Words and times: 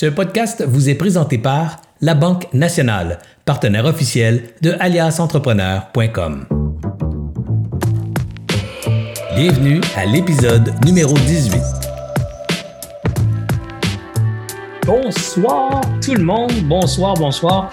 Ce 0.00 0.06
podcast 0.06 0.64
vous 0.66 0.88
est 0.88 0.94
présenté 0.94 1.36
par 1.36 1.82
La 2.00 2.14
Banque 2.14 2.46
Nationale, 2.54 3.18
partenaire 3.44 3.84
officiel 3.84 4.44
de 4.62 4.74
aliasentrepreneur.com. 4.80 6.46
Bienvenue 9.36 9.82
à 9.96 10.06
l'épisode 10.06 10.72
numéro 10.86 11.12
18. 11.12 11.60
Bonsoir 14.86 15.82
tout 16.02 16.14
le 16.14 16.24
monde, 16.24 16.54
bonsoir, 16.62 17.12
bonsoir. 17.12 17.70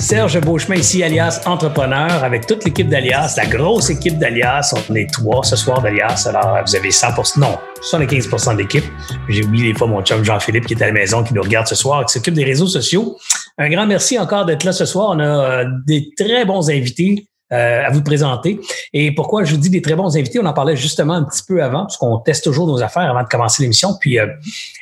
Serge 0.00 0.40
Beauchemin 0.40 0.76
ici, 0.76 1.02
alias 1.02 1.42
Entrepreneur, 1.44 2.24
avec 2.24 2.46
toute 2.46 2.64
l'équipe 2.64 2.88
d'Alias, 2.88 3.34
la 3.36 3.44
grosse 3.44 3.90
équipe 3.90 4.18
d'Alias. 4.18 4.74
On 4.88 4.94
est 4.94 5.12
trois 5.12 5.44
ce 5.44 5.56
soir 5.56 5.82
d'Alias. 5.82 6.26
Alors, 6.26 6.58
vous 6.66 6.74
avez 6.74 6.88
100% 6.88 7.38
non, 7.38 7.58
75% 7.82 8.56
d'équipe. 8.56 8.84
J'ai 9.28 9.44
oublié 9.44 9.72
des 9.72 9.78
fois 9.78 9.86
mon 9.86 10.02
chum 10.02 10.24
Jean-Philippe 10.24 10.66
qui 10.66 10.74
est 10.74 10.82
à 10.82 10.86
la 10.86 10.92
maison, 10.92 11.22
qui 11.22 11.34
nous 11.34 11.42
regarde 11.42 11.66
ce 11.66 11.74
soir, 11.74 12.06
qui 12.06 12.14
s'occupe 12.14 12.34
des 12.34 12.44
réseaux 12.44 12.66
sociaux. 12.66 13.18
Un 13.58 13.68
grand 13.68 13.86
merci 13.86 14.18
encore 14.18 14.46
d'être 14.46 14.64
là 14.64 14.72
ce 14.72 14.86
soir. 14.86 15.10
On 15.10 15.20
a 15.20 15.24
euh, 15.24 15.64
des 15.86 16.10
très 16.16 16.46
bons 16.46 16.70
invités. 16.70 17.28
Euh, 17.52 17.84
à 17.84 17.90
vous 17.90 18.02
présenter. 18.02 18.60
Et 18.92 19.12
pourquoi 19.12 19.42
je 19.42 19.50
vous 19.50 19.60
dis 19.60 19.70
des 19.70 19.82
très 19.82 19.96
bons 19.96 20.16
invités, 20.16 20.38
on 20.38 20.46
en 20.46 20.52
parlait 20.52 20.76
justement 20.76 21.14
un 21.14 21.24
petit 21.24 21.42
peu 21.42 21.64
avant, 21.64 21.80
parce 21.80 21.96
qu'on 21.96 22.18
teste 22.18 22.44
toujours 22.44 22.68
nos 22.68 22.80
affaires 22.80 23.10
avant 23.10 23.24
de 23.24 23.28
commencer 23.28 23.64
l'émission. 23.64 23.96
Puis 24.00 24.20
euh, 24.20 24.28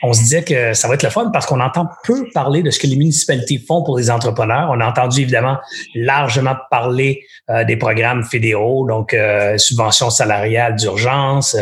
on 0.02 0.12
se 0.12 0.18
disait 0.18 0.44
que 0.44 0.74
ça 0.74 0.86
va 0.86 0.92
être 0.92 1.02
le 1.02 1.08
fun 1.08 1.30
parce 1.32 1.46
qu'on 1.46 1.60
entend 1.60 1.88
peu 2.04 2.28
parler 2.34 2.62
de 2.62 2.70
ce 2.70 2.78
que 2.78 2.86
les 2.86 2.96
municipalités 2.96 3.56
font 3.56 3.82
pour 3.82 3.96
les 3.96 4.10
entrepreneurs. 4.10 4.68
On 4.70 4.80
a 4.80 4.86
entendu 4.86 5.22
évidemment 5.22 5.56
largement 5.94 6.56
parler 6.70 7.22
euh, 7.48 7.64
des 7.64 7.78
programmes 7.78 8.22
fédéraux, 8.22 8.86
donc 8.86 9.16
subventions 9.56 10.10
salariales 10.10 10.76
d'urgence, 10.76 11.56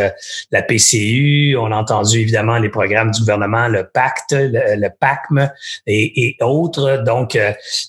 la 0.51 0.63
PCU. 0.63 1.57
On 1.57 1.71
a 1.71 1.77
entendu 1.77 2.19
évidemment 2.19 2.59
les 2.59 2.69
programmes 2.69 3.13
du 3.13 3.21
gouvernement, 3.21 3.69
le 3.69 3.85
pacte, 3.85 4.33
le, 4.33 4.89
PACM 4.89 5.51
et, 5.87 6.27
et 6.27 6.37
autres. 6.43 7.05
Donc, 7.07 7.39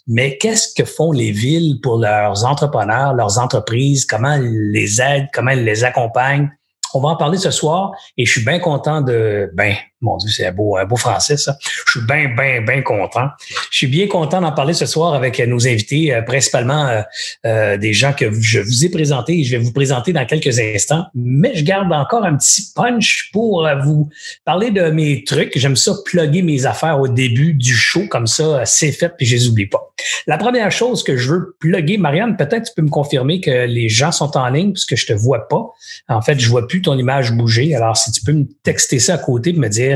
mais 0.08 0.38
qu'est-ce 0.38 0.76
que 0.76 0.86
font 0.86 1.12
les 1.12 1.32
villes 1.32 1.80
pour 1.82 1.98
leurs 1.98 2.46
entrepreneurs? 2.46 3.07
Leurs 3.14 3.40
entreprises, 3.40 4.06
comment 4.06 4.34
ils 4.34 4.72
les 4.72 5.02
aident, 5.02 5.28
comment 5.34 5.52
ils 5.52 5.64
les 5.64 5.84
accompagnent. 5.84 6.50
On 6.94 7.02
va 7.02 7.10
en 7.10 7.16
parler 7.18 7.38
ce 7.38 7.52
soir 7.52 7.92
et 8.18 8.26
je 8.26 8.32
suis 8.32 8.46
bien 8.46 8.60
content 8.60 9.02
de, 9.02 9.52
ben, 9.54 9.76
mon 10.02 10.18
Dieu, 10.18 10.30
c'est 10.30 10.46
un 10.46 10.52
beau, 10.52 10.78
français, 10.96 11.38
ça. 11.38 11.58
Je 11.86 11.92
suis 11.92 12.08
bien, 12.08 12.30
bien, 12.36 12.62
bien 12.62 12.82
content. 12.84 13.30
Je 13.72 13.78
suis 13.78 13.88
bien 13.88 14.08
content 14.08 14.42
d'en 14.42 14.52
parler 14.52 14.74
ce 14.74 14.86
soir 14.86 15.16
avec 15.16 15.40
nos 15.40 15.68
invités, 15.68 16.14
euh, 16.14 16.22
principalement 16.22 16.88
euh, 16.88 17.02
euh, 17.48 17.78
des 17.78 17.94
gens 17.94 18.14
que 18.14 18.32
je 18.32 18.60
vous 18.60 18.86
ai 18.86 18.90
présentés 18.90 19.40
et 19.40 19.44
je 19.44 19.58
vais 19.58 19.64
vous 19.64 19.74
présenter 19.74 20.14
dans 20.14 20.26
quelques 20.26 20.60
instants. 20.60 21.06
Mais 21.16 21.56
je 21.56 21.64
garde 21.64 21.92
encore 21.92 22.26
un 22.26 22.36
petit 22.36 22.72
punch 22.76 23.30
pour 23.34 23.68
vous 23.84 24.10
parler 24.46 24.70
de 24.70 24.92
mes 24.92 25.24
trucs. 25.24 25.58
J'aime 25.58 25.76
ça, 25.76 25.94
plugger 26.06 26.44
mes 26.44 26.68
affaires 26.68 27.00
au 27.00 27.08
début 27.08 27.54
du 27.54 27.74
show, 27.74 28.04
comme 28.08 28.28
ça, 28.28 28.66
c'est 28.66 28.92
fait, 28.92 29.10
puis 29.18 29.26
je 29.26 29.36
les 29.36 29.48
oublie 29.48 29.68
pas. 29.68 29.94
La 30.28 30.38
première 30.38 30.72
chose 30.72 31.04
que 31.04 31.18
je 31.18 31.32
veux 31.32 31.56
plugger, 31.60 31.98
Marianne, 31.98 32.38
peut-être 32.38 32.66
tu 32.66 32.74
peux 32.76 32.84
me 32.84 32.90
confirmer 32.90 33.42
que 33.42 33.66
les 33.66 33.90
gens 33.90 34.12
sont 34.12 34.38
en 34.38 34.48
ligne 34.50 34.74
puisque 34.74 34.96
je 34.96 35.08
te 35.08 35.14
vois 35.14 35.48
pas. 35.48 35.72
En 36.08 36.22
fait, 36.22 36.40
je 36.40 36.48
vois 36.50 36.68
plus 36.68 36.84
ton 36.84 36.98
image 36.98 37.32
bouger. 37.32 37.74
Alors, 37.74 37.98
si 37.98 38.12
tu 38.12 38.22
peux 38.24 38.34
me 38.34 38.46
texter 38.62 39.00
ça 39.00 39.16
à 39.16 39.18
côté 39.18 39.50
et 39.50 39.54
me 39.54 39.70
dire 39.70 39.87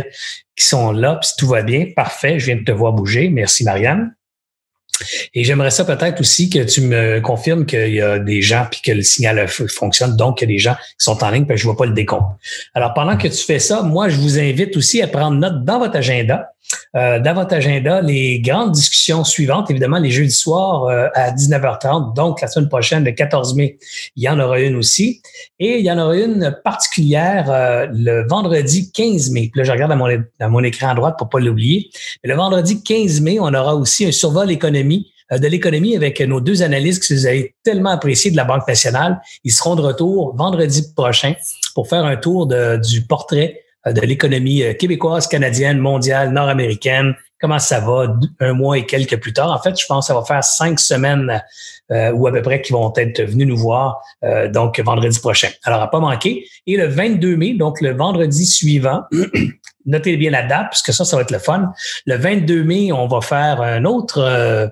qui 0.56 0.66
sont 0.66 0.92
là, 0.92 1.16
puis 1.16 1.30
si 1.30 1.36
tout 1.38 1.48
va 1.48 1.62
bien, 1.62 1.88
parfait, 1.96 2.40
je 2.40 2.48
viens 2.48 2.58
de 2.58 2.64
te 2.64 2.72
voir 2.72 2.94
bouger. 2.94 3.30
Merci, 3.30 3.64
Marianne. 3.64 4.14
Et 5.34 5.44
j'aimerais 5.44 5.72
ça 5.72 5.86
peut-être 5.86 6.20
aussi 6.20 6.50
que 6.50 6.60
tu 6.60 6.82
me 6.82 7.20
confirmes 7.22 7.66
qu'il 7.66 7.94
y 7.94 8.02
a 8.02 8.20
des 8.20 8.42
gens 8.42 8.68
puis 8.70 8.82
que 8.82 8.92
le 8.92 9.02
signal 9.02 9.48
fonctionne, 9.48 10.16
donc 10.16 10.38
qu'il 10.38 10.50
y 10.50 10.52
a 10.52 10.56
des 10.56 10.60
gens 10.60 10.76
qui 10.76 11.06
sont 11.06 11.24
en 11.24 11.30
ligne, 11.32 11.46
puis 11.46 11.58
je 11.58 11.64
vois 11.64 11.78
pas 11.78 11.86
le 11.86 11.94
décompte. 11.94 12.28
Alors, 12.74 12.94
pendant 12.94 13.18
que 13.18 13.28
tu 13.28 13.44
fais 13.44 13.60
ça, 13.60 13.82
moi, 13.82 14.10
je 14.10 14.18
vous 14.18 14.40
invite 14.40 14.78
aussi 14.78 15.02
à 15.02 15.08
prendre 15.08 15.38
note 15.38 15.64
dans 15.66 15.80
votre 15.80 15.96
agenda 15.96 16.52
euh, 16.98 17.20
dans 17.20 17.34
votre 17.34 17.56
agenda 17.56 18.02
les 18.02 18.42
grandes 18.42 18.74
discussions 18.74 19.24
suivantes, 19.24 19.72
évidemment 19.72 19.98
les 19.98 20.12
jeudis 20.12 20.32
soirs 20.32 20.86
euh, 20.86 21.08
à 21.14 21.32
19h30. 21.32 22.14
Donc, 22.16 22.42
la 22.42 22.48
semaine 22.48 22.68
prochaine, 22.68 23.06
le 23.06 23.14
14 23.14 23.56
mai, 23.56 23.78
il 24.18 24.24
y 24.24 24.30
en 24.30 24.40
aura 24.40 24.60
une 24.60 24.76
aussi. 24.76 25.22
Et 25.60 25.80
il 25.80 25.86
y 25.86 25.92
en 25.92 25.98
aura 25.98 26.18
une 26.18 26.56
particulière 26.64 27.50
euh, 27.50 27.88
le 27.94 28.28
vendredi 28.28 28.92
15 28.92 29.32
mai. 29.32 29.50
Puis 29.52 29.60
là, 29.60 29.64
je 29.64 29.72
regarde 29.72 29.92
à 29.94 29.96
mon, 29.96 30.08
à 30.40 30.50
mon 30.50 30.64
écran 30.64 30.90
à 30.90 30.94
droite 30.94 31.16
pour 31.18 31.30
pas 31.30 31.40
l'oublier. 31.40 31.90
Le 32.24 32.36
vendredi 32.36 32.84
15 32.84 33.22
mai, 33.22 33.40
on 33.40 33.54
aura 33.54 33.76
aussi 33.76 34.06
un 34.06 34.12
survol 34.12 34.52
économie 34.52 35.12
de 35.32 35.48
l'économie 35.48 35.96
avec 35.96 36.20
nos 36.20 36.42
deux 36.42 36.62
analystes 36.62 37.08
que 37.08 37.14
vous 37.14 37.26
avez 37.26 37.56
tellement 37.64 37.92
appréciés 37.92 38.32
de 38.32 38.36
la 38.36 38.44
Banque 38.44 38.68
nationale. 38.68 39.22
Ils 39.46 39.54
seront 39.54 39.76
de 39.76 39.82
retour 39.82 40.36
vendredi 40.36 40.84
prochain 40.94 41.36
pour 41.74 41.88
faire 41.88 42.04
un 42.04 42.18
tour 42.18 42.48
de, 42.48 42.76
du 42.76 43.02
portrait 43.08 43.56
euh, 43.56 43.62
de 43.86 44.02
l'économie 44.02 44.64
euh, 44.64 44.74
québécoise, 44.74 45.28
canadienne, 45.28 45.80
mondiale, 45.80 46.32
nord-américaine. 46.32 47.16
Comment 47.40 47.60
ça 47.60 47.80
va 47.80 48.16
un 48.40 48.54
mois 48.54 48.78
et 48.78 48.86
quelques 48.86 49.20
plus 49.20 49.34
tard? 49.34 49.52
En 49.52 49.60
fait, 49.60 49.80
je 49.80 49.86
pense 49.88 50.06
que 50.06 50.14
ça 50.14 50.20
va 50.20 50.24
faire 50.24 50.44
cinq 50.44 50.80
semaines 50.80 51.42
euh, 51.92 52.12
ou 52.12 52.28
à 52.28 52.32
peu 52.32 52.42
près 52.42 52.62
qui 52.62 52.72
vont 52.72 52.94
être 52.96 53.24
venus 53.24 53.48
nous 53.48 53.58
voir 53.58 54.00
donc 54.54 54.80
vendredi 54.80 55.20
prochain. 55.20 55.50
Alors, 55.64 55.82
à 55.82 55.90
pas 55.90 56.00
manquer. 56.00 56.46
Et 56.68 56.78
le 56.78 56.86
22 56.86 57.36
mai, 57.36 57.54
donc 57.56 57.82
le 57.82 57.94
vendredi 57.94 58.46
suivant, 58.46 59.02
notez 59.88 60.18
bien 60.18 60.30
la 60.30 60.44
date, 60.44 60.68
puisque 60.70 60.94
ça, 60.94 61.04
ça 61.04 61.16
va 61.16 61.24
être 61.24 61.32
le 61.32 61.40
fun. 61.40 61.74
Le 62.06 62.16
22 62.16 62.64
mai, 62.64 62.92
on 62.92 63.08
va 63.08 63.22
faire 63.22 63.60
un 63.62 63.86
autre 63.86 64.72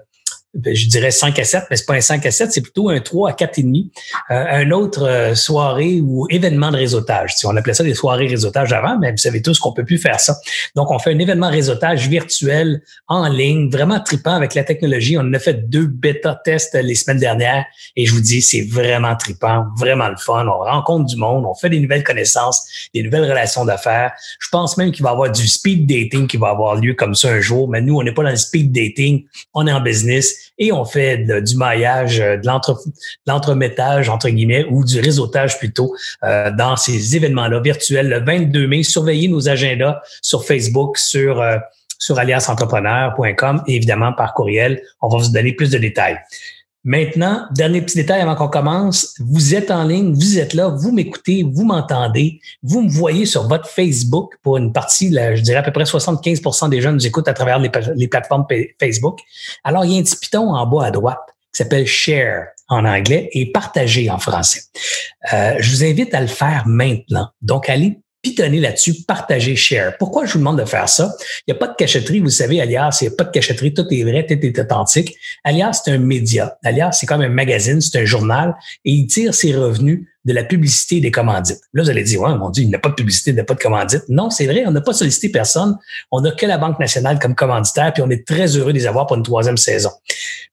je 0.56 0.88
dirais 0.88 1.12
5 1.12 1.38
à 1.38 1.44
7, 1.44 1.66
mais 1.70 1.78
c'est 1.78 1.86
pas 1.86 1.94
un 1.94 2.02
5 2.02 2.26
à 2.26 2.32
7, 2.32 2.52
c'est 2.52 2.62
plutôt 2.62 2.90
un 2.90 3.00
3 3.00 3.30
à 3.30 3.34
4 3.34 3.60
et 3.60 3.64
demi. 3.64 3.92
Euh, 4.32 4.46
un 4.50 4.72
autre 4.72 5.04
euh, 5.04 5.36
soirée 5.36 6.02
ou 6.02 6.26
événement 6.30 6.72
de 6.72 6.78
réseautage. 6.78 7.36
Si 7.36 7.46
on 7.46 7.56
appelait 7.56 7.76
ça 7.76 7.84
des 7.84 7.94
soirées 7.94 8.26
réseautage 8.26 8.74
avant, 8.74 8.98
mais 8.98 9.12
vous 9.12 9.18
savez 9.18 9.44
tous 9.44 9.60
qu'on 9.60 9.74
peut 9.74 9.86
plus 9.86 10.00
faire 10.00 10.20
ça. 10.20 10.38
Donc, 10.76 10.90
on 10.90 10.98
fait 10.98 11.14
un 11.14 11.20
événement 11.20 11.50
réseautage 11.50 12.08
virtuel 12.08 12.82
en 13.08 13.28
ligne, 13.28 13.70
vraiment 13.70 14.00
tripant 14.00 14.34
avec 14.34 14.56
la 14.56 14.64
technologie. 14.64 15.18
On 15.20 15.34
a 15.34 15.40
fait 15.40 15.70
deux 15.70 15.86
bêta 15.86 16.40
tests 16.44 16.76
les 16.82 16.96
semaines 16.96 17.20
dernières 17.20 17.66
et 17.96 18.08
je 18.08 18.14
vous 18.14 18.22
dis, 18.22 18.42
c'est 18.42 18.62
vraiment 18.62 19.16
tripant, 19.16 19.68
vraiment 19.78 20.10
le 20.10 20.18
fun. 20.18 20.48
On 20.48 20.64
rencontre 20.64 21.06
du 21.06 21.16
monde, 21.16 21.46
on 21.46 21.54
fait 21.54 21.70
des 21.70 21.80
nouvelles 21.80 22.04
connaissances, 22.04 22.90
des 22.96 23.04
nouvelles 23.04 23.30
relations 23.30 23.66
d'affaires. 23.66 24.14
Je 24.40 24.48
pense 24.52 24.78
même 24.78 24.92
qu'il 24.92 25.04
va 25.04 25.10
y 25.10 25.14
avoir 25.14 25.32
du 25.32 25.48
speed 25.48 25.86
dating 25.86 26.28
qui 26.28 26.38
va 26.38 26.50
avoir 26.50 26.76
lieu 26.76 26.96
comme 26.96 27.14
ça 27.14 27.30
un 27.30 27.40
jour, 27.40 27.70
mais 27.70 27.82
nous, 27.82 27.96
on 27.96 28.04
n'est 28.04 28.14
pas 28.14 28.24
dans 28.24 28.30
le 28.30 28.36
speed 28.36 28.72
dating, 28.72 29.26
on 29.54 29.68
est 29.68 29.72
en 29.72 29.82
business 29.82 30.39
et 30.58 30.72
on 30.72 30.86
fait 30.86 31.18
du 31.42 31.56
maillage, 31.56 32.20
euh, 32.20 32.38
de 32.38 32.48
l'entremettage, 33.28 34.10
entre 34.10 34.30
guillemets, 34.30 34.66
ou 34.70 34.84
du 34.84 35.00
réseautage 35.00 35.58
plutôt 35.58 35.96
euh, 36.24 36.52
dans 36.52 36.76
ces 36.76 37.16
événements-là 37.16 37.60
virtuels 37.60 38.10
le 38.10 38.20
22 38.20 38.68
mai. 38.68 38.84
Surveillez 38.84 39.28
nos 39.28 39.50
agendas 39.50 40.02
sur 40.22 40.46
Facebook, 40.46 40.98
sur, 40.98 41.42
euh, 41.42 41.58
sur 41.98 42.20
aliasentrepreneur.com 42.20 43.64
et 43.68 43.76
évidemment 43.76 44.14
par 44.14 44.34
courriel. 44.34 44.82
On 45.02 45.08
va 45.08 45.18
vous 45.18 45.32
donner 45.32 45.54
plus 45.54 45.72
de 45.72 45.78
détails. 45.78 46.20
Maintenant, 46.86 47.46
dernier 47.52 47.82
petit 47.82 47.98
détail 47.98 48.22
avant 48.22 48.36
qu'on 48.36 48.48
commence, 48.48 49.14
vous 49.20 49.54
êtes 49.54 49.70
en 49.70 49.84
ligne, 49.84 50.14
vous 50.14 50.40
êtes 50.40 50.54
là, 50.54 50.70
vous 50.70 50.94
m'écoutez, 50.94 51.44
vous 51.44 51.66
m'entendez, 51.66 52.40
vous 52.64 52.82
me 52.82 52.90
voyez 52.90 53.26
sur 53.26 53.48
votre 53.50 53.68
Facebook 53.68 54.36
pour 54.42 54.56
une 54.56 54.72
partie, 54.72 55.10
là, 55.10 55.36
je 55.36 55.42
dirais 55.42 55.58
à 55.58 55.64
peu 55.64 55.74
près 55.74 55.84
75% 55.84 56.70
des 56.70 56.80
gens 56.80 56.94
nous 56.94 57.06
écoutent 57.06 57.28
à 57.28 57.34
travers 57.34 57.60
les, 57.60 57.70
les, 57.96 58.08
plateformes 58.08 58.46
Facebook. 58.80 59.20
Alors, 59.66 59.84
il 59.84 59.92
y 59.92 59.98
a 59.98 60.00
un 60.00 60.04
petit 60.04 60.16
piton 60.16 60.54
en 60.54 60.66
bas 60.66 60.86
à 60.86 60.92
droite 60.92 61.20
qui 61.54 61.64
s'appelle 61.64 61.86
Share 61.86 62.46
en 62.70 62.86
anglais 62.86 63.30
et 63.34 63.52
Partager 63.52 64.10
en 64.10 64.20
français. 64.20 64.62
Euh, 65.34 65.56
je 65.60 65.72
vous 65.72 65.84
invite 65.84 66.14
à 66.14 66.22
le 66.22 66.28
faire 66.28 66.64
maintenant. 66.66 67.30
Donc, 67.42 67.70
allez 67.70 68.00
pitonner 68.22 68.60
là-dessus, 68.60 69.04
partager, 69.08 69.56
share. 69.56 69.98
Pourquoi 69.98 70.26
je 70.26 70.34
vous 70.34 70.40
demande 70.40 70.60
de 70.60 70.66
faire 70.66 70.90
ça? 70.90 71.16
Il 71.48 71.52
n'y 71.52 71.58
a 71.58 71.60
pas 71.60 71.68
de 71.68 71.76
cachetterie, 71.76 72.20
vous 72.20 72.30
savez, 72.30 72.62
Alias, 72.62 73.00
il 73.02 73.08
n'y 73.08 73.14
a 73.14 73.16
pas 73.16 73.24
de 73.24 73.32
cachetterie, 73.32 73.74
tout 73.74 73.86
est 73.90 74.04
vrai, 74.04 74.26
tout 74.26 74.34
est 74.34 74.60
authentique. 74.60 75.16
Alias, 75.44 75.82
c'est 75.84 75.92
un 75.92 75.98
média. 75.98 76.58
Alias, 76.64 76.94
c'est 76.94 77.06
comme 77.06 77.22
un 77.22 77.30
magazine, 77.30 77.80
c'est 77.82 78.00
un 78.00 78.06
journal, 78.06 78.56
et 78.86 78.92
il 78.92 79.08
tire 79.08 79.34
ses 79.34 79.56
revenus 79.56 80.06
de 80.26 80.34
la 80.34 80.44
publicité 80.44 81.00
des 81.00 81.12
commandites. 81.12 81.62
Là, 81.74 81.84
vous 81.84 81.90
allez 81.90 82.04
dire, 82.04 82.22
ouais, 82.22 82.36
mon 82.36 82.50
Dieu, 82.50 82.64
il 82.64 82.70
n'a 82.70 82.80
pas 82.80 82.90
de 82.90 82.96
publicité, 82.96 83.32
il 83.32 83.36
n'a 83.36 83.44
pas 83.44 83.54
de 83.54 83.60
commandite. 83.60 84.04
Non, 84.10 84.30
c'est 84.30 84.46
vrai, 84.46 84.64
on 84.68 84.72
n'a 84.72 84.82
pas 84.82 84.94
sollicité 84.94 85.30
personne. 85.30 85.78
On 86.12 86.22
n'a 86.22 86.32
que 86.32 86.46
la 86.46 86.58
Banque 86.58 86.80
nationale 86.80 87.20
comme 87.20 87.36
commanditaire, 87.36 87.94
puis 87.94 88.04
on 88.04 88.10
est 88.10 88.28
très 88.28 88.58
heureux 88.58 88.74
de 88.74 88.78
les 88.78 88.88
avoir 88.88 89.08
pour 89.08 89.18
une 89.18 89.24
troisième 89.24 89.58
saison. 89.58 89.92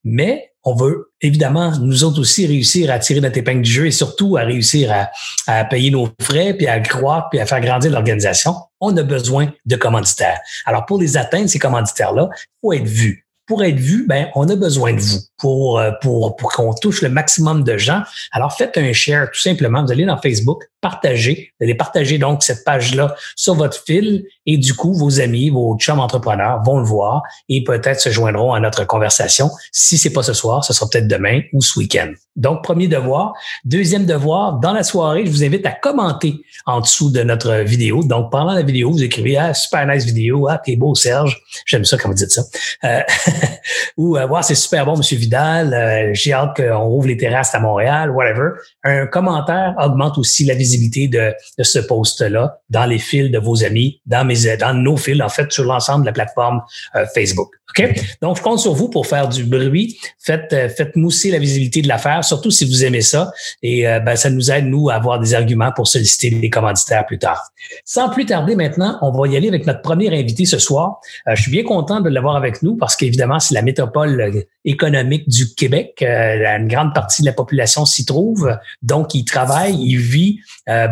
Mais 0.03 0.51
on 0.63 0.75
veut 0.75 1.11
évidemment, 1.21 1.77
nous 1.79 2.03
autres 2.03 2.19
aussi, 2.19 2.45
réussir 2.45 2.91
à 2.91 2.99
tirer 2.99 3.21
notre 3.21 3.37
épingle 3.37 3.61
du 3.61 3.71
jeu 3.71 3.85
et 3.87 3.91
surtout 3.91 4.37
à 4.37 4.41
réussir 4.41 4.91
à, 4.91 5.09
à 5.47 5.65
payer 5.65 5.91
nos 5.91 6.09
frais, 6.21 6.53
puis 6.53 6.67
à 6.67 6.79
croître, 6.79 7.27
puis 7.29 7.39
à 7.39 7.45
faire 7.45 7.61
grandir 7.61 7.91
l'organisation. 7.91 8.55
On 8.79 8.95
a 8.97 9.03
besoin 9.03 9.51
de 9.65 9.75
commanditaires. 9.75 10.39
Alors, 10.65 10.85
pour 10.85 10.99
les 10.99 11.17
atteindre, 11.17 11.49
ces 11.49 11.59
commanditaires-là, 11.59 12.29
il 12.33 12.47
faut 12.61 12.73
être 12.73 12.85
vu 12.87 13.26
pour 13.47 13.63
être 13.63 13.79
vu, 13.79 14.05
ben, 14.05 14.27
on 14.35 14.47
a 14.49 14.55
besoin 14.55 14.93
de 14.93 14.99
vous 14.99 15.19
pour, 15.37 15.79
euh, 15.79 15.91
pour, 16.01 16.35
pour 16.35 16.51
qu'on 16.51 16.73
touche 16.73 17.01
le 17.01 17.09
maximum 17.09 17.63
de 17.63 17.77
gens. 17.77 18.03
Alors, 18.33 18.53
faites 18.53 18.77
un 18.77 18.91
share 18.91 19.31
tout 19.31 19.39
simplement. 19.39 19.83
Vous 19.83 19.91
allez 19.91 20.05
dans 20.05 20.17
Facebook, 20.17 20.69
partager, 20.87 21.51
d'aller 21.59 21.75
partager 21.75 22.17
donc 22.17 22.43
cette 22.43 22.63
page-là 22.63 23.13
sur 23.35 23.55
votre 23.55 23.83
fil 23.83 24.23
et 24.45 24.57
du 24.57 24.73
coup, 24.73 24.93
vos 24.93 25.19
amis, 25.19 25.49
vos 25.49 25.75
chums 25.77 25.99
entrepreneurs 25.99 26.63
vont 26.63 26.79
le 26.79 26.85
voir 26.85 27.23
et 27.49 27.61
peut-être 27.61 27.99
se 27.99 28.09
joindront 28.09 28.53
à 28.53 28.61
notre 28.61 28.85
conversation. 28.85 29.49
Si 29.73 29.97
c'est 29.97 30.13
pas 30.13 30.23
ce 30.23 30.31
soir, 30.31 30.63
ce 30.63 30.71
sera 30.71 30.89
peut-être 30.89 31.09
demain 31.09 31.41
ou 31.51 31.61
ce 31.61 31.77
week-end. 31.77 32.13
Donc, 32.37 32.63
premier 32.63 32.87
devoir. 32.87 33.33
Deuxième 33.65 34.05
devoir, 34.05 34.59
dans 34.59 34.71
la 34.71 34.83
soirée, 34.83 35.25
je 35.25 35.31
vous 35.31 35.43
invite 35.43 35.65
à 35.65 35.71
commenter 35.71 36.35
en 36.65 36.79
dessous 36.79 37.09
de 37.11 37.21
notre 37.23 37.63
vidéo. 37.63 38.03
Donc, 38.03 38.31
pendant 38.31 38.53
la 38.53 38.61
vidéo, 38.61 38.91
vous 38.91 39.03
écrivez 39.03 39.35
Ah, 39.35 39.53
super 39.53 39.85
nice 39.87 40.05
vidéo, 40.05 40.47
ah, 40.47 40.61
t'es 40.63 40.77
beau, 40.77 40.95
Serge. 40.95 41.41
J'aime 41.65 41.83
ça 41.83 41.97
quand 41.97 42.07
vous 42.07 42.15
dites 42.15 42.31
ça. 42.31 42.43
Euh, 42.85 43.01
ou 43.97 44.17
euh, 44.17 44.41
c'est 44.41 44.55
super 44.55 44.85
bon, 44.85 44.95
Monsieur 44.95 45.17
Vidal, 45.17 45.73
euh, 45.73 46.13
j'ai 46.13 46.31
hâte 46.31 46.55
qu'on 46.55 46.85
ouvre 46.85 47.07
les 47.07 47.17
terrasses 47.17 47.53
à 47.53 47.59
Montréal, 47.59 48.11
whatever. 48.11 48.51
Un 48.83 49.07
commentaire 49.07 49.73
augmente 49.83 50.17
aussi 50.17 50.45
la 50.45 50.53
visibilité 50.53 50.76
de, 51.07 51.33
ce 51.59 51.79
post-là 51.79 52.59
dans 52.69 52.85
les 52.85 52.99
fils 52.99 53.31
de 53.31 53.39
vos 53.39 53.63
amis, 53.63 54.01
dans 54.05 54.25
mes 54.25 54.57
dans 54.57 54.73
nos 54.73 54.97
fils, 54.97 55.21
en 55.21 55.29
fait, 55.29 55.51
sur 55.51 55.63
l'ensemble 55.63 56.01
de 56.01 56.07
la 56.07 56.13
plateforme 56.13 56.61
euh, 56.95 57.05
Facebook. 57.13 57.49
OK? 57.69 57.93
Donc, 58.21 58.37
je 58.37 58.41
compte 58.41 58.59
sur 58.59 58.73
vous 58.73 58.89
pour 58.89 59.05
faire 59.05 59.27
du 59.27 59.43
bruit. 59.43 59.97
Faites, 60.19 60.53
euh, 60.53 60.69
faites 60.69 60.95
mousser 60.95 61.31
la 61.31 61.39
visibilité 61.39 61.81
de 61.81 61.87
l'affaire, 61.87 62.23
surtout 62.23 62.51
si 62.51 62.65
vous 62.65 62.85
aimez 62.85 63.01
ça. 63.01 63.31
Et 63.61 63.87
euh, 63.87 63.99
ben, 63.99 64.15
ça 64.15 64.29
nous 64.29 64.51
aide, 64.51 64.65
nous, 64.65 64.89
à 64.89 64.95
avoir 64.95 65.19
des 65.19 65.33
arguments 65.33 65.71
pour 65.75 65.87
solliciter 65.87 66.29
des 66.29 66.49
commanditaires 66.49 67.05
plus 67.05 67.19
tard. 67.19 67.51
Sans 67.83 68.09
plus 68.09 68.25
tarder 68.25 68.55
maintenant, 68.55 68.97
on 69.01 69.11
va 69.11 69.27
y 69.27 69.35
aller 69.35 69.47
avec 69.47 69.65
notre 69.65 69.81
premier 69.81 70.07
invité 70.17 70.45
ce 70.45 70.59
soir. 70.59 70.99
je 71.27 71.41
suis 71.41 71.51
bien 71.51 71.63
content 71.63 72.01
de 72.01 72.09
l'avoir 72.09 72.35
avec 72.35 72.63
nous 72.63 72.75
parce 72.75 72.95
qu'évidemment, 72.95 73.39
c'est 73.39 73.53
la 73.53 73.61
métropole 73.61 74.45
économique 74.67 75.27
du 75.27 75.53
Québec. 75.55 76.03
une 76.03 76.67
grande 76.67 76.93
partie 76.93 77.23
de 77.23 77.27
la 77.27 77.33
population 77.33 77.85
s'y 77.85 78.05
trouve. 78.05 78.55
Donc, 78.81 79.15
il 79.15 79.25
travaille, 79.25 79.75
il 79.81 79.97
vit. 79.97 80.39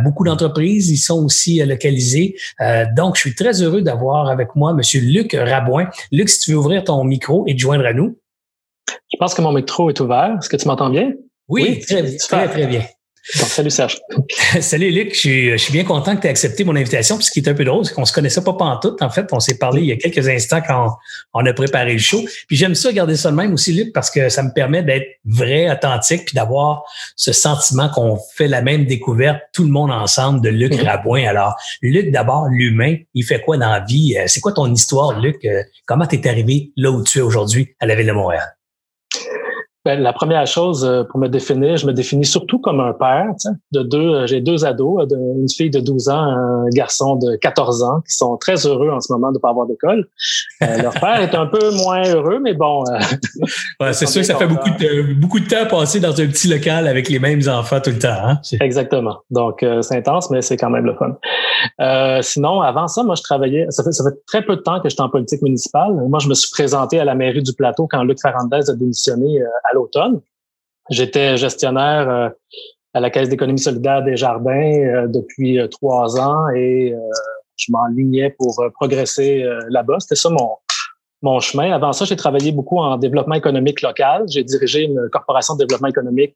beaucoup 0.04 0.24
d'entreprises, 0.24 0.90
ils 0.90 0.98
sont 0.98 1.24
aussi 1.24 1.64
localisées. 1.64 2.36
donc, 2.96 3.16
je 3.16 3.22
suis 3.22 3.36
très 3.36 3.62
heureux 3.62 3.82
d'avoir 3.82 4.30
avec 4.30 4.56
moi 4.56 4.72
M. 4.72 4.82
Luc 5.02 5.38
Rabouin. 5.40 5.90
Luc, 6.12 6.30
si 6.30 6.40
tu 6.40 6.52
veux 6.52 6.58
ouvrir 6.58 6.84
ton 6.84 7.04
micro 7.04 7.44
et 7.48 7.56
te 7.56 7.62
joindre 7.62 7.86
à 7.86 7.94
nous. 7.94 8.18
Je 9.12 9.18
pense 9.18 9.36
que 9.36 9.42
mon 9.42 9.52
micro 9.52 9.90
est 9.90 10.00
ouvert. 10.00 10.38
Est-ce 10.40 10.50
que 10.50 10.58
tu 10.58 10.68
m'entends 10.68 10.90
bien? 10.90 11.14
Oui, 11.48 11.80
très, 11.80 12.18
très, 12.18 12.48
très 12.48 12.68
bien 12.68 12.82
salut 13.26 13.72
Serge. 13.72 13.98
salut 14.62 14.92
Luc, 14.92 15.14
je 15.16 15.58
suis, 15.58 15.72
bien 15.72 15.84
content 15.84 16.16
que 16.16 16.22
tu 16.22 16.28
aies 16.28 16.30
accepté 16.30 16.64
mon 16.64 16.76
invitation. 16.76 17.18
Puis 17.18 17.26
ce 17.26 17.32
qui 17.32 17.40
est 17.40 17.50
un 17.50 17.54
peu 17.54 17.66
drôle, 17.66 17.86
c'est 17.86 17.94
qu'on 17.94 18.06
se 18.06 18.14
connaissait 18.14 18.44
pas 18.44 18.54
pantoute. 18.54 19.02
En 19.02 19.10
fait, 19.10 19.28
on 19.32 19.40
s'est 19.40 19.58
parlé 19.58 19.82
il 19.82 19.88
y 19.88 19.92
a 19.92 19.96
quelques 19.96 20.28
instants 20.28 20.62
quand 20.66 20.96
on, 21.34 21.46
a 21.46 21.54
préparé 21.54 21.94
le 21.94 22.00
show. 22.00 22.22
Puis 22.48 22.56
j'aime 22.56 22.76
ça 22.76 22.92
garder 22.94 23.16
ça 23.16 23.32
de 23.32 23.36
même 23.36 23.54
aussi, 23.54 23.74
Luc, 23.74 23.94
parce 23.94 24.12
que 24.12 24.30
ça 24.30 24.44
me 24.44 24.54
permet 24.54 24.84
d'être 24.84 25.08
vrai, 25.26 25.72
authentique, 25.72 26.26
puis 26.26 26.36
d'avoir 26.36 26.84
ce 27.16 27.34
sentiment 27.34 27.90
qu'on 27.90 28.20
fait 28.36 28.48
la 28.48 28.62
même 28.62 28.86
découverte, 28.86 29.40
tout 29.54 29.64
le 29.64 29.72
monde 29.72 29.92
ensemble, 29.92 30.42
de 30.42 30.50
Luc 30.50 30.74
mm-hmm. 30.74 30.86
Rabouin. 30.86 31.28
Alors, 31.28 31.56
Luc, 31.82 32.12
d'abord, 32.12 32.48
l'humain, 32.50 32.96
il 33.14 33.24
fait 33.24 33.42
quoi 33.42 33.58
dans 33.58 33.72
la 33.72 33.80
vie? 33.80 34.16
Euh, 34.18 34.24
c'est 34.28 34.40
quoi 34.40 34.52
ton 34.52 34.72
histoire, 34.72 35.20
Luc? 35.20 35.44
Euh, 35.46 35.64
comment 35.86 36.06
tu 36.06 36.16
es 36.16 36.28
arrivé 36.28 36.72
là 36.78 36.92
où 36.92 37.04
tu 37.04 37.20
es 37.20 37.22
aujourd'hui 37.22 37.76
à 37.80 37.86
la 37.86 37.96
Ville 37.96 38.08
de 38.08 38.12
Montréal? 38.12 38.55
Ben, 39.86 40.02
la 40.02 40.14
première 40.14 40.48
chose 40.48 40.84
euh, 40.84 41.04
pour 41.04 41.20
me 41.20 41.28
définir, 41.28 41.78
je 41.78 41.86
me 41.86 41.94
définis 41.94 42.26
surtout 42.26 42.58
comme 42.58 42.80
un 42.80 42.94
père 42.94 43.28
de 43.72 43.84
deux. 43.84 44.16
Euh, 44.16 44.26
j'ai 44.26 44.42
deux 44.42 44.66
ados, 44.66 45.06
euh, 45.12 45.16
une 45.40 45.48
fille 45.48 45.70
de 45.70 45.80
12 45.80 46.10
ans, 46.10 46.24
un 46.24 46.66
garçon 46.74 47.18
de 47.18 47.36
14 47.36 47.84
ans, 47.84 48.02
qui 48.02 48.16
sont 48.16 48.36
très 48.38 48.66
heureux 48.66 48.90
en 48.90 49.00
ce 49.00 49.14
moment 49.14 49.28
de 49.30 49.36
ne 49.36 49.40
pas 49.40 49.50
avoir 49.50 49.68
d'école. 49.68 50.08
leur 50.60 50.94
père 51.00 51.22
est 51.22 51.36
un 51.36 51.46
peu 51.46 51.70
moins 51.76 52.02
heureux, 52.04 52.40
mais 52.42 52.56
bon. 52.56 52.84
ouais, 53.80 53.94
c'est 53.94 54.08
sûr 54.08 54.22
que 54.22 54.28
ça 54.28 54.36
fait 54.38 54.48
beaucoup 54.48 54.72
de, 54.72 55.14
beaucoup 55.14 55.40
de 55.40 55.48
temps 55.48 55.68
passé 55.70 56.00
dans 56.00 56.20
un 56.20 56.26
petit 56.26 56.48
local 56.48 56.88
avec 56.88 57.08
les 57.08 57.20
mêmes 57.20 57.48
enfants 57.48 57.80
tout 57.80 57.92
le 57.92 58.00
temps. 58.00 58.08
Hein? 58.10 58.40
Exactement. 58.62 59.20
Donc 59.30 59.64
c'est 59.82 59.98
intense, 59.98 60.32
mais 60.32 60.42
c'est 60.42 60.58
quand 60.58 60.72
même 60.72 60.86
le 60.86 60.96
fun. 60.96 62.22
sinon, 62.24 62.62
avant 62.62 62.88
ça, 62.88 63.04
moi 63.04 63.14
je 63.14 63.22
travaillais. 63.22 63.68
Ça 63.70 63.84
fait, 63.84 63.92
ça 63.92 64.04
fait 64.04 64.18
très 64.26 64.42
peu 64.42 64.56
de 64.56 64.62
temps 64.62 64.82
que 64.82 64.90
j'étais 64.90 65.04
en 65.04 65.10
politique 65.10 65.44
municipale. 65.44 65.94
Moi, 66.10 66.18
je 66.18 66.28
me 66.28 66.34
suis 66.34 66.50
présenté 66.50 67.00
à 67.00 67.06
la 67.06 67.14
mairie 67.14 67.44
du 67.44 67.54
Plateau 67.54 67.88
quand 67.88 68.04
Luc 68.04 68.20
Ferrandez 68.20 68.68
a 68.68 68.74
démissionné 68.74 69.42
à 69.70 69.75
l'automne. 69.76 70.22
J'étais 70.90 71.38
gestionnaire 71.38 72.10
euh, 72.10 72.30
à 72.94 73.00
la 73.00 73.10
Caisse 73.10 73.30
d'économie 73.30 73.60
solidaire 73.60 74.04
des 74.04 74.18
Jardins 74.18 74.52
euh, 74.52 75.08
depuis 75.08 75.60
euh, 75.60 75.68
trois 75.68 76.20
ans 76.20 76.50
et 76.50 76.94
je 77.58 77.72
m'enlignais 77.72 78.32
pour 78.32 78.62
progresser 78.74 79.46
là-bas. 79.70 79.98
C'était 80.00 80.16
ça 80.16 80.30
mon, 80.30 80.58
mon 81.22 81.40
chemin. 81.40 81.72
Avant 81.72 81.94
ça, 81.94 82.04
j'ai 82.04 82.18
travaillé 82.18 82.52
beaucoup 82.52 82.80
en 82.80 82.98
développement 82.98 83.36
économique 83.36 83.82
local. 83.82 84.26
J'ai 84.28 84.44
dirigé 84.44 84.84
une 84.84 85.10
corporation 85.10 85.56
de 85.56 85.60
développement 85.60 85.88
économique 85.88 86.36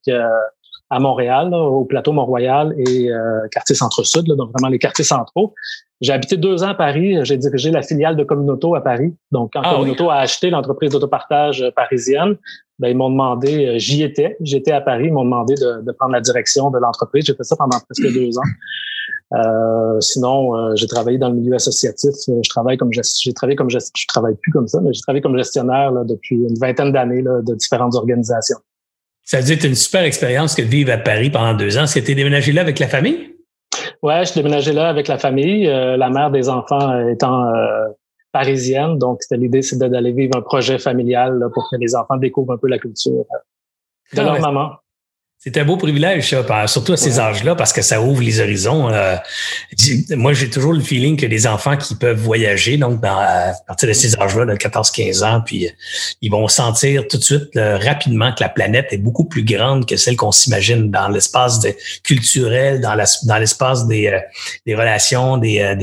à 0.90 1.00
Montréal, 1.00 1.54
au 1.54 1.86
plateau 1.86 2.12
Mont-Royal 2.14 2.74
et 2.78 3.10
quartier 3.52 3.76
centre-sud, 3.76 4.26
donc 4.26 4.52
vraiment 4.52 4.70
les 4.70 4.80
quartiers 4.80 5.06
centraux. 5.06 5.54
J'ai 6.02 6.14
habité 6.14 6.38
deux 6.38 6.64
ans 6.64 6.70
à 6.70 6.74
Paris. 6.76 7.18
J'ai 7.24 7.38
dirigé 7.38 7.72
la 7.72 7.82
filiale 7.82 8.16
de 8.16 8.24
Communauto 8.24 8.74
à 8.74 8.82
Paris. 8.82 9.14
Donc, 9.32 9.52
quand 9.54 9.62
ah 9.64 9.76
Communauto 9.76 10.10
a 10.10 10.18
acheté 10.18 10.50
l'entreprise 10.50 10.92
d'autopartage 10.92 11.64
parisienne, 11.76 12.38
ben, 12.80 12.88
ils 12.88 12.96
m'ont 12.96 13.10
demandé, 13.10 13.66
euh, 13.66 13.78
j'y 13.78 14.04
étais, 14.04 14.38
j'étais 14.40 14.72
à 14.72 14.80
Paris, 14.80 15.08
ils 15.08 15.14
m'ont 15.14 15.26
demandé 15.26 15.56
de, 15.56 15.82
de, 15.82 15.92
prendre 15.92 16.14
la 16.14 16.22
direction 16.22 16.72
de 16.72 16.80
l'entreprise. 16.80 17.26
J'ai 17.26 17.36
fait 17.36 17.44
ça 17.44 17.58
pendant 17.58 17.78
presque 17.78 18.14
deux 18.14 18.38
ans. 18.38 18.42
Euh, 19.34 20.00
sinon, 20.00 20.56
euh, 20.56 20.76
j'ai 20.76 20.88
travaillé 20.88 21.18
dans 21.18 21.28
le 21.28 21.36
milieu 21.36 21.56
associatif. 21.56 22.16
Je 22.28 22.50
travaille 22.50 22.78
comme 22.78 22.92
j'ai 22.94 23.34
travaillé 23.34 23.58
comme 23.58 23.70
je 23.70 23.78
travaille 24.08 24.36
plus 24.36 24.52
comme 24.52 24.68
ça, 24.68 24.80
mais 24.82 24.94
j'ai 24.94 25.02
travaillé 25.02 25.22
comme 25.22 25.38
gestionnaire 25.38 25.92
là, 25.92 26.04
depuis 26.06 26.38
une 26.38 26.58
vingtaine 26.58 26.94
d'années 26.94 27.22
de 27.22 27.54
différentes 27.56 27.96
organisations. 27.96 28.58
Ça 29.30 29.38
veut 29.38 29.44
dire 29.44 29.58
que 29.58 29.62
tu 29.62 29.68
as 29.68 29.70
une 29.70 29.76
super 29.76 30.02
expérience 30.02 30.56
que 30.56 30.64
de 30.64 30.68
vivre 30.68 30.92
à 30.92 30.98
Paris 30.98 31.30
pendant 31.30 31.54
deux 31.54 31.78
ans. 31.78 31.84
Est-ce 31.84 32.00
que 32.00 32.04
tu 32.04 32.14
es 32.14 32.16
déménagé 32.16 32.52
là 32.52 32.62
avec 32.62 32.80
la 32.80 32.88
famille? 32.88 33.36
Ouais, 34.02 34.22
je 34.22 34.32
suis 34.32 34.42
déménagé 34.42 34.74
là 34.74 34.90
avec 34.90 35.08
la 35.08 35.20
famille. 35.20 35.66
la 35.68 36.10
mère 36.10 36.32
des 36.32 36.50
enfants 36.50 37.08
étant 37.08 37.46
parisienne. 38.32 38.98
Donc, 38.98 39.22
c'était 39.22 39.38
l'idée, 39.38 39.62
c'était 39.62 39.88
d'aller 39.88 40.14
vivre 40.14 40.36
un 40.36 40.42
projet 40.42 40.80
familial 40.80 41.46
pour 41.54 41.70
que 41.70 41.76
les 41.76 41.94
enfants 41.94 42.18
découvrent 42.18 42.54
un 42.54 42.58
peu 42.58 42.70
la 42.70 42.80
culture 42.80 43.24
de 44.14 44.20
ah, 44.20 44.24
leur 44.24 44.42
maman. 44.42 44.72
C'est 45.42 45.56
un 45.56 45.64
beau 45.64 45.78
privilège, 45.78 46.32
ça, 46.32 46.68
surtout 46.68 46.92
à 46.92 46.98
ces 46.98 47.18
âges-là, 47.18 47.56
parce 47.56 47.72
que 47.72 47.82
ça 47.82 48.02
ouvre 48.02 48.22
les 48.22 48.42
horizons. 48.42 48.90
Euh, 48.90 49.16
moi, 50.10 50.34
j'ai 50.34 50.50
toujours 50.50 50.74
le 50.74 50.82
feeling 50.82 51.16
que 51.16 51.26
les 51.26 51.48
enfants 51.48 51.78
qui 51.78 51.96
peuvent 51.96 52.20
voyager, 52.20 52.76
donc 52.76 53.00
dans, 53.00 53.18
à 53.18 53.54
partir 53.66 53.88
de 53.88 53.94
ces 53.94 54.20
âges-là, 54.20 54.46
de 54.46 54.56
14-15 54.56 55.24
ans, 55.24 55.42
puis 55.46 55.68
euh, 55.68 55.72
ils 56.22 56.30
vont 56.30 56.46
sentir 56.50 57.08
tout 57.08 57.16
de 57.16 57.24
suite 57.24 57.52
rapidement 57.56 58.34
que 58.34 58.44
la 58.44 58.50
planète 58.50 58.88
est 58.92 58.98
beaucoup 58.98 59.24
plus 59.24 59.46
grande 59.46 59.86
que 59.86 59.96
celle 59.96 60.18
qu'on 60.18 60.34
s'imagine 60.34 60.92
dans 60.92 61.08
l'espace 61.08 61.66
culturel, 62.04 62.82
dans 62.82 63.38
l'espace 63.38 63.88
des, 63.88 64.08
euh, 64.08 64.20
des 64.66 64.76
relations, 64.76 65.38
des, 65.38 65.74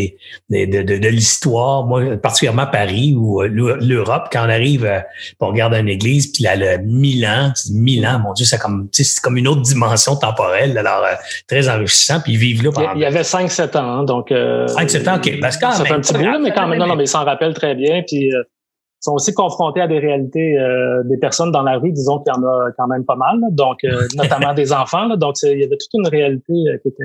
des, 0.50 0.66
de, 0.66 0.82
de, 0.82 0.98
de 0.98 1.08
l'histoire. 1.08 1.86
Moi, 1.86 2.18
particulièrement 2.18 2.66
Paris 2.66 3.14
ou 3.16 3.40
l'Europe, 3.40 4.28
quand 4.30 4.44
on 4.44 4.50
arrive, 4.50 5.02
on 5.40 5.46
regarde 5.46 5.72
une 5.72 5.88
église, 5.88 6.26
puis 6.26 6.44
là, 6.44 6.56
le 6.56 6.76
Milan, 6.84 7.54
Milan, 7.70 8.18
mon 8.18 8.34
Dieu, 8.34 8.44
c'est 8.44 8.58
comme, 8.58 8.90
c'est 8.92 9.18
comme 9.20 9.38
une 9.38 9.45
autre 9.48 9.62
dimension 9.62 10.16
temporelle. 10.16 10.76
Alors, 10.76 11.04
euh, 11.04 11.14
très 11.48 11.68
enrichissant. 11.68 12.20
Puis 12.20 12.32
ils 12.34 12.38
vivent 12.38 12.64
là 12.64 12.70
pendant. 12.72 12.92
Il 12.94 13.00
y 13.00 13.04
avait 13.04 13.22
5-7 13.22 13.76
ans. 13.76 14.00
Hein, 14.00 14.04
donc, 14.04 14.30
5-7 14.30 14.34
euh, 14.34 15.10
ans, 15.10 15.16
OK. 15.16 15.40
Parce 15.40 15.56
que 15.56 15.72
ça 15.72 15.84
fait 15.84 15.94
un 15.94 16.00
petit 16.00 16.14
bout, 16.14 16.38
mais 16.40 16.52
quand 16.52 16.66
même, 16.66 16.78
non, 16.78 16.86
non, 16.86 16.96
mais 16.96 17.04
ils 17.04 17.08
s'en 17.08 17.24
rappellent 17.24 17.54
très 17.54 17.74
bien. 17.74 18.02
Puis 18.06 18.32
euh, 18.34 18.42
ils 18.42 19.04
sont 19.04 19.12
aussi 19.12 19.34
confrontés 19.34 19.80
à 19.80 19.86
des 19.86 19.98
réalités 19.98 20.56
des 21.04 21.18
personnes 21.18 21.52
dans 21.52 21.62
la 21.62 21.78
rue, 21.78 21.92
disons 21.92 22.18
qu'il 22.18 22.32
y 22.32 22.36
en 22.36 22.42
a 22.42 22.70
quand 22.76 22.88
même 22.88 23.04
pas 23.04 23.14
mal. 23.14 23.38
donc, 23.50 23.78
notamment 24.16 24.54
des 24.54 24.72
enfants. 24.72 25.08
donc, 25.16 25.36
il 25.42 25.60
y 25.60 25.64
avait 25.64 25.76
toute 25.76 25.94
une 25.94 26.08
réalité 26.08 26.54
qui 26.82 26.88
était, 26.88 27.04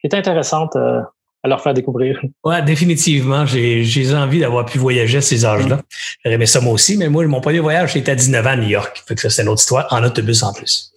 qui 0.00 0.06
était 0.06 0.16
intéressante 0.16 0.76
à 1.42 1.48
leur 1.48 1.60
faire 1.60 1.74
découvrir. 1.74 2.20
Ouais, 2.44 2.62
définitivement. 2.62 3.44
J'ai, 3.46 4.14
envie 4.14 4.40
d'avoir 4.40 4.64
pu 4.64 4.78
voyager 4.78 5.18
à 5.18 5.20
ces 5.20 5.44
âges-là. 5.44 5.80
J'aurais 6.24 6.36
aimé 6.36 6.46
ça 6.46 6.60
moi 6.60 6.72
aussi, 6.72 6.96
mais 6.96 7.08
moi, 7.08 7.26
mon 7.26 7.40
premier 7.40 7.58
voyage, 7.58 7.94
c'était 7.94 8.12
à 8.12 8.14
19 8.14 8.46
ans 8.46 8.50
à 8.50 8.56
New 8.56 8.68
York. 8.68 9.02
Fait 9.06 9.14
que 9.14 9.20
ça, 9.20 9.30
c'est 9.30 9.42
une 9.42 9.48
autre 9.48 9.60
histoire, 9.60 9.86
en 9.90 10.04
autobus 10.04 10.42
en 10.42 10.52
plus. 10.52 10.92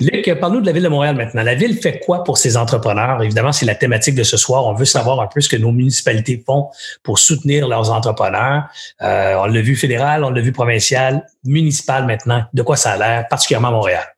Luc, 0.00 0.30
parle-nous 0.38 0.60
de 0.60 0.66
la 0.66 0.72
Ville 0.72 0.82
de 0.82 0.88
Montréal 0.88 1.16
maintenant. 1.16 1.42
La 1.42 1.54
Ville 1.54 1.78
fait 1.78 1.98
quoi 1.98 2.24
pour 2.24 2.36
ses 2.36 2.56
entrepreneurs? 2.56 3.22
Évidemment, 3.22 3.52
c'est 3.52 3.66
la 3.66 3.74
thématique 3.74 4.14
de 4.14 4.22
ce 4.22 4.36
soir. 4.36 4.66
On 4.66 4.74
veut 4.74 4.84
savoir 4.84 5.20
un 5.20 5.28
peu 5.28 5.40
ce 5.40 5.48
que 5.48 5.56
nos 5.56 5.72
municipalités 5.72 6.42
font 6.44 6.68
pour 7.02 7.18
soutenir 7.18 7.66
leurs 7.66 7.90
entrepreneurs. 7.90 8.64
Euh, 9.02 9.36
on 9.36 9.46
l'a 9.46 9.60
vu 9.62 9.76
fédéral, 9.76 10.24
on 10.24 10.30
l'a 10.30 10.42
vu 10.42 10.52
provincial, 10.52 11.24
municipal 11.44 12.06
maintenant. 12.06 12.44
De 12.52 12.62
quoi 12.62 12.76
ça 12.76 12.92
a 12.92 12.96
l'air, 12.96 13.28
particulièrement 13.28 13.68
à 13.68 13.72
Montréal? 13.72 14.15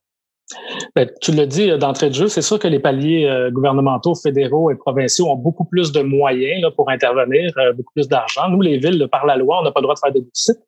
Ben, 0.95 1.11
tu 1.21 1.33
l'as 1.33 1.47
dit 1.47 1.71
euh, 1.71 1.77
d'entrée 1.77 2.09
de 2.09 2.15
jeu, 2.15 2.29
c'est 2.29 2.43
sûr 2.43 2.59
que 2.59 2.69
les 2.69 2.79
paliers 2.79 3.27
euh, 3.27 3.51
gouvernementaux, 3.51 4.15
fédéraux 4.15 4.71
et 4.71 4.77
provinciaux 4.77 5.29
ont 5.29 5.37
beaucoup 5.37 5.65
plus 5.65 5.93
de 5.93 6.01
moyens 6.01 6.63
là, 6.63 6.71
pour 6.71 6.89
intervenir, 6.91 7.53
euh, 7.59 7.73
beaucoup 7.73 7.93
plus 7.95 8.09
d'argent. 8.09 8.49
Nous, 8.49 8.61
les 8.61 8.79
villes, 8.79 9.09
par 9.13 9.27
la 9.27 9.37
loi, 9.37 9.61
on 9.61 9.65
n'a 9.65 9.73
pas 9.73 9.81
le 9.81 9.85
droit 9.85 9.95
de 9.95 10.01
faire 10.01 10.13
des 10.13 10.23
déficits. 10.23 10.59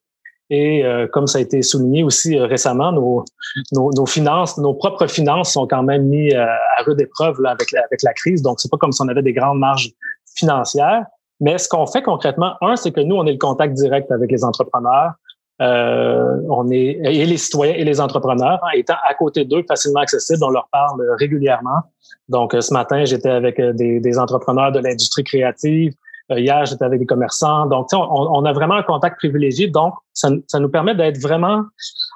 Et 0.53 0.83
comme 1.13 1.29
ça 1.29 1.39
a 1.39 1.43
été 1.43 1.63
souligné 1.63 2.03
aussi 2.03 2.37
récemment, 2.37 2.91
nos, 2.91 3.25
nos, 3.71 4.07
finances, 4.07 4.59
nos 4.59 4.75
propres 4.75 5.07
finances 5.07 5.53
sont 5.53 5.69
quand 5.69 5.85
même 5.85 6.07
mis 6.07 6.35
à 6.35 6.59
rude 6.85 7.01
épreuve 7.01 7.41
là, 7.41 7.51
avec, 7.51 7.71
la, 7.71 7.83
avec 7.85 8.03
la 8.03 8.13
crise. 8.15 8.43
Donc, 8.43 8.59
c'est 8.59 8.69
pas 8.69 8.77
comme 8.77 8.91
si 8.91 9.01
on 9.01 9.07
avait 9.07 9.23
des 9.23 9.33
grandes 9.33 9.61
marges 9.61 9.93
financières. 10.35 11.05
Mais 11.39 11.57
ce 11.57 11.69
qu'on 11.69 11.87
fait 11.87 12.03
concrètement, 12.03 12.55
un, 12.63 12.75
c'est 12.75 12.91
que 12.91 13.01
nous, 13.01 13.15
on 13.15 13.27
est 13.27 13.33
le 13.35 13.39
contact 13.39 13.75
direct 13.75 14.11
avec 14.11 14.33
les 14.33 14.43
entrepreneurs. 14.43 15.13
Euh, 15.61 16.37
on 16.49 16.71
est 16.71 16.99
et 17.03 17.27
les 17.27 17.37
citoyens 17.37 17.75
et 17.75 17.85
les 17.85 18.01
entrepreneurs, 18.01 18.59
hein, 18.63 18.71
étant 18.75 18.95
à 19.09 19.15
côté 19.15 19.45
d'eux, 19.45 19.63
facilement 19.69 20.01
accessibles, 20.01 20.43
on 20.43 20.51
leur 20.51 20.69
parle 20.73 21.03
régulièrement. 21.19 21.81
Donc, 22.29 22.57
ce 22.59 22.73
matin, 22.73 23.05
j'étais 23.05 23.31
avec 23.31 23.61
des, 23.61 24.01
des 24.01 24.19
entrepreneurs 24.19 24.73
de 24.73 24.79
l'industrie 24.79 25.25
créative. 25.25 25.93
hier, 26.31 26.65
j'étais 26.65 26.85
avec 26.85 27.01
des 27.01 27.07
commerçants. 27.07 27.67
Donc, 27.67 27.89
on, 27.93 27.99
on, 27.99 28.45
a 28.45 28.53
vraiment 28.53 28.75
un 28.75 28.83
contact 28.83 29.19
privilégié. 29.19 29.67
Donc, 29.67 29.95
ça, 30.15 30.31
ça 30.47 30.61
nous 30.61 30.69
permet 30.69 30.95
d'être 30.95 31.19
vraiment 31.19 31.65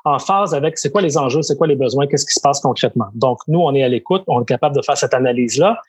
en 0.04 0.18
phase 0.18 0.54
avec 0.54 0.78
c'est 0.78 0.90
quoi 0.90 1.02
les 1.02 1.18
enjeux, 1.18 1.42
c'est 1.42 1.56
quoi 1.56 1.66
les 1.66 1.76
besoins, 1.76 2.06
qu'est-ce 2.06 2.26
qui 2.26 2.34
se 2.34 2.40
passe 2.40 2.60
concrètement. 2.60 3.06
Donc, 3.14 3.38
nous, 3.48 3.60
on 3.60 3.74
est 3.74 3.82
à 3.82 3.88
l'écoute, 3.88 4.22
on 4.26 4.42
est 4.42 4.46
capable 4.46 4.76
de 4.76 4.82
faire 4.82 4.96
cette 4.96 5.14
analyse-là. 5.14 5.80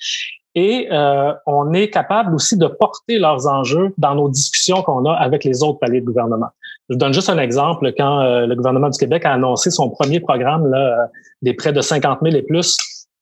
Et 0.56 0.88
euh, 0.90 1.34
on 1.46 1.74
est 1.74 1.90
capable 1.90 2.34
aussi 2.34 2.58
de 2.58 2.68
porter 2.68 3.20
leurs 3.20 3.46
enjeux 3.46 3.94
dans 3.98 4.16
nos 4.16 4.30
discussions 4.30 4.82
qu'on 4.84 5.06
a 5.06 5.14
avec 5.14 5.44
les 5.44 5.62
autres 5.62 5.80
paliers 5.80 6.00
de 6.00 6.06
gouvernement. 6.06 6.50
Je 6.90 6.96
donne 6.96 7.14
juste 7.14 7.30
un 7.30 7.38
exemple. 7.38 7.92
Quand 7.98 8.22
euh, 8.22 8.46
le 8.46 8.56
gouvernement 8.56 8.90
du 8.90 8.98
Québec 8.98 9.26
a 9.26 9.34
annoncé 9.34 9.72
son 9.72 9.90
premier 9.90 10.20
programme 10.20 10.70
là, 10.70 11.08
des 11.42 11.54
prêts 11.54 11.74
de 11.74 11.82
50 11.82 12.20
000 12.22 12.36
et 12.36 12.44
plus 12.44 12.78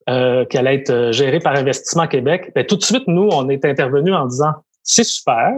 euh, 0.09 0.45
qui 0.45 0.57
allait 0.57 0.75
être 0.75 1.11
géré 1.11 1.39
par 1.39 1.55
Investissement 1.55 2.07
Québec, 2.07 2.51
bien, 2.53 2.63
tout 2.65 2.75
de 2.75 2.83
suite, 2.83 3.03
nous, 3.07 3.29
on 3.31 3.47
est 3.49 3.63
intervenu 3.65 4.13
en 4.13 4.25
disant 4.25 4.51
c'est 4.83 5.05
super, 5.05 5.53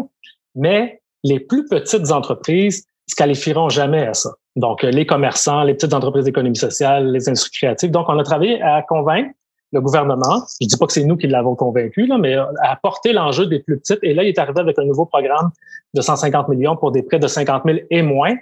mais 0.53 1.01
les 1.23 1.39
plus 1.39 1.65
petites 1.65 2.11
entreprises 2.11 2.85
se 3.07 3.15
qualifieront 3.15 3.69
jamais 3.69 4.05
à 4.05 4.13
ça. 4.13 4.31
Donc, 4.55 4.83
les 4.83 5.05
commerçants, 5.05 5.63
les 5.63 5.73
petites 5.73 5.93
entreprises 5.93 6.25
d'économie 6.25 6.55
sociale, 6.55 7.11
les 7.11 7.27
industries 7.27 7.51
créatives. 7.51 7.91
Donc, 7.91 8.07
on 8.07 8.17
a 8.17 8.23
travaillé 8.23 8.61
à 8.61 8.81
convaincre 8.83 9.31
le 9.75 9.81
gouvernement, 9.81 10.43
je 10.61 10.67
dis 10.67 10.77
pas 10.77 10.87
que 10.87 10.93
c'est 10.93 11.03
nous 11.03 11.17
qui 11.17 11.27
l'avons 11.27 11.55
convaincu, 11.55 12.07
là, 12.07 12.17
mais 12.17 12.35
a 12.35 12.75
porté 12.81 13.13
l'enjeu 13.13 13.45
des 13.45 13.59
plus 13.59 13.77
petites. 13.77 13.99
Et 14.01 14.13
là, 14.13 14.23
il 14.23 14.29
est 14.29 14.39
arrivé 14.39 14.59
avec 14.61 14.79
un 14.79 14.85
nouveau 14.85 15.05
programme 15.05 15.51
de 15.93 16.01
150 16.01 16.47
millions 16.49 16.77
pour 16.77 16.91
des 16.91 17.03
prêts 17.03 17.19
de 17.19 17.27
50 17.27 17.63
000 17.65 17.79
et 17.89 18.01
moins. 18.01 18.35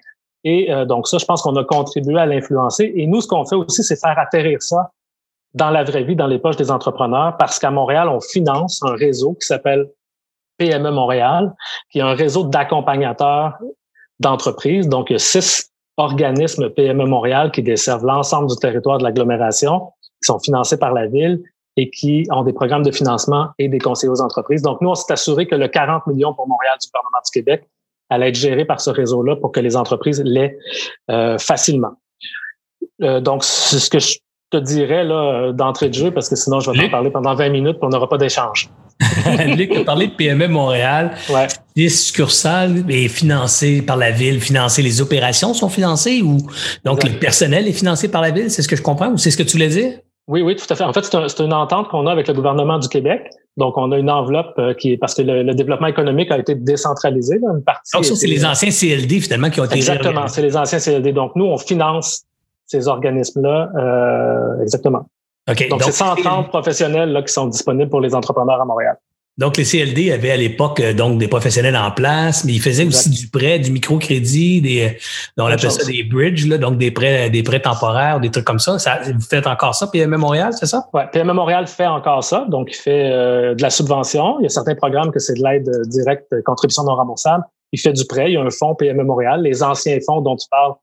Et 0.44 0.72
euh, 0.72 0.86
donc 0.86 1.08
ça, 1.08 1.18
je 1.18 1.26
pense 1.26 1.42
qu'on 1.42 1.56
a 1.56 1.64
contribué 1.64 2.20
à 2.20 2.26
l'influencer. 2.26 2.94
Et 2.96 3.08
nous, 3.08 3.22
ce 3.22 3.28
qu'on 3.28 3.46
fait 3.46 3.56
aussi, 3.56 3.84
c'est 3.84 4.00
faire 4.00 4.18
atterrir 4.18 4.62
ça 4.62 4.92
dans 5.54 5.70
la 5.70 5.84
vraie 5.84 6.04
vie, 6.04 6.16
dans 6.16 6.28
les 6.28 6.40
poches 6.40 6.56
des 6.56 6.72
entrepreneurs, 6.72 7.36
parce 7.38 7.60
qu'à 7.60 7.72
Montréal, 7.72 8.10
on 8.10 8.20
finance 8.20 8.82
un 8.84 8.94
réseau 8.94 9.34
qui 9.34 9.48
s'appelle 9.48 9.90
PME 10.58 10.92
Montréal, 10.92 11.54
qui 11.92 12.00
est 12.00 12.04
un 12.04 12.14
réseau 12.14 12.44
d'accompagnateurs 12.44 13.58
d'entreprises. 14.20 14.88
Donc, 14.88 15.10
il 15.10 15.14
y 15.14 15.16
a 15.16 15.20
six 15.20 15.72
organismes 15.98 16.70
PME 16.70 17.06
Montréal 17.06 17.52
qui 17.52 17.64
desservent 17.64 18.06
l'ensemble 18.06 18.50
du 18.50 18.56
territoire 18.56 18.98
de 19.00 19.04
l'agglomération 19.04 19.92
qui 20.24 20.28
sont 20.28 20.40
financés 20.40 20.78
par 20.78 20.94
la 20.94 21.08
ville 21.08 21.42
et 21.76 21.90
qui 21.90 22.26
ont 22.32 22.44
des 22.44 22.54
programmes 22.54 22.84
de 22.84 22.92
financement 22.92 23.50
et 23.58 23.68
des 23.68 23.80
conseillers 23.80 24.12
aux 24.12 24.22
entreprises. 24.22 24.62
Donc, 24.62 24.80
nous, 24.82 24.90
on 24.90 24.96
s'est 24.96 25.12
assuré 25.12 25.48
que 25.48 25.56
le 25.56 25.68
40 25.68 26.08
millions 26.08 26.34
pour 26.34 26.48
Montréal 26.48 26.76
du 26.82 26.88
gouvernement 26.88 27.22
du 27.26 27.32
Québec 27.32 27.68
allait 28.10 28.30
être 28.30 28.36
géré 28.36 28.66
par 28.66 28.80
ce 28.80 28.90
réseau-là 28.90 29.36
pour 29.38 29.52
que 29.52 29.60
les 29.60 29.76
entreprises 29.76 30.22
l'aient 30.24 30.58
euh, 31.10 31.38
facilement. 31.38 31.94
Euh, 33.02 33.22
donc, 33.22 33.44
c'est 33.44 33.80
ce 33.80 33.90
que 33.90 34.00
je 34.00 34.18
te 34.52 34.58
dirais 34.58 35.04
là 35.04 35.52
d'entrée 35.52 35.90
de 35.90 35.96
jeu, 35.96 36.12
parce 36.12 36.30
que 36.30 36.36
sinon, 36.36 36.60
je 36.60 36.70
vais 36.70 36.78
t'en 36.78 36.92
parler 36.92 37.10
pendant 37.10 37.34
20 37.34 37.50
minutes 37.50 37.78
et 37.82 37.86
on 37.86 37.90
n'aura 37.90 38.08
pas 38.08 38.18
d'échange. 38.18 38.70
Luc 39.58 39.76
a 39.76 39.84
parlé 39.84 40.08
de 40.08 40.14
PME 40.14 40.48
Montréal. 40.48 41.16
Ouais. 41.30 41.48
Les 41.76 41.90
succursales 41.90 42.84
est 42.90 43.08
financé 43.08 43.82
par 43.82 43.98
la 43.98 44.12
ville, 44.12 44.40
financé, 44.40 44.84
les 44.84 45.02
opérations 45.02 45.56
sont 45.56 45.70
financées 45.70 46.22
ou 46.22 46.38
donc 46.86 47.04
le 47.04 47.18
personnel 47.18 47.68
est 47.68 47.74
financé 47.74 48.10
par 48.10 48.22
la 48.22 48.30
ville, 48.30 48.52
c'est 48.52 48.62
ce 48.62 48.68
que 48.68 48.76
je 48.76 48.84
comprends 48.84 49.10
ou 49.10 49.18
c'est 49.18 49.32
ce 49.32 49.38
que 49.38 49.44
tu 49.44 49.54
voulais 49.54 49.70
dire? 49.70 49.94
Oui, 50.28 50.42
oui, 50.42 50.56
tout 50.56 50.66
à 50.70 50.76
fait. 50.76 50.84
En 50.84 50.94
fait, 50.94 51.04
c'est 51.04 51.44
une 51.44 51.54
entente 51.54 51.90
qu'on 51.90 52.08
a 52.08 52.12
avec 52.12 52.28
le 52.28 52.34
gouvernement 52.34 52.80
du 52.80 52.88
Québec. 52.88 53.30
Donc, 53.58 53.78
on 53.78 53.92
a 53.92 53.98
une 53.98 54.10
enveloppe 54.10 54.54
euh, 54.58 54.74
qui 54.74 54.94
est 54.94 54.98
parce 54.98 55.16
que 55.16 55.22
le, 55.22 55.54
développement 55.54 55.88
économique 55.88 56.32
a 56.32 56.40
été 56.40 56.56
décentralisé. 56.56 57.36
une 57.36 57.64
partie 57.64 57.92
Donc, 57.94 58.06
ça, 58.06 58.16
c'est 58.16 58.28
les 58.28 58.46
anciens 58.46 58.70
CLD 58.70 59.20
finalement 59.20 59.50
qui 59.50 59.60
ont 59.60 59.66
été 59.66 59.76
Exactement, 59.76 60.28
c'est 60.28 60.42
les 60.42 60.56
anciens 60.56 60.80
CLD. 60.80 61.12
Donc, 61.12 61.36
nous, 61.36 61.46
on 61.46 61.58
finance 61.58 62.24
ces 62.66 62.88
organismes-là. 62.88 63.70
Euh, 63.76 64.62
exactement. 64.62 65.08
OK. 65.50 65.68
Donc, 65.70 65.84
c'est 65.84 65.92
130 65.92 66.48
professionnels 66.48 67.12
là, 67.12 67.22
qui 67.22 67.34
sont 67.34 67.48
disponibles 67.48 67.90
pour 67.90 68.00
les 68.00 68.16
entrepreneurs 68.16 68.62
à 68.62 68.66
Montréal. 68.66 68.96
Donc, 69.40 69.58
les 69.58 69.64
CLD 69.64 70.12
avaient 70.12 70.30
à 70.30 70.38
l'époque 70.38 70.80
euh, 70.80 70.94
donc 70.94 71.18
des 71.18 71.28
professionnels 71.28 71.76
en 71.76 71.90
place, 71.90 72.46
mais 72.46 72.54
ils 72.54 72.62
faisaient 72.62 72.86
aussi 72.86 73.10
du 73.10 73.30
prêt, 73.30 73.58
du 73.58 73.72
microcrédit, 73.72 74.62
des, 74.62 74.84
euh, 74.84 75.44
on 75.44 75.48
appelle 75.48 75.72
ça 75.72 75.84
des 75.86 76.04
bridges, 76.04 76.46
là, 76.46 76.60
donc 76.60 76.78
des 76.78 76.92
prêts, 76.92 77.32
des 77.32 77.42
prêts 77.42 77.60
temporaires, 77.60 78.20
des 78.20 78.30
trucs 78.30 78.46
comme 78.46 78.60
ça. 78.60 78.78
ça 78.78 79.00
vous 79.04 79.22
faites 79.22 79.48
encore 79.48 79.74
ça, 79.74 79.88
PME 79.88 80.18
Montréal, 80.18 80.54
c'est 80.54 80.68
ça? 80.68 80.86
Oui, 80.94 81.02
PME 81.12 81.34
Montréal 81.34 81.66
fait 81.66 81.88
encore 81.88 82.24
ça. 82.24 82.46
Donc, 82.48 82.70
il 82.72 82.76
fait 82.76 83.12
euh, 83.12 83.56
de 83.56 83.62
la 83.64 83.72
subvention. 83.72 84.38
Il 84.40 84.44
y 84.44 84.46
a 84.46 84.50
certains 84.50 84.76
programmes 84.76 85.12
que 85.12 85.20
c'est 85.20 85.34
de 85.34 85.44
l'aide 85.44 85.70
directe, 85.88 86.32
contribution 86.46 86.84
non 86.84 86.96
remboursable. 86.96 87.44
Il 87.72 87.80
fait 87.80 87.94
du 87.94 88.06
prêt. 88.06 88.30
Il 88.30 88.34
y 88.34 88.38
a 88.38 88.42
un 88.42 88.52
fonds 88.52 88.76
PME 88.76 89.04
Montréal. 89.04 89.42
Les 89.42 89.64
anciens 89.64 89.98
fonds 90.06 90.22
dont 90.22 90.36
tu 90.36 90.48
parles 90.48 90.74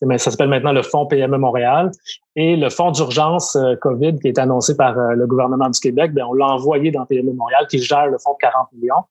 ça 0.00 0.30
s'appelle 0.30 0.48
maintenant 0.48 0.72
le 0.72 0.82
Fonds 0.82 1.06
PME 1.06 1.38
Montréal. 1.38 1.90
Et 2.36 2.56
le 2.56 2.70
fonds 2.70 2.90
d'urgence 2.90 3.56
euh, 3.56 3.74
COVID 3.76 4.18
qui 4.20 4.28
est 4.28 4.38
annoncé 4.38 4.76
par 4.76 4.96
euh, 4.98 5.14
le 5.14 5.26
gouvernement 5.26 5.68
du 5.68 5.80
Québec, 5.80 6.12
bien, 6.14 6.26
on 6.26 6.34
l'a 6.34 6.46
envoyé 6.46 6.90
dans 6.90 7.04
PME 7.04 7.32
Montréal 7.32 7.66
qui 7.68 7.80
gère 7.80 8.06
le 8.06 8.18
fonds 8.18 8.34
de 8.34 8.38
40 8.40 8.68
millions. 8.74 9.04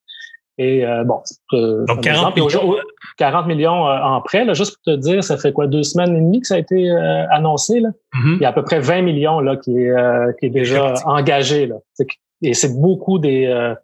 Et 0.60 0.86
euh, 0.86 1.04
bon, 1.04 1.22
Donc 1.52 2.02
40 2.02 2.36
millions. 2.36 2.76
40 3.18 3.48
millions 3.48 3.86
en 3.86 4.22
prêt, 4.22 4.44
là, 4.44 4.54
juste 4.54 4.76
pour 4.76 4.94
te 4.94 5.00
dire, 5.00 5.24
ça 5.24 5.38
fait 5.38 5.52
quoi 5.54 5.68
deux 5.68 5.84
semaines 5.84 6.16
et 6.16 6.20
demie 6.20 6.42
que 6.42 6.48
ça 6.48 6.56
a 6.56 6.58
été 6.58 6.90
annoncé. 7.32 7.80
Là? 7.80 7.90
Mm-hmm. 8.16 8.36
Il 8.36 8.42
y 8.42 8.46
a 8.46 8.50
à 8.50 8.54
peu 8.54 8.64
près 8.64 8.80
20 8.80 9.04
millions 9.04 9.40
là 9.40 9.56
qui 9.56 9.78
est 9.78 9.94
qui 10.40 10.48
est 10.48 10.50
déjà 10.50 10.94
engagé 11.06 11.68
là. 11.68 11.76
Et 12.42 12.56
c'est 12.56 12.80
beaucoup 12.80 13.20
des 13.20 13.76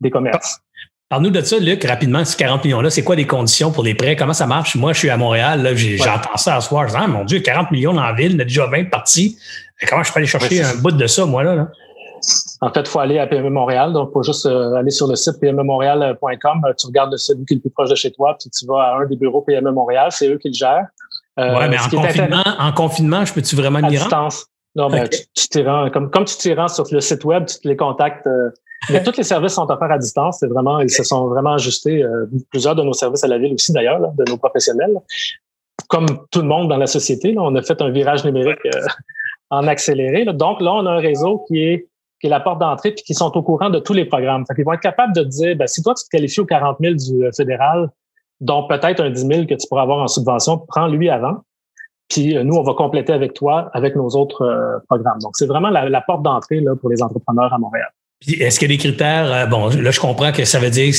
des 0.00 0.10
commerces. 0.10 0.60
Parle-nous 1.08 1.30
de 1.30 1.40
ça, 1.40 1.58
Luc, 1.58 1.82
rapidement, 1.84 2.22
ces 2.22 2.36
40 2.36 2.64
millions-là, 2.64 2.90
c'est 2.90 3.02
quoi 3.02 3.16
les 3.16 3.26
conditions 3.26 3.72
pour 3.72 3.82
les 3.82 3.94
prêts? 3.94 4.14
Comment 4.14 4.34
ça 4.34 4.46
marche? 4.46 4.76
Moi, 4.76 4.92
je 4.92 4.98
suis 4.98 5.10
à 5.10 5.16
Montréal, 5.16 5.62
là, 5.62 5.74
j'entends 5.74 6.36
ça 6.36 6.56
à 6.56 6.60
soir. 6.60 6.86
Je 6.86 6.92
dis, 6.92 6.98
ah, 7.00 7.06
mon 7.06 7.24
Dieu, 7.24 7.40
40 7.40 7.70
millions 7.70 7.94
dans 7.94 8.02
la 8.02 8.12
ville, 8.12 8.34
on 8.36 8.40
a 8.40 8.44
déjà 8.44 8.66
20 8.66 8.90
parties. 8.90 9.38
Comment 9.88 10.02
je 10.02 10.12
peux 10.12 10.18
aller 10.18 10.26
chercher 10.26 10.62
un 10.62 10.74
bout 10.74 10.90
de 10.90 11.06
ça, 11.06 11.24
moi, 11.24 11.44
là? 11.44 11.68
En 12.60 12.70
fait, 12.72 12.80
il 12.80 12.88
faut 12.88 12.98
aller 12.98 13.18
à 13.18 13.26
PME 13.26 13.48
Montréal. 13.48 13.92
Donc, 13.94 14.10
il 14.10 14.12
faut 14.12 14.22
juste 14.22 14.44
euh, 14.44 14.74
aller 14.74 14.90
sur 14.90 15.06
le 15.06 15.16
site 15.16 15.40
pmemontréal.com. 15.40 16.62
Tu 16.76 16.86
regardes 16.86 17.16
celui 17.16 17.46
qui 17.46 17.54
est 17.54 17.56
le 17.56 17.60
plus 17.62 17.70
proche 17.70 17.88
de 17.88 17.94
chez 17.94 18.10
toi, 18.10 18.36
puis 18.38 18.50
tu 18.50 18.66
vas 18.66 18.82
à 18.82 18.98
un 18.98 19.06
des 19.06 19.16
bureaux 19.16 19.40
PME 19.40 19.70
Montréal. 19.70 20.08
C'est 20.10 20.28
eux 20.28 20.36
qui 20.36 20.48
le 20.48 20.54
gèrent. 20.54 20.88
Euh, 21.38 21.58
oui, 21.58 21.68
mais 21.70 21.78
en 21.78 21.88
confinement, 21.88 22.44
en 22.58 22.72
confinement, 22.72 23.24
je 23.24 23.32
peux-tu 23.32 23.56
vraiment 23.56 23.78
à 23.78 23.88
distance. 23.88 24.46
Non, 24.74 24.90
mais 24.90 25.08
tu, 25.08 25.48
tu 25.50 25.66
rends, 25.66 25.88
comme, 25.90 26.10
comme 26.10 26.24
tu 26.24 26.36
t'y 26.36 26.52
rends 26.52 26.68
sur 26.68 26.84
le 26.90 27.00
site 27.00 27.24
web, 27.24 27.46
tu 27.46 27.56
les 27.66 27.76
contactes 27.76 28.26
euh, 28.26 28.50
mais 28.90 29.02
tous 29.02 29.16
les 29.16 29.22
services 29.22 29.52
sont 29.52 29.70
offerts 29.70 29.90
à 29.90 29.98
distance. 29.98 30.38
C'est 30.40 30.46
vraiment, 30.46 30.80
ils 30.80 30.90
se 30.90 31.02
sont 31.02 31.28
vraiment 31.28 31.54
ajustés. 31.54 32.02
Euh, 32.02 32.26
plusieurs 32.50 32.74
de 32.74 32.82
nos 32.82 32.92
services 32.92 33.24
à 33.24 33.28
la 33.28 33.38
ville 33.38 33.54
aussi, 33.54 33.72
d'ailleurs, 33.72 34.00
de 34.12 34.24
nos 34.30 34.36
professionnels. 34.36 34.96
Comme 35.88 36.06
tout 36.30 36.40
le 36.40 36.48
monde 36.48 36.68
dans 36.68 36.76
la 36.76 36.86
société, 36.86 37.32
là, 37.32 37.42
on 37.42 37.54
a 37.54 37.62
fait 37.62 37.80
un 37.82 37.90
virage 37.90 38.24
numérique 38.24 38.64
euh, 38.66 38.86
en 39.50 39.66
accéléré. 39.66 40.24
Donc 40.26 40.60
là, 40.60 40.72
on 40.74 40.86
a 40.86 40.90
un 40.90 40.98
réseau 40.98 41.44
qui 41.48 41.62
est 41.62 41.88
qui 42.20 42.26
est 42.26 42.30
la 42.30 42.40
porte 42.40 42.58
d'entrée 42.58 42.90
puis 42.90 43.04
qui 43.04 43.14
sont 43.14 43.30
au 43.36 43.42
courant 43.44 43.70
de 43.70 43.78
tous 43.78 43.92
les 43.92 44.04
programmes. 44.04 44.44
Fait 44.44 44.54
qu'ils 44.56 44.64
vont 44.64 44.72
être 44.72 44.80
capables 44.80 45.14
de 45.14 45.22
dire, 45.22 45.54
ben, 45.54 45.68
si 45.68 45.84
toi, 45.84 45.94
tu 45.94 46.02
te 46.02 46.08
qualifies 46.10 46.40
aux 46.40 46.46
40 46.46 46.78
000 46.80 46.94
du 46.94 47.24
euh, 47.24 47.30
fédéral, 47.30 47.90
dont 48.40 48.66
peut-être 48.66 49.00
un 49.00 49.10
10 49.10 49.20
000 49.20 49.46
que 49.46 49.54
tu 49.54 49.68
pourras 49.68 49.82
avoir 49.82 49.98
en 50.00 50.08
subvention, 50.08 50.58
prends-lui 50.58 51.10
avant. 51.10 51.44
Puis 52.08 52.34
nous, 52.42 52.56
on 52.56 52.62
va 52.62 52.74
compléter 52.74 53.12
avec 53.12 53.34
toi 53.34 53.70
avec 53.72 53.94
nos 53.94 54.08
autres 54.08 54.80
programmes. 54.88 55.18
Donc, 55.18 55.32
c'est 55.34 55.46
vraiment 55.46 55.68
la, 55.68 55.90
la 55.90 56.00
porte 56.00 56.22
d'entrée 56.22 56.60
là, 56.60 56.74
pour 56.74 56.88
les 56.88 57.02
entrepreneurs 57.02 57.52
à 57.52 57.58
Montréal. 57.58 57.90
Est-ce 58.26 58.64
a 58.64 58.68
des 58.68 58.78
critères? 58.78 59.32
Euh, 59.32 59.46
bon, 59.46 59.68
là, 59.68 59.90
je 59.90 60.00
comprends 60.00 60.32
que 60.32 60.44
ça 60.44 60.58
veut 60.58 60.70
dire 60.70 60.92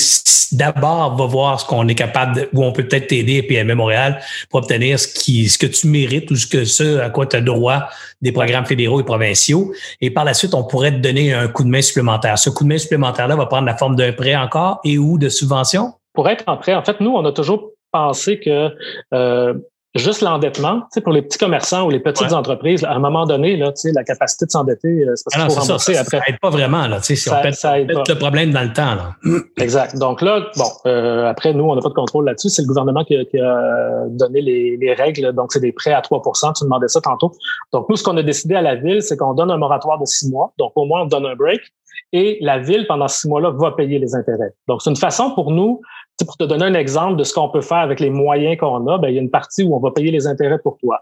d'abord, 0.51 1.15
va 1.15 1.25
voir 1.25 1.59
ce 1.59 1.65
qu'on 1.65 1.88
est 1.88 1.95
capable 1.95 2.35
de, 2.35 2.49
où 2.53 2.63
on 2.63 2.71
peut 2.71 2.88
peut-être 2.88 3.07
t'aider, 3.07 3.43
PME 3.43 3.75
Montréal, 3.75 4.21
pour 4.49 4.61
obtenir 4.61 4.99
ce 4.99 5.07
qui, 5.07 5.49
ce 5.49 5.57
que 5.57 5.67
tu 5.67 5.88
mérites 5.88 6.31
ou 6.31 6.35
ce 6.35 6.47
que 6.47 6.65
ce 6.65 6.99
à 6.99 7.09
quoi 7.09 7.25
tu 7.25 7.35
as 7.35 7.41
droit 7.41 7.89
des 8.21 8.31
programmes 8.31 8.65
fédéraux 8.65 9.01
et 9.01 9.03
provinciaux. 9.03 9.73
Et 10.01 10.11
par 10.11 10.25
la 10.25 10.33
suite, 10.33 10.53
on 10.53 10.63
pourrait 10.63 10.91
te 10.91 10.97
donner 10.97 11.33
un 11.33 11.47
coup 11.47 11.63
de 11.63 11.69
main 11.69 11.81
supplémentaire. 11.81 12.39
Ce 12.39 12.49
coup 12.49 12.63
de 12.63 12.69
main 12.69 12.77
supplémentaire-là 12.77 13.35
va 13.35 13.45
prendre 13.45 13.65
la 13.65 13.75
forme 13.75 13.95
d'un 13.95 14.13
prêt 14.13 14.35
encore 14.35 14.79
et 14.83 14.97
ou 14.97 15.17
de 15.17 15.29
subvention? 15.29 15.93
Pour 16.13 16.29
être 16.29 16.43
en 16.47 16.57
prêt, 16.57 16.73
en 16.73 16.83
fait, 16.83 16.99
nous, 16.99 17.11
on 17.11 17.25
a 17.25 17.31
toujours 17.31 17.71
pensé 17.91 18.39
que 18.39 18.69
euh, 19.13 19.53
juste 19.96 20.22
l'endettement, 20.22 20.81
tu 20.81 20.88
sais, 20.91 21.01
pour 21.01 21.13
les 21.13 21.22
petits 21.22 21.38
commerçants 21.38 21.86
ou 21.86 21.89
les 21.89 22.00
petites 22.00 22.31
entreprises, 22.31 22.84
à 22.84 22.91
un 22.91 23.00
moment 23.00 23.25
donné, 23.25 23.58
là, 23.58 23.72
tu 23.72 23.81
sais, 23.81 23.91
la 23.91 24.03
capacité 24.03 24.46
de 24.46 24.51
s'endetter, 24.51 24.88
euh, 24.88 25.15
c'est 25.15 25.24
parce 25.25 25.43
qu'il 25.43 25.55
faut 25.55 25.62
rembourser 25.62 25.93
ça, 25.96 26.01
après. 26.01 26.17
Ça 26.19 26.24
aide 26.27 26.39
pas 26.39 26.50
vraiment, 26.50 26.88
là, 26.88 27.01
ça, 27.01 27.13
on 27.13 27.51
ça 27.51 27.79
aide 27.79 27.91
le 27.91 28.15
problème 28.15 28.51
dans 28.51 28.62
le 28.62 28.74
temps, 28.74 28.96
là. 28.96 29.15
Exact. 29.58 29.98
Donc 29.98 30.22
là, 30.22 30.46
bon, 30.55 30.69
euh, 30.86 31.27
après, 31.27 31.53
nous, 31.53 31.63
on 31.63 31.75
n'a 31.75 31.81
pas 31.81 31.89
de 31.89 31.93
contrôle 31.93 32.25
là-dessus. 32.25 32.50
C'est 32.50 32.62
le 32.62 32.67
gouvernement 32.67 33.03
qui 33.03 33.15
a, 33.15 33.25
qui 33.25 33.39
a 33.39 34.05
donné 34.10 34.41
les, 34.41 34.77
les, 34.77 34.93
règles. 34.93 35.34
Donc, 35.34 35.51
c'est 35.51 35.60
des 35.60 35.72
prêts 35.72 35.93
à 35.93 36.01
3% 36.01 36.58
Tu 36.58 36.63
demandais 36.63 36.88
ça 36.88 37.01
tantôt. 37.01 37.31
Donc, 37.74 37.89
nous, 37.89 37.96
ce 37.96 38.03
qu'on 38.03 38.17
a 38.17 38.24
décidé 38.24 38.55
à 38.55 38.62
la 38.62 38.75
ville, 38.75 39.01
c'est 39.01 39.17
qu'on 39.17 39.34
donne 39.34 39.51
un 39.51 39.58
moratoire 39.58 40.00
de 40.00 40.05
six 40.05 40.29
mois. 40.29 40.53
Donc, 40.60 40.72
au 40.75 40.86
moins, 40.86 41.01
on 41.01 41.05
donne 41.05 41.25
un 41.25 41.36
break. 41.36 41.62
Et 42.11 42.37
la 42.41 42.59
ville, 42.59 42.85
pendant 42.87 43.07
six 43.07 43.27
mois-là, 43.27 43.51
va 43.51 43.71
payer 43.71 43.99
les 43.99 44.15
intérêts. 44.15 44.53
Donc, 44.67 44.81
c'est 44.81 44.89
une 44.89 44.95
façon 44.95 45.31
pour 45.31 45.51
nous 45.51 45.81
pour 46.25 46.35
te 46.35 46.43
donner 46.43 46.65
un 46.65 46.73
exemple 46.73 47.15
de 47.15 47.23
ce 47.23 47.33
qu'on 47.33 47.47
peut 47.47 47.61
faire 47.61 47.77
avec 47.77 48.01
les 48.01 48.09
moyens 48.09 48.57
qu'on 48.57 48.85
a, 48.87 48.97
ben, 48.97 49.07
il 49.07 49.15
y 49.15 49.17
a 49.19 49.21
une 49.21 49.29
partie 49.29 49.63
où 49.63 49.73
on 49.73 49.79
va 49.79 49.91
payer 49.91 50.11
les 50.11 50.27
intérêts 50.27 50.59
pour 50.59 50.77
toi. 50.77 51.01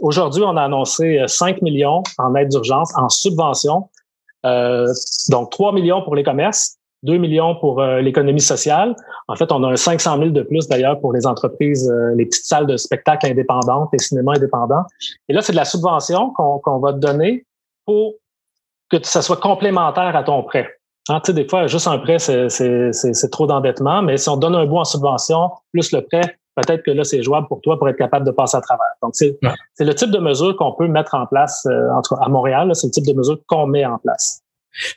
Aujourd'hui, 0.00 0.42
on 0.44 0.56
a 0.56 0.62
annoncé 0.62 1.22
5 1.24 1.56
euh, 1.56 1.58
millions 1.62 2.02
en 2.18 2.34
aide 2.34 2.48
d'urgence, 2.48 2.92
en 2.96 3.08
subvention. 3.08 3.88
Euh, 4.44 4.92
donc, 5.28 5.50
3 5.52 5.72
millions 5.72 6.02
pour 6.02 6.16
les 6.16 6.24
commerces 6.24 6.78
2 7.06 7.18
millions 7.18 7.54
pour 7.56 7.80
euh, 7.80 8.00
l'économie 8.00 8.40
sociale. 8.40 8.94
En 9.28 9.36
fait, 9.36 9.50
on 9.52 9.62
a 9.64 9.68
un 9.68 9.76
500 9.76 10.18
000 10.18 10.30
de 10.30 10.42
plus 10.42 10.66
d'ailleurs 10.68 11.00
pour 11.00 11.12
les 11.12 11.26
entreprises, 11.26 11.88
euh, 11.88 12.14
les 12.16 12.26
petites 12.26 12.44
salles 12.44 12.66
de 12.66 12.76
spectacle 12.76 13.26
indépendantes, 13.26 13.88
les 13.92 13.98
cinémas 13.98 14.34
indépendants. 14.34 14.84
Et 15.28 15.32
là, 15.32 15.40
c'est 15.40 15.52
de 15.52 15.56
la 15.56 15.64
subvention 15.64 16.30
qu'on 16.30 16.78
va 16.78 16.92
te 16.92 16.98
donner 16.98 17.46
pour 17.86 18.14
que 18.90 18.96
ça 19.02 19.22
soit 19.22 19.38
complémentaire 19.38 20.14
à 20.16 20.22
ton 20.22 20.42
prêt. 20.42 20.68
Hein, 21.08 21.20
tu 21.24 21.26
sais, 21.26 21.32
des 21.34 21.48
fois, 21.48 21.66
juste 21.66 21.86
un 21.86 21.98
prêt, 21.98 22.18
c'est 22.18 23.30
trop 23.30 23.46
d'endettement, 23.46 24.02
mais 24.02 24.16
si 24.16 24.28
on 24.28 24.36
donne 24.36 24.54
un 24.54 24.66
bout 24.66 24.78
en 24.78 24.84
subvention, 24.84 25.50
plus 25.72 25.92
le 25.92 26.02
prêt, 26.02 26.38
peut-être 26.56 26.82
que 26.82 26.90
là, 26.90 27.04
c'est 27.04 27.22
jouable 27.22 27.46
pour 27.46 27.60
toi 27.60 27.78
pour 27.78 27.88
être 27.88 27.98
capable 27.98 28.26
de 28.26 28.32
passer 28.32 28.56
à 28.56 28.60
travers. 28.60 28.86
Donc, 29.02 29.14
c'est 29.14 29.38
le 29.78 29.94
type 29.94 30.10
de 30.10 30.18
mesure 30.18 30.56
qu'on 30.56 30.72
peut 30.72 30.88
mettre 30.88 31.14
en 31.14 31.26
place, 31.26 31.64
euh, 31.66 31.90
en 31.90 32.02
tout 32.02 32.14
cas 32.14 32.22
à 32.22 32.28
Montréal, 32.28 32.70
c'est 32.74 32.88
le 32.88 32.92
type 32.92 33.06
de 33.06 33.12
mesure 33.12 33.38
qu'on 33.46 33.66
met 33.66 33.84
en 33.84 33.98
place. 33.98 34.42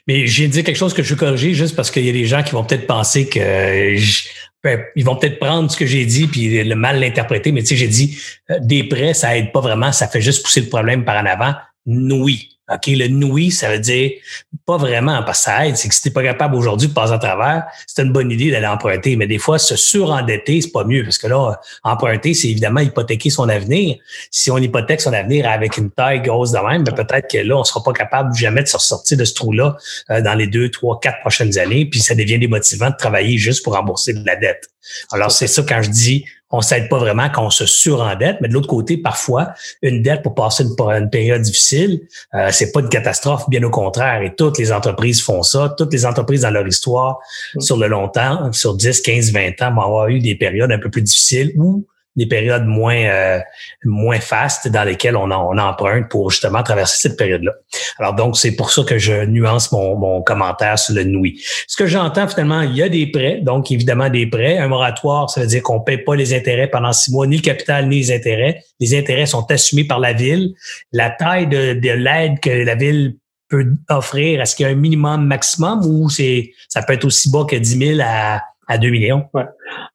Mais 0.06 0.26
j'ai 0.26 0.48
dit 0.48 0.62
quelque 0.62 0.76
chose 0.76 0.92
que 0.92 1.02
je 1.02 1.14
veux 1.14 1.18
corriger 1.18 1.54
juste 1.54 1.74
parce 1.74 1.90
qu'il 1.90 2.04
y 2.04 2.10
a 2.10 2.12
des 2.12 2.26
gens 2.26 2.42
qui 2.42 2.52
vont 2.52 2.64
peut-être 2.64 2.86
penser 2.86 3.28
que 3.28 3.96
ben, 4.62 4.78
ils 4.94 5.04
vont 5.06 5.16
peut-être 5.16 5.38
prendre 5.38 5.70
ce 5.70 5.76
que 5.76 5.86
j'ai 5.86 6.04
dit 6.04 6.26
puis 6.26 6.62
le 6.62 6.74
mal 6.74 7.00
l'interpréter. 7.00 7.50
Mais 7.50 7.62
tu 7.62 7.68
sais, 7.68 7.76
j'ai 7.76 7.88
dit 7.88 8.18
euh, 8.50 8.58
des 8.60 8.84
prêts, 8.84 9.14
ça 9.14 9.36
aide 9.36 9.52
pas 9.52 9.60
vraiment, 9.60 9.90
ça 9.92 10.06
fait 10.06 10.20
juste 10.20 10.44
pousser 10.44 10.60
le 10.60 10.68
problème 10.68 11.04
par 11.04 11.22
en 11.22 11.26
avant. 11.26 11.54
Oui, 11.86 12.58
OK, 12.72 12.86
le 12.86 13.08
noui, 13.08 13.50
ça 13.50 13.70
veut 13.70 13.78
dire 13.78 14.12
pas 14.66 14.76
vraiment, 14.76 15.22
parce 15.24 15.38
que 15.38 15.44
ça 15.44 15.66
aide, 15.66 15.76
c'est 15.76 15.88
que 15.88 15.94
si 15.94 16.02
t'es 16.02 16.10
pas 16.10 16.22
capable 16.22 16.54
aujourd'hui 16.54 16.88
de 16.88 16.92
passer 16.92 17.12
à 17.12 17.18
travers, 17.18 17.64
c'est 17.86 18.02
une 18.02 18.12
bonne 18.12 18.30
idée 18.30 18.50
d'aller 18.50 18.66
emprunter. 18.66 19.16
Mais 19.16 19.26
des 19.26 19.38
fois, 19.38 19.58
se 19.58 19.74
surendetter, 19.76 20.60
c'est 20.60 20.70
pas 20.70 20.84
mieux, 20.84 21.02
parce 21.02 21.18
que 21.18 21.26
là, 21.26 21.60
emprunter, 21.82 22.34
c'est 22.34 22.48
évidemment 22.48 22.80
hypothéquer 22.80 23.30
son 23.30 23.48
avenir. 23.48 23.96
Si 24.30 24.50
on 24.50 24.58
hypothèque 24.58 25.00
son 25.00 25.12
avenir 25.12 25.48
avec 25.48 25.76
une 25.76 25.90
taille 25.90 26.22
grosse 26.22 26.52
de 26.52 26.58
même, 26.58 26.84
ben 26.84 26.94
peut-être 26.94 27.28
que 27.28 27.38
là, 27.38 27.56
on 27.56 27.64
sera 27.64 27.82
pas 27.82 27.92
capable 27.92 28.34
jamais 28.36 28.62
de 28.62 28.68
se 28.68 28.76
ressortir 28.76 29.18
de 29.18 29.24
ce 29.24 29.34
trou-là 29.34 29.76
euh, 30.10 30.20
dans 30.20 30.34
les 30.34 30.46
deux, 30.46 30.70
trois, 30.70 31.00
quatre 31.00 31.20
prochaines 31.20 31.58
années, 31.58 31.86
puis 31.86 32.00
ça 32.00 32.14
devient 32.14 32.38
démotivant 32.38 32.90
de 32.90 32.96
travailler 32.96 33.38
juste 33.38 33.64
pour 33.64 33.74
rembourser 33.74 34.12
de 34.12 34.24
la 34.24 34.36
dette. 34.36 34.68
Alors, 35.12 35.30
c'est 35.30 35.46
ça 35.46 35.62
quand 35.66 35.82
je 35.82 35.90
dis 35.90 36.24
on 36.50 36.60
s'aide 36.62 36.88
pas 36.88 36.98
vraiment 36.98 37.28
quand 37.30 37.46
on 37.46 37.50
se 37.50 37.64
surendette, 37.64 38.38
mais 38.40 38.48
de 38.48 38.54
l'autre 38.54 38.66
côté, 38.66 38.96
parfois, 38.96 39.52
une 39.82 40.02
dette 40.02 40.22
pour 40.22 40.34
passer 40.34 40.64
une, 40.64 41.10
période 41.10 41.42
difficile, 41.42 42.00
euh, 42.34 42.48
c'est 42.50 42.72
pas 42.72 42.80
une 42.80 42.88
catastrophe, 42.88 43.48
bien 43.48 43.62
au 43.62 43.70
contraire. 43.70 44.22
Et 44.22 44.34
toutes 44.34 44.58
les 44.58 44.72
entreprises 44.72 45.22
font 45.22 45.42
ça. 45.42 45.74
Toutes 45.78 45.92
les 45.92 46.04
entreprises 46.04 46.42
dans 46.42 46.50
leur 46.50 46.66
histoire, 46.66 47.18
mm. 47.54 47.60
sur 47.60 47.76
le 47.76 47.86
long 47.86 48.08
terme, 48.08 48.52
sur 48.52 48.74
10, 48.74 49.00
15, 49.00 49.32
20 49.32 49.62
ans, 49.62 49.74
vont 49.74 49.82
avoir 49.82 50.08
eu 50.08 50.18
des 50.18 50.34
périodes 50.34 50.72
un 50.72 50.78
peu 50.78 50.90
plus 50.90 51.02
difficiles 51.02 51.52
où 51.56 51.86
des 52.16 52.26
périodes 52.26 52.66
moins 52.66 53.04
euh, 53.04 53.38
moins 53.84 54.20
fastes 54.20 54.68
dans 54.68 54.84
lesquelles 54.84 55.16
on, 55.16 55.30
on 55.30 55.58
emprunte 55.58 56.08
pour 56.08 56.30
justement 56.30 56.62
traverser 56.62 57.08
cette 57.08 57.16
période-là. 57.16 57.52
Alors 57.98 58.14
donc 58.14 58.36
c'est 58.36 58.56
pour 58.56 58.70
ça 58.70 58.82
que 58.82 58.98
je 58.98 59.24
nuance 59.26 59.70
mon, 59.72 59.96
mon 59.96 60.22
commentaire 60.22 60.78
sur 60.78 60.94
le 60.94 61.04
NOUI. 61.04 61.40
Ce 61.66 61.76
que 61.76 61.86
j'entends 61.86 62.26
finalement, 62.28 62.62
il 62.62 62.76
y 62.76 62.82
a 62.82 62.88
des 62.88 63.06
prêts, 63.06 63.40
donc 63.42 63.70
évidemment 63.70 64.08
des 64.08 64.26
prêts. 64.26 64.58
Un 64.58 64.68
moratoire, 64.68 65.30
ça 65.30 65.40
veut 65.40 65.46
dire 65.46 65.62
qu'on 65.62 65.80
paie 65.80 65.98
pas 65.98 66.16
les 66.16 66.34
intérêts 66.34 66.68
pendant 66.68 66.92
six 66.92 67.12
mois, 67.12 67.26
ni 67.26 67.36
le 67.36 67.42
capital 67.42 67.88
ni 67.88 67.98
les 67.98 68.12
intérêts. 68.12 68.62
Les 68.80 68.98
intérêts 68.98 69.26
sont 69.26 69.48
assumés 69.50 69.84
par 69.84 70.00
la 70.00 70.12
ville. 70.12 70.54
La 70.92 71.10
taille 71.10 71.46
de, 71.46 71.74
de 71.74 71.90
l'aide 71.90 72.40
que 72.40 72.50
la 72.50 72.74
ville 72.74 73.16
peut 73.48 73.66
offrir, 73.88 74.40
est-ce 74.40 74.54
qu'il 74.54 74.64
y 74.64 74.68
a 74.68 74.72
un 74.72 74.76
minimum 74.76 75.26
maximum 75.26 75.84
ou 75.84 76.08
c'est 76.08 76.52
ça 76.68 76.82
peut 76.82 76.94
être 76.94 77.04
aussi 77.04 77.30
bas 77.30 77.44
que 77.44 77.56
10 77.56 77.96
000 77.96 78.00
à 78.02 78.42
à 78.70 78.78
2 78.78 78.88
millions? 78.88 79.28
Ouais. 79.34 79.46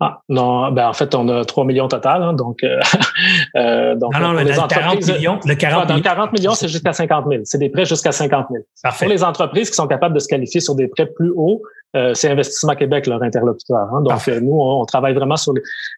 Ah, 0.01 0.20
non, 0.27 0.72
ben 0.72 0.89
en 0.89 0.94
fait, 0.94 1.15
on 1.15 1.27
a 1.29 1.46
3 1.46 1.63
millions 1.63 1.88
total. 1.88 2.22
Hein, 2.22 2.34
donc, 2.34 2.62
euh, 2.63 2.79
euh, 3.55 3.96
donc, 3.96 4.13
non, 4.13 4.20
non, 4.20 4.34
les 4.34 4.44
le 4.44 4.67
40 4.67 5.08
millions. 5.08 5.39
Le 5.46 5.55
40 5.55 5.84
ah, 5.84 5.94
dans 5.94 6.01
40 6.01 6.34
millions, 6.34 6.53
c'est 6.53 6.67
jusqu'à 6.67 6.91
50 6.91 7.25
000. 7.29 7.41
C'est 7.46 7.58
des 7.58 7.70
prêts 7.70 7.86
jusqu'à 7.86 8.12
50 8.12 8.48
000. 8.51 8.63
Parfait. 8.84 9.05
Pour 9.05 9.13
les 9.13 9.24
entreprises 9.24 9.70
qui 9.70 9.75
sont 9.75 9.88
capables 9.88 10.13
de 10.13 10.20
se 10.20 10.27
qualifier 10.27 10.60
sur 10.60 10.75
des 10.75 10.89
prêts 10.89 11.05
plus 11.05 11.32
hauts, 11.32 11.62
euh, 11.96 12.13
c'est 12.13 12.29
Investissement 12.29 12.75
Québec, 12.75 13.08
leur 13.08 13.24
interlocuteur. 13.24 13.88
Hein. 13.94 14.01
Donc, 14.01 14.27
euh, 14.27 14.41
nous, 14.41 14.60
on, 14.60 14.84
travaille 14.84 15.13
vraiment 15.13 15.38
sur 15.38 15.53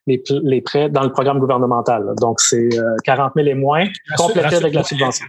les, 0.06 0.22
les, 0.30 0.62
prêts 0.62 0.90
dans 0.90 1.02
le 1.02 1.12
programme 1.12 1.40
gouvernemental. 1.40 2.06
Donc, 2.22 2.40
c'est 2.40 2.70
40 3.04 3.34
000 3.36 3.48
et 3.48 3.54
moins, 3.56 3.86
complété 4.16 4.56
avec 4.56 4.76
la 4.76 4.84
subvention 4.84 5.26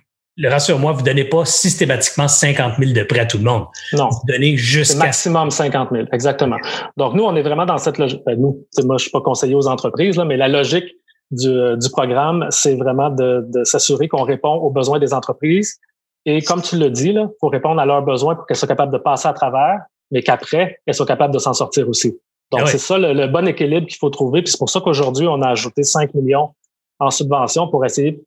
rassure-moi, 0.46 0.92
vous 0.92 1.00
ne 1.00 1.06
donnez 1.06 1.24
pas 1.24 1.44
systématiquement 1.44 2.28
50 2.28 2.74
000 2.78 2.92
de 2.92 3.02
prêts 3.02 3.18
à 3.18 3.26
tout 3.26 3.38
le 3.38 3.44
monde. 3.44 3.64
Non. 3.92 4.08
Vous 4.10 4.20
donnez 4.28 4.56
jusqu'à... 4.56 4.98
Maximum 4.98 5.50
50 5.50 5.88
000, 5.90 6.04
exactement. 6.12 6.58
Donc, 6.96 7.14
nous, 7.14 7.24
on 7.24 7.34
est 7.34 7.42
vraiment 7.42 7.66
dans 7.66 7.78
cette 7.78 7.98
logique. 7.98 8.22
Ben, 8.24 8.40
nous, 8.40 8.64
moi, 8.84 8.96
je 8.98 9.02
suis 9.02 9.10
pas 9.10 9.20
conseiller 9.20 9.56
aux 9.56 9.66
entreprises, 9.66 10.16
là, 10.16 10.24
mais 10.24 10.36
la 10.36 10.48
logique 10.48 10.94
du, 11.32 11.76
du 11.76 11.90
programme, 11.90 12.46
c'est 12.50 12.76
vraiment 12.76 13.10
de, 13.10 13.44
de 13.48 13.64
s'assurer 13.64 14.06
qu'on 14.06 14.22
répond 14.22 14.54
aux 14.54 14.70
besoins 14.70 15.00
des 15.00 15.12
entreprises. 15.12 15.78
Et 16.24 16.40
comme 16.42 16.62
tu 16.62 16.78
le 16.78 16.90
dis, 16.90 17.10
il 17.10 17.28
faut 17.40 17.48
répondre 17.48 17.80
à 17.80 17.86
leurs 17.86 18.02
besoins 18.02 18.36
pour 18.36 18.46
qu'elles 18.46 18.56
soient 18.56 18.68
capables 18.68 18.92
de 18.92 18.98
passer 18.98 19.26
à 19.26 19.32
travers, 19.32 19.80
mais 20.10 20.22
qu'après, 20.22 20.78
elles 20.86 20.94
soient 20.94 21.06
capables 21.06 21.34
de 21.34 21.38
s'en 21.38 21.52
sortir 21.52 21.88
aussi. 21.88 22.18
Donc, 22.50 22.62
ah 22.64 22.66
c'est 22.66 22.78
ça 22.78 22.96
le, 22.96 23.12
le, 23.12 23.26
bon 23.26 23.46
équilibre 23.46 23.86
qu'il 23.86 23.98
faut 23.98 24.08
trouver. 24.08 24.42
Puis 24.42 24.52
c'est 24.52 24.58
pour 24.58 24.70
ça 24.70 24.80
qu'aujourd'hui, 24.80 25.26
on 25.26 25.42
a 25.42 25.48
ajouté 25.48 25.82
5 25.82 26.14
millions 26.14 26.50
en 26.98 27.10
subvention 27.10 27.68
pour 27.68 27.84
essayer 27.84 28.20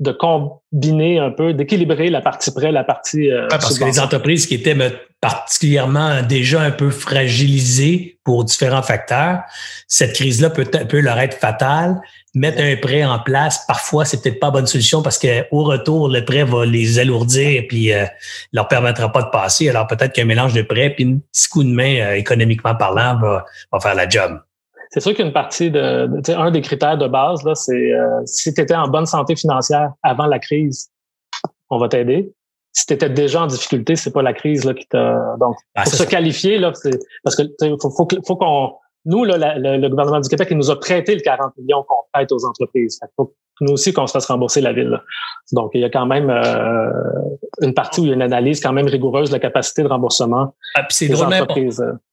de 0.00 0.12
combiner 0.12 1.18
un 1.18 1.30
peu, 1.30 1.54
d'équilibrer 1.54 2.08
la 2.08 2.20
partie 2.20 2.52
prêt, 2.52 2.70
la 2.70 2.84
partie. 2.84 3.30
Euh, 3.30 3.48
parce 3.48 3.78
que 3.78 3.84
les 3.84 3.98
entreprises 3.98 4.46
qui 4.46 4.54
étaient 4.54 4.76
particulièrement 5.20 6.22
déjà 6.22 6.60
un 6.60 6.70
peu 6.70 6.90
fragilisées 6.90 8.18
pour 8.22 8.44
différents 8.44 8.82
facteurs, 8.82 9.40
cette 9.88 10.14
crise-là 10.14 10.50
peut, 10.50 10.64
peut 10.64 11.00
leur 11.00 11.18
être 11.18 11.36
fatale. 11.36 12.00
Mettre 12.34 12.62
un 12.62 12.76
prêt 12.76 13.04
en 13.04 13.18
place, 13.18 13.64
parfois, 13.66 14.04
c'est 14.04 14.22
peut-être 14.22 14.38
pas 14.38 14.50
bonne 14.50 14.66
solution 14.68 15.02
parce 15.02 15.18
qu'au 15.18 15.64
retour, 15.64 16.08
le 16.08 16.24
prêt 16.24 16.44
va 16.44 16.64
les 16.64 17.00
alourdir 17.00 17.48
et 17.48 17.66
puis 17.66 17.92
euh, 17.92 18.04
leur 18.52 18.68
permettra 18.68 19.10
pas 19.10 19.22
de 19.22 19.30
passer. 19.30 19.68
Alors 19.68 19.88
peut-être 19.88 20.12
qu'un 20.12 20.26
mélange 20.26 20.52
de 20.54 20.62
prêts 20.62 20.90
puis 20.90 21.04
un 21.04 21.18
petit 21.32 21.48
coup 21.48 21.64
de 21.64 21.70
main 21.70 22.00
euh, 22.00 22.14
économiquement 22.14 22.76
parlant 22.76 23.18
va, 23.18 23.44
va 23.72 23.80
faire 23.80 23.94
la 23.96 24.08
job 24.08 24.38
c'est 24.90 25.00
sûr 25.00 25.14
qu'une 25.14 25.32
partie 25.32 25.70
de, 25.70 26.32
un 26.32 26.50
des 26.50 26.60
critères 26.60 26.98
de 26.98 27.06
base 27.06 27.44
là, 27.44 27.54
c'est 27.54 27.92
euh, 27.92 28.20
si 28.24 28.52
tu 28.54 28.60
étais 28.60 28.74
en 28.74 28.88
bonne 28.88 29.06
santé 29.06 29.36
financière 29.36 29.92
avant 30.02 30.26
la 30.26 30.38
crise, 30.38 30.90
on 31.70 31.78
va 31.78 31.88
t'aider. 31.88 32.32
Si 32.72 32.86
tu 32.86 32.94
étais 32.94 33.10
déjà 33.10 33.42
en 33.42 33.46
difficulté, 33.46 33.96
c'est 33.96 34.12
pas 34.12 34.22
la 34.22 34.32
crise 34.32 34.64
là 34.64 34.74
qui 34.74 34.86
t'a 34.86 35.36
donc 35.40 35.56
ah, 35.74 35.84
pour 35.84 35.92
se 35.92 36.04
qualifier 36.04 36.58
là, 36.58 36.72
c'est 36.74 36.98
parce 37.24 37.36
que 37.36 37.42
faut, 37.80 37.90
faut, 37.90 38.08
faut 38.26 38.36
qu'on 38.36 38.72
nous 39.08 39.24
là, 39.24 39.56
le, 39.58 39.88
gouvernement 39.88 40.20
du 40.20 40.28
Québec 40.28 40.48
il 40.50 40.56
nous 40.56 40.70
a 40.70 40.78
prêté 40.78 41.14
le 41.14 41.20
40 41.22 41.52
millions 41.58 41.82
qu'on 41.82 41.96
prête 42.12 42.30
aux 42.30 42.44
entreprises. 42.44 42.98
Fait 43.00 43.08
faut 43.16 43.34
nous 43.60 43.72
aussi 43.72 43.92
qu'on 43.92 44.06
se 44.06 44.12
fasse 44.12 44.26
rembourser 44.26 44.60
la 44.60 44.72
ville. 44.72 45.00
Donc, 45.52 45.70
il 45.74 45.80
y 45.80 45.84
a 45.84 45.90
quand 45.90 46.06
même 46.06 46.30
euh, 46.30 46.90
une 47.60 47.74
partie 47.74 48.00
où 48.00 48.04
il 48.04 48.08
y 48.08 48.12
a 48.12 48.14
une 48.14 48.22
analyse 48.22 48.60
quand 48.60 48.72
même 48.72 48.86
rigoureuse 48.86 49.30
de 49.30 49.34
la 49.34 49.40
capacité 49.40 49.82
de 49.82 49.88
remboursement 49.88 50.54
ah, 50.76 50.86
c'est 50.90 51.08
drôlement, 51.08 51.46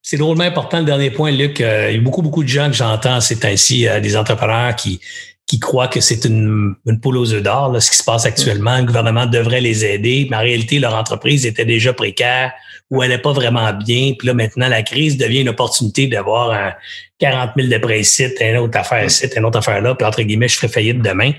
c'est 0.02 0.18
drôlement 0.18 0.44
important 0.44 0.80
le 0.80 0.86
dernier 0.86 1.12
point, 1.12 1.32
Luc. 1.32 1.62
Euh, 1.62 1.92
il 1.92 1.98
y 1.98 2.00
a 2.00 2.02
beaucoup, 2.02 2.22
beaucoup 2.22 2.44
de 2.44 2.48
gens 2.48 2.68
que 2.68 2.76
j'entends 2.76 3.20
c'est 3.20 3.46
ainsi 3.46 3.88
euh, 3.88 4.00
des 4.00 4.18
entrepreneurs 4.18 4.76
qui 4.76 5.00
qui 5.48 5.60
croient 5.60 5.88
que 5.88 6.02
c'est 6.02 6.26
une, 6.26 6.76
une 6.88 7.00
poule 7.00 7.18
aux 7.18 7.34
œufs 7.34 7.44
d'or, 7.44 7.76
ce 7.80 7.92
qui 7.92 7.98
se 7.98 8.04
passe 8.04 8.26
actuellement. 8.26 8.78
Le 8.78 8.86
gouvernement 8.86 9.28
devrait 9.28 9.62
les 9.62 9.86
aider, 9.86 10.28
mais 10.30 10.38
en 10.38 10.42
réalité, 10.42 10.80
leur 10.80 10.96
entreprise 10.96 11.46
était 11.46 11.66
déjà 11.66 11.94
précaire 11.94 12.52
ou 12.92 13.02
elle 13.04 13.10
n'est 13.10 13.20
pas 13.20 13.32
vraiment 13.32 13.72
bien. 13.74 14.14
Puis 14.18 14.28
là, 14.28 14.34
maintenant, 14.34 14.68
la 14.68 14.84
crise 14.84 15.18
devient 15.18 15.42
une 15.42 15.50
opportunité 15.50 16.08
d'avoir 16.08 16.52
un 16.52 16.74
40 17.20 17.52
000 17.56 17.70
de 17.70 17.78
prêts 17.78 18.02
une 18.42 18.58
autre 18.58 18.78
affaire 18.78 19.06
ici, 19.06 19.28
une 19.36 19.46
autre 19.46 19.60
affaire 19.60 19.82
là, 19.82 19.96
puis 19.96 20.06
entre 20.06 20.22
guillemets, 20.22 20.48
je 20.48 20.58
ferai 20.58 20.68
faillite 20.68 21.02
demain. 21.02 21.32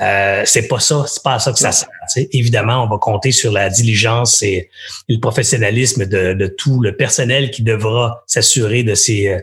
Euh, 0.00 0.42
c'est 0.44 0.68
pas 0.68 0.78
ça, 0.78 1.04
c'est 1.08 1.22
pas 1.22 1.34
à 1.34 1.38
ça 1.38 1.52
que 1.52 1.58
ça 1.58 1.72
sert. 1.72 1.88
Évidemment, 2.32 2.84
on 2.84 2.88
va 2.88 2.98
compter 2.98 3.32
sur 3.32 3.52
la 3.52 3.68
diligence 3.68 4.42
et, 4.42 4.70
le 5.08 5.18
professionnalisme 5.18 6.06
de, 6.06 6.34
de 6.34 6.46
tout 6.46 6.80
le 6.80 6.96
personnel 6.96 7.50
qui 7.50 7.62
devra 7.62 8.22
s'assurer 8.26 8.82
de 8.84 8.94
ces 8.94 9.28
euh, 9.28 9.40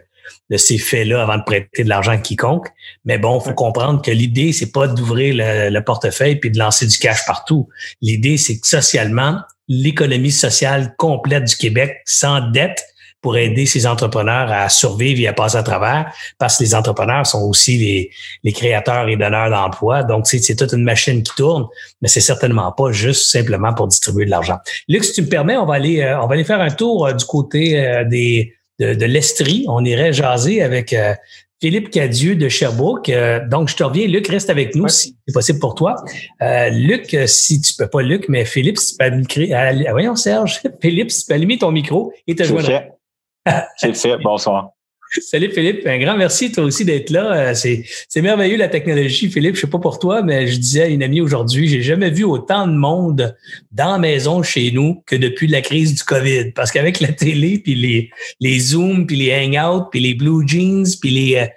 de 0.49 0.57
ces 0.57 0.77
faits-là 0.77 1.21
avant 1.21 1.37
de 1.37 1.43
prêter 1.43 1.83
de 1.83 1.89
l'argent 1.89 2.11
à 2.11 2.17
quiconque. 2.17 2.67
Mais 3.05 3.17
bon, 3.17 3.39
il 3.39 3.43
faut 3.43 3.53
comprendre 3.53 4.01
que 4.01 4.11
l'idée, 4.11 4.53
c'est 4.53 4.71
pas 4.71 4.87
d'ouvrir 4.87 5.35
le, 5.37 5.79
portefeuille 5.81 6.35
puis 6.35 6.51
de 6.51 6.59
lancer 6.59 6.85
du 6.85 6.97
cash 6.97 7.25
partout. 7.25 7.67
L'idée, 8.01 8.37
c'est 8.37 8.59
que 8.59 8.67
socialement, 8.67 9.39
l'économie 9.67 10.31
sociale 10.31 10.95
complète 10.97 11.45
du 11.45 11.55
Québec 11.55 12.01
sans 12.05 12.41
dette 12.51 12.83
pour 13.21 13.37
aider 13.37 13.65
ces 13.65 13.85
entrepreneurs 13.85 14.51
à 14.51 14.67
survivre 14.67 15.21
et 15.21 15.27
à 15.27 15.33
passer 15.33 15.57
à 15.57 15.63
travers, 15.63 16.11
parce 16.39 16.57
que 16.57 16.63
les 16.63 16.73
entrepreneurs 16.73 17.25
sont 17.25 17.41
aussi 17.41 17.77
les, 17.77 18.11
les 18.43 18.51
créateurs 18.51 19.07
et 19.07 19.15
donneurs 19.15 19.51
d'emplois. 19.51 20.03
Donc, 20.03 20.25
c'est 20.27 20.55
toute 20.55 20.73
une 20.73 20.83
machine 20.83 21.21
qui 21.21 21.33
tourne, 21.35 21.67
mais 22.01 22.07
c'est 22.07 22.21
certainement 22.21 22.71
pas 22.71 22.91
juste 22.91 23.31
simplement 23.31 23.73
pour 23.73 23.87
distribuer 23.87 24.25
de 24.25 24.31
l'argent. 24.31 24.57
Luc, 24.87 25.03
si 25.03 25.13
tu 25.13 25.21
me 25.21 25.27
permets, 25.27 25.55
on 25.55 25.65
va 25.65 25.75
aller, 25.75 26.01
euh, 26.01 26.19
on 26.19 26.27
va 26.27 26.33
aller 26.33 26.43
faire 26.43 26.61
un 26.61 26.71
tour 26.71 27.05
euh, 27.05 27.13
du 27.13 27.25
côté 27.25 27.79
euh, 27.79 28.03
des 28.03 28.55
de, 28.81 29.05
l'Estrie. 29.05 29.65
On 29.67 29.83
irait 29.85 30.13
jaser 30.13 30.61
avec 30.61 30.93
euh, 30.93 31.13
Philippe 31.61 31.89
Cadieux 31.89 32.35
de 32.35 32.49
Sherbrooke. 32.49 33.09
Euh, 33.09 33.45
donc, 33.47 33.69
je 33.69 33.75
te 33.75 33.83
reviens. 33.83 34.07
Luc, 34.07 34.27
reste 34.27 34.49
avec 34.49 34.75
nous 34.75 34.87
si 34.87 35.15
c'est 35.27 35.33
possible 35.33 35.59
pour 35.59 35.75
toi. 35.75 35.95
Euh, 36.41 36.69
Luc, 36.69 37.15
si 37.27 37.61
tu 37.61 37.73
peux 37.75 37.87
pas, 37.87 38.01
Luc, 38.01 38.25
mais 38.29 38.45
Philippe, 38.45 38.77
si 38.77 38.97
tu 38.97 38.97
peux 38.97 39.55
allumer, 39.55 39.91
voyons 39.91 40.15
Serge, 40.15 40.61
Philippe, 40.81 41.11
si 41.11 41.21
tu 41.21 41.27
peux 41.27 41.33
allumer 41.35 41.57
ton 41.57 41.71
micro 41.71 42.11
et 42.27 42.35
te 42.35 42.43
joindre. 42.43 42.69
C'est 43.77 43.95
fait. 43.95 44.17
Bonsoir. 44.17 44.71
Salut 45.21 45.51
Philippe, 45.51 45.85
un 45.85 45.97
grand 45.99 46.15
merci 46.15 46.51
toi 46.51 46.63
aussi 46.63 46.85
d'être 46.85 47.09
là. 47.09 47.49
Euh, 47.49 47.53
c'est, 47.53 48.21
merveilleux 48.21 48.57
la 48.57 48.69
technologie, 48.69 49.29
Philippe. 49.29 49.55
Je 49.55 49.61
sais 49.61 49.67
pas 49.67 49.79
pour 49.79 49.99
toi, 49.99 50.21
mais 50.21 50.47
je 50.47 50.57
disais 50.57 50.83
à 50.83 50.87
une 50.87 51.03
amie 51.03 51.19
aujourd'hui, 51.19 51.67
j'ai 51.67 51.81
jamais 51.81 52.09
vu 52.09 52.23
autant 52.23 52.65
de 52.65 52.73
monde 52.73 53.35
dans 53.71 53.93
la 53.93 53.97
maison 53.97 54.41
chez 54.41 54.71
nous 54.71 55.03
que 55.05 55.15
depuis 55.17 55.47
la 55.47 55.61
crise 55.61 55.95
du 55.95 56.03
COVID. 56.03 56.51
Parce 56.51 56.71
qu'avec 56.71 57.01
la 57.01 57.11
télé, 57.11 57.59
puis 57.59 57.75
les, 57.75 58.09
les 58.39 58.59
Zooms, 58.59 59.05
puis 59.05 59.17
les 59.17 59.33
Hangouts, 59.33 59.89
puis 59.91 59.99
les 59.99 60.13
Blue 60.13 60.47
Jeans, 60.47 60.85
puis 61.01 61.09
les, 61.09 61.35
euh, 61.35 61.47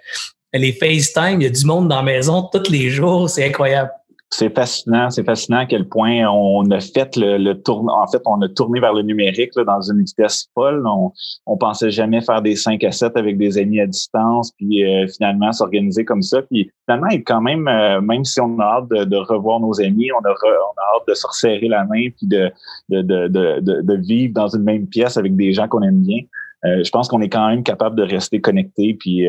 les 0.59 0.73
FaceTime, 0.73 1.41
il 1.41 1.45
y 1.45 1.47
a 1.47 1.51
du 1.51 1.65
monde 1.65 1.89
dans 1.89 1.97
la 1.97 2.03
maison 2.03 2.49
tous 2.53 2.71
les 2.71 2.91
jours. 2.91 3.31
C'est 3.31 3.45
incroyable 3.45 3.91
c'est 4.37 4.53
fascinant, 4.53 5.11
c'est 5.11 5.23
fascinant 5.23 5.59
à 5.59 5.67
quel 5.67 5.89
point 5.89 6.27
on 6.27 6.69
a 6.73 6.81
fait 6.81 7.17
le, 7.17 7.39
le 7.39 7.55
tourne. 7.63 7.89
En 7.89 8.07
fait, 8.09 8.21
on 8.27 8.43
a 8.43 8.49
tourné 8.49 8.81
vers 8.81 8.93
le 8.93 9.03
numérique 9.03 9.53
dans 9.55 9.81
une 9.81 10.03
vitesse 10.03 10.49
folle. 10.55 10.85
On, 10.89 11.13
on 11.47 11.57
pensait 11.57 11.93
jamais 11.93 12.21
faire 12.21 12.43
des 12.43 12.57
5 12.57 12.83
à 12.83 12.91
7 12.91 13.17
avec 13.17 13.39
des 13.39 13.59
amis 13.59 13.81
à 13.81 13.87
distance, 13.87 14.51
puis 14.57 14.85
euh, 14.85 15.07
finalement 15.07 15.53
s'organiser 15.53 16.05
comme 16.05 16.23
ça. 16.23 16.43
Puis 16.43 16.69
finalement, 16.85 17.07
quand 17.25 17.41
même, 17.43 17.69
euh, 17.69 18.01
même 18.01 18.25
si 18.25 18.41
on 18.41 18.59
a 18.59 18.65
hâte 18.65 18.89
de, 18.89 19.17
revoir 19.17 19.61
nos 19.61 19.81
amis, 19.81 20.11
on 20.11 20.25
a, 20.25 20.31
on 20.31 20.33
a 20.33 20.97
hâte 20.97 21.09
de 21.09 21.15
se 21.15 21.27
resserrer 21.29 21.69
la 21.69 21.85
main 21.85 22.09
puis 22.17 22.27
de, 22.27 22.51
de, 22.89 23.03
de, 23.03 23.29
de, 23.29 23.83
de 23.83 23.97
vivre 23.99 24.35
dans 24.35 24.49
une 24.49 24.65
même 24.65 24.89
pièce 24.89 25.17
avec 25.17 25.37
des 25.37 25.53
gens 25.53 25.69
qu'on 25.69 25.83
aime 25.83 26.03
bien. 26.03 26.23
Euh, 26.65 26.83
je 26.83 26.91
pense 26.91 27.07
qu'on 27.07 27.21
est 27.21 27.29
quand 27.29 27.47
même 27.47 27.63
capable 27.63 27.95
de 27.95 28.03
rester 28.03 28.41
connecté 28.41 28.97
puis 28.99 29.29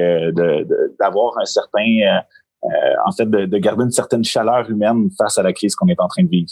d'avoir 1.00 1.38
un 1.38 1.46
certain 1.46 1.86
euh, 2.02 2.20
en 3.06 3.12
fait, 3.12 3.30
de, 3.30 3.58
garder 3.58 3.84
une 3.84 3.92
certaine 3.92 4.24
chaleur 4.24 4.70
humaine 4.70 5.10
face 5.18 5.38
à 5.38 5.44
la 5.44 5.54
crise 5.54 5.76
qu'on 5.76 5.88
est 5.88 6.00
en 6.00 6.08
train 6.08 6.24
de 6.24 6.30
vivre. 6.30 6.50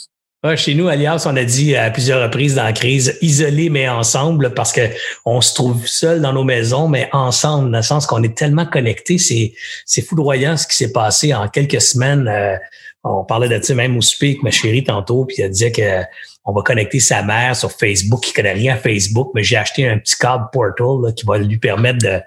chez 0.56 0.76
nous, 0.76 0.88
Alias, 0.88 1.26
on 1.30 1.36
a 1.36 1.44
dit 1.44 1.76
à 1.76 1.90
plusieurs 1.90 2.22
reprises 2.22 2.56
dans 2.56 2.64
la 2.64 2.74
crise, 2.74 3.18
isolés 3.22 3.70
mais 3.70 3.88
ensemble, 3.90 4.54
parce 4.54 4.72
que 4.72 4.82
on 5.26 5.42
se 5.42 5.54
trouve 5.54 5.88
seul 5.88 6.22
dans 6.22 6.34
nos 6.34 6.44
maisons, 6.44 6.88
mais 6.88 7.10
ensemble, 7.14 7.72
dans 7.72 7.78
le 7.78 7.84
sens 7.84 8.06
qu'on 8.06 8.24
est 8.24 8.38
tellement 8.38 8.66
connectés. 8.66 9.18
C'est, 9.18 9.54
c'est 9.86 10.02
foudroyant 10.02 10.58
ce 10.58 10.68
qui 10.68 10.76
s'est 10.76 10.92
passé 10.92 11.34
en 11.34 11.48
quelques 11.48 11.82
semaines. 11.82 12.28
Euh, 12.28 12.56
on 13.04 13.26
parlait 13.26 13.50
de 13.50 13.64
ça 13.64 13.76
même 13.76 13.98
au 13.98 14.02
souper 14.02 14.28
avec 14.28 14.44
ma 14.44 14.52
chérie 14.52 14.84
tantôt, 14.84 15.26
puis 15.26 15.42
elle 15.42 15.52
disait 15.52 15.72
que 15.72 16.04
on 16.46 16.52
va 16.52 16.62
connecter 16.62 17.00
sa 17.00 17.24
mère 17.24 17.56
sur 17.56 17.72
Facebook, 17.72 18.22
qui 18.22 18.34
connaît 18.34 18.54
rien 18.54 18.74
à 18.74 18.78
Facebook, 18.78 19.32
mais 19.34 19.44
j'ai 19.44 19.56
acheté 19.56 19.88
un 19.88 19.98
petit 19.98 20.18
card 20.18 20.50
portal 20.52 21.14
qui 21.16 21.26
va 21.26 21.38
lui 21.38 21.58
permettre 21.58 22.00
de 22.00 22.20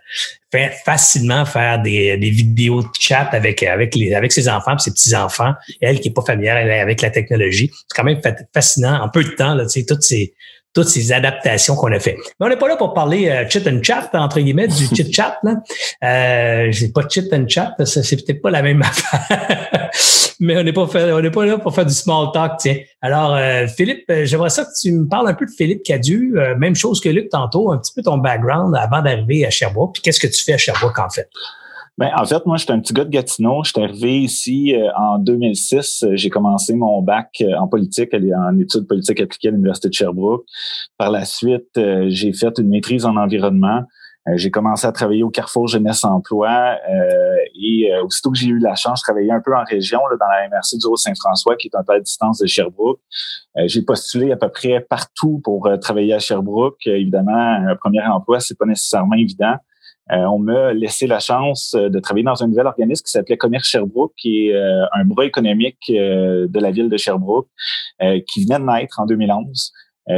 faire 0.50 0.72
facilement 0.84 1.44
faire 1.44 1.82
des, 1.82 2.16
vidéos 2.16 2.82
de 2.82 2.88
chat 2.98 3.28
avec 3.32 3.62
avec 3.62 3.94
les 3.94 4.14
avec 4.14 4.32
ses 4.32 4.48
enfants, 4.48 4.78
ses 4.78 4.90
petits 4.90 5.14
enfants. 5.14 5.52
Elle 5.80 6.00
qui 6.00 6.08
est 6.08 6.14
pas 6.14 6.22
familière 6.22 6.56
avec 6.82 7.02
la 7.02 7.10
technologie, 7.10 7.70
c'est 7.72 7.94
quand 7.94 8.04
même 8.04 8.20
fascinant 8.54 9.02
en 9.02 9.08
peu 9.08 9.24
de 9.24 9.30
temps 9.30 9.54
là, 9.54 9.64
tu 9.64 9.80
sais 9.80 9.86
toutes 9.86 10.02
ces 10.02 10.34
toutes 10.76 10.88
ces 10.88 11.10
adaptations 11.10 11.74
qu'on 11.74 11.90
a 11.90 11.98
fait. 11.98 12.18
Mais 12.38 12.46
on 12.46 12.48
n'est 12.50 12.58
pas 12.58 12.68
là 12.68 12.76
pour 12.76 12.92
parler 12.92 13.30
euh, 13.30 13.48
chit 13.48 13.66
and 13.66 13.82
chat, 13.82 14.10
entre 14.12 14.40
guillemets, 14.40 14.68
du 14.68 14.86
chit 14.94 15.10
chat. 15.10 15.38
Là. 15.42 15.54
Euh, 16.04 16.66
j'ai 16.70 16.88
pas 16.88 17.00
chit 17.08 17.26
and 17.32 17.48
chat, 17.48 17.74
c'est 17.86 18.16
peut-être 18.16 18.42
pas 18.42 18.50
la 18.50 18.60
même 18.60 18.82
affaire. 18.82 19.90
Mais 20.38 20.58
on 20.58 20.62
n'est 20.62 20.74
pas, 20.74 20.86
on 20.94 21.22
n'est 21.22 21.30
pas 21.30 21.46
là 21.46 21.56
pour 21.56 21.74
faire 21.74 21.86
du 21.86 21.94
small 21.94 22.26
talk, 22.34 22.58
tiens. 22.58 22.76
Alors, 23.00 23.34
euh, 23.34 23.66
Philippe, 23.68 24.04
euh, 24.10 24.26
j'aimerais 24.26 24.50
ça 24.50 24.66
que 24.66 24.70
tu 24.78 24.92
me 24.92 25.08
parles 25.08 25.30
un 25.30 25.34
peu 25.34 25.46
de 25.46 25.50
Philippe 25.50 25.82
Cadu. 25.82 26.34
même 26.58 26.74
chose 26.74 27.00
que 27.00 27.08
Luc 27.08 27.30
tantôt, 27.30 27.72
un 27.72 27.78
petit 27.78 27.94
peu 27.94 28.02
ton 28.02 28.18
background 28.18 28.76
avant 28.76 29.00
d'arriver 29.00 29.46
à 29.46 29.50
Sherbrooke. 29.50 29.94
Puis 29.94 30.02
qu'est-ce 30.02 30.20
que 30.20 30.26
tu 30.26 30.44
fais 30.44 30.52
à 30.52 30.58
Sherbrooke, 30.58 30.98
en 30.98 31.08
fait? 31.08 31.30
Ben, 31.98 32.10
en 32.14 32.26
fait, 32.26 32.44
moi, 32.44 32.58
j'étais 32.58 32.72
un 32.72 32.80
petit 32.80 32.92
gars 32.92 33.04
de 33.04 33.10
Gatineau. 33.10 33.64
Je 33.64 33.70
suis 33.70 33.82
arrivé 33.82 34.20
ici 34.20 34.74
euh, 34.74 34.90
en 34.98 35.18
2006. 35.18 36.04
J'ai 36.12 36.28
commencé 36.28 36.74
mon 36.74 37.00
bac 37.00 37.38
euh, 37.40 37.56
en 37.58 37.68
politique, 37.68 38.12
en 38.12 38.58
études 38.58 38.86
politiques 38.86 39.18
appliquées 39.20 39.48
à 39.48 39.52
l'Université 39.52 39.88
de 39.88 39.94
Sherbrooke. 39.94 40.44
Par 40.98 41.10
la 41.10 41.24
suite, 41.24 41.78
euh, 41.78 42.04
j'ai 42.08 42.34
fait 42.34 42.58
une 42.58 42.68
maîtrise 42.68 43.06
en 43.06 43.16
environnement. 43.16 43.82
j'ai 44.34 44.50
commencé 44.50 44.86
à 44.86 44.92
travailler 44.92 45.22
au 45.22 45.30
Carrefour 45.30 45.68
Jeunesse 45.68 46.04
Emploi 46.04 46.76
et 47.54 47.88
aussitôt 48.04 48.32
que 48.32 48.36
j'ai 48.36 48.48
eu 48.48 48.58
la 48.58 48.74
chance, 48.74 48.98
je 48.98 49.04
travaillais 49.04 49.30
un 49.30 49.40
peu 49.40 49.54
en 49.54 49.62
région, 49.62 50.00
là, 50.10 50.16
dans 50.18 50.26
la 50.26 50.48
MRC 50.48 50.78
du 50.78 50.86
Haut-Saint-François, 50.86 51.54
qui 51.54 51.68
est 51.68 51.76
un 51.76 51.84
peu 51.84 51.94
à 51.94 52.00
distance 52.00 52.40
de 52.40 52.46
Sherbrooke. 52.48 52.98
j'ai 53.66 53.82
postulé 53.82 54.32
à 54.32 54.36
peu 54.36 54.48
près 54.48 54.80
partout 54.80 55.40
pour 55.44 55.70
travailler 55.80 56.12
à 56.12 56.18
Sherbrooke. 56.18 56.84
évidemment, 56.86 57.70
un 57.70 57.76
premier 57.76 58.02
emploi, 58.02 58.40
c'est 58.40 58.58
pas 58.58 58.66
nécessairement 58.66 59.14
évident. 59.14 59.54
Euh, 60.12 60.18
on 60.26 60.38
m'a 60.38 60.72
laissé 60.72 61.06
la 61.06 61.18
chance 61.18 61.74
euh, 61.74 61.88
de 61.88 61.98
travailler 61.98 62.24
dans 62.24 62.42
un 62.42 62.46
nouvel 62.46 62.66
organisme 62.66 63.02
qui 63.04 63.10
s'appelait 63.10 63.36
Commerce 63.36 63.66
Sherbrooke, 63.66 64.12
qui 64.16 64.46
est 64.46 64.54
euh, 64.54 64.84
un 64.92 65.04
bras 65.04 65.24
économique 65.24 65.80
de 65.88 66.60
la 66.60 66.70
ville 66.70 66.88
de 66.88 66.96
Sherbrooke, 66.96 67.48
qui 68.28 68.44
venait 68.44 68.58
de 68.58 68.64
naître 68.64 69.00
en 69.00 69.06
2011. 69.06 69.72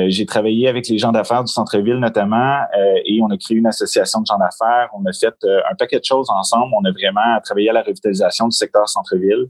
j'ai 0.08 0.26
travaillé 0.26 0.68
avec 0.68 0.88
les 0.88 0.98
gens 0.98 1.12
d'affaires 1.12 1.42
du 1.42 1.52
centre-ville 1.52 1.98
notamment 1.98 2.60
et 3.04 3.20
on 3.22 3.30
a 3.30 3.36
créé 3.36 3.56
une 3.56 3.66
association 3.66 4.20
de 4.20 4.26
gens 4.26 4.38
d'affaires. 4.38 4.90
On 4.94 5.04
a 5.06 5.12
fait 5.12 5.34
un 5.46 5.74
paquet 5.78 5.98
de 5.98 6.04
choses 6.04 6.28
ensemble. 6.30 6.72
On 6.78 6.84
a 6.84 6.90
vraiment 6.90 7.40
travaillé 7.42 7.70
à 7.70 7.72
la 7.72 7.82
revitalisation 7.82 8.48
du 8.48 8.56
secteur 8.56 8.88
centre-ville. 8.88 9.48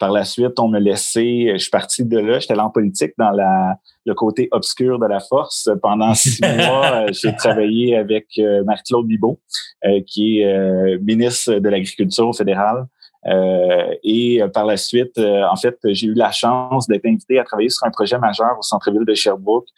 Par 0.00 0.10
la 0.12 0.24
suite, 0.24 0.58
on 0.58 0.68
m'a 0.68 0.80
laissé, 0.80 1.50
je 1.52 1.58
suis 1.58 1.70
parti 1.70 2.06
de 2.06 2.18
là, 2.18 2.38
j'étais 2.38 2.54
allé 2.54 2.62
en 2.62 2.70
politique 2.70 3.12
dans 3.18 3.32
la, 3.32 3.76
le 4.06 4.14
côté 4.14 4.48
obscur 4.50 4.98
de 4.98 5.06
la 5.06 5.20
force. 5.20 5.68
Pendant 5.82 6.14
six 6.14 6.40
mois, 6.56 7.04
euh, 7.04 7.12
j'ai 7.12 7.36
travaillé 7.36 7.96
avec 7.96 8.26
euh, 8.38 8.64
Marie-Claude 8.64 9.06
Bibeau, 9.06 9.38
euh, 9.84 10.00
qui 10.06 10.40
est 10.40 10.98
ministre 11.02 11.52
de 11.54 11.68
l'Agriculture 11.68 12.34
fédérale. 12.34 12.86
et 14.02 14.40
par 14.54 14.64
la 14.64 14.78
suite, 14.78 15.18
en 15.18 15.56
fait, 15.56 15.76
j'ai 15.84 16.06
eu 16.06 16.14
la 16.14 16.32
chance 16.32 16.86
d'être 16.88 17.04
invité 17.04 17.38
à 17.38 17.44
travailler 17.44 17.68
sur 17.68 17.86
un 17.86 17.90
projet 17.90 18.18
majeur 18.18 18.56
au 18.58 18.62
centre-ville 18.62 19.04
de 19.04 19.14
Sherbrooke. 19.14 19.68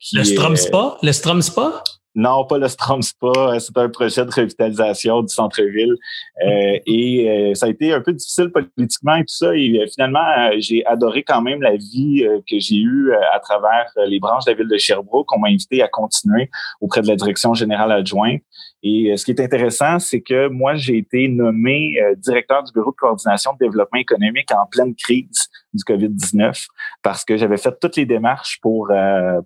qui 0.00 0.16
le 0.16 0.24
Strom 0.24 0.56
Spa? 0.56 0.96
Le 1.02 1.12
Strom 1.12 1.42
Spa? 1.42 1.84
Non, 2.16 2.46
pas 2.46 2.56
le 2.56 2.66
Strom 2.66 3.02
Spa. 3.02 3.26
Euh, 3.36 3.58
c'est 3.58 3.76
un 3.76 3.90
projet 3.90 4.24
de 4.24 4.30
revitalisation 4.30 5.20
du 5.20 5.28
centre-ville. 5.28 5.94
Euh, 6.42 6.78
et 6.86 7.28
euh, 7.28 7.54
ça 7.54 7.66
a 7.66 7.68
été 7.68 7.92
un 7.92 8.00
peu 8.00 8.14
difficile 8.14 8.50
politiquement 8.50 9.16
et 9.16 9.20
tout 9.20 9.34
ça. 9.34 9.54
Et 9.54 9.86
finalement, 9.92 10.50
j'ai 10.58 10.84
adoré 10.86 11.22
quand 11.22 11.42
même 11.42 11.60
la 11.60 11.76
vie 11.76 12.26
que 12.50 12.58
j'ai 12.58 12.76
eue 12.76 13.12
à 13.34 13.38
travers 13.40 13.92
les 14.06 14.18
branches 14.18 14.46
de 14.46 14.52
la 14.52 14.56
ville 14.56 14.68
de 14.68 14.78
Sherbrooke. 14.78 15.30
On 15.36 15.38
m'a 15.38 15.48
invité 15.48 15.82
à 15.82 15.88
continuer 15.88 16.50
auprès 16.80 17.02
de 17.02 17.06
la 17.06 17.16
direction 17.16 17.52
générale 17.52 17.92
adjointe. 17.92 18.40
Et 18.88 19.16
ce 19.16 19.24
qui 19.24 19.32
est 19.32 19.40
intéressant, 19.40 19.98
c'est 19.98 20.20
que 20.20 20.48
moi, 20.48 20.76
j'ai 20.76 20.98
été 20.98 21.26
nommé 21.28 21.98
directeur 22.18 22.62
du 22.62 22.72
bureau 22.72 22.92
de 22.92 22.96
coordination 22.96 23.52
de 23.54 23.58
développement 23.58 23.98
économique 23.98 24.52
en 24.52 24.66
pleine 24.66 24.94
crise 24.94 25.48
du 25.74 25.82
COVID-19 25.82 26.66
parce 27.02 27.24
que 27.24 27.36
j'avais 27.36 27.56
fait 27.56 27.74
toutes 27.80 27.96
les 27.96 28.06
démarches 28.06 28.60
pour, 28.62 28.92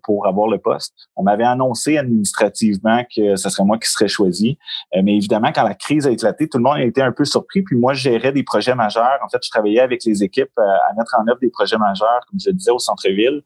pour 0.03 0.26
avoir 0.26 0.48
le 0.48 0.59
poste. 0.59 0.94
On 1.16 1.22
m'avait 1.22 1.44
annoncé 1.44 1.96
administrativement 1.96 3.05
que 3.14 3.37
ce 3.37 3.48
serait 3.48 3.64
moi 3.64 3.79
qui 3.79 3.88
serais 3.88 4.09
choisi. 4.09 4.59
Euh, 4.94 5.00
mais 5.03 5.16
évidemment, 5.16 5.53
quand 5.53 5.62
la 5.62 5.74
crise 5.74 6.07
a 6.07 6.11
éclaté, 6.11 6.48
tout 6.48 6.59
le 6.59 6.64
monde 6.64 6.76
a 6.76 6.85
été 6.85 7.03
un 7.03 7.12
peu 7.12 7.24
surpris. 7.24 7.62
Puis 7.62 7.76
moi, 7.76 7.94
je 7.94 8.03
gérais 8.03 8.33
des 8.33 8.42
projets 8.42 8.74
majeurs. 8.74 9.18
En 9.24 9.29
fait, 9.29 9.38
je 9.42 9.50
travaillais 9.50 9.81
avec 9.81 10.05
les 10.05 10.22
équipes 10.22 10.50
euh, 10.59 10.62
à 10.62 10.94
mettre 10.96 11.16
en 11.18 11.26
œuvre 11.29 11.40
des 11.40 11.50
projets 11.50 11.79
majeurs, 11.79 12.20
comme 12.29 12.38
je 12.40 12.50
le 12.50 12.55
disais, 12.55 12.70
au 12.70 12.79
centre-ville. 12.79 13.42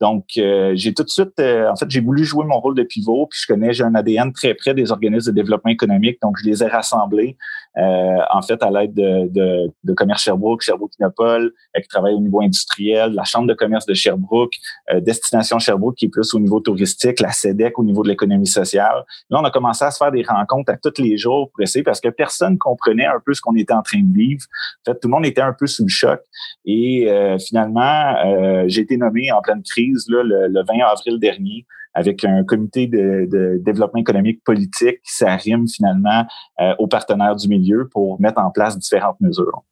Donc, 0.00 0.24
euh, 0.36 0.72
j'ai 0.74 0.94
tout 0.94 1.04
de 1.04 1.08
suite, 1.08 1.38
en 1.38 1.76
fait, 1.76 1.90
j'ai 1.90 2.00
voulu 2.00 2.24
jouer 2.24 2.44
mon 2.44 2.60
rôle 2.60 2.74
de 2.74 2.82
pivot. 2.82 3.26
Puis 3.30 3.40
je 3.42 3.52
connais, 3.52 3.72
j'ai 3.72 3.84
un 3.84 3.94
ADN 3.94 4.32
très 4.32 4.54
près 4.54 4.74
des 4.74 4.90
organismes 4.90 5.32
de 5.32 5.37
développement 5.38 5.70
économique. 5.70 6.18
Donc, 6.22 6.36
je 6.40 6.48
les 6.48 6.62
ai 6.62 6.66
rassemblés, 6.66 7.36
en 7.76 8.42
fait, 8.42 8.62
à 8.62 8.70
l'aide 8.70 8.94
de, 8.94 9.28
de, 9.28 9.72
de 9.84 9.92
Commerce 9.94 10.22
Sherbrooke, 10.22 10.62
Sherbrooke 10.62 10.92
Innopol, 10.98 11.52
qui 11.80 11.88
travaille 11.88 12.14
au 12.14 12.20
niveau 12.20 12.40
industriel, 12.40 13.12
la 13.12 13.24
Chambre 13.24 13.46
de 13.46 13.54
commerce 13.54 13.86
de 13.86 13.94
Sherbrooke, 13.94 14.54
Destination 15.00 15.58
Sherbrooke, 15.58 15.96
qui 15.96 16.06
est 16.06 16.08
plus 16.08 16.34
au 16.34 16.40
niveau 16.40 16.60
touristique, 16.60 17.20
la 17.20 17.30
SEDEC 17.30 17.78
au 17.78 17.84
niveau 17.84 18.02
de 18.02 18.08
l'économie 18.08 18.46
sociale. 18.46 19.04
Là, 19.30 19.40
on 19.40 19.44
a 19.44 19.50
commencé 19.50 19.84
à 19.84 19.90
se 19.90 19.98
faire 19.98 20.10
des 20.10 20.22
rencontres 20.22 20.72
à 20.72 20.76
tous 20.76 21.00
les 21.00 21.16
jours 21.16 21.50
pour 21.50 21.62
essayer 21.62 21.82
parce 21.82 22.00
que 22.00 22.08
personne 22.08 22.58
comprenait 22.58 23.06
un 23.06 23.20
peu 23.24 23.34
ce 23.34 23.40
qu'on 23.40 23.54
était 23.54 23.72
en 23.72 23.82
train 23.82 24.00
de 24.00 24.12
vivre. 24.12 24.44
En 24.86 24.92
fait, 24.92 25.00
tout 25.00 25.08
le 25.08 25.12
monde 25.12 25.26
était 25.26 25.40
un 25.40 25.52
peu 25.52 25.66
sous 25.66 25.84
le 25.84 25.88
choc. 25.88 26.20
Et 26.64 27.08
euh, 27.08 27.38
finalement, 27.38 28.14
euh, 28.24 28.64
j'ai 28.66 28.82
été 28.82 28.96
nommé 28.96 29.30
en 29.32 29.40
pleine 29.40 29.62
crise 29.62 30.06
là, 30.08 30.22
le, 30.22 30.62
20 30.62 30.84
avril 30.84 31.18
dernier 31.18 31.66
avec 31.94 32.24
un 32.24 32.44
comité 32.44 32.86
de, 32.86 33.58
développement 33.60 34.00
économique 34.00 34.42
politique 34.44 35.00
qui 35.02 35.14
s'arrime 35.14 35.66
finalement 35.68 36.26
euh, 36.60 36.74
aux 36.78 36.86
partenaires 36.86 37.36
du 37.36 37.48
milieu 37.48 37.88
pour 37.88 38.20
mettre 38.20 38.40
en 38.40 38.50
place 38.50 38.78
différentes 38.78 39.20
mesures. 39.20 39.64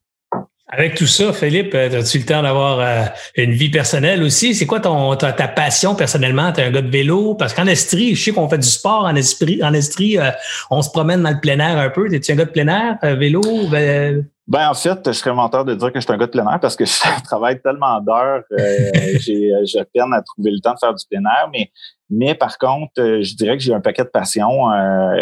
Avec 0.69 0.97
tout 0.97 1.07
ça, 1.07 1.33
Philippe, 1.33 1.75
euh, 1.77 2.01
as-tu 2.01 2.19
le 2.19 2.25
temps 2.25 2.43
d'avoir 2.43 2.81
euh, 2.81 3.05
une 3.37 3.53
vie 3.53 3.71
personnelle 3.71 4.21
aussi? 4.25 4.53
C'est 4.53 4.67
quoi 4.67 4.81
ton, 4.81 5.15
ta, 5.15 5.33
passion 5.33 5.95
personnellement? 5.95 6.53
Tu 6.53 6.61
es 6.61 6.65
un 6.65 6.73
gars 6.73 6.83
de 6.83 6.91
vélo? 6.91 7.37
Parce 7.37 7.55
qu'en 7.55 7.69
Estrie, 7.69 8.17
je 8.17 8.25
sais 8.25 8.33
qu'on 8.33 8.49
fait 8.49 8.59
du 8.59 8.67
sport 8.67 9.05
en 9.05 9.15
Estrie. 9.15 9.63
En 9.63 9.73
Estrie, 9.75 10.19
euh, 10.19 10.33
on 10.69 10.83
se 10.83 10.91
promène 10.91 11.23
dans 11.23 11.31
le 11.31 11.39
plein 11.39 11.61
air 11.61 11.79
un 11.79 11.89
peu. 11.89 12.13
Es-tu 12.13 12.33
un 12.33 12.35
gars 12.35 12.47
de 12.47 12.51
plein 12.51 12.67
air, 12.67 12.99
vélo? 13.17 13.43
Ben... 13.71 14.27
en 14.53 14.75
fait, 14.75 14.99
je 15.07 15.13
serais 15.13 15.33
menteur 15.33 15.65
de 15.65 15.77
dire 15.77 15.93
que 15.93 16.01
je 16.01 16.05
suis 16.05 16.13
un 16.13 16.19
gars 16.19 16.27
de 16.27 16.33
plein 16.33 16.51
air 16.51 16.59
parce 16.59 16.75
que 16.75 16.85
je 16.85 17.23
travaille 17.23 17.61
tellement 17.63 18.01
d'heures, 18.01 18.43
j'ai, 19.21 19.53
j'ai 19.63 19.85
peine 19.95 20.13
à 20.13 20.23
trouver 20.23 20.51
le 20.51 20.59
temps 20.59 20.75
de 20.75 20.79
faire 20.81 20.95
du 20.95 21.05
plein 21.09 21.23
air, 21.31 21.49
mais 21.53 21.71
mais 22.09 22.35
par 22.35 22.57
contre, 22.59 22.93
euh, 22.99 23.23
je 23.23 23.35
dirais 23.35 23.57
que 23.57 23.63
j'ai 23.63 23.75
un 23.75 23.81
paquet 23.81 24.05
de 24.05 24.09
passion. 24.09 24.71
Euh, 24.71 25.17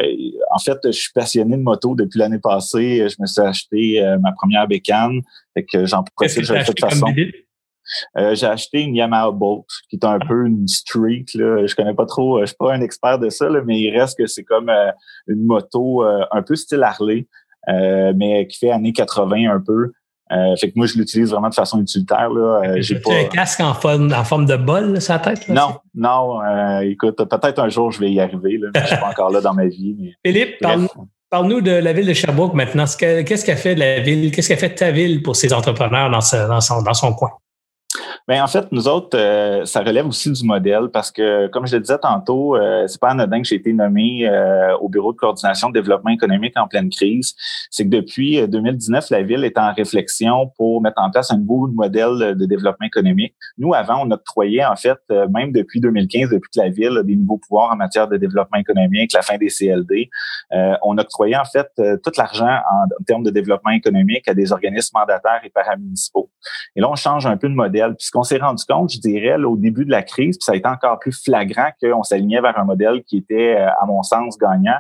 en 0.51 0.59
fait, 0.59 0.79
je 0.85 0.91
suis 0.91 1.13
passionné 1.13 1.57
de 1.57 1.63
moto 1.63 1.95
depuis 1.95 2.19
l'année 2.19 2.39
passée. 2.39 3.09
Je 3.09 3.17
me 3.21 3.27
suis 3.27 3.41
acheté 3.41 4.05
euh, 4.05 4.19
ma 4.19 4.33
première 4.33 4.67
bécane. 4.69 5.23
Fait 5.55 5.65
que 5.65 5.87
j'en 5.87 6.05
profite 6.17 6.49
de 6.49 6.67
toute 6.67 6.81
façon. 6.81 7.07
Euh, 8.17 8.35
j'ai 8.35 8.47
acheté 8.47 8.81
une 8.81 8.95
Yamaha 8.95 9.31
Bolt, 9.31 9.67
qui 9.91 9.97
est 9.97 10.05
un 10.07 10.19
peu 10.19 10.47
une 10.47 10.67
street. 10.67 11.27
Là. 11.35 11.67
Je 11.67 11.75
connais 11.75 11.93
pas 11.93 12.07
trop, 12.07 12.41
je 12.41 12.47
suis 12.47 12.57
pas 12.57 12.73
un 12.73 12.81
expert 12.81 13.19
de 13.19 13.29
ça, 13.29 13.47
mais 13.65 13.79
il 13.79 13.91
reste 13.91 14.17
que 14.17 14.27
c'est 14.27 14.43
comme 14.43 14.71
une 15.27 15.45
moto 15.45 16.03
un 16.03 16.43
peu 16.43 16.57
style 16.57 16.83
Harley, 16.83 17.27
mais 17.69 18.47
qui 18.47 18.59
fait 18.59 18.71
années 18.71 18.95
80 18.95 19.51
un 19.51 19.61
peu. 19.61 19.93
Euh, 20.35 20.57
fait 20.57 20.69
que 20.69 20.73
moi, 20.77 20.87
je 20.87 20.97
l'utilise 20.99 21.31
vraiment 21.31 21.49
de 21.49 21.55
façon 21.55 21.81
utilitaire. 21.81 22.31
Là. 22.31 22.63
Euh, 22.65 22.77
j'ai 22.79 22.99
pas... 22.99 23.13
un 23.15 23.25
casque 23.25 23.61
en 23.61 23.75
forme, 23.75 24.13
en 24.13 24.25
forme 24.25 24.47
de 24.47 24.57
bol, 24.57 25.01
sa 25.01 25.19
tête? 25.19 25.49
non, 25.49 25.77
non. 25.95 26.43
Euh, 26.43 26.81
écoute, 26.81 27.17
peut-être 27.17 27.59
un 27.61 27.69
jour, 27.69 27.93
je 27.93 28.01
vais 28.01 28.11
y 28.11 28.21
arriver. 28.21 28.59
Là, 28.59 28.69
je 28.75 28.87
suis 28.87 28.97
pas 28.97 29.11
encore 29.11 29.31
là 29.31 29.41
dans 29.41 29.55
ma 29.55 29.67
vie. 29.67 30.15
Philippe, 30.25 30.57
parle-nous 31.31 31.61
de 31.61 31.73
la 31.73 31.93
ville 31.93 32.07
de 32.07 32.13
Sherbrooke 32.13 32.55
maintenant. 32.55 32.85
Qu'est-ce 32.99 33.45
qu'a 33.45 33.57
fait 33.57 33.75
de 33.75 33.81
la 33.81 34.01
ville? 34.01 34.31
Qu'est-ce 34.31 34.49
qu'a 34.49 34.57
fait 34.57 34.75
ta 34.75 34.91
ville 34.91 35.23
pour 35.23 35.37
ses 35.37 35.53
entrepreneurs 35.53 36.11
dans, 36.11 36.21
dans, 36.49 36.61
son, 36.61 36.83
dans 36.83 36.95
son 36.95 37.13
coin? 37.13 37.31
Bien, 38.27 38.43
en 38.43 38.47
fait, 38.47 38.73
nous 38.73 38.89
autres, 38.89 39.19
euh, 39.19 39.67
ça 39.67 39.83
relève 39.83 40.07
aussi 40.07 40.33
du 40.33 40.47
modèle 40.47 40.89
parce 40.91 41.11
que, 41.11 41.47
comme 41.49 41.67
je 41.67 41.77
le 41.77 41.83
disais 41.83 41.99
tantôt, 41.99 42.57
euh, 42.57 42.87
c'est 42.87 42.99
pas 42.99 43.11
anodin 43.11 43.43
que 43.43 43.47
j'ai 43.47 43.57
été 43.57 43.75
nommé 43.75 44.27
euh, 44.27 44.75
au 44.79 44.89
bureau 44.89 45.13
de 45.13 45.19
coordination 45.19 45.69
de 45.69 45.75
développement 45.75 46.11
économique 46.11 46.57
en 46.57 46.67
pleine 46.67 46.89
crise. 46.89 47.35
C'est 47.71 47.85
que 47.85 47.91
depuis 47.91 48.49
2019, 48.49 49.11
la 49.11 49.23
ville 49.23 49.45
est 49.45 49.59
en 49.59 49.75
réflexion 49.75 50.51
pour 50.57 50.81
mettre 50.81 51.03
en 51.03 51.11
place 51.11 51.33
un 51.33 51.37
nouveau 51.37 51.67
modèle 51.67 52.35
de 52.35 52.47
développement 52.47 52.87
économique. 52.87 53.35
Nous, 53.59 53.75
avant, 53.75 54.07
on 54.07 54.11
octroyait, 54.11 54.65
en 54.65 54.77
fait, 54.77 54.99
même 55.11 55.53
depuis 55.53 55.83
2015, 55.83 56.31
depuis 56.31 56.51
que 56.51 56.61
la 56.61 56.71
ville 56.71 56.97
a 56.97 57.03
des 57.03 57.17
nouveaux 57.17 57.37
pouvoirs 57.37 57.73
en 57.73 57.77
matière 57.77 58.09
de 58.09 58.17
développement 58.17 58.59
économique, 58.59 59.13
la 59.13 59.21
fin 59.21 59.37
des 59.37 59.49
CLD, 59.49 60.09
on 60.83 60.97
octroyait, 60.97 61.37
en 61.37 61.45
fait, 61.45 61.69
tout 61.77 62.13
l'argent 62.17 62.47
en, 62.47 62.85
en, 62.85 63.05
termes 63.07 63.23
de 63.23 63.31
développement 63.31 63.73
économique 63.73 64.27
à 64.29 64.35
des 64.35 64.51
organismes 64.51 64.97
mandataires 64.99 65.43
et 65.45 65.51
paramunicipaux. 65.51 66.31
Et 66.75 66.81
là, 66.81 66.89
on 66.91 66.97
change 66.97 67.27
un 67.27 67.37
peu 67.37 67.49
de 67.49 67.55
modèle 67.55 67.95
qu'on 68.15 68.23
s'est 68.23 68.39
rendu 68.39 68.65
compte, 68.65 68.93
je 68.93 69.01
dirais, 69.01 69.37
au 69.37 69.57
début 69.57 69.85
de 69.85 69.91
la 69.91 70.03
crise, 70.03 70.39
puis 70.39 70.45
ça 70.45 70.53
a 70.53 70.55
été 70.55 70.69
encore 70.69 70.99
plus 71.01 71.21
flagrant 71.23 71.71
qu'on 71.83 72.03
s'alignait 72.05 72.41
vers 72.41 72.59
un 72.59 72.65
modèle 72.65 73.03
qui 73.03 73.19
était, 73.19 73.57
euh, 73.59 73.69
à 73.81 73.87
mon 73.87 74.03
sens, 74.03 74.39
gagnant. 74.39 74.79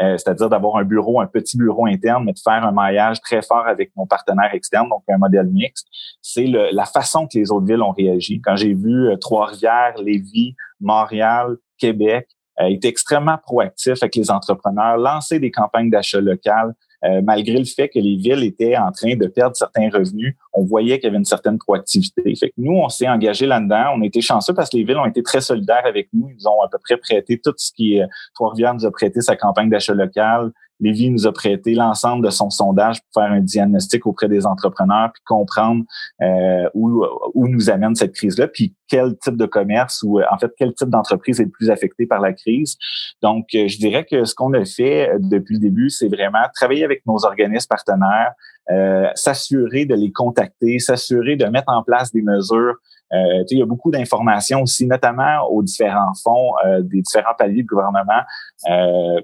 Euh, 0.00 0.16
c'est-à-dire 0.16 0.48
d'avoir 0.48 0.76
un 0.76 0.84
bureau, 0.84 1.20
un 1.20 1.26
petit 1.26 1.56
bureau 1.56 1.86
interne, 1.86 2.24
mais 2.24 2.32
de 2.32 2.38
faire 2.38 2.64
un 2.64 2.72
maillage 2.72 3.20
très 3.20 3.42
fort 3.42 3.66
avec 3.66 3.92
nos 3.96 4.06
partenaires 4.06 4.52
externes, 4.52 4.88
donc 4.88 5.02
un 5.08 5.18
modèle 5.18 5.46
mixte. 5.46 5.86
C'est 6.22 6.46
la 6.46 6.86
façon 6.86 7.26
que 7.26 7.38
les 7.38 7.52
autres 7.52 7.66
villes 7.66 7.82
ont 7.82 7.92
réagi. 7.92 8.40
Quand 8.40 8.56
j'ai 8.56 8.74
vu 8.74 9.08
euh, 9.08 9.16
Trois-Rivières, 9.16 9.94
Lévis, 9.98 10.56
Montréal, 10.80 11.56
Québec, 11.78 12.28
euh, 12.60 12.66
été 12.66 12.88
extrêmement 12.88 13.38
proactifs 13.38 14.02
avec 14.02 14.16
les 14.16 14.30
entrepreneurs, 14.30 14.96
lancer 14.96 15.38
des 15.38 15.50
campagnes 15.50 15.90
d'achat 15.90 16.20
local, 16.20 16.74
euh, 17.04 17.20
malgré 17.22 17.58
le 17.58 17.64
fait 17.64 17.88
que 17.88 17.98
les 17.98 18.16
villes 18.16 18.44
étaient 18.44 18.76
en 18.76 18.92
train 18.92 19.16
de 19.16 19.26
perdre 19.26 19.56
certains 19.56 19.90
revenus, 19.90 20.34
on 20.52 20.64
voyait 20.64 20.98
qu'il 20.98 21.04
y 21.04 21.08
avait 21.08 21.18
une 21.18 21.24
certaine 21.24 21.58
proactivité. 21.58 22.34
Fait 22.36 22.52
nous, 22.56 22.72
on 22.72 22.88
s'est 22.88 23.08
engagé 23.08 23.46
là-dedans. 23.46 23.94
On 23.96 24.02
a 24.02 24.06
été 24.06 24.20
chanceux 24.20 24.54
parce 24.54 24.70
que 24.70 24.76
les 24.76 24.84
villes 24.84 24.98
ont 24.98 25.06
été 25.06 25.22
très 25.22 25.40
solidaires 25.40 25.84
avec 25.84 26.08
nous. 26.12 26.30
Ils 26.38 26.48
ont 26.48 26.60
à 26.62 26.68
peu 26.68 26.78
près 26.78 26.96
prêté 26.96 27.40
tout 27.42 27.54
ce 27.56 27.72
qui 27.72 27.96
est... 27.96 28.06
Trois-Rivières 28.34 28.74
nous 28.74 28.86
a 28.86 28.90
prêté 28.90 29.20
sa 29.20 29.36
campagne 29.36 29.68
d'achat 29.68 29.94
local. 29.94 30.52
Lévis 30.82 31.10
nous 31.10 31.26
a 31.26 31.32
prêté 31.32 31.74
l'ensemble 31.74 32.24
de 32.24 32.30
son 32.30 32.50
sondage 32.50 33.00
pour 33.00 33.22
faire 33.22 33.32
un 33.32 33.40
diagnostic 33.40 34.06
auprès 34.06 34.28
des 34.28 34.44
entrepreneurs 34.46 35.10
puis 35.14 35.22
comprendre 35.24 35.84
euh, 36.20 36.68
où, 36.74 37.04
où 37.34 37.48
nous 37.48 37.70
amène 37.70 37.94
cette 37.94 38.12
crise-là, 38.12 38.48
puis 38.48 38.74
quel 38.88 39.16
type 39.18 39.36
de 39.36 39.46
commerce 39.46 40.02
ou 40.02 40.20
en 40.20 40.38
fait 40.38 40.50
quel 40.58 40.74
type 40.74 40.90
d'entreprise 40.90 41.40
est 41.40 41.44
le 41.44 41.50
plus 41.50 41.70
affecté 41.70 42.06
par 42.06 42.20
la 42.20 42.32
crise. 42.32 42.76
Donc, 43.22 43.46
euh, 43.54 43.68
je 43.68 43.78
dirais 43.78 44.04
que 44.04 44.24
ce 44.24 44.34
qu'on 44.34 44.52
a 44.52 44.64
fait 44.64 45.08
euh, 45.08 45.18
depuis 45.20 45.54
le 45.54 45.60
début, 45.60 45.88
c'est 45.88 46.08
vraiment 46.08 46.42
travailler 46.54 46.84
avec 46.84 47.02
nos 47.06 47.24
organismes 47.24 47.68
partenaires, 47.68 48.32
euh, 48.70 49.08
s'assurer 49.14 49.86
de 49.86 49.94
les 49.94 50.12
contacter, 50.12 50.78
s'assurer 50.78 51.36
de 51.36 51.46
mettre 51.46 51.72
en 51.72 51.82
place 51.82 52.12
des 52.12 52.22
mesures. 52.22 52.74
Euh, 53.12 53.44
il 53.50 53.58
y 53.58 53.62
a 53.62 53.66
beaucoup 53.66 53.90
d'informations 53.90 54.62
aussi, 54.62 54.86
notamment 54.86 55.46
aux 55.50 55.62
différents 55.62 56.14
fonds 56.22 56.52
des 56.80 57.02
différents 57.02 57.34
paliers 57.38 57.62
de 57.62 57.66
gouvernement. 57.66 58.22
Euh, 58.70 59.20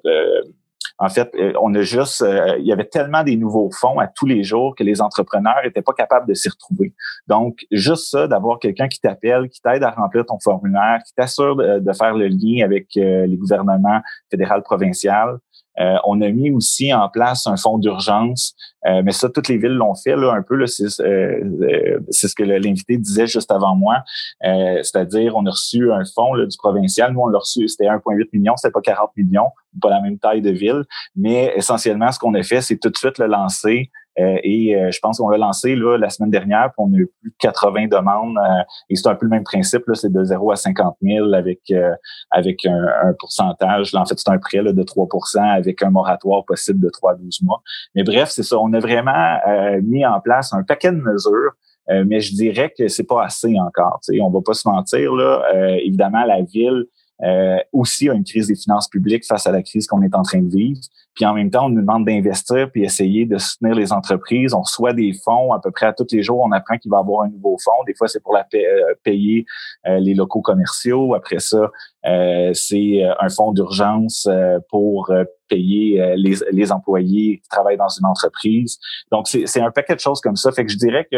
en 0.98 1.08
fait, 1.08 1.32
euh, 1.36 1.52
on 1.60 1.74
a 1.74 1.82
juste, 1.82 2.22
euh, 2.22 2.56
il 2.58 2.66
y 2.66 2.72
avait 2.72 2.86
tellement 2.86 3.22
des 3.22 3.36
nouveaux 3.36 3.70
fonds 3.70 4.00
à 4.00 4.08
tous 4.08 4.26
les 4.26 4.42
jours 4.42 4.74
que 4.74 4.82
les 4.82 5.00
entrepreneurs 5.00 5.64
étaient 5.64 5.82
pas 5.82 5.92
capables 5.92 6.26
de 6.26 6.34
s'y 6.34 6.48
retrouver. 6.48 6.92
Donc, 7.28 7.66
juste 7.70 8.10
ça, 8.10 8.26
d'avoir 8.26 8.58
quelqu'un 8.58 8.88
qui 8.88 9.00
t'appelle, 9.00 9.48
qui 9.48 9.60
t'aide 9.60 9.84
à 9.84 9.90
remplir 9.90 10.26
ton 10.26 10.40
formulaire, 10.40 10.98
qui 11.06 11.14
t'assure 11.14 11.56
de, 11.56 11.92
faire 11.92 12.14
le 12.14 12.26
lien 12.26 12.64
avec 12.64 12.96
euh, 12.96 13.26
les 13.26 13.36
gouvernements 13.36 14.00
fédéral, 14.30 14.62
provincial, 14.62 15.38
euh, 15.80 15.96
on 16.04 16.20
a 16.20 16.28
mis 16.28 16.50
aussi 16.50 16.92
en 16.92 17.08
place 17.08 17.46
un 17.46 17.56
fonds 17.56 17.78
d'urgence, 17.78 18.54
euh, 18.86 19.02
mais 19.04 19.12
ça, 19.12 19.28
toutes 19.28 19.48
les 19.48 19.58
villes 19.58 19.74
l'ont 19.74 19.94
fait 19.94 20.16
là, 20.16 20.32
un 20.32 20.42
peu. 20.42 20.66
C'est 20.66 21.00
euh, 21.00 22.00
ce 22.10 22.34
que 22.34 22.42
l'invité 22.42 22.96
disait 22.96 23.26
juste 23.26 23.50
avant 23.50 23.74
moi. 23.74 24.02
C'est-à-dire, 24.42 25.36
on 25.36 25.46
a 25.46 25.50
reçu 25.50 25.92
un 25.92 26.04
fonds 26.04 26.34
là, 26.34 26.46
du 26.46 26.56
provincial. 26.56 27.12
Nous, 27.12 27.20
on 27.20 27.26
l'a 27.26 27.38
reçu, 27.38 27.68
c'était 27.68 27.86
1,8 27.86 28.28
million, 28.32 28.56
c'était 28.56 28.72
pas 28.72 28.80
40 28.80 29.10
millions, 29.16 29.50
pas 29.80 29.90
la 29.90 30.00
même 30.00 30.18
taille 30.18 30.42
de 30.42 30.50
ville. 30.50 30.84
Mais 31.16 31.52
essentiellement, 31.56 32.10
ce 32.12 32.18
qu'on 32.18 32.34
a 32.34 32.42
fait, 32.42 32.60
c'est 32.60 32.78
tout 32.78 32.90
de 32.90 32.96
suite 32.96 33.18
le 33.18 33.26
lancer 33.26 33.90
euh, 34.07 34.07
et 34.18 34.74
euh, 34.74 34.90
je 34.90 34.98
pense 35.00 35.18
qu'on 35.18 35.28
l'a 35.28 35.38
lancé 35.38 35.76
là, 35.76 35.96
la 35.96 36.10
semaine 36.10 36.30
dernière, 36.30 36.70
puis 36.76 36.78
on 36.78 36.92
a 36.92 36.96
eu 36.96 37.10
plus 37.20 37.30
de 37.30 37.36
80 37.38 37.86
demandes. 37.86 38.36
Euh, 38.36 38.62
et 38.90 38.96
c'est 38.96 39.08
un 39.08 39.14
peu 39.14 39.26
le 39.26 39.30
même 39.30 39.44
principe, 39.44 39.84
c'est 39.94 40.12
de 40.12 40.24
0 40.24 40.50
à 40.50 40.56
50 40.56 40.96
000 41.02 41.32
avec, 41.32 41.72
avec 42.30 42.66
un, 42.66 43.12
pourcentage. 43.18 43.94
En 43.94 44.04
fait, 44.04 44.18
c'est 44.18 44.30
un 44.30 44.38
prêt 44.38 44.62
là, 44.62 44.72
de 44.72 44.82
3% 44.82 45.38
avec 45.40 45.82
un 45.82 45.90
moratoire 45.90 46.44
possible 46.44 46.80
de 46.80 46.90
3 46.90 47.12
à 47.12 47.14
12 47.14 47.42
mois. 47.42 47.62
Mais 47.94 48.02
bref, 48.02 48.30
c'est 48.30 48.42
ça. 48.42 48.58
On 48.58 48.72
a 48.72 48.80
vraiment 48.80 49.38
mis 49.82 50.04
en 50.04 50.20
place 50.20 50.52
un 50.52 50.62
paquet 50.62 50.92
de 50.92 51.00
mesures 51.00 51.52
mais 52.04 52.20
je 52.20 52.34
dirais 52.34 52.70
que 52.76 52.86
c'est 52.88 53.06
pas 53.06 53.24
assez 53.24 53.58
encore. 53.58 53.98
sais 54.02 54.20
On 54.20 54.28
va 54.28 54.40
pas 54.44 54.52
se 54.52 54.68
mentir. 54.68 55.14
Là. 55.14 55.42
évidemment, 55.82 56.22
la 56.24 56.42
ville 56.42 56.84
euh, 57.24 57.58
aussi 57.72 58.08
a 58.08 58.14
une 58.14 58.24
crise 58.24 58.46
des 58.46 58.54
finances 58.54 58.88
publiques 58.88 59.24
face 59.26 59.46
à 59.46 59.52
la 59.52 59.62
crise 59.62 59.86
qu'on 59.86 60.02
est 60.02 60.14
en 60.14 60.22
train 60.22 60.40
de 60.40 60.50
vivre. 60.50 60.80
Puis 61.14 61.26
en 61.26 61.34
même 61.34 61.50
temps, 61.50 61.66
on 61.66 61.70
nous 61.70 61.80
demande 61.80 62.04
d'investir 62.06 62.70
puis 62.70 62.84
essayer 62.84 63.26
de 63.26 63.38
soutenir 63.38 63.74
les 63.74 63.92
entreprises. 63.92 64.54
On 64.54 64.60
reçoit 64.60 64.92
des 64.92 65.12
fonds 65.24 65.52
à 65.52 65.60
peu 65.60 65.72
près 65.72 65.86
à 65.86 65.92
tous 65.92 66.06
les 66.12 66.22
jours. 66.22 66.40
On 66.40 66.52
apprend 66.52 66.78
qu'il 66.78 66.92
va 66.92 66.98
y 66.98 67.00
avoir 67.00 67.22
un 67.22 67.28
nouveau 67.28 67.56
fonds. 67.58 67.82
Des 67.88 67.94
fois, 67.94 68.06
c'est 68.06 68.22
pour 68.22 68.34
la 68.34 68.46
euh, 68.54 68.94
payer 69.02 69.44
euh, 69.88 69.98
les 69.98 70.14
locaux 70.14 70.42
commerciaux. 70.42 71.14
Après 71.14 71.40
ça, 71.40 71.72
euh, 72.06 72.50
c'est 72.54 73.02
un 73.18 73.28
fonds 73.30 73.50
d'urgence 73.50 74.28
pour 74.70 75.12
payer 75.48 76.14
les, 76.16 76.36
les, 76.52 76.72
employés 76.72 77.40
qui 77.42 77.48
travaillent 77.48 77.76
dans 77.76 77.88
une 77.88 78.06
entreprise. 78.06 78.78
Donc, 79.10 79.26
c'est 79.28 79.60
un 79.60 79.70
paquet 79.70 79.94
de 79.94 80.00
choses 80.00 80.20
comme 80.20 80.36
ça. 80.36 80.52
Fait 80.52 80.64
que 80.64 80.72
je 80.72 80.76
dirais 80.76 81.06
que, 81.10 81.16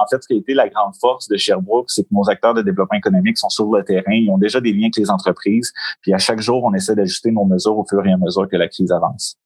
en 0.00 0.06
fait, 0.10 0.22
ce 0.22 0.28
qui 0.28 0.34
a 0.34 0.36
été 0.36 0.54
la 0.54 0.68
grande 0.68 0.94
force 1.00 1.28
de 1.28 1.36
Sherbrooke, 1.36 1.90
c'est 1.90 2.02
que 2.02 2.08
nos 2.12 2.28
acteurs 2.28 2.54
de 2.54 2.62
développement 2.62 2.98
économique 2.98 3.38
sont 3.38 3.48
sur 3.48 3.70
le 3.70 3.84
terrain. 3.84 4.12
Ils 4.12 4.30
ont 4.30 4.38
déjà 4.38 4.60
des 4.60 4.72
liens 4.72 4.86
avec 4.86 4.96
les 4.96 5.10
entreprises. 5.10 5.72
Puis 6.02 6.12
à 6.12 6.18
chaque 6.18 6.40
jour, 6.40 6.64
on 6.64 6.74
essaie 6.74 6.94
d'ajuster 6.94 7.30
nos 7.30 7.44
mesures 7.44 7.78
au 7.78 7.84
fur 7.84 8.04
et 8.06 8.12
à 8.12 8.16
mesure 8.16 8.48
que 8.48 8.56
la 8.56 8.68
crise 8.68 8.92
avance. 8.92 9.36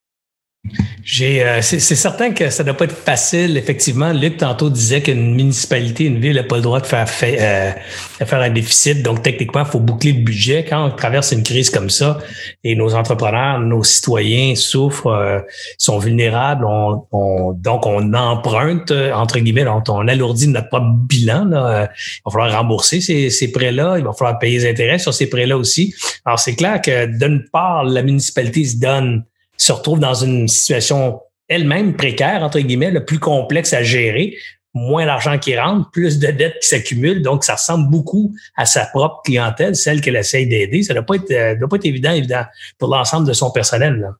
Euh, 1.20 1.58
c'est, 1.60 1.80
certain 1.80 2.32
que 2.32 2.48
ça 2.48 2.62
ne 2.62 2.68
doit 2.68 2.76
pas 2.76 2.84
être 2.84 2.96
facile. 2.96 3.56
Effectivement, 3.56 4.12
Luc 4.12 4.36
tantôt 4.36 4.70
disait 4.70 5.02
qu'une 5.02 5.34
municipalité, 5.34 6.04
une 6.04 6.20
ville 6.20 6.36
n'a 6.36 6.44
pas 6.44 6.56
le 6.56 6.62
droit 6.62 6.80
de 6.80 6.86
faire, 6.86 7.08
euh, 7.22 7.72
un 8.20 8.50
déficit. 8.50 9.02
Donc, 9.02 9.22
techniquement, 9.22 9.62
il 9.62 9.66
faut 9.66 9.80
boucler 9.80 10.12
le 10.12 10.22
budget 10.22 10.64
quand 10.64 10.86
on 10.86 10.90
traverse 10.90 11.32
une 11.32 11.42
crise 11.42 11.68
comme 11.68 11.90
ça. 11.90 12.18
Et 12.62 12.76
nos 12.76 12.94
entrepreneurs, 12.94 13.58
nos 13.58 13.82
citoyens 13.82 14.54
souffrent, 14.54 15.08
euh, 15.08 15.40
sont 15.78 15.98
vulnérables. 15.98 16.64
On, 16.64 17.52
donc, 17.52 17.84
on 17.86 18.14
emprunte, 18.14 18.92
entre 18.92 19.40
guillemets, 19.40 19.66
on, 19.66 19.82
on 19.88 20.08
alourdit 20.08 20.48
notre 20.48 20.68
propre 20.68 20.92
bilan. 21.08 21.46
Là. 21.46 21.90
Il 21.92 22.20
va 22.24 22.30
falloir 22.30 22.60
rembourser 22.60 23.00
ces, 23.00 23.30
ces 23.30 23.50
prêts-là. 23.50 23.96
Il 23.98 24.04
va 24.04 24.12
falloir 24.12 24.38
payer 24.38 24.60
les 24.60 24.70
intérêts 24.70 24.98
sur 24.98 25.12
ces 25.12 25.28
prêts-là 25.28 25.58
aussi. 25.58 25.92
Alors, 26.24 26.38
c'est 26.38 26.54
clair 26.54 26.80
que 26.80 27.06
d'une 27.06 27.44
part, 27.52 27.84
la 27.84 28.02
municipalité 28.02 28.64
se 28.64 28.76
donne 28.76 29.24
se 29.56 29.72
retrouve 29.72 30.00
dans 30.00 30.14
une 30.14 30.48
situation 30.48 31.20
elle-même 31.48 31.94
précaire, 31.94 32.42
entre 32.42 32.60
guillemets, 32.60 32.90
le 32.90 33.04
plus 33.04 33.18
complexe 33.18 33.72
à 33.72 33.82
gérer, 33.82 34.36
moins 34.74 35.04
d'argent 35.04 35.38
qui 35.38 35.58
rentre, 35.58 35.90
plus 35.90 36.18
de 36.18 36.28
dettes 36.28 36.58
qui 36.60 36.68
s'accumulent. 36.68 37.22
Donc, 37.22 37.44
ça 37.44 37.54
ressemble 37.54 37.90
beaucoup 37.90 38.34
à 38.56 38.64
sa 38.64 38.86
propre 38.86 39.20
clientèle, 39.24 39.76
celle 39.76 40.00
qu'elle 40.00 40.16
essaye 40.16 40.46
d'aider. 40.46 40.82
Ça 40.82 40.94
ne 40.94 40.98
doit, 40.98 41.06
pas 41.06 41.16
être, 41.16 41.30
euh, 41.30 41.54
doit 41.56 41.68
pas 41.68 41.76
être 41.76 41.84
évident, 41.84 42.12
évident 42.12 42.44
pour 42.78 42.88
l'ensemble 42.88 43.26
de 43.26 43.32
son 43.32 43.50
personnel. 43.50 43.96
Là. 43.96 44.16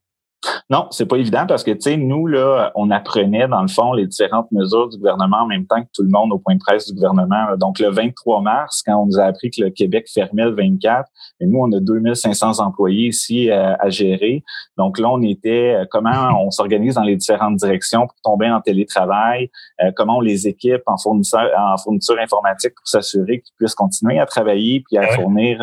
Non, 0.70 0.88
c'est 0.90 1.06
pas 1.06 1.16
évident 1.16 1.46
parce 1.46 1.62
que, 1.62 1.70
tu 1.70 1.80
sais, 1.80 1.96
nous, 1.96 2.26
là, 2.26 2.72
on 2.74 2.90
apprenait, 2.90 3.46
dans 3.46 3.62
le 3.62 3.68
fond, 3.68 3.92
les 3.92 4.06
différentes 4.06 4.50
mesures 4.52 4.88
du 4.88 4.96
gouvernement 4.96 5.38
en 5.42 5.46
même 5.46 5.66
temps 5.66 5.82
que 5.82 5.88
tout 5.94 6.02
le 6.02 6.08
monde 6.08 6.32
au 6.32 6.38
point 6.38 6.54
de 6.54 6.60
presse 6.60 6.88
du 6.88 6.94
gouvernement. 6.94 7.56
Donc, 7.58 7.78
le 7.78 7.90
23 7.90 8.40
mars, 8.40 8.82
quand 8.84 8.96
on 8.96 9.06
nous 9.06 9.18
a 9.18 9.24
appris 9.24 9.50
que 9.50 9.62
le 9.62 9.70
Québec 9.70 10.08
fermait 10.12 10.44
le 10.44 10.54
24, 10.54 11.08
et 11.40 11.46
nous, 11.46 11.58
on 11.58 11.70
a 11.72 11.80
2500 11.80 12.58
employés 12.60 13.08
ici 13.08 13.50
euh, 13.50 13.74
à, 13.78 13.90
gérer. 13.90 14.42
Donc, 14.76 14.98
là, 14.98 15.10
on 15.10 15.22
était, 15.22 15.74
euh, 15.74 15.84
comment 15.90 16.40
on 16.40 16.50
s'organise 16.50 16.94
dans 16.94 17.02
les 17.02 17.16
différentes 17.16 17.56
directions 17.56 18.06
pour 18.06 18.16
tomber 18.22 18.50
en 18.50 18.60
télétravail, 18.60 19.50
euh, 19.82 19.90
comment 19.94 20.16
on 20.16 20.20
les 20.20 20.48
équipe 20.48 20.82
en 20.86 20.96
fournisseur, 20.96 21.50
en 21.56 21.76
fourniture 21.76 22.18
informatique 22.18 22.74
pour 22.74 22.86
s'assurer 22.86 23.40
qu'ils 23.40 23.54
puissent 23.56 23.74
continuer 23.74 24.18
à 24.18 24.26
travailler 24.26 24.82
puis 24.86 24.98
à 24.98 25.06
fournir, 25.08 25.60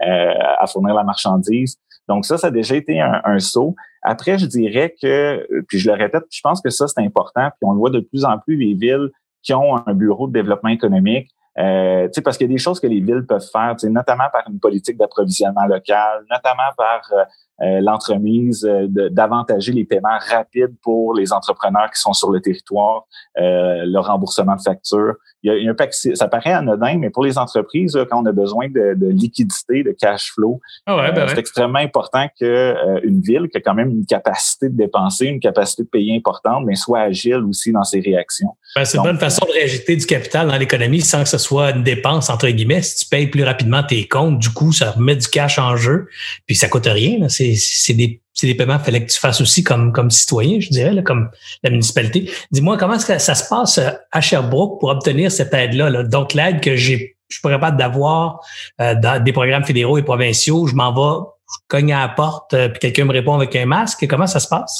à 0.00 0.66
fournir 0.66 0.94
la 0.94 1.04
marchandise. 1.04 1.78
Donc 2.08 2.24
ça, 2.24 2.36
ça 2.36 2.48
a 2.48 2.50
déjà 2.50 2.76
été 2.76 3.00
un, 3.00 3.38
saut. 3.38 3.74
Après, 4.02 4.38
je 4.38 4.46
dirais 4.46 4.94
que, 5.00 5.46
puis 5.68 5.78
je 5.78 5.90
le 5.90 5.96
répète, 5.96 6.24
je 6.30 6.40
pense 6.42 6.60
que 6.60 6.70
ça, 6.70 6.88
c'est 6.88 7.00
important, 7.00 7.48
puis 7.50 7.62
on 7.62 7.72
le 7.72 7.78
voit 7.78 7.90
de 7.90 8.00
plus 8.00 8.24
en 8.24 8.38
plus, 8.38 8.56
les 8.56 8.74
villes 8.74 9.10
qui 9.42 9.54
ont 9.54 9.76
un 9.86 9.94
bureau 9.94 10.26
de 10.28 10.32
développement 10.32 10.70
économique. 10.70 11.30
Euh, 11.58 12.08
parce 12.24 12.38
qu'il 12.38 12.46
y 12.46 12.50
a 12.50 12.54
des 12.54 12.58
choses 12.58 12.80
que 12.80 12.86
les 12.86 13.00
villes 13.00 13.26
peuvent 13.28 13.46
faire, 13.52 13.76
notamment 13.84 14.24
par 14.32 14.44
une 14.48 14.58
politique 14.58 14.96
d'approvisionnement 14.96 15.66
local, 15.66 16.24
notamment 16.30 16.70
par 16.76 17.02
euh, 17.12 17.16
euh, 17.18 17.24
l'entremise 17.60 18.64
euh, 18.64 18.86
d'avantager 18.88 19.72
les 19.72 19.84
paiements 19.84 20.18
rapides 20.28 20.74
pour 20.82 21.14
les 21.14 21.32
entrepreneurs 21.32 21.90
qui 21.94 22.00
sont 22.00 22.12
sur 22.12 22.30
le 22.30 22.40
territoire, 22.40 23.04
euh, 23.38 23.84
le 23.84 23.98
remboursement 23.98 24.56
de 24.56 24.60
factures. 24.60 25.14
Il 25.44 25.52
y 25.52 25.68
a, 25.68 25.70
un 25.70 25.74
pack, 25.74 25.92
ça 25.92 26.28
paraît 26.28 26.52
anodin, 26.52 26.98
mais 26.98 27.10
pour 27.10 27.24
les 27.24 27.36
entreprises, 27.36 27.98
quand 28.10 28.22
on 28.22 28.26
a 28.26 28.32
besoin 28.32 28.68
de, 28.68 28.94
de 28.94 29.08
liquidité, 29.08 29.82
de 29.82 29.90
cash 29.90 30.32
flow, 30.32 30.60
ah 30.86 31.10
ben 31.10 31.26
c'est 31.28 31.38
extrêmement 31.38 31.80
important 31.80 32.28
que 32.38 32.76
une 33.04 33.20
ville 33.20 33.48
qui 33.48 33.58
a 33.58 33.60
quand 33.60 33.74
même 33.74 33.90
une 33.90 34.06
capacité 34.06 34.68
de 34.68 34.76
dépenser, 34.76 35.26
une 35.26 35.40
capacité 35.40 35.82
de 35.82 35.88
payer 35.88 36.16
importante, 36.16 36.64
mais 36.64 36.76
soit 36.76 37.00
agile 37.00 37.42
aussi 37.48 37.72
dans 37.72 37.82
ses 37.82 37.98
réactions. 37.98 38.50
Ben, 38.76 38.84
c'est 38.84 38.98
une 38.98 39.02
bonne 39.02 39.18
façon 39.18 39.44
de 39.46 39.52
réinjecter 39.52 39.96
du 39.96 40.06
capital 40.06 40.46
dans 40.46 40.56
l'économie 40.56 41.00
sans 41.00 41.24
que 41.24 41.28
ce 41.28 41.38
soit 41.38 41.72
une 41.72 41.82
dépense 41.82 42.30
entre 42.30 42.48
guillemets. 42.48 42.82
Si 42.82 43.04
tu 43.04 43.06
payes 43.10 43.26
plus 43.26 43.42
rapidement 43.42 43.82
tes 43.82 44.06
comptes, 44.06 44.38
du 44.38 44.50
coup, 44.50 44.72
ça 44.72 44.92
remet 44.92 45.16
du 45.16 45.26
cash 45.26 45.58
en 45.58 45.76
jeu, 45.76 46.06
puis 46.46 46.54
ça 46.54 46.68
coûte 46.68 46.86
rien. 46.86 47.18
Là 47.18 47.28
c'est 47.56 47.94
des 47.94 48.22
c'est 48.34 48.46
des 48.46 48.54
paiements 48.54 48.76
qu'il 48.76 48.86
fallait 48.86 49.04
que 49.04 49.12
tu 49.12 49.18
fasses 49.18 49.40
aussi 49.40 49.62
comme, 49.62 49.92
comme 49.92 50.10
citoyen, 50.10 50.58
je 50.58 50.70
dirais, 50.70 51.02
comme 51.02 51.30
la 51.62 51.70
municipalité. 51.70 52.30
Dis-moi, 52.50 52.76
comment 52.78 52.94
est-ce 52.94 53.06
que 53.06 53.18
ça 53.18 53.34
se 53.34 53.48
passe 53.48 53.78
euh, 53.78 53.90
à 54.10 54.20
Sherbrooke 54.20 54.80
pour 54.80 54.88
obtenir 54.88 55.30
cette 55.30 55.52
aide-là? 55.52 56.02
Donc, 56.04 56.32
l'aide 56.34 56.60
que 56.60 56.74
j'ai, 56.74 57.16
je 57.28 57.36
suis 57.36 57.42
pas 57.42 57.50
capable 57.50 57.76
d'avoir 57.76 58.40
euh, 58.80 58.94
dans 58.94 59.22
des 59.22 59.32
programmes 59.32 59.64
fédéraux 59.64 59.98
et 59.98 60.02
provinciaux, 60.02 60.66
je 60.66 60.74
m'en 60.74 60.92
vais, 60.92 61.24
je 61.46 61.58
cogne 61.68 61.92
à 61.92 62.00
la 62.00 62.08
porte, 62.08 62.54
euh, 62.54 62.68
puis 62.68 62.80
quelqu'un 62.80 63.04
me 63.04 63.12
répond 63.12 63.34
avec 63.34 63.54
un 63.54 63.66
masque. 63.66 64.06
Comment 64.08 64.26
ça 64.26 64.40
se 64.40 64.48
passe? 64.48 64.78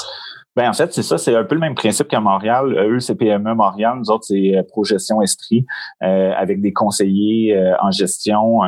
Ben 0.55 0.69
en 0.69 0.75
fait, 0.75 0.93
c'est 0.93 1.03
ça, 1.03 1.17
c'est 1.17 1.35
un 1.35 1.45
peu 1.45 1.55
le 1.55 1.63
même 1.63 1.75
principe 1.75 2.09
qu'à 2.09 2.21
Montréal. 2.21 2.77
Eux, 2.79 3.01
c'est 3.01 3.15
PME 3.15 3.55
Montréal, 3.55 3.95
nous 3.99 4.11
autres, 4.11 4.25
c'est 4.25 4.55
euh, 4.55 4.63
Progestion 4.63 5.23
Estrie, 5.23 5.65
euh, 6.03 6.33
avec 6.37 6.61
des 6.61 6.75
conseillers 6.75 7.57
euh, 7.57 7.73
en 7.81 7.91
gestion 7.91 8.61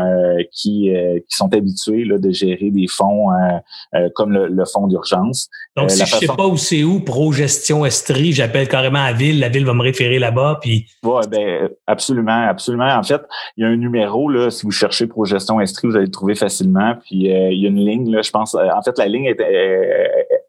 qui, 0.51 0.91
qui 1.29 1.37
sont 1.37 1.53
habitués 1.53 2.05
là, 2.05 2.19
de 2.19 2.31
gérer 2.31 2.71
des 2.71 2.87
fonds 2.89 3.29
comme 4.15 4.33
le, 4.33 4.65
fonds 4.65 4.87
d'urgence. 4.87 5.49
Donc, 5.77 5.91
si 5.91 6.05
je 6.05 6.17
sais 6.17 6.27
pas 6.27 6.47
où 6.47 6.57
c'est 6.57 6.85
où, 6.85 7.01
Progestion 7.01 7.85
Estrie, 7.85 8.33
j'appelle 8.33 8.69
carrément 8.69 9.01
à 9.01 9.11
la 9.11 9.17
ville, 9.17 9.41
la 9.41 9.49
ville 9.49 9.65
va 9.65 9.75
me 9.75 9.83
référer 9.83 10.19
là-bas. 10.19 10.59
Puis... 10.61 10.87
Oui, 11.03 11.23
ben 11.31 11.69
absolument, 11.87 12.47
absolument. 12.49 12.89
En 12.95 13.03
fait, 13.03 13.21
il 13.57 13.63
y 13.63 13.67
a 13.67 13.69
un 13.71 13.77
numéro, 13.77 14.29
là, 14.31 14.51
si 14.51 14.65
vous 14.65 14.71
cherchez 14.71 15.07
Progestion 15.07 15.61
Estrie, 15.61 15.89
vous 15.89 15.97
allez 15.97 16.07
le 16.07 16.11
trouver 16.11 16.35
facilement. 16.35 16.95
Puis 17.05 17.27
il 17.27 17.61
y 17.61 17.67
a 17.67 17.69
une 17.69 17.85
ligne, 17.85 18.11
là, 18.11 18.23
je 18.23 18.31
pense. 18.31 18.55
En 18.55 18.83
fait, 18.83 18.97
la 18.99 19.07
ligne 19.07 19.27
est, 19.27 19.41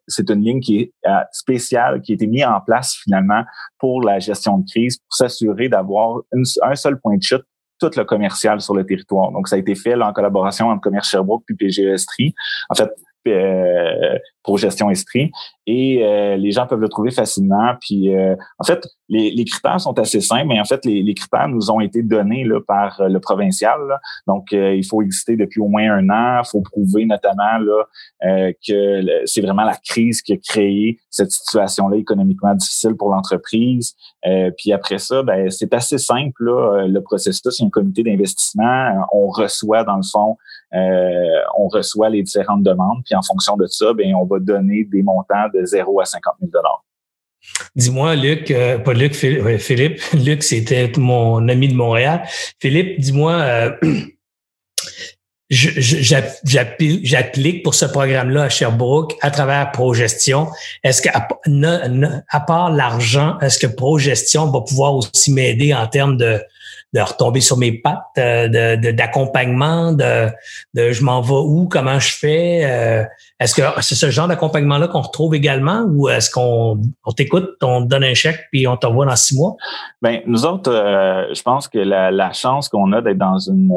c'est 0.07 0.29
une 0.29 0.43
ligne 0.43 0.59
qui 0.59 0.79
est 0.79 0.93
euh, 1.07 1.19
spéciale, 1.31 2.01
qui 2.01 2.13
a 2.13 2.15
été 2.15 2.27
mise 2.27 2.45
en 2.45 2.61
place 2.61 2.95
finalement 3.03 3.43
pour 3.79 4.01
la 4.01 4.19
gestion 4.19 4.59
de 4.59 4.65
crise, 4.69 4.97
pour 4.97 5.13
s'assurer 5.15 5.69
d'avoir 5.69 6.21
un 6.63 6.75
seul 6.75 6.99
point 6.99 7.17
de 7.17 7.23
chute 7.23 7.43
tout 7.79 7.91
le 7.95 8.03
commercial 8.03 8.61
sur 8.61 8.73
le 8.73 8.85
territoire. 8.85 9.31
Donc, 9.31 9.47
ça 9.47 9.55
a 9.55 9.59
été 9.59 9.75
fait 9.75 9.95
là, 9.95 10.07
en 10.07 10.13
collaboration 10.13 10.67
entre 10.69 10.81
Commerce 10.81 11.09
Sherbrooke 11.09 11.43
puis 11.45 11.55
PGESTRI. 11.55 12.33
En 12.69 12.75
fait, 12.75 12.89
euh, 13.27 14.17
pour 14.45 14.57
gestion 14.57 14.89
Estrie 14.89 15.31
et 15.67 16.03
euh, 16.03 16.37
les 16.37 16.51
gens 16.51 16.67
peuvent 16.67 16.79
le 16.79 16.89
trouver 16.89 17.11
facilement. 17.11 17.73
Puis 17.81 18.15
euh, 18.15 18.35
en 18.59 18.63
fait, 18.63 18.87
les, 19.09 19.31
les, 19.31 19.45
critères 19.45 19.79
sont 19.79 19.97
assez 19.99 20.21
simples, 20.21 20.47
mais 20.47 20.59
en 20.59 20.65
fait, 20.65 20.85
les, 20.85 21.01
les 21.01 21.13
critères 21.13 21.47
nous 21.47 21.71
ont 21.71 21.79
été 21.79 22.03
donnés 22.03 22.43
là, 22.43 22.59
par 22.65 23.01
le 23.07 23.19
provincial. 23.19 23.79
Donc, 24.27 24.47
il 24.51 24.85
faut 24.85 25.01
exister 25.01 25.35
depuis 25.35 25.61
au 25.61 25.67
moins 25.67 25.91
un 25.91 26.09
an. 26.09 26.41
Il 26.43 26.49
faut 26.49 26.61
prouver 26.61 27.05
notamment 27.05 27.57
là, 27.59 27.83
que 28.67 29.25
c'est 29.25 29.41
vraiment 29.41 29.63
la 29.63 29.75
crise 29.75 30.23
qui 30.23 30.33
a 30.33 30.37
créé 30.37 30.99
cette 31.11 31.31
situation-là 31.31 31.97
économiquement 31.97 32.55
difficile 32.55 32.95
pour 32.95 33.09
l'entreprise. 33.09 33.95
puis 34.57 34.73
après 34.73 34.97
ça, 34.97 35.21
ben, 35.21 35.51
c'est 35.51 35.73
assez 35.73 35.99
simple. 35.99 36.43
Là, 36.43 36.87
le 36.87 37.01
processus, 37.01 37.61
a 37.61 37.65
un 37.65 37.69
comité 37.69 38.01
d'investissement. 38.01 39.05
On 39.13 39.27
reçoit, 39.27 39.83
dans 39.83 39.97
le 39.97 40.03
fond, 40.11 40.35
on 40.71 41.67
reçoit 41.67 42.09
les 42.09 42.23
différentes 42.23 42.63
demandes. 42.63 43.03
Puis 43.05 43.13
en 43.13 43.21
fonction 43.21 43.55
de 43.55 43.67
ça, 43.67 43.93
ben, 43.93 44.15
on 44.15 44.25
va 44.25 44.34
donner 44.39 44.87
des 44.91 45.03
montants 45.03 45.49
de 45.53 45.65
0 45.65 46.01
à 46.01 46.05
50 46.05 46.35
000 46.41 46.51
Dis-moi, 47.75 48.15
Luc, 48.15 48.51
euh, 48.51 48.79
pas 48.79 48.93
Luc, 48.93 49.13
Philippe, 49.13 50.01
Luc, 50.13 50.43
c'était 50.43 50.91
mon 50.97 51.47
ami 51.47 51.67
de 51.67 51.75
Montréal. 51.75 52.23
Philippe, 52.59 52.99
dis-moi, 52.99 53.33
euh, 53.33 53.71
j'applique 55.49 57.63
pour 57.63 57.75
ce 57.75 57.85
programme-là 57.85 58.43
à 58.43 58.49
Sherbrooke 58.49 59.15
à 59.21 59.29
travers 59.29 59.71
Progestion. 59.71 60.47
Est-ce 60.83 61.03
qu'à 61.03 61.27
à 62.29 62.39
part 62.39 62.71
l'argent, 62.71 63.37
est-ce 63.39 63.59
que 63.59 63.67
Progestion 63.67 64.47
va 64.47 64.61
pouvoir 64.61 64.95
aussi 64.95 65.31
m'aider 65.31 65.71
en 65.73 65.85
termes 65.87 66.17
de, 66.17 66.41
retomber 66.95 67.41
sur 67.41 67.57
mes 67.57 67.73
pattes, 67.73 68.17
euh, 68.17 68.77
d'accompagnement, 68.77 69.91
de, 69.91 70.29
de, 70.73 70.93
je 70.93 71.03
m'en 71.03 71.21
vais 71.21 71.33
où, 71.33 71.67
comment 71.67 71.99
je 71.99 72.11
fais. 72.11 72.61
Euh, 72.63 73.03
est-ce 73.39 73.53
que 73.53 73.61
c'est 73.81 73.95
ce 73.95 74.09
genre 74.09 74.27
d'accompagnement-là 74.27 74.87
qu'on 74.87 75.01
retrouve 75.01 75.35
également 75.35 75.83
ou 75.89 76.07
est-ce 76.07 76.29
qu'on 76.31 76.81
on 77.05 77.11
t'écoute, 77.11 77.49
on 77.61 77.83
te 77.83 77.87
donne 77.87 78.03
un 78.03 78.13
chèque 78.13 78.45
puis 78.51 78.65
on 78.67 78.77
t'envoie 78.77 79.05
dans 79.05 79.15
six 79.15 79.35
mois? 79.35 79.55
Ben 80.01 80.21
nous 80.25 80.45
autres, 80.45 80.71
euh, 80.71 81.33
je 81.33 81.41
pense 81.41 81.67
que 81.67 81.79
la, 81.79 82.11
la 82.11 82.31
chance 82.31 82.69
qu'on 82.69 82.93
a 82.93 83.01
d'être 83.01 83.17
dans 83.17 83.37
une 83.37 83.73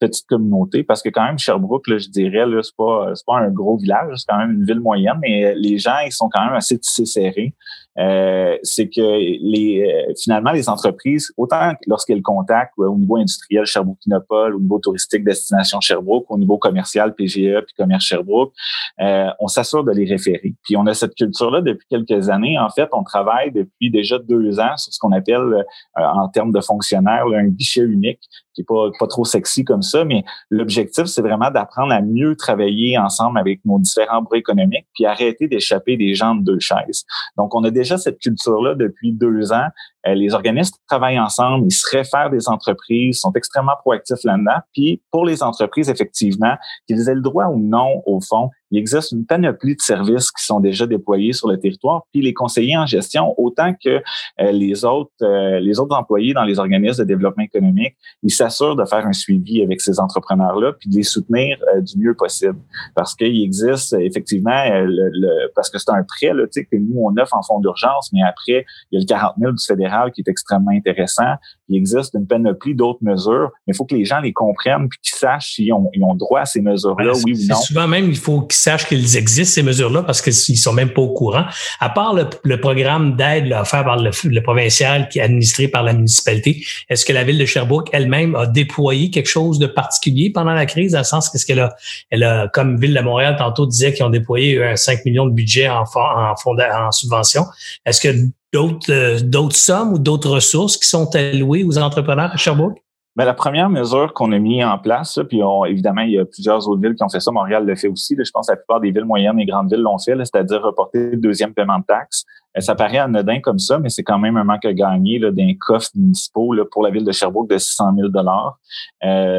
petite 0.00 0.26
communauté, 0.26 0.84
parce 0.84 1.02
que 1.02 1.10
quand 1.10 1.24
même 1.24 1.38
Sherbrooke, 1.38 1.86
là, 1.88 1.98
je 1.98 2.08
dirais, 2.08 2.46
là, 2.46 2.62
c'est 2.62 2.76
pas 2.76 3.10
c'est 3.14 3.26
pas 3.26 3.38
un 3.38 3.50
gros 3.50 3.76
village, 3.76 4.16
c'est 4.16 4.26
quand 4.26 4.38
même 4.38 4.52
une 4.52 4.64
ville 4.64 4.80
moyenne, 4.80 5.18
mais 5.20 5.54
les 5.54 5.78
gens 5.78 5.98
ils 6.06 6.12
sont 6.12 6.30
quand 6.32 6.44
même 6.44 6.54
assez 6.54 6.78
tissés 6.78 7.06
serrés. 7.06 7.54
Euh, 7.96 8.58
c'est 8.64 8.88
que 8.88 9.00
les 9.00 9.84
euh, 9.84 10.12
finalement 10.20 10.50
les 10.50 10.68
entreprises, 10.68 11.32
autant 11.36 11.74
lorsqu'elles 11.86 12.22
contactent 12.22 12.72
au 12.76 12.96
niveau 12.96 13.16
industriel 13.16 13.64
Sherbrooke-Kinopole, 13.66 14.56
au 14.56 14.60
niveau 14.60 14.80
touristique 14.80 15.22
Destination 15.22 15.80
Sherbrooke, 15.80 16.28
au 16.28 16.36
niveau 16.36 16.58
commercial 16.58 17.14
PGE 17.14 17.60
puis 17.64 17.74
Commerce 17.78 18.04
Sherbrooke, 18.04 18.52
euh, 19.00 19.28
on 19.40 19.48
s'assure 19.48 19.84
de 19.84 19.92
les 19.92 20.06
référer. 20.06 20.54
Puis 20.62 20.76
on 20.76 20.86
a 20.86 20.94
cette 20.94 21.14
culture-là 21.14 21.60
depuis 21.60 21.86
quelques 21.88 22.28
années. 22.30 22.58
En 22.58 22.70
fait, 22.70 22.88
on 22.92 23.02
travaille 23.02 23.52
depuis 23.52 23.90
déjà 23.90 24.18
deux 24.18 24.60
ans 24.60 24.76
sur 24.76 24.92
ce 24.92 24.98
qu'on 24.98 25.12
appelle 25.12 25.64
en 25.96 26.28
termes 26.28 26.52
de 26.52 26.60
fonctionnaires 26.60 27.24
un 27.34 27.48
guichet 27.48 27.82
unique 27.82 28.20
qui 28.54 28.62
est 28.62 28.64
pas, 28.64 28.90
pas 28.98 29.06
trop 29.06 29.24
sexy 29.24 29.64
comme 29.64 29.82
ça, 29.82 30.04
mais 30.04 30.24
l'objectif, 30.48 31.04
c'est 31.06 31.22
vraiment 31.22 31.50
d'apprendre 31.50 31.92
à 31.92 32.00
mieux 32.00 32.36
travailler 32.36 32.96
ensemble 32.96 33.38
avec 33.38 33.60
nos 33.64 33.78
différents 33.78 34.22
bras 34.22 34.38
économiques, 34.38 34.86
puis 34.94 35.06
arrêter 35.06 35.48
d'échapper 35.48 35.96
des 35.96 36.14
gens 36.14 36.34
de 36.34 36.42
deux 36.42 36.60
chaises. 36.60 37.04
Donc, 37.36 37.54
on 37.54 37.64
a 37.64 37.70
déjà 37.70 37.98
cette 37.98 38.20
culture-là 38.20 38.74
depuis 38.74 39.12
deux 39.12 39.52
ans. 39.52 39.66
Euh, 40.06 40.14
les 40.14 40.34
organismes 40.34 40.76
travaillent 40.88 41.18
ensemble, 41.18 41.66
ils 41.66 41.72
se 41.72 41.88
réfèrent 41.90 42.30
des 42.30 42.48
entreprises, 42.48 43.20
sont 43.20 43.32
extrêmement 43.32 43.76
proactifs 43.80 44.22
là-dedans. 44.22 44.60
Puis, 44.72 45.02
pour 45.10 45.24
les 45.24 45.42
entreprises, 45.42 45.90
effectivement, 45.90 46.54
qu'ils 46.86 47.08
aient 47.08 47.14
le 47.14 47.22
droit 47.22 47.46
ou 47.46 47.58
non, 47.58 48.02
au 48.06 48.20
fond, 48.20 48.50
il 48.70 48.78
existe 48.78 49.12
une 49.12 49.26
panoplie 49.26 49.76
de 49.76 49.80
services 49.80 50.30
qui 50.30 50.44
sont 50.44 50.60
déjà 50.60 50.86
déployés 50.86 51.32
sur 51.32 51.48
le 51.48 51.58
territoire. 51.58 52.02
Puis 52.12 52.22
les 52.22 52.34
conseillers 52.34 52.76
en 52.76 52.86
gestion, 52.86 53.34
autant 53.38 53.72
que 53.74 54.02
euh, 54.40 54.52
les 54.52 54.84
autres 54.84 55.12
euh, 55.22 55.60
les 55.60 55.78
autres 55.78 55.96
employés 55.96 56.34
dans 56.34 56.44
les 56.44 56.58
organismes 56.58 57.02
de 57.02 57.08
développement 57.08 57.44
économique, 57.44 57.96
ils 58.22 58.32
s'assurent 58.32 58.76
de 58.76 58.84
faire 58.84 59.06
un 59.06 59.12
suivi 59.12 59.62
avec 59.62 59.80
ces 59.80 60.00
entrepreneurs-là, 60.00 60.72
puis 60.78 60.90
de 60.90 60.96
les 60.96 61.02
soutenir 61.02 61.58
euh, 61.74 61.80
du 61.80 61.98
mieux 61.98 62.14
possible. 62.14 62.58
Parce 62.94 63.14
qu'il 63.14 63.42
existe 63.42 63.94
effectivement, 63.98 64.64
le, 64.66 65.52
parce 65.54 65.70
que 65.70 65.78
c'est 65.78 65.90
un 65.90 66.02
prêt 66.02 66.34
là, 66.34 66.44
que 66.46 66.76
nous, 66.76 67.00
on 67.00 67.16
offre 67.16 67.36
en 67.36 67.42
fonds 67.42 67.60
d'urgence, 67.60 68.10
mais 68.12 68.22
après, 68.22 68.64
il 68.90 68.94
y 68.94 68.96
a 68.96 69.00
le 69.00 69.06
40 69.06 69.34
000 69.38 69.52
du 69.52 69.64
fédéral 69.64 70.12
qui 70.12 70.22
est 70.22 70.28
extrêmement 70.28 70.70
intéressant. 70.70 71.34
Il 71.68 71.76
existe 71.76 72.14
une 72.14 72.26
panoplie 72.26 72.74
d'autres 72.74 73.02
mesures, 73.02 73.50
mais 73.66 73.72
il 73.72 73.76
faut 73.76 73.84
que 73.84 73.94
les 73.94 74.04
gens 74.04 74.20
les 74.20 74.32
comprennent 74.32 74.88
puis 74.88 74.98
qu'ils 75.02 75.16
sachent 75.16 75.54
s'ils 75.54 75.72
ont, 75.72 75.88
ils 75.94 76.02
ont 76.02 76.14
droit 76.14 76.40
à 76.40 76.44
ces 76.44 76.60
mesures-là, 76.60 77.12
oui 77.24 77.32
ou 77.32 77.48
non. 77.48 77.56
Souvent 77.56 77.88
même, 77.88 78.06
il 78.06 78.16
faut 78.16 78.42
qu'ils 78.42 78.58
sachent 78.64 78.86
qu'ils 78.86 79.16
existent, 79.16 79.54
ces 79.54 79.62
mesures-là, 79.62 80.02
parce 80.02 80.20
qu'ils 80.22 80.58
sont 80.58 80.72
même 80.72 80.90
pas 80.90 81.02
au 81.02 81.12
courant. 81.12 81.44
À 81.80 81.88
part 81.90 82.14
le, 82.14 82.60
programme 82.60 83.16
d'aide 83.16 83.52
offert 83.52 83.84
par 83.84 83.96
le, 83.96 84.42
provincial 84.42 85.08
qui 85.08 85.18
est 85.18 85.22
administré 85.22 85.68
par 85.68 85.82
la 85.82 85.92
municipalité, 85.92 86.64
est-ce 86.88 87.04
que 87.04 87.12
la 87.12 87.24
ville 87.24 87.38
de 87.38 87.44
Sherbrooke 87.44 87.88
elle-même 87.92 88.34
a 88.34 88.46
déployé 88.46 89.10
quelque 89.10 89.28
chose 89.28 89.58
de 89.58 89.66
particulier 89.66 90.30
pendant 90.30 90.54
la 90.54 90.66
crise, 90.66 90.92
dans 90.92 90.98
le 90.98 91.04
sens 91.04 91.30
qu'est-ce 91.30 91.46
qu'elle 91.46 91.60
a, 92.22 92.48
comme 92.48 92.78
Ville 92.78 92.94
de 92.94 93.00
Montréal 93.00 93.36
tantôt 93.38 93.66
disait 93.66 93.92
qu'ils 93.92 94.04
ont 94.04 94.10
déployé 94.10 94.62
un 94.62 94.76
5 94.76 95.04
millions 95.04 95.26
de 95.26 95.32
budget 95.32 95.68
en, 95.68 95.84
en, 95.94 96.34
en 96.34 96.92
subvention. 96.92 97.44
Est-ce 97.84 98.00
que 98.00 98.08
d'autres 98.52 98.92
euh, 98.92 99.20
d'autres 99.20 99.56
sommes 99.56 99.92
ou 99.92 99.98
d'autres 99.98 100.30
ressources 100.30 100.76
qui 100.76 100.88
sont 100.88 101.14
allouées 101.14 101.64
aux 101.64 101.78
entrepreneurs 101.78 102.30
à 102.32 102.36
Sherbrooke? 102.36 102.78
Ben, 103.16 103.24
la 103.24 103.34
première 103.34 103.70
mesure 103.70 104.12
qu'on 104.12 104.32
a 104.32 104.38
mis 104.40 104.64
en 104.64 104.76
place, 104.76 105.20
puis 105.28 105.40
évidemment, 105.68 106.00
il 106.00 106.12
y 106.12 106.18
a 106.18 106.24
plusieurs 106.24 106.68
autres 106.68 106.82
villes 106.82 106.96
qui 106.96 107.04
ont 107.04 107.08
fait 107.08 107.20
ça. 107.20 107.30
Montréal 107.30 107.64
le 107.64 107.76
fait 107.76 107.86
aussi. 107.86 108.16
je 108.18 108.30
pense 108.32 108.48
que 108.48 108.52
la 108.52 108.56
plupart 108.56 108.80
des 108.80 108.90
villes 108.90 109.04
moyennes 109.04 109.38
et 109.38 109.46
grandes 109.46 109.70
villes 109.70 109.82
l'ont 109.82 109.98
fait, 109.98 110.16
c'est-à-dire 110.16 110.62
reporter 110.62 111.10
le 111.10 111.16
deuxième 111.16 111.54
paiement 111.54 111.78
de 111.78 111.84
taxes. 111.84 112.24
Ça 112.58 112.74
paraît 112.74 112.98
anodin 112.98 113.40
comme 113.40 113.58
ça, 113.58 113.78
mais 113.78 113.88
c'est 113.88 114.02
quand 114.02 114.18
même 114.18 114.36
un 114.36 114.44
manque 114.44 114.64
à 114.64 114.72
gagner 114.72 115.18
d'un 115.18 115.54
coffre 115.58 115.90
municipaux 115.94 116.54
pour 116.70 116.82
la 116.82 116.90
ville 116.90 117.04
de 117.04 117.12
Sherbrooke 117.12 117.50
de 117.50 117.58
600 117.58 117.94
000 117.96 118.08
dollars. 118.08 118.58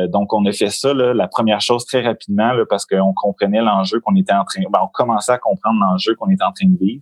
donc, 0.09 0.33
on 0.33 0.45
a 0.45 0.51
fait 0.51 0.69
ça, 0.69 0.93
la 0.93 1.27
première 1.27 1.61
chose 1.61 1.85
très 1.85 2.01
rapidement, 2.01 2.51
parce 2.69 2.85
qu'on 2.85 3.13
comprenait 3.13 3.61
l'enjeu 3.61 3.99
qu'on 3.99 4.15
était 4.15 4.33
en 4.33 4.43
train, 4.43 4.61
ben, 4.69 4.79
on 4.83 4.87
commençait 4.87 5.31
à 5.31 5.37
comprendre 5.37 5.79
l'enjeu 5.79 6.15
qu'on 6.15 6.29
était 6.29 6.43
en 6.43 6.51
train 6.51 6.67
de 6.67 6.77
vivre. 6.77 7.01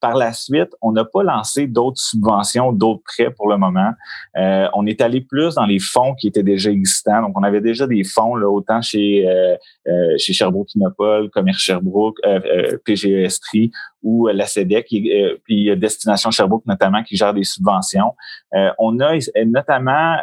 Par 0.00 0.16
la 0.16 0.32
suite, 0.32 0.70
on 0.80 0.92
n'a 0.92 1.04
pas 1.04 1.22
lancé 1.22 1.66
d'autres 1.66 2.00
subventions, 2.00 2.72
d'autres 2.72 3.02
prêts 3.04 3.30
pour 3.30 3.48
le 3.48 3.56
moment. 3.56 3.92
Euh, 4.36 4.68
on 4.74 4.86
est 4.86 5.00
allé 5.00 5.20
plus 5.20 5.54
dans 5.54 5.66
les 5.66 5.78
fonds 5.78 6.14
qui 6.14 6.28
étaient 6.28 6.42
déjà 6.42 6.70
existants. 6.70 7.22
Donc, 7.22 7.38
on 7.38 7.42
avait 7.42 7.60
déjà 7.60 7.86
des 7.86 8.04
fonds, 8.04 8.34
là, 8.34 8.48
autant 8.48 8.82
chez, 8.82 9.28
euh, 9.28 9.56
euh 9.86 10.14
chez 10.18 10.32
Sherbrooke 10.32 10.74
Innopol, 10.74 11.30
Commerce 11.30 11.58
Sherbrooke, 11.58 12.18
euh, 12.26 12.40
euh 12.44 12.78
PGESTRI 12.84 13.70
ou 14.02 14.28
la 14.28 14.46
CEDEC, 14.46 14.86
puis 15.44 15.76
Destination 15.76 16.30
Sherbrooke 16.30 16.66
notamment, 16.66 17.02
qui 17.02 17.16
gère 17.16 17.34
des 17.34 17.44
subventions. 17.44 18.14
on 18.78 18.98
a 19.00 19.18
notamment 19.46 20.16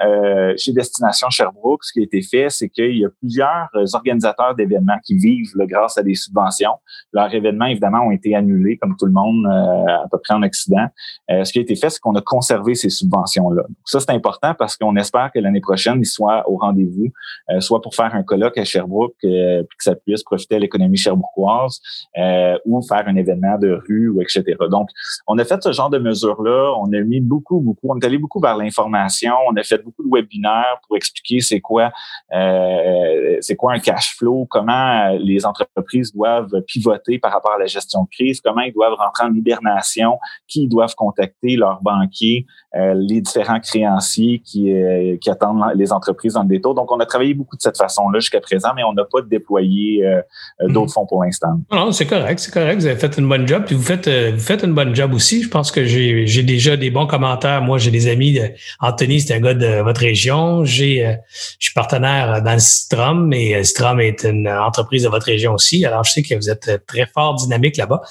chez 0.57 0.73
Destination 0.73 1.29
Sherbrooke, 1.29 1.83
ce 1.83 1.93
qui 1.93 1.99
a 1.99 2.03
été 2.03 2.21
fait, 2.21 2.49
c'est 2.49 2.69
qu'il 2.69 2.97
y 2.97 3.05
a 3.05 3.09
plusieurs 3.19 3.69
organisateurs 3.93 4.55
d'événements 4.55 4.99
qui 5.03 5.17
vivent 5.17 5.51
là, 5.55 5.65
grâce 5.65 5.97
à 5.97 6.03
des 6.03 6.15
subventions. 6.15 6.73
Leurs 7.13 7.33
événements, 7.33 7.65
évidemment, 7.65 8.01
ont 8.01 8.11
été 8.11 8.35
annulés, 8.35 8.77
comme 8.77 8.95
tout 8.97 9.05
le 9.05 9.11
monde, 9.11 9.45
à 9.47 10.07
peu 10.11 10.17
près 10.19 10.33
en 10.33 10.43
Occident. 10.43 10.87
ce 11.29 11.51
qui 11.51 11.59
a 11.59 11.61
été 11.61 11.75
fait, 11.75 11.89
c'est 11.89 11.99
qu'on 11.99 12.15
a 12.15 12.21
conservé 12.21 12.75
ces 12.75 12.89
subventions-là. 12.89 13.63
Ça, 13.85 13.99
c'est 13.99 14.11
important 14.11 14.53
parce 14.57 14.77
qu'on 14.77 14.95
espère 14.95 15.31
que 15.33 15.39
l'année 15.39 15.61
prochaine, 15.61 15.99
ils 15.99 16.05
soient 16.05 16.49
au 16.49 16.57
rendez-vous, 16.57 17.07
euh, 17.51 17.59
soit 17.59 17.81
pour 17.81 17.95
faire 17.95 18.13
un 18.13 18.23
colloque 18.23 18.57
à 18.57 18.63
Sherbrooke, 18.63 19.15
euh, 19.23 19.63
puis 19.63 19.77
que 19.77 19.83
ça 19.83 19.95
puisse 19.95 20.23
profiter 20.23 20.55
à 20.55 20.59
l'économie 20.59 20.97
sherbrookoise, 20.97 21.79
euh, 22.17 22.57
ou 22.65 22.81
faire 22.81 23.07
un 23.07 23.15
événement 23.15 23.57
de 23.57 23.68
rue, 23.73 24.09
ou 24.09 24.21
etc. 24.21 24.43
Donc, 24.69 24.89
on 25.27 25.37
a 25.37 25.45
fait 25.45 25.61
ce 25.61 25.71
genre 25.71 25.89
de 25.89 25.97
mesures-là. 25.97 26.73
On 26.79 26.91
a 26.93 27.01
mis 27.01 27.19
beaucoup, 27.19 27.59
beaucoup, 27.59 27.87
on 27.89 27.97
est 27.99 28.05
allé 28.05 28.17
beaucoup 28.17 28.39
vers 28.39 28.57
l'information. 28.57 29.33
On 29.49 29.55
a 29.55 29.63
fait 29.63 29.83
beaucoup 29.83 30.03
de 30.03 30.09
webinaires 30.11 30.79
pour 30.87 30.97
expliquer 30.97 31.39
c'est 31.41 31.59
quoi, 31.59 31.91
c'est 32.31 33.55
quoi 33.55 33.73
un 33.73 33.79
cash 33.79 34.15
flow, 34.17 34.45
comment 34.49 35.17
les 35.19 35.45
entreprises 35.45 36.13
doivent 36.13 36.61
pivoter 36.67 37.19
par 37.19 37.31
rapport 37.31 37.53
à 37.53 37.57
la 37.57 37.65
gestion 37.65 38.03
de 38.03 38.09
crise, 38.09 38.41
comment 38.41 38.61
ils 38.61 38.73
doivent 38.73 38.93
rentrer 38.93 39.25
en 39.25 39.33
hibernation, 39.33 40.17
qui 40.47 40.63
ils 40.63 40.69
doivent 40.69 40.95
contacter 40.95 41.55
leurs 41.55 41.81
banquiers, 41.81 42.45
les 42.73 43.21
différents 43.21 43.59
créanciers 43.59 44.39
qui, 44.39 44.71
euh, 44.71 45.17
qui 45.17 45.29
attendent 45.29 45.63
les 45.75 45.91
entreprises 45.91 46.33
dans 46.33 46.43
le 46.43 46.49
détour. 46.49 46.75
Donc, 46.75 46.91
on 46.91 46.99
a 46.99 47.05
travaillé 47.05 47.33
beaucoup 47.33 47.55
de 47.55 47.61
cette 47.61 47.77
façon-là 47.77 48.19
jusqu'à 48.19 48.41
présent, 48.41 48.69
mais 48.75 48.83
on 48.83 48.93
n'a 48.93 49.05
pas 49.05 49.21
déployé 49.21 50.05
euh, 50.05 50.21
euh, 50.61 50.67
d'autres 50.67 50.87
mhm. 50.87 50.89
fonds 50.89 51.05
pour 51.05 51.23
l'instant. 51.23 51.59
Non, 51.71 51.91
c'est 51.91 52.07
correct, 52.07 52.39
c'est 52.39 52.53
correct. 52.53 52.79
Vous 52.79 52.85
avez 52.85 52.95
fait 52.95 53.17
une 53.17 53.27
bonne 53.27 53.47
job, 53.47 53.58
puis 53.65 53.75
vous 53.75 53.83
faites, 53.83 54.07
vous 54.07 54.39
faites 54.39 54.63
une 54.63 54.73
bonne 54.73 54.95
job 54.95 55.13
aussi. 55.13 55.43
Je 55.43 55.49
pense 55.49 55.71
que 55.71 55.85
j'ai 55.85 56.43
déjà 56.43 56.77
des 56.77 56.89
bons 56.89 57.07
commentaires. 57.07 57.61
Moi, 57.61 57.77
j'ai 57.77 57.91
des 57.91 58.07
amis. 58.07 58.39
Anthony, 58.79 59.21
c'est 59.21 59.33
un 59.33 59.39
gars 59.39 59.53
de 59.53 59.81
votre 59.81 60.01
région. 60.01 60.65
J'ai, 60.65 61.17
je 61.59 61.65
suis 61.65 61.73
partenaire 61.73 62.41
dans 62.41 62.53
le 62.53 62.59
Strom, 62.59 63.27
mais 63.27 63.63
Strom 63.63 63.99
est 63.99 64.23
une 64.23 64.47
entreprise 64.47 65.03
de 65.03 65.09
votre 65.09 65.25
région 65.25 65.53
aussi. 65.53 65.85
Alors, 65.85 66.03
je 66.03 66.11
sais 66.11 66.23
que 66.23 66.35
vous 66.35 66.49
êtes 66.49 66.85
très 66.87 67.05
fort 67.05 67.35
dynamique 67.35 67.77
là-bas. 67.77 68.01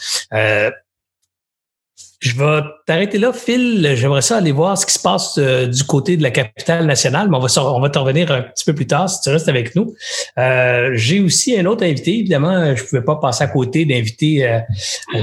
Je 2.20 2.32
vais 2.32 2.62
t'arrêter 2.84 3.16
là, 3.18 3.32
Phil. 3.32 3.92
J'aimerais 3.94 4.22
ça 4.22 4.38
aller 4.38 4.50
voir 4.50 4.76
ce 4.76 4.84
qui 4.84 4.92
se 4.92 4.98
passe 4.98 5.38
euh, 5.38 5.66
du 5.66 5.84
côté 5.84 6.16
de 6.16 6.22
la 6.24 6.32
capitale 6.32 6.84
nationale, 6.84 7.28
mais 7.30 7.36
on 7.36 7.40
va, 7.40 7.62
on 7.62 7.80
va 7.80 7.90
t'en 7.90 8.02
revenir 8.02 8.32
un 8.32 8.42
petit 8.42 8.64
peu 8.64 8.74
plus 8.74 8.88
tard 8.88 9.08
si 9.08 9.20
tu 9.20 9.30
restes 9.30 9.48
avec 9.48 9.76
nous. 9.76 9.94
Euh, 10.36 10.90
J'ai 10.94 11.20
aussi 11.20 11.56
un 11.56 11.64
autre 11.66 11.84
invité. 11.84 12.18
Évidemment, 12.18 12.74
je 12.74 12.82
ne 12.82 12.88
pouvais 12.88 13.04
pas 13.04 13.16
passer 13.16 13.44
à 13.44 13.46
côté 13.46 13.84
d'inviter 13.84 14.48
euh, 14.48 14.58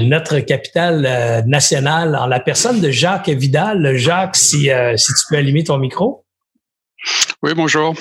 notre 0.00 0.38
capitale 0.40 1.04
euh, 1.06 1.42
nationale 1.42 2.16
en 2.16 2.26
la 2.26 2.40
personne 2.40 2.80
de 2.80 2.90
Jacques 2.90 3.28
Vidal. 3.28 3.94
Jacques, 3.96 4.36
si, 4.36 4.70
si 4.96 5.12
tu 5.12 5.24
peux 5.28 5.36
allumer 5.36 5.64
ton 5.64 5.76
micro. 5.76 6.24
Oui, 7.42 7.52
bonjour. 7.54 7.94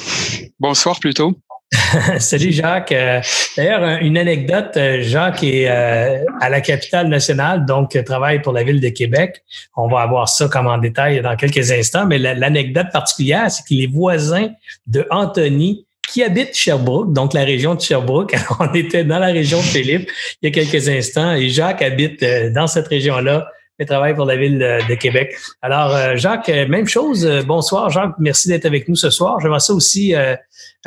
Bonsoir 0.58 1.00
plutôt. 1.02 1.38
Salut 2.20 2.52
Jacques. 2.52 2.92
Euh, 2.92 3.22
d'ailleurs, 3.58 4.02
une 4.02 4.18
anecdote, 4.18 4.78
euh, 4.78 5.02
Jacques 5.02 5.44
est 5.44 5.68
euh, 5.70 6.24
à 6.40 6.50
la 6.50 6.62
capitale 6.62 7.08
nationale, 7.08 7.66
donc 7.66 7.98
travaille 8.06 8.42
pour 8.42 8.54
la 8.54 8.64
ville 8.64 8.80
de 8.80 8.90
Québec. 8.90 9.44
On 9.76 9.88
va 9.88 10.02
avoir 10.02 10.30
ça 10.30 10.48
comme 10.48 10.68
en 10.68 10.78
détail 10.78 11.22
dans 11.22 11.36
quelques 11.36 11.72
instants, 11.72 12.06
mais 12.06 12.18
l'anecdote 12.18 12.88
particulière, 12.92 13.50
c'est 13.50 13.64
qu'il 13.66 13.82
est 13.82 13.92
voisin 13.92 14.50
de 14.88 15.06
Anthony 15.10 15.86
qui 16.08 16.24
habite 16.24 16.56
Sherbrooke, 16.56 17.14
donc 17.14 17.34
la 17.34 17.44
région 17.44 17.74
de 17.74 17.82
Sherbrooke. 17.82 18.36
on 18.60 18.72
était 18.74 19.04
dans 19.04 19.20
la 19.20 19.28
région 19.28 19.58
de 19.58 19.64
Philippe 19.64 20.10
il 20.42 20.46
y 20.46 20.48
a 20.48 20.64
quelques 20.64 20.88
instants 20.88 21.34
et 21.34 21.50
Jacques 21.50 21.82
habite 21.82 22.24
dans 22.54 22.68
cette 22.68 22.88
région-là 22.88 23.48
et 23.80 23.86
travaille 23.86 24.16
pour 24.16 24.26
la 24.26 24.38
ville 24.38 24.60
de, 24.60 24.96
Québec. 24.96 25.36
Alors, 25.62 26.16
Jacques, 26.16 26.48
même 26.48 26.88
chose. 26.88 27.28
Bonsoir, 27.46 27.90
Jacques. 27.90 28.16
Merci 28.20 28.48
d'être 28.48 28.66
avec 28.66 28.88
nous 28.88 28.96
ce 28.96 29.10
soir. 29.10 29.40
J'aimerais 29.42 29.60
ça 29.60 29.74
aussi 29.74 30.16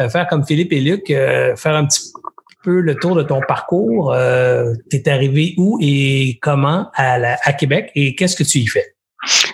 euh, 0.01 0.09
faire 0.09 0.27
comme 0.29 0.47
Philippe 0.47 0.73
et 0.73 0.81
Luc, 0.81 1.11
euh, 1.11 1.57
faire 1.57 1.75
un 1.75 1.85
petit 1.87 2.13
peu 2.63 2.81
le 2.81 2.95
tour 2.95 3.17
de 3.17 3.23
ton 3.23 3.41
parcours. 3.41 4.13
Euh, 4.13 4.75
tu 4.91 4.97
es 4.97 5.09
arrivé 5.09 5.55
où 5.57 5.79
et 5.81 6.39
comment 6.41 6.89
à, 6.95 7.19
à 7.43 7.53
Québec 7.53 7.91
et 7.95 8.15
qu'est-ce 8.15 8.37
que 8.37 8.45
tu 8.45 8.59
y 8.59 8.67
fais? 8.67 8.95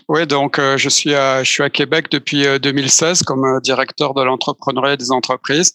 Oui, 0.08 0.26
donc 0.26 0.60
je 0.76 0.88
suis 0.90 1.14
à 1.14 1.42
je 1.42 1.50
suis 1.50 1.62
à 1.62 1.70
Québec 1.70 2.08
depuis 2.10 2.44
2016 2.60 3.22
comme 3.22 3.60
directeur 3.62 4.12
de 4.12 4.22
l'entrepreneuriat 4.22 4.98
des 4.98 5.10
entreprises. 5.10 5.74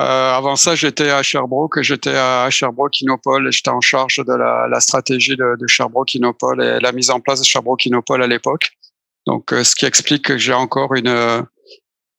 Euh, 0.00 0.34
avant 0.34 0.56
ça, 0.56 0.74
j'étais 0.74 1.10
à 1.10 1.22
Sherbrooke, 1.22 1.82
j'étais 1.82 2.16
à 2.16 2.48
Sherbrooke 2.50 3.00
Innopol, 3.00 3.52
j'étais 3.52 3.70
en 3.70 3.80
charge 3.80 4.16
de 4.16 4.32
la, 4.32 4.66
la 4.68 4.80
stratégie 4.80 5.36
de, 5.36 5.66
Sherbrooke 5.66 6.14
Innopol 6.14 6.62
et 6.62 6.80
la 6.80 6.92
mise 6.92 7.10
en 7.10 7.20
place 7.20 7.40
de 7.40 7.44
Sherbrooke 7.44 7.84
Innopol 7.86 8.22
à 8.22 8.26
l'époque. 8.26 8.70
Donc, 9.26 9.50
ce 9.50 9.74
qui 9.74 9.84
explique 9.84 10.24
que 10.24 10.38
j'ai 10.38 10.54
encore 10.54 10.94
une 10.94 11.44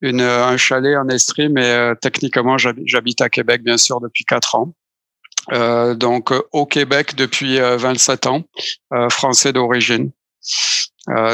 une, 0.02 0.20
un 0.20 0.56
chalet 0.56 0.96
en 0.96 1.08
Estrie, 1.08 1.48
mais 1.48 1.70
euh, 1.70 1.94
techniquement, 1.94 2.58
j'habite 2.58 3.20
à 3.20 3.30
Québec, 3.30 3.62
bien 3.62 3.78
sûr, 3.78 4.00
depuis 4.00 4.24
quatre 4.24 4.56
ans. 4.56 4.74
Euh, 5.52 5.94
donc, 5.94 6.32
euh, 6.32 6.42
au 6.52 6.66
Québec 6.66 7.14
depuis 7.14 7.58
27 7.58 8.26
ans, 8.26 8.42
français 9.10 9.52
d'origine. 9.52 10.10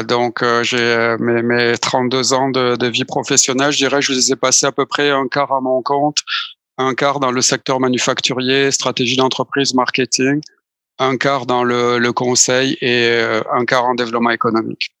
Donc, 0.07 0.43
j'ai 0.63 1.15
mes, 1.19 1.43
mes, 1.43 1.77
32 1.77 2.33
ans 2.33 2.49
de, 2.49 2.75
de, 2.75 2.87
vie 2.87 3.05
professionnelle, 3.05 3.71
je 3.71 3.77
dirais, 3.77 4.01
je 4.01 4.11
les 4.13 4.31
ai 4.31 4.35
passés 4.35 4.65
à 4.65 4.71
peu 4.71 4.85
près 4.85 5.11
un 5.11 5.27
quart 5.27 5.51
à 5.53 5.61
mon 5.61 5.81
compte, 5.81 6.17
un 6.77 6.95
quart 6.95 7.19
dans 7.19 7.31
le 7.31 7.41
secteur 7.41 7.79
manufacturier, 7.79 8.71
stratégie 8.71 9.15
d'entreprise, 9.15 9.73
marketing, 9.73 10.41
un 10.97 11.17
quart 11.17 11.45
dans 11.45 11.63
le, 11.63 11.99
le 11.99 12.13
conseil 12.13 12.77
et 12.81 13.21
un 13.53 13.65
quart 13.65 13.85
en 13.85 13.95
développement 13.95 14.31
économique. 14.31 14.91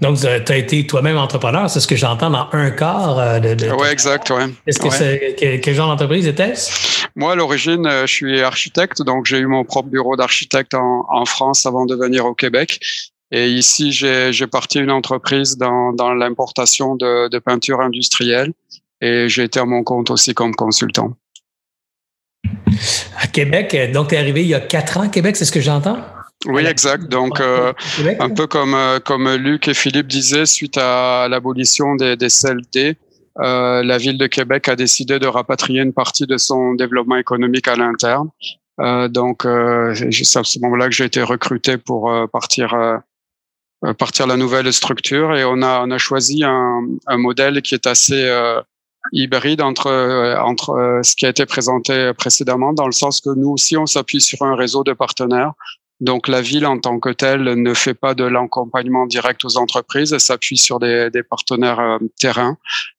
Donc, 0.00 0.18
tu 0.18 0.26
as 0.26 0.56
été 0.56 0.86
toi-même 0.86 1.16
entrepreneur, 1.16 1.68
c'est 1.70 1.80
ce 1.80 1.86
que 1.86 1.96
j'entends 1.96 2.30
dans 2.30 2.48
un 2.52 2.70
quart 2.70 3.18
euh, 3.18 3.40
de. 3.40 3.70
oui, 3.70 3.88
exact, 3.90 4.30
oui. 4.30 4.54
Est-ce 4.66 4.78
que 4.78 4.90
c'est 4.90 5.36
quel, 5.38 5.74
genre 5.74 5.88
d'entreprise 5.88 6.26
était-ce? 6.26 7.06
Moi, 7.16 7.32
à 7.32 7.34
l'origine, 7.34 7.86
euh, 7.86 8.06
je 8.06 8.12
suis 8.12 8.42
architecte, 8.42 9.02
donc 9.02 9.26
j'ai 9.26 9.38
eu 9.38 9.46
mon 9.46 9.64
propre 9.64 9.88
bureau 9.88 10.16
d'architecte 10.16 10.74
en, 10.74 11.06
en, 11.08 11.24
France 11.24 11.66
avant 11.66 11.86
de 11.86 11.94
venir 11.94 12.26
au 12.26 12.34
Québec. 12.34 12.78
Et 13.30 13.50
ici, 13.50 13.92
j'ai 13.92 14.46
parti 14.46 14.78
une 14.78 14.90
entreprise 14.90 15.58
dans, 15.58 15.92
dans 15.92 16.14
l'importation 16.14 16.96
de, 16.96 17.28
de 17.28 17.38
peinture 17.38 17.80
industrielle 17.80 18.52
et 19.00 19.28
j'ai 19.28 19.44
été 19.44 19.60
à 19.60 19.64
mon 19.64 19.84
compte 19.84 20.10
aussi 20.10 20.34
comme 20.34 20.54
consultant. 20.54 21.14
À 23.20 23.26
Québec, 23.26 23.76
donc 23.92 24.08
tu 24.08 24.14
es 24.14 24.18
arrivé 24.18 24.42
il 24.42 24.48
y 24.48 24.54
a 24.54 24.60
quatre 24.60 24.96
ans 24.96 25.02
à 25.02 25.08
Québec, 25.08 25.36
c'est 25.36 25.44
ce 25.44 25.52
que 25.52 25.60
j'entends? 25.60 25.98
Oui, 26.46 26.64
exact. 26.64 27.08
Donc, 27.08 27.40
euh, 27.40 27.72
un 28.20 28.30
peu 28.30 28.46
comme, 28.46 28.74
euh, 28.74 29.00
comme 29.00 29.28
Luc 29.34 29.66
et 29.66 29.74
Philippe 29.74 30.06
disaient, 30.06 30.46
suite 30.46 30.78
à 30.78 31.26
l'abolition 31.28 31.96
des, 31.96 32.16
des 32.16 32.28
CLD, 32.28 32.96
euh, 33.40 33.82
la 33.82 33.98
ville 33.98 34.18
de 34.18 34.26
Québec 34.26 34.68
a 34.68 34.76
décidé 34.76 35.18
de 35.18 35.26
rapatrier 35.26 35.82
une 35.82 35.92
partie 35.92 36.26
de 36.26 36.36
son 36.36 36.74
développement 36.74 37.16
économique 37.16 37.68
à 37.68 37.74
l'interne. 37.74 38.28
Euh, 38.80 39.08
donc, 39.08 39.44
euh, 39.44 39.94
c'est 39.94 40.38
à 40.38 40.44
ce 40.44 40.58
moment-là 40.60 40.86
que 40.86 40.92
j'ai 40.92 41.04
été 41.04 41.22
recruté 41.22 41.76
pour 41.78 42.10
euh, 42.10 42.26
partir 42.26 43.00
partir 43.98 44.26
la 44.26 44.36
nouvelle 44.36 44.72
structure 44.72 45.36
et 45.36 45.44
on 45.44 45.62
a 45.62 45.82
on 45.84 45.90
a 45.90 45.98
choisi 45.98 46.42
un, 46.44 46.86
un 47.06 47.16
modèle 47.16 47.62
qui 47.62 47.74
est 47.74 47.86
assez 47.86 48.28
hybride 49.12 49.60
entre 49.60 49.90
entre 50.40 51.00
ce 51.02 51.14
qui 51.14 51.26
a 51.26 51.28
été 51.28 51.46
présenté 51.46 52.12
précédemment, 52.16 52.72
dans 52.72 52.86
le 52.86 52.92
sens 52.92 53.20
que 53.20 53.30
nous 53.30 53.50
aussi 53.50 53.76
on 53.76 53.86
s'appuie 53.86 54.20
sur 54.20 54.42
un 54.42 54.56
réseau 54.56 54.82
de 54.82 54.92
partenaires 54.92 55.52
donc 56.00 56.28
la 56.28 56.40
ville 56.40 56.66
en 56.66 56.78
tant 56.78 57.00
que 57.00 57.10
telle 57.10 57.42
ne 57.42 57.74
fait 57.74 57.94
pas 57.94 58.14
de 58.14 58.24
l'accompagnement 58.24 59.06
direct 59.06 59.44
aux 59.44 59.56
entreprises, 59.56 60.12
elle 60.12 60.20
s'appuie 60.20 60.56
sur 60.56 60.78
des, 60.78 61.10
des 61.10 61.24
partenaires 61.24 61.80
euh, 61.80 61.98
terrain. 62.20 62.56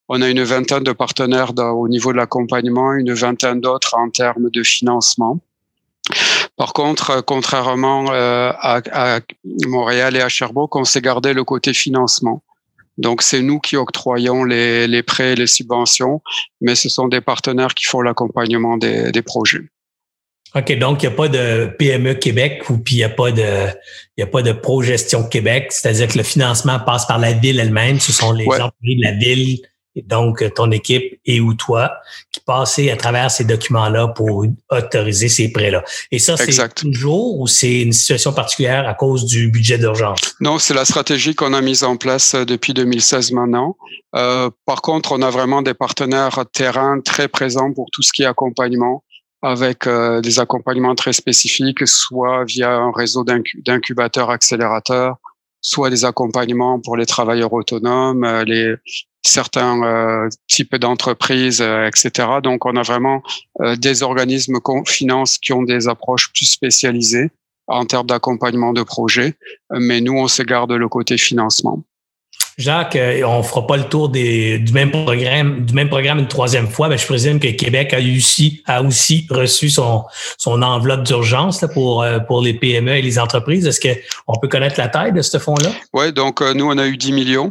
On 0.08 0.20
a 0.20 0.28
une 0.28 0.42
vingtaine 0.42 0.84
de 0.84 0.92
partenaires 0.92 1.52
au 1.56 1.88
niveau 1.88 2.12
de 2.12 2.18
l'accompagnement, 2.18 2.92
une 2.92 3.14
vingtaine 3.14 3.60
d'autres 3.60 3.96
en 3.96 4.10
termes 4.10 4.50
de 4.50 4.62
financement. 4.62 5.40
Par 6.56 6.72
contre, 6.72 7.10
euh, 7.10 7.20
contrairement 7.22 8.12
euh, 8.12 8.52
à, 8.58 8.80
à, 8.92 9.20
Montréal 9.66 10.16
et 10.16 10.20
à 10.20 10.28
Sherbrooke, 10.28 10.76
on 10.76 10.84
s'est 10.84 11.00
gardé 11.00 11.32
le 11.32 11.44
côté 11.44 11.72
financement. 11.72 12.42
Donc 12.98 13.22
c'est 13.22 13.40
nous 13.40 13.60
qui 13.60 13.76
octroyons 13.76 14.44
les, 14.44 14.86
les 14.86 15.02
prêts 15.02 15.32
et 15.32 15.36
les 15.36 15.46
subventions, 15.46 16.20
mais 16.60 16.74
ce 16.74 16.88
sont 16.88 17.08
des 17.08 17.20
partenaires 17.20 17.74
qui 17.74 17.86
font 17.86 18.02
l'accompagnement 18.02 18.76
des, 18.76 19.10
des 19.10 19.22
projets. 19.22 19.70
OK, 20.54 20.78
donc 20.78 21.02
il 21.02 21.08
n'y 21.08 21.12
a 21.12 21.16
pas 21.16 21.28
de 21.28 21.66
PME 21.78 22.14
Québec 22.14 22.68
ou 22.68 22.78
puis 22.78 22.96
il 22.96 22.98
n'y 22.98 23.04
a 23.04 23.08
pas 23.08 23.30
de 23.30 23.68
il 24.16 24.22
a 24.22 24.26
pas 24.26 24.42
de 24.42 24.52
Progestion 24.52 25.22
Québec, 25.22 25.68
c'est-à-dire 25.70 26.08
que 26.08 26.18
le 26.18 26.24
financement 26.24 26.80
passe 26.80 27.06
par 27.06 27.18
la 27.18 27.32
ville 27.32 27.60
elle-même, 27.60 28.00
ce 28.00 28.12
sont 28.12 28.32
les 28.32 28.46
employés 28.46 28.96
de 28.96 29.02
la 29.02 29.12
ville 29.12 29.60
donc 29.96 30.42
ton 30.54 30.70
équipe 30.70 31.20
et 31.24 31.40
ou 31.40 31.54
toi 31.54 31.92
qui 32.32 32.40
passez 32.40 32.90
à 32.90 32.96
travers 32.96 33.30
ces 33.30 33.44
documents-là 33.44 34.08
pour 34.08 34.46
autoriser 34.70 35.28
ces 35.28 35.50
prêts-là. 35.50 35.84
Et 36.10 36.18
ça, 36.18 36.36
c'est 36.36 36.74
toujours 36.74 37.40
ou 37.40 37.46
c'est 37.46 37.82
une 37.82 37.92
situation 37.92 38.32
particulière 38.32 38.88
à 38.88 38.94
cause 38.94 39.24
du 39.24 39.48
budget 39.48 39.78
d'urgence? 39.78 40.36
Non, 40.40 40.58
c'est 40.58 40.74
la 40.74 40.84
stratégie 40.84 41.34
qu'on 41.34 41.52
a 41.52 41.60
mise 41.60 41.84
en 41.84 41.96
place 41.96 42.34
euh, 42.34 42.44
depuis 42.44 42.74
2016 42.74 43.32
maintenant. 43.32 43.76
Euh, 44.14 44.50
par 44.64 44.82
contre, 44.82 45.12
on 45.12 45.22
a 45.22 45.30
vraiment 45.30 45.62
des 45.62 45.74
partenaires 45.74 46.44
terrain 46.52 47.00
très 47.00 47.28
présents 47.28 47.72
pour 47.72 47.88
tout 47.92 48.02
ce 48.02 48.12
qui 48.12 48.22
est 48.22 48.26
accompagnement 48.26 49.04
avec 49.42 49.86
euh, 49.86 50.20
des 50.20 50.38
accompagnements 50.38 50.94
très 50.94 51.12
spécifiques, 51.12 51.86
soit 51.86 52.44
via 52.44 52.72
un 52.72 52.92
réseau 52.92 53.24
d'incubateurs 53.24 54.30
accélérateurs, 54.30 55.16
soit 55.60 55.90
des 55.90 56.04
accompagnements 56.04 56.80
pour 56.80 56.96
les 56.96 57.06
travailleurs 57.06 57.52
autonomes, 57.52 58.24
euh, 58.24 58.44
les 58.44 58.74
certains 59.22 59.82
euh, 59.82 60.28
types 60.48 60.76
d'entreprises, 60.76 61.60
etc. 61.60 62.28
Donc, 62.42 62.66
on 62.66 62.76
a 62.76 62.82
vraiment 62.82 63.22
des 63.76 64.02
organismes 64.02 64.60
qu'on 64.60 64.84
finance 64.84 65.38
qui 65.38 65.52
ont 65.52 65.62
des 65.62 65.88
approches 65.88 66.32
plus 66.32 66.46
spécialisées 66.46 67.30
en 67.66 67.84
termes 67.84 68.06
d'accompagnement 68.06 68.72
de 68.72 68.82
projets, 68.82 69.34
mais 69.70 70.00
nous, 70.00 70.14
on 70.14 70.26
se 70.26 70.42
garde 70.42 70.72
le 70.72 70.88
côté 70.88 71.18
financement. 71.18 71.84
Jacques, 72.60 72.96
euh, 72.96 73.22
on 73.24 73.42
fera 73.42 73.66
pas 73.66 73.78
le 73.78 73.84
tour 73.84 74.10
des, 74.10 74.58
du 74.58 74.72
même 74.72 74.90
programme, 74.90 75.64
du 75.64 75.72
même 75.72 75.88
programme 75.88 76.18
une 76.18 76.28
troisième 76.28 76.68
fois. 76.68 76.88
mais 76.88 76.98
je 76.98 77.06
présume 77.06 77.40
que 77.40 77.48
Québec 77.48 77.94
a 77.94 77.98
aussi, 77.98 78.62
a 78.66 78.82
aussi 78.82 79.26
reçu 79.30 79.70
son, 79.70 80.04
son 80.36 80.60
enveloppe 80.60 81.04
d'urgence 81.04 81.64
pour, 81.72 82.02
euh, 82.02 82.18
pour 82.18 82.42
les 82.42 82.52
PME 82.52 82.96
et 82.96 83.02
les 83.02 83.18
entreprises. 83.18 83.66
Est-ce 83.66 83.80
qu'on 83.80 84.38
peut 84.38 84.48
connaître 84.48 84.78
la 84.78 84.88
taille 84.88 85.12
de 85.12 85.22
ce 85.22 85.38
fonds-là? 85.38 85.70
Oui, 85.94 86.12
donc 86.12 86.42
euh, 86.42 86.52
nous, 86.52 86.66
on 86.66 86.76
a 86.76 86.86
eu 86.86 86.98
10 86.98 87.12
millions. 87.12 87.50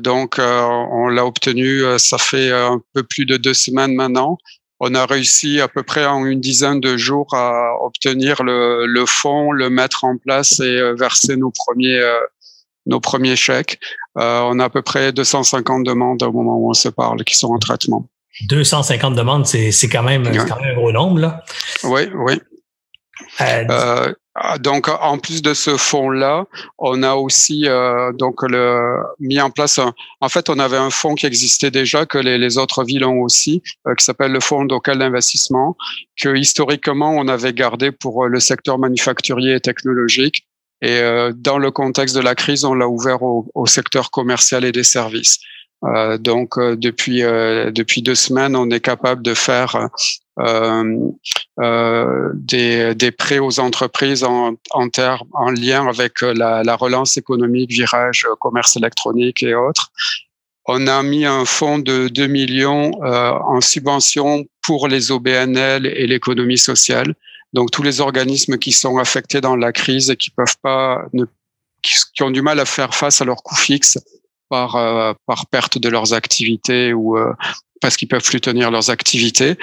Donc, 0.00 0.36
on 0.38 1.08
l'a 1.08 1.24
obtenu, 1.24 1.82
ça 1.98 2.18
fait 2.18 2.52
un 2.52 2.80
peu 2.92 3.02
plus 3.02 3.24
de 3.24 3.36
deux 3.36 3.54
semaines 3.54 3.94
maintenant. 3.94 4.38
On 4.80 4.94
a 4.94 5.06
réussi 5.06 5.60
à 5.60 5.66
peu 5.66 5.82
près 5.82 6.06
en 6.06 6.24
une 6.24 6.40
dizaine 6.40 6.80
de 6.80 6.96
jours 6.96 7.34
à 7.34 7.72
obtenir 7.82 8.42
le, 8.44 8.86
le 8.86 9.06
fonds, 9.06 9.50
le 9.50 9.70
mettre 9.70 10.04
en 10.04 10.16
place 10.16 10.60
et 10.60 10.92
verser 10.96 11.36
nos 11.36 11.50
premiers 11.50 12.00
nos 12.88 13.00
premiers 13.00 13.36
chèques. 13.36 13.78
Euh, 14.18 14.40
on 14.44 14.58
a 14.58 14.64
à 14.64 14.70
peu 14.70 14.82
près 14.82 15.12
250 15.12 15.84
demandes 15.84 16.22
au 16.22 16.32
moment 16.32 16.56
où 16.56 16.70
on 16.70 16.74
se 16.74 16.88
parle 16.88 17.22
qui 17.22 17.36
sont 17.36 17.48
en 17.48 17.58
traitement. 17.58 18.08
250 18.48 19.14
demandes, 19.14 19.46
c'est 19.46 19.70
quand, 19.88 20.02
même, 20.02 20.24
quand 20.24 20.60
même 20.60 20.72
un 20.72 20.74
gros 20.74 20.92
nombre. 20.92 21.20
Là. 21.20 21.44
Oui, 21.84 22.02
oui. 22.14 22.40
Euh, 23.40 23.64
euh, 23.70 24.58
donc, 24.58 24.88
en 24.88 25.18
plus 25.18 25.42
de 25.42 25.54
ce 25.54 25.76
fonds-là, 25.76 26.44
on 26.78 27.02
a 27.02 27.14
aussi 27.14 27.66
donc 28.14 28.42
le, 28.42 29.02
mis 29.20 29.40
en 29.40 29.50
place. 29.50 29.80
en 30.20 30.28
fait, 30.28 30.48
on 30.48 30.58
avait 30.58 30.76
un 30.76 30.90
fonds 30.90 31.14
qui 31.14 31.26
existait 31.26 31.70
déjà 31.70 32.06
que 32.06 32.18
les, 32.18 32.58
autres 32.58 32.84
villes 32.84 33.04
ont 33.04 33.20
aussi, 33.20 33.62
qui 33.96 34.04
s'appelle 34.04 34.32
le 34.32 34.40
fonds 34.40 34.62
local 34.64 34.98
d'investissement, 34.98 35.76
que 36.20 36.36
historiquement 36.36 37.10
on 37.10 37.28
avait 37.28 37.52
gardé 37.52 37.90
pour 37.92 38.26
le 38.26 38.40
secteur 38.40 38.78
manufacturier 38.78 39.54
et 39.54 39.60
technologique 39.60 40.46
et 40.80 41.00
euh, 41.00 41.32
dans 41.34 41.58
le 41.58 41.70
contexte 41.70 42.14
de 42.14 42.20
la 42.20 42.34
crise, 42.34 42.64
on 42.64 42.74
l'a 42.74 42.88
ouvert 42.88 43.22
au, 43.22 43.50
au, 43.54 43.66
secteur 43.66 44.10
commercial 44.10 44.64
et 44.64 44.72
des 44.72 44.84
services. 44.84 45.38
Euh, 45.84 46.18
donc 46.18 46.58
euh, 46.58 46.76
depuis 46.76 47.22
euh, 47.22 47.70
depuis 47.70 48.02
deux 48.02 48.16
semaines, 48.16 48.56
on 48.56 48.68
est 48.70 48.80
capable 48.80 49.22
de 49.22 49.34
faire 49.34 49.88
des, 52.34 52.94
des 52.94 53.10
prêts 53.10 53.38
aux 53.38 53.60
entreprises 53.60 54.24
en 54.24 54.54
en, 54.70 54.88
termes, 54.88 55.28
en 55.32 55.50
lien 55.50 55.86
avec 55.88 56.20
la, 56.22 56.62
la 56.62 56.76
relance 56.76 57.16
économique, 57.16 57.70
virage, 57.70 58.26
commerce 58.40 58.76
électronique 58.76 59.42
et 59.42 59.54
autres. 59.54 59.90
On 60.66 60.86
a 60.86 61.02
mis 61.02 61.24
un 61.24 61.44
fonds 61.44 61.78
de 61.78 62.08
2 62.08 62.26
millions 62.26 62.92
en 63.02 63.60
subvention 63.60 64.46
pour 64.62 64.86
les 64.86 65.10
OBNL 65.10 65.86
et 65.86 66.06
l'économie 66.06 66.58
sociale. 66.58 67.14
Donc 67.52 67.70
tous 67.70 67.82
les 67.82 68.00
organismes 68.00 68.58
qui 68.58 68.72
sont 68.72 68.98
affectés 68.98 69.40
dans 69.40 69.56
la 69.56 69.72
crise 69.72 70.10
et 70.10 70.16
qui 70.16 70.30
peuvent 70.30 70.58
pas, 70.62 71.06
ne, 71.14 71.24
qui, 71.82 72.22
ont 72.22 72.30
du 72.30 72.42
mal 72.42 72.60
à 72.60 72.64
faire 72.64 72.94
face 72.94 73.20
à 73.20 73.24
leurs 73.24 73.42
coûts 73.42 73.56
fixes 73.56 73.98
par 74.48 74.76
euh, 74.76 75.12
par 75.26 75.46
perte 75.46 75.78
de 75.78 75.88
leurs 75.88 76.12
activités 76.14 76.92
ou 76.92 77.16
euh, 77.16 77.32
parce 77.80 77.96
qu'ils 77.96 78.08
peuvent 78.08 78.22
plus 78.22 78.40
tenir 78.40 78.70
leurs 78.70 78.90
activités. 78.90 79.56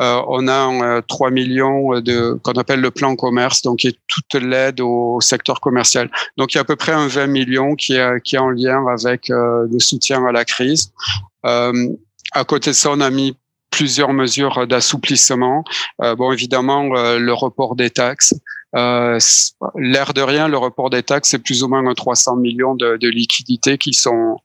Euh, 0.00 0.22
on 0.28 0.48
a 0.48 1.02
3 1.02 1.30
millions 1.30 2.00
de 2.00 2.38
qu'on 2.42 2.52
appelle 2.52 2.80
le 2.80 2.90
plan 2.90 3.16
commerce, 3.16 3.62
donc 3.62 3.78
qui 3.78 3.88
est 3.88 3.98
toute 4.08 4.42
l'aide 4.42 4.80
au 4.80 5.20
secteur 5.20 5.60
commercial. 5.60 6.10
Donc 6.36 6.54
il 6.54 6.56
y 6.56 6.58
a 6.58 6.62
à 6.62 6.64
peu 6.64 6.76
près 6.76 6.92
un 6.92 7.08
20 7.08 7.26
millions 7.26 7.74
qui 7.74 7.94
est 7.94 8.20
qui 8.22 8.36
est 8.36 8.40
en 8.40 8.50
lien 8.50 8.84
avec 8.86 9.28
le 9.28 9.78
soutien 9.78 10.24
à 10.26 10.32
la 10.32 10.44
crise. 10.44 10.92
à 11.42 12.44
côté 12.46 12.70
de 12.70 12.76
ça, 12.76 12.90
on 12.90 13.00
a 13.00 13.10
mis 13.10 13.36
plusieurs 13.76 14.12
mesures 14.14 14.66
d'assouplissement. 14.66 15.62
Euh, 16.02 16.14
bon, 16.16 16.32
évidemment, 16.32 16.96
euh, 16.96 17.18
le 17.18 17.32
report 17.34 17.76
des 17.76 17.90
taxes. 17.90 18.34
Euh, 18.74 19.18
L'air 19.76 20.14
de 20.14 20.22
rien, 20.22 20.48
le 20.48 20.56
report 20.56 20.90
des 20.90 21.02
taxes, 21.02 21.30
c'est 21.30 21.38
plus 21.38 21.62
ou 21.62 21.68
moins 21.68 21.82
300 21.92 22.36
millions 22.36 22.74
de 22.74 23.08
liquidités 23.08 23.78
qui 23.78 23.92
sont 23.92 24.38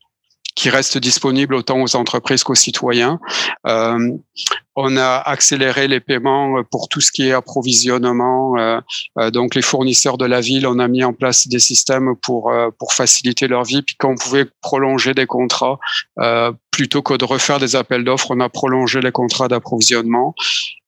qui 0.55 0.69
reste 0.69 0.97
disponible 0.97 1.55
autant 1.55 1.81
aux 1.81 1.95
entreprises 1.95 2.43
qu'aux 2.43 2.55
citoyens. 2.55 3.19
Euh, 3.67 4.11
on 4.75 4.95
a 4.97 5.17
accéléré 5.17 5.87
les 5.87 5.99
paiements 5.99 6.63
pour 6.71 6.87
tout 6.87 7.01
ce 7.01 7.11
qui 7.11 7.27
est 7.27 7.33
approvisionnement. 7.33 8.57
Euh, 8.57 8.79
euh, 9.19 9.31
donc 9.31 9.55
les 9.55 9.61
fournisseurs 9.61 10.17
de 10.17 10.25
la 10.25 10.41
ville, 10.41 10.65
on 10.65 10.79
a 10.79 10.87
mis 10.87 11.03
en 11.03 11.13
place 11.13 11.47
des 11.47 11.59
systèmes 11.59 12.15
pour 12.21 12.51
pour 12.79 12.93
faciliter 12.93 13.47
leur 13.47 13.63
vie. 13.63 13.81
Puis 13.81 13.95
quand 13.97 14.11
on 14.11 14.15
pouvait 14.15 14.45
prolonger 14.61 15.13
des 15.13 15.25
contrats, 15.25 15.79
plutôt 16.71 17.01
que 17.01 17.13
de 17.15 17.25
refaire 17.25 17.59
des 17.59 17.75
appels 17.75 18.03
d'offres, 18.03 18.31
on 18.31 18.39
a 18.39 18.49
prolongé 18.49 19.01
les 19.01 19.11
contrats 19.11 19.47
d'approvisionnement. 19.47 20.33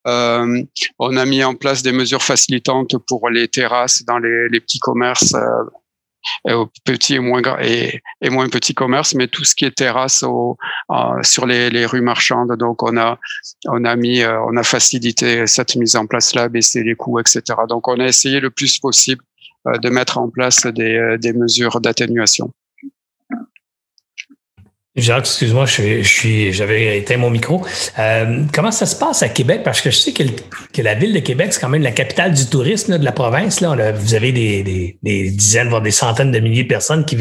on 0.05 1.18
a 1.18 1.26
mis 1.26 1.43
en 1.43 1.55
place 1.55 1.84
des 1.84 1.91
mesures 1.91 2.24
facilitantes 2.24 2.95
pour 3.07 3.30
les 3.30 3.47
terrasses 3.47 4.03
dans 4.05 4.18
les, 4.18 4.49
les 4.49 4.59
petits 4.59 4.80
commerces 4.80 5.36
euh, 6.47 6.53
au 6.55 6.69
petit 6.86 7.15
et 7.15 7.19
moins 7.19 7.41
et, 7.61 8.01
et, 8.21 8.30
moins 8.30 8.49
petit 8.49 8.74
commerce, 8.74 9.13
mais 9.15 9.28
tout 9.28 9.43
ce 9.43 9.55
qui 9.55 9.65
est 9.65 9.76
terrasse 9.76 10.24
au, 10.24 10.57
sur 11.21 11.45
les, 11.45 11.69
les, 11.69 11.86
rues 11.86 12.01
marchandes. 12.01 12.55
Donc 12.57 12.84
on 12.84 12.97
a 12.97 13.19
on 13.67 13.84
a 13.86 13.95
mis 13.95 14.21
euh, 14.21 14.39
on 14.41 14.57
a 14.57 14.63
facilité 14.63 15.47
cette 15.47 15.76
mise 15.76 15.95
en 15.95 16.05
place 16.05 16.36
là, 16.36 16.49
baissé 16.49 16.84
les 16.84 16.95
coûts, 16.95 17.19
etc. 17.19 17.41
Donc 17.69 17.88
on 17.88 17.99
a 17.99 18.05
essayé 18.05 18.39
le 18.39 18.49
plus 18.49 18.80
possible 18.80 19.24
euh, 19.67 19.78
de 19.78 19.89
mettre 19.89 20.17
en 20.17 20.30
place 20.30 20.65
des, 20.67 21.17
des 21.19 21.34
mesures 21.34 21.80
d'atténuation. 21.82 22.51
Jacques, 24.96 25.26
excuse-moi, 25.26 25.66
je, 25.66 26.04
suis, 26.04 26.54
j'avais 26.54 27.00
éteint 27.00 27.18
mon 27.18 27.32
micro. 27.32 27.66
Euh, 27.98 28.44
comment 28.54 28.72
ça 28.72 28.86
se 28.86 28.96
passe 28.96 29.24
à 29.24 29.30
Québec? 29.30 29.62
Parce 29.64 29.82
que 29.82 29.89
je 29.89 29.98
sais 29.98 30.14
que, 30.14 30.82
la 30.84 30.94
ville 30.94 31.14
de 31.14 31.20
Québec, 31.20 31.52
c'est 31.52 31.60
quand 31.60 31.70
même 31.70 31.82
la 31.82 31.91
capitale 31.91 32.32
du 32.32 32.46
tourisme 32.46 33.00
de 33.00 33.04
la 33.04 33.12
province. 33.12 33.60
Là. 33.60 33.91
vous 33.91 34.14
avez 34.14 34.32
des, 34.32 34.62
des, 35.02 35.30
dizaines, 35.32 35.70
voire 35.70 35.82
des 35.82 35.89
centaines 35.89 36.32
de 36.32 36.39
milliers 36.39 36.64
de 36.64 36.68
personnes 36.68 37.06
qui, 37.06 37.18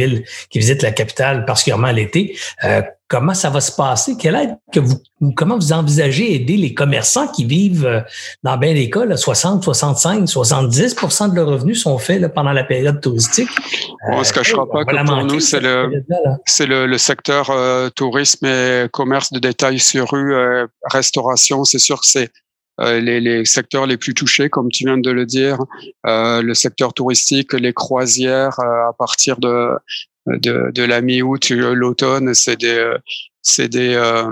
qui 0.51 0.59
visitent 0.59 0.83
la 0.83 0.93
capitale, 0.93 1.47
particulièrement 1.47 1.93
l'été. 1.93 2.37
Euh, 2.65 2.83
comment 3.13 3.35
ça 3.35 3.51
va 3.51 3.61
se 3.61 3.71
passer? 3.71 4.17
Quelle 4.17 4.35
aide 4.37 4.57
que 4.73 4.81
vous, 4.81 4.97
comment 5.37 5.57
vous 5.57 5.75
envisagez 5.75 6.35
aider 6.35 6.57
les 6.57 6.73
commerçants 6.73 7.29
qui 7.29 7.45
vivent 7.45 7.85
euh, 7.85 8.01
dans 8.43 8.57
bien 8.57 8.73
des 8.73 8.89
cas, 8.89 9.05
60, 9.15 9.63
65, 9.63 10.25
70% 10.25 11.31
de 11.31 11.37
leurs 11.37 11.47
revenus 11.47 11.83
sont 11.83 11.99
faits 11.99 12.23
là, 12.23 12.31
pendant 12.31 12.53
la 12.53 12.65
période 12.65 13.03
touristique? 13.03 13.51
On 14.11 14.21
ne 14.21 14.25
se 14.25 14.33
cachera 14.33 14.67
pas 14.67 14.87
que 14.87 14.97
pour 15.05 15.25
nous, 15.25 15.41
c'est 15.41 15.61
le, 15.61 16.03
c'est 16.47 16.65
le, 16.65 16.87
le, 16.87 16.97
secteur 16.97 17.51
euh, 17.51 17.91
tourisme 17.91 18.47
et 18.47 18.87
commerce 18.91 19.31
de 19.31 19.39
détail 19.39 19.79
sur 19.79 20.11
rue, 20.11 20.35
euh, 20.35 20.67
restauration. 20.91 21.65
C'est 21.65 21.79
sûr 21.79 22.01
que 22.01 22.07
c'est 22.07 22.31
les, 22.81 23.21
les, 23.21 23.45
secteurs 23.45 23.87
les 23.87 23.99
plus 23.99 24.15
touchés, 24.15 24.49
comme 24.49 24.69
tu 24.71 24.85
viens 24.87 24.97
de 24.97 25.11
le 25.11 25.25
dire, 25.27 25.59
le 26.05 26.55
secteur 26.55 26.95
touristique, 26.95 27.53
les 27.53 27.73
croisières 27.73 28.59
à 28.59 28.93
partir 28.99 29.37
de 29.37 29.69
de, 30.27 30.71
de 30.73 30.83
la 30.83 31.01
mi-août, 31.01 31.51
l'automne, 31.51 32.35
c'est 32.35 32.61
des, 32.61 32.95
c'est 33.43 33.69
des, 33.69 33.95
euh, 33.95 34.31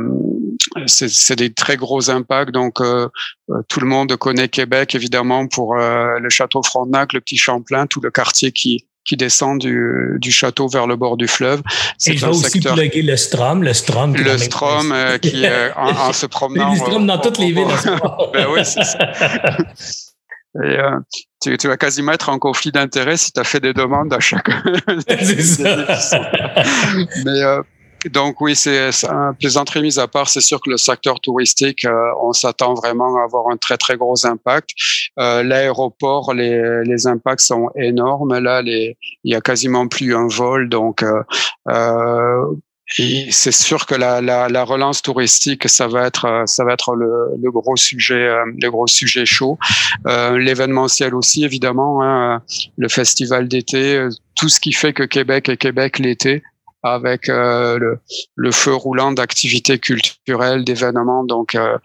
c'est 0.86 1.36
des 1.36 1.53
très 1.53 1.76
gros 1.76 2.11
impacts. 2.11 2.53
Donc, 2.53 2.80
euh, 2.80 3.09
euh, 3.51 3.55
tout 3.68 3.80
le 3.80 3.86
monde 3.86 4.14
connaît 4.16 4.49
Québec, 4.49 4.95
évidemment, 4.95 5.47
pour 5.49 5.74
le 5.74 6.28
château 6.30 6.62
Frontenac, 6.62 7.12
le 7.12 7.20
petit 7.20 7.36
Champlain, 7.36 7.86
tout 7.86 8.01
le 8.01 8.11
quartier 8.11 8.53
qui, 8.53 8.86
qui 9.05 9.16
descend 9.16 9.61
du, 9.61 10.16
du 10.18 10.30
château 10.30 10.68
vers 10.68 10.86
le 10.86 10.95
bord 10.95 11.16
du 11.16 11.26
fleuve. 11.26 11.61
Et 12.07 12.16
je 12.16 12.24
vais 12.24 12.30
aussi 12.30 12.51
secteur... 12.51 12.76
le 12.76 13.16
Strom, 13.16 13.62
le 13.64 13.72
Strom. 13.72 14.14
Le 14.14 14.38
Strom 14.38 14.95
qui, 15.20 15.45
en, 15.76 15.88
en, 15.88 16.12
se 16.12 16.26
promenant. 16.26 16.72
Le 16.72 16.78
Strom 16.78 17.07
dans 17.07 17.18
toutes 17.18 17.38
les 17.38 17.53
villes. 17.53 17.66
ben 18.32 18.47
oui, 18.53 18.61
c'est 18.64 18.84
ça. 18.84 18.99
Et, 20.57 20.80
euh, 20.80 20.98
tu, 21.40 21.57
tu, 21.57 21.68
vas 21.68 21.76
quasiment 21.76 22.12
être 22.12 22.28
en 22.28 22.38
conflit 22.38 22.72
d'intérêts 22.72 23.16
si 23.16 23.32
tu 23.32 23.40
as 23.40 23.44
fait 23.44 23.61
des 23.61 23.72
demandes 23.72 24.12
à 24.12 24.20
ça. 25.94 26.30
Mais 27.24 27.42
euh, 27.42 27.62
donc 28.09 28.40
oui, 28.40 28.57
c'est 28.57 28.90
un 29.09 29.34
plaisanterie 29.34 29.82
mise 29.82 29.98
à 29.98 30.09
part. 30.09 30.28
C'est 30.28 30.40
sûr 30.40 30.61
que 30.61 30.70
le 30.70 30.76
secteur 30.78 31.20
touristique, 31.20 31.84
euh, 31.84 32.12
on 32.22 32.32
s'attend 32.32 32.74
vraiment 32.74 33.16
à 33.16 33.24
avoir 33.24 33.48
un 33.51 33.57
très 33.57 33.76
très 33.76 33.96
gros 33.96 34.26
impact. 34.26 34.70
Euh, 35.18 35.42
L'aéroport, 35.42 36.32
les, 36.32 36.82
les 36.84 37.07
impacts 37.07 37.40
sont 37.40 37.68
énormes. 37.76 38.38
Là, 38.38 38.62
les, 38.62 38.96
il 39.24 39.32
y 39.32 39.36
a 39.36 39.40
quasiment 39.40 39.86
plus 39.86 40.14
un 40.14 40.28
vol, 40.28 40.68
donc 40.68 41.03
euh, 41.03 42.46
euh 42.99 43.28
c'est 43.30 43.53
sûr 43.53 43.86
que 43.86 43.95
la, 43.95 44.20
la, 44.20 44.49
la, 44.49 44.64
relance 44.64 45.03
touristique, 45.03 45.68
ça 45.68 45.86
va 45.86 46.07
être, 46.07 46.43
ça 46.47 46.64
va 46.64 46.72
être 46.72 46.95
le, 46.95 47.36
le 47.41 47.51
gros 47.51 47.76
sujet, 47.76 48.28
le 48.61 48.70
gros 48.70 48.86
sujet 48.86 49.24
chaud. 49.24 49.59
Euh, 50.07 50.38
L'événementiel 50.38 51.14
aussi, 51.14 51.45
évidemment, 51.45 52.03
hein, 52.03 52.43
le 52.76 52.88
festival 52.88 53.47
d'été, 53.47 54.09
tout 54.34 54.49
ce 54.49 54.59
qui 54.59 54.72
fait 54.72 54.93
que 54.93 55.05
Québec 55.05 55.49
est 55.49 55.57
Québec 55.57 55.99
l'été 55.99 56.43
avec 56.82 57.28
euh, 57.28 57.78
le, 57.78 58.01
le, 58.36 58.51
feu 58.53 58.74
roulant 58.74 59.12
d'activités 59.12 59.78
culturelles, 59.78 60.64
d'événements. 60.64 61.24
Donc, 61.24 61.55
euh, 61.55 61.76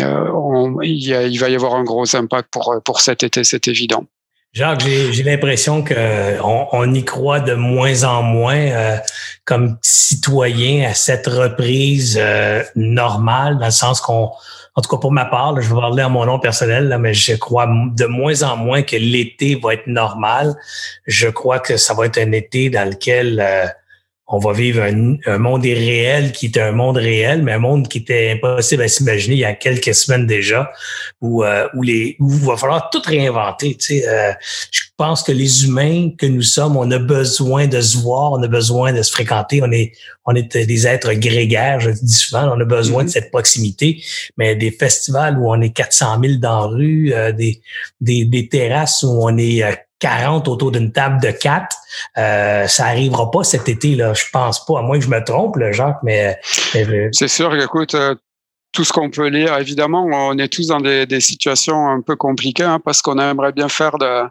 euh 0.00 0.74
il, 0.82 1.06
y 1.06 1.14
a, 1.14 1.26
il, 1.26 1.38
va 1.38 1.48
y 1.48 1.54
avoir 1.54 1.74
un 1.74 1.84
gros 1.84 2.14
impact 2.14 2.48
pour, 2.52 2.74
pour 2.84 3.00
cet 3.00 3.22
été, 3.22 3.44
c'est 3.44 3.68
évident. 3.68 4.06
Jacques, 4.54 4.82
j'ai 4.82 5.22
l'impression 5.24 5.82
que 5.82 6.40
on, 6.40 6.68
on, 6.70 6.94
y 6.94 7.04
croit 7.04 7.40
de 7.40 7.54
moins 7.54 8.04
en 8.04 8.22
moins 8.22 8.54
euh, 8.54 8.96
comme 9.44 9.78
citoyen 9.82 10.88
à 10.88 10.94
cette 10.94 11.26
reprise 11.26 12.16
euh, 12.22 12.62
normale, 12.76 13.58
dans 13.58 13.64
le 13.64 13.72
sens 13.72 14.00
qu'on, 14.00 14.30
en 14.76 14.80
tout 14.80 14.88
cas 14.88 14.98
pour 14.98 15.10
ma 15.10 15.24
part, 15.24 15.60
je 15.60 15.74
vais 15.74 15.80
parler 15.80 16.04
à 16.04 16.08
mon 16.08 16.24
nom 16.24 16.38
personnel, 16.38 16.86
là, 16.86 16.98
mais 16.98 17.14
je 17.14 17.34
crois 17.34 17.66
de 17.66 18.06
moins 18.06 18.44
en 18.44 18.56
moins 18.56 18.82
que 18.82 18.94
l'été 18.94 19.56
va 19.60 19.74
être 19.74 19.88
normal. 19.88 20.54
Je 21.08 21.26
crois 21.26 21.58
que 21.58 21.76
ça 21.76 21.92
va 21.92 22.06
être 22.06 22.18
un 22.18 22.30
été 22.30 22.70
dans 22.70 22.88
lequel 22.88 23.74
on 24.26 24.38
va 24.38 24.52
vivre 24.52 24.82
un, 24.82 25.38
monde 25.38 25.66
irréel 25.66 26.32
qui 26.32 26.46
est 26.46 26.58
un 26.58 26.72
monde 26.72 26.96
réel, 26.96 27.42
mais 27.42 27.52
un 27.52 27.58
monde 27.58 27.88
qui 27.88 27.98
était 27.98 28.30
impossible 28.30 28.82
à 28.82 28.88
s'imaginer 28.88 29.34
il 29.34 29.40
y 29.40 29.44
a 29.44 29.54
quelques 29.54 29.94
semaines 29.94 30.26
déjà, 30.26 30.72
où, 31.20 31.44
euh, 31.44 31.68
où, 31.74 31.82
les, 31.82 32.16
où 32.20 32.32
il 32.32 32.40
va 32.40 32.56
falloir 32.56 32.88
tout 32.88 33.02
réinventer. 33.04 33.76
Tu 33.76 34.00
sais, 34.00 34.08
euh, 34.08 34.32
je 34.70 34.80
pense 34.96 35.22
que 35.22 35.32
les 35.32 35.66
humains 35.66 36.10
que 36.16 36.24
nous 36.24 36.42
sommes, 36.42 36.76
on 36.76 36.90
a 36.90 36.98
besoin 36.98 37.66
de 37.66 37.80
se 37.82 37.98
voir, 37.98 38.32
on 38.32 38.42
a 38.42 38.48
besoin 38.48 38.94
de 38.94 39.02
se 39.02 39.12
fréquenter, 39.12 39.60
on 39.62 39.70
est, 39.70 39.92
on 40.24 40.34
est 40.34 40.56
des 40.56 40.86
êtres 40.86 41.12
grégaires, 41.12 41.80
je 41.80 41.90
dis 41.90 42.14
souvent, 42.14 42.50
on 42.56 42.60
a 42.60 42.64
besoin 42.64 43.04
de 43.04 43.08
mm-hmm. 43.08 43.12
cette 43.12 43.30
proximité, 43.30 44.02
mais 44.38 44.56
des 44.56 44.70
festivals 44.70 45.38
où 45.38 45.50
on 45.50 45.60
est 45.60 45.70
400 45.70 46.20
000 46.22 46.34
dans 46.38 46.60
la 46.60 46.66
rue, 46.66 47.12
euh, 47.12 47.32
des, 47.32 47.60
des, 48.00 48.24
des 48.24 48.48
terrasses 48.48 49.02
où 49.02 49.18
on 49.20 49.36
est 49.36 49.62
40 50.04 50.48
autour 50.48 50.70
d'une 50.70 50.92
table 50.92 51.18
de 51.22 51.30
4. 51.30 51.76
Euh, 52.18 52.66
ça 52.66 52.84
arrivera 52.84 53.30
pas 53.30 53.42
cet 53.42 53.70
été, 53.70 53.94
là. 53.94 54.12
Je 54.12 54.24
pense 54.30 54.62
pas, 54.66 54.80
à 54.80 54.82
moins 54.82 54.98
que 54.98 55.04
je 55.06 55.08
me 55.08 55.24
trompe, 55.24 55.56
là, 55.56 55.72
Jacques, 55.72 56.00
mais. 56.02 56.38
C'est 57.12 57.28
sûr, 57.28 57.54
écoute, 57.54 57.94
euh, 57.94 58.14
tout 58.72 58.84
ce 58.84 58.92
qu'on 58.92 59.08
peut 59.08 59.28
lire, 59.28 59.56
évidemment, 59.56 60.04
on 60.04 60.36
est 60.36 60.52
tous 60.52 60.66
dans 60.66 60.80
des, 60.80 61.06
des 61.06 61.20
situations 61.20 61.88
un 61.88 62.02
peu 62.02 62.16
compliquées, 62.16 62.64
hein, 62.64 62.80
parce 62.84 63.00
qu'on 63.00 63.18
aimerait 63.18 63.52
bien 63.52 63.70
faire 63.70 63.96
de, 63.96 64.24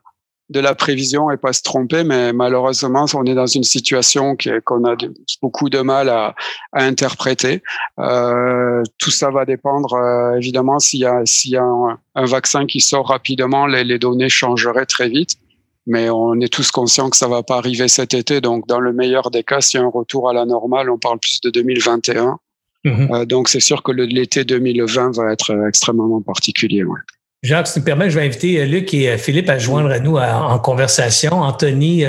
de 0.49 0.59
la 0.59 0.76
prévision 0.76 1.32
et 1.32 1.38
pas 1.38 1.53
se 1.53 1.63
tromper, 1.63 2.03
mais 2.03 2.34
malheureusement, 2.34 3.05
on 3.15 3.26
est 3.26 3.34
dans 3.34 3.47
une 3.47 3.63
situation 3.63 4.38
qu'on 4.65 4.86
a 4.86 4.95
beaucoup 5.41 5.71
de 5.71 5.80
mal 5.80 6.07
à, 6.09 6.36
à 6.71 6.84
interpréter. 6.84 7.63
Euh, 7.97 8.84
tout 8.99 9.09
ça 9.09 9.32
va 9.32 9.45
dépendre, 9.45 9.93
euh, 9.93 10.36
évidemment, 10.36 10.78
s'il 10.78 10.99
y 10.99 11.05
a, 11.07 11.24
y 11.45 11.55
a 11.55 11.63
un, 11.63 11.97
un, 12.13 12.26
vaccin 12.26 12.67
qui 12.67 12.80
sort 12.80 13.07
rapidement, 13.07 13.65
les, 13.65 13.84
les 13.84 13.97
données 13.97 14.30
changeraient 14.30 14.86
très 14.86 15.09
vite 15.09 15.38
mais 15.86 16.10
on 16.10 16.40
est 16.40 16.52
tous 16.52 16.72
conscients 16.72 17.10
que 17.10 17.18
ça 17.18 17.28
va 17.28 17.44
pas 17.44 17.58
arriver 17.58 17.88
cet 17.88 18.14
été. 18.14 18.42
Donc, 18.42 18.68
dans 18.68 18.80
le 18.80 18.94
meilleur 18.94 19.32
des 19.32 19.44
cas, 19.44 19.62
s'il 19.62 19.80
y 19.80 19.84
a 19.84 19.86
un 19.86 19.90
retour 19.90 20.30
à 20.30 20.34
la 20.34 20.46
normale, 20.46 20.90
on 20.90 20.98
parle 20.98 21.20
plus 21.20 21.42
de 21.42 21.50
2021. 21.50 22.38
Mhm. 22.86 23.10
Euh, 23.12 23.26
donc, 23.26 23.50
c'est 23.50 23.60
sûr 23.60 23.84
que 23.84 23.92
l'été 23.92 24.44
2020 24.44 25.16
va 25.16 25.32
être 25.32 25.52
euh, 25.52 25.68
extrêmement 25.68 26.22
particulier. 26.22 26.84
Ouais. 26.84 27.00
Jacques, 27.42 27.68
si 27.68 27.74
tu 27.74 27.80
me 27.82 27.86
permets, 27.86 28.10
je 28.10 28.18
vais 28.18 28.26
inviter 28.26 28.62
euh, 28.62 28.66
Luc 28.66 28.94
et 28.94 29.18
Philippe 29.18 29.50
à 29.50 29.58
joindre 29.58 29.90
à 29.90 30.00
nous 30.00 30.16
en 30.18 30.58
conversation. 30.60 31.42
Anthony, 31.42 32.06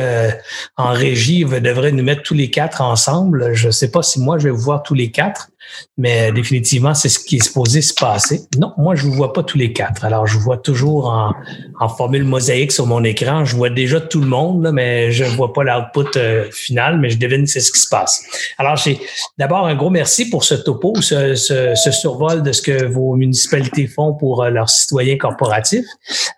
en 0.77 0.93
régie, 0.93 1.45
devrait 1.45 1.93
nous 1.93 2.05
mettre 2.05 2.23
tous 2.23 2.35
les 2.35 2.51
quatre 2.51 2.81
ensemble. 2.81 3.53
Je 3.55 3.67
ne 3.67 3.73
sais 3.73 3.91
pas 3.91 4.03
si 4.03 4.21
moi, 4.21 4.39
je 4.39 4.45
vais 4.45 4.51
vous 4.51 4.63
voir 4.63 4.83
tous 4.83 4.95
les 4.95 5.11
quatre. 5.11 5.49
Mais 5.97 6.33
définitivement, 6.33 6.95
c'est 6.95 7.09
ce 7.09 7.19
qui 7.21 7.37
est 7.37 7.45
supposé 7.45 7.81
se 7.81 7.95
passer. 7.95 8.43
Non, 8.59 8.73
moi, 8.79 8.95
je 8.95 9.07
ne 9.07 9.11
vous 9.11 9.17
vois 9.17 9.33
pas 9.33 9.43
tous 9.43 9.59
les 9.59 9.73
quatre. 9.73 10.05
Alors, 10.05 10.27
je 10.27 10.37
vous 10.37 10.43
vois 10.43 10.57
toujours 10.57 11.07
en, 11.07 11.33
en, 11.81 11.89
formule 11.89 12.25
mosaïque 12.25 12.73
sur 12.73 12.87
mon 12.87 13.05
écran. 13.05 13.45
Je 13.45 13.55
vois 13.55 13.71
déjà 13.71 14.01
tout 14.01 14.21
le 14.21 14.27
monde, 14.27 14.71
mais 14.73 15.13
je 15.13 15.25
ne 15.25 15.31
vois 15.31 15.53
pas 15.53 15.63
l'output 15.63 16.17
euh, 16.17 16.51
final, 16.51 16.99
mais 16.99 17.11
je 17.11 17.19
devine 17.19 17.47
c'est 17.47 17.61
ce 17.61 17.71
qui 17.71 17.79
se 17.79 17.89
passe. 17.89 18.25
Alors, 18.59 18.77
j'ai 18.77 18.99
d'abord 19.39 19.67
un 19.67 19.75
gros 19.77 19.91
merci 19.91 20.29
pour 20.31 20.43
ce 20.43 20.55
topo, 20.55 21.01
ce, 21.01 21.37
ce, 21.37 21.75
ce, 21.75 21.91
survol 21.93 22.43
de 22.43 22.51
ce 22.51 22.63
que 22.63 22.85
vos 22.87 23.15
municipalités 23.15 23.87
font 23.87 24.15
pour 24.15 24.43
euh, 24.43 24.51
leurs 24.51 24.71
citoyens 24.71 25.17
corporatifs. 25.17 25.87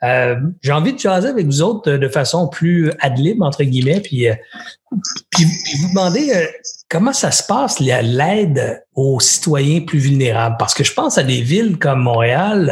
Euh, 0.02 0.36
j'ai 0.60 0.72
envie 0.72 0.92
de 0.92 0.98
jaser 0.98 1.28
avec 1.28 1.46
vous 1.46 1.62
autres 1.62 1.92
de 1.92 2.08
façon 2.08 2.48
plus 2.48 2.92
ad 3.00 3.18
lib, 3.18 3.42
entre 3.42 3.64
guillemets, 3.64 4.00
puis, 4.00 4.26
puis, 5.30 5.46
puis 5.46 5.78
vous 5.80 5.88
demander 5.88 6.48
comment 6.88 7.12
ça 7.12 7.30
se 7.30 7.42
passe, 7.42 7.80
l'aide 7.80 8.84
aux 8.94 9.18
citoyens 9.20 9.80
plus 9.80 9.98
vulnérables? 9.98 10.56
Parce 10.58 10.74
que 10.74 10.84
je 10.84 10.92
pense 10.92 11.18
à 11.18 11.22
des 11.22 11.40
villes 11.40 11.78
comme 11.78 12.02
Montréal, 12.02 12.70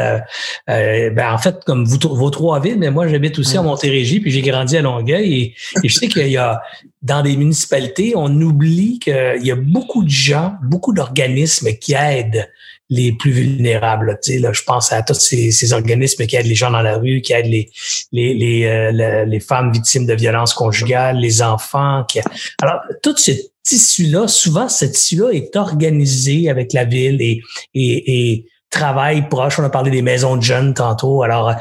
euh, 0.69 0.73
euh 0.73 1.09
ben 1.09 1.33
en 1.33 1.37
fait, 1.37 1.63
comme 1.65 1.85
vous, 1.85 1.97
vos 2.03 2.29
trois 2.29 2.59
villes, 2.59 2.77
mais 2.77 2.91
moi, 2.91 3.07
j'habite 3.07 3.37
aussi 3.39 3.57
à 3.57 3.61
mm. 3.61 3.65
Montérégie, 3.65 4.19
puis 4.19 4.31
j'ai 4.31 4.41
grandi 4.41 4.77
à 4.77 4.81
Longueuil, 4.81 5.33
et, 5.33 5.55
et 5.83 5.89
je 5.89 5.93
sais 5.93 6.07
qu'il 6.07 6.27
y 6.27 6.37
a, 6.37 6.61
dans 7.01 7.21
des 7.21 7.35
municipalités, 7.35 8.13
on 8.15 8.29
oublie 8.41 8.99
qu'il 8.99 9.41
y 9.43 9.51
a 9.51 9.55
beaucoup 9.55 10.03
de 10.03 10.09
gens, 10.09 10.55
beaucoup 10.63 10.93
d'organismes 10.93 11.73
qui 11.73 11.93
aident 11.93 12.49
les 12.89 13.13
plus 13.13 13.31
vulnérables. 13.31 14.19
Tu 14.23 14.33
sais, 14.33 14.39
là, 14.39 14.53
je 14.53 14.61
pense 14.61 14.91
à 14.91 15.01
tous 15.01 15.15
ces, 15.15 15.51
ces, 15.51 15.73
organismes 15.73 16.25
qui 16.27 16.35
aident 16.35 16.45
les 16.45 16.55
gens 16.55 16.69
dans 16.69 16.81
la 16.81 16.97
rue, 16.97 17.21
qui 17.21 17.33
aident 17.33 17.47
les, 17.47 17.71
les, 18.11 18.33
les, 18.33 18.65
euh, 18.65 19.25
les 19.25 19.39
femmes 19.39 19.71
victimes 19.71 20.05
de 20.05 20.13
violences 20.13 20.53
conjugales, 20.53 21.17
les 21.17 21.41
enfants. 21.41 22.03
Qui... 22.07 22.19
Alors, 22.61 22.81
tout 23.01 23.17
ce 23.17 23.31
tissu-là, 23.65 24.27
souvent, 24.27 24.69
ce 24.69 24.85
tissu-là 24.85 25.31
est 25.31 25.55
organisé 25.55 26.49
avec 26.49 26.73
la 26.73 26.85
ville 26.85 27.21
et, 27.21 27.41
et, 27.73 28.45
travail 28.71 29.29
proche. 29.29 29.57
On 29.57 29.63
a 29.63 29.69
parlé 29.69 29.89
des 29.89 30.01
maisons 30.01 30.35
de 30.35 30.41
jeunes 30.41 30.73
tantôt. 30.73 31.23
Alors, 31.23 31.53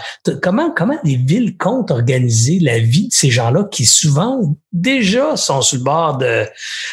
comment, 0.43 0.73
comment 0.75 0.99
les 1.05 1.15
villes 1.15 1.57
comptent 1.57 1.93
organiser 1.93 2.59
la 2.59 2.81
vie 2.81 3.07
de 3.07 3.13
ces 3.13 3.31
gens-là 3.31 3.69
qui 3.71 3.85
souvent 3.85 4.57
déjà 4.73 5.37
sont 5.37 5.63
sur 5.63 5.79
le 5.79 5.85
bord 5.85 6.19
de, 6.19 6.45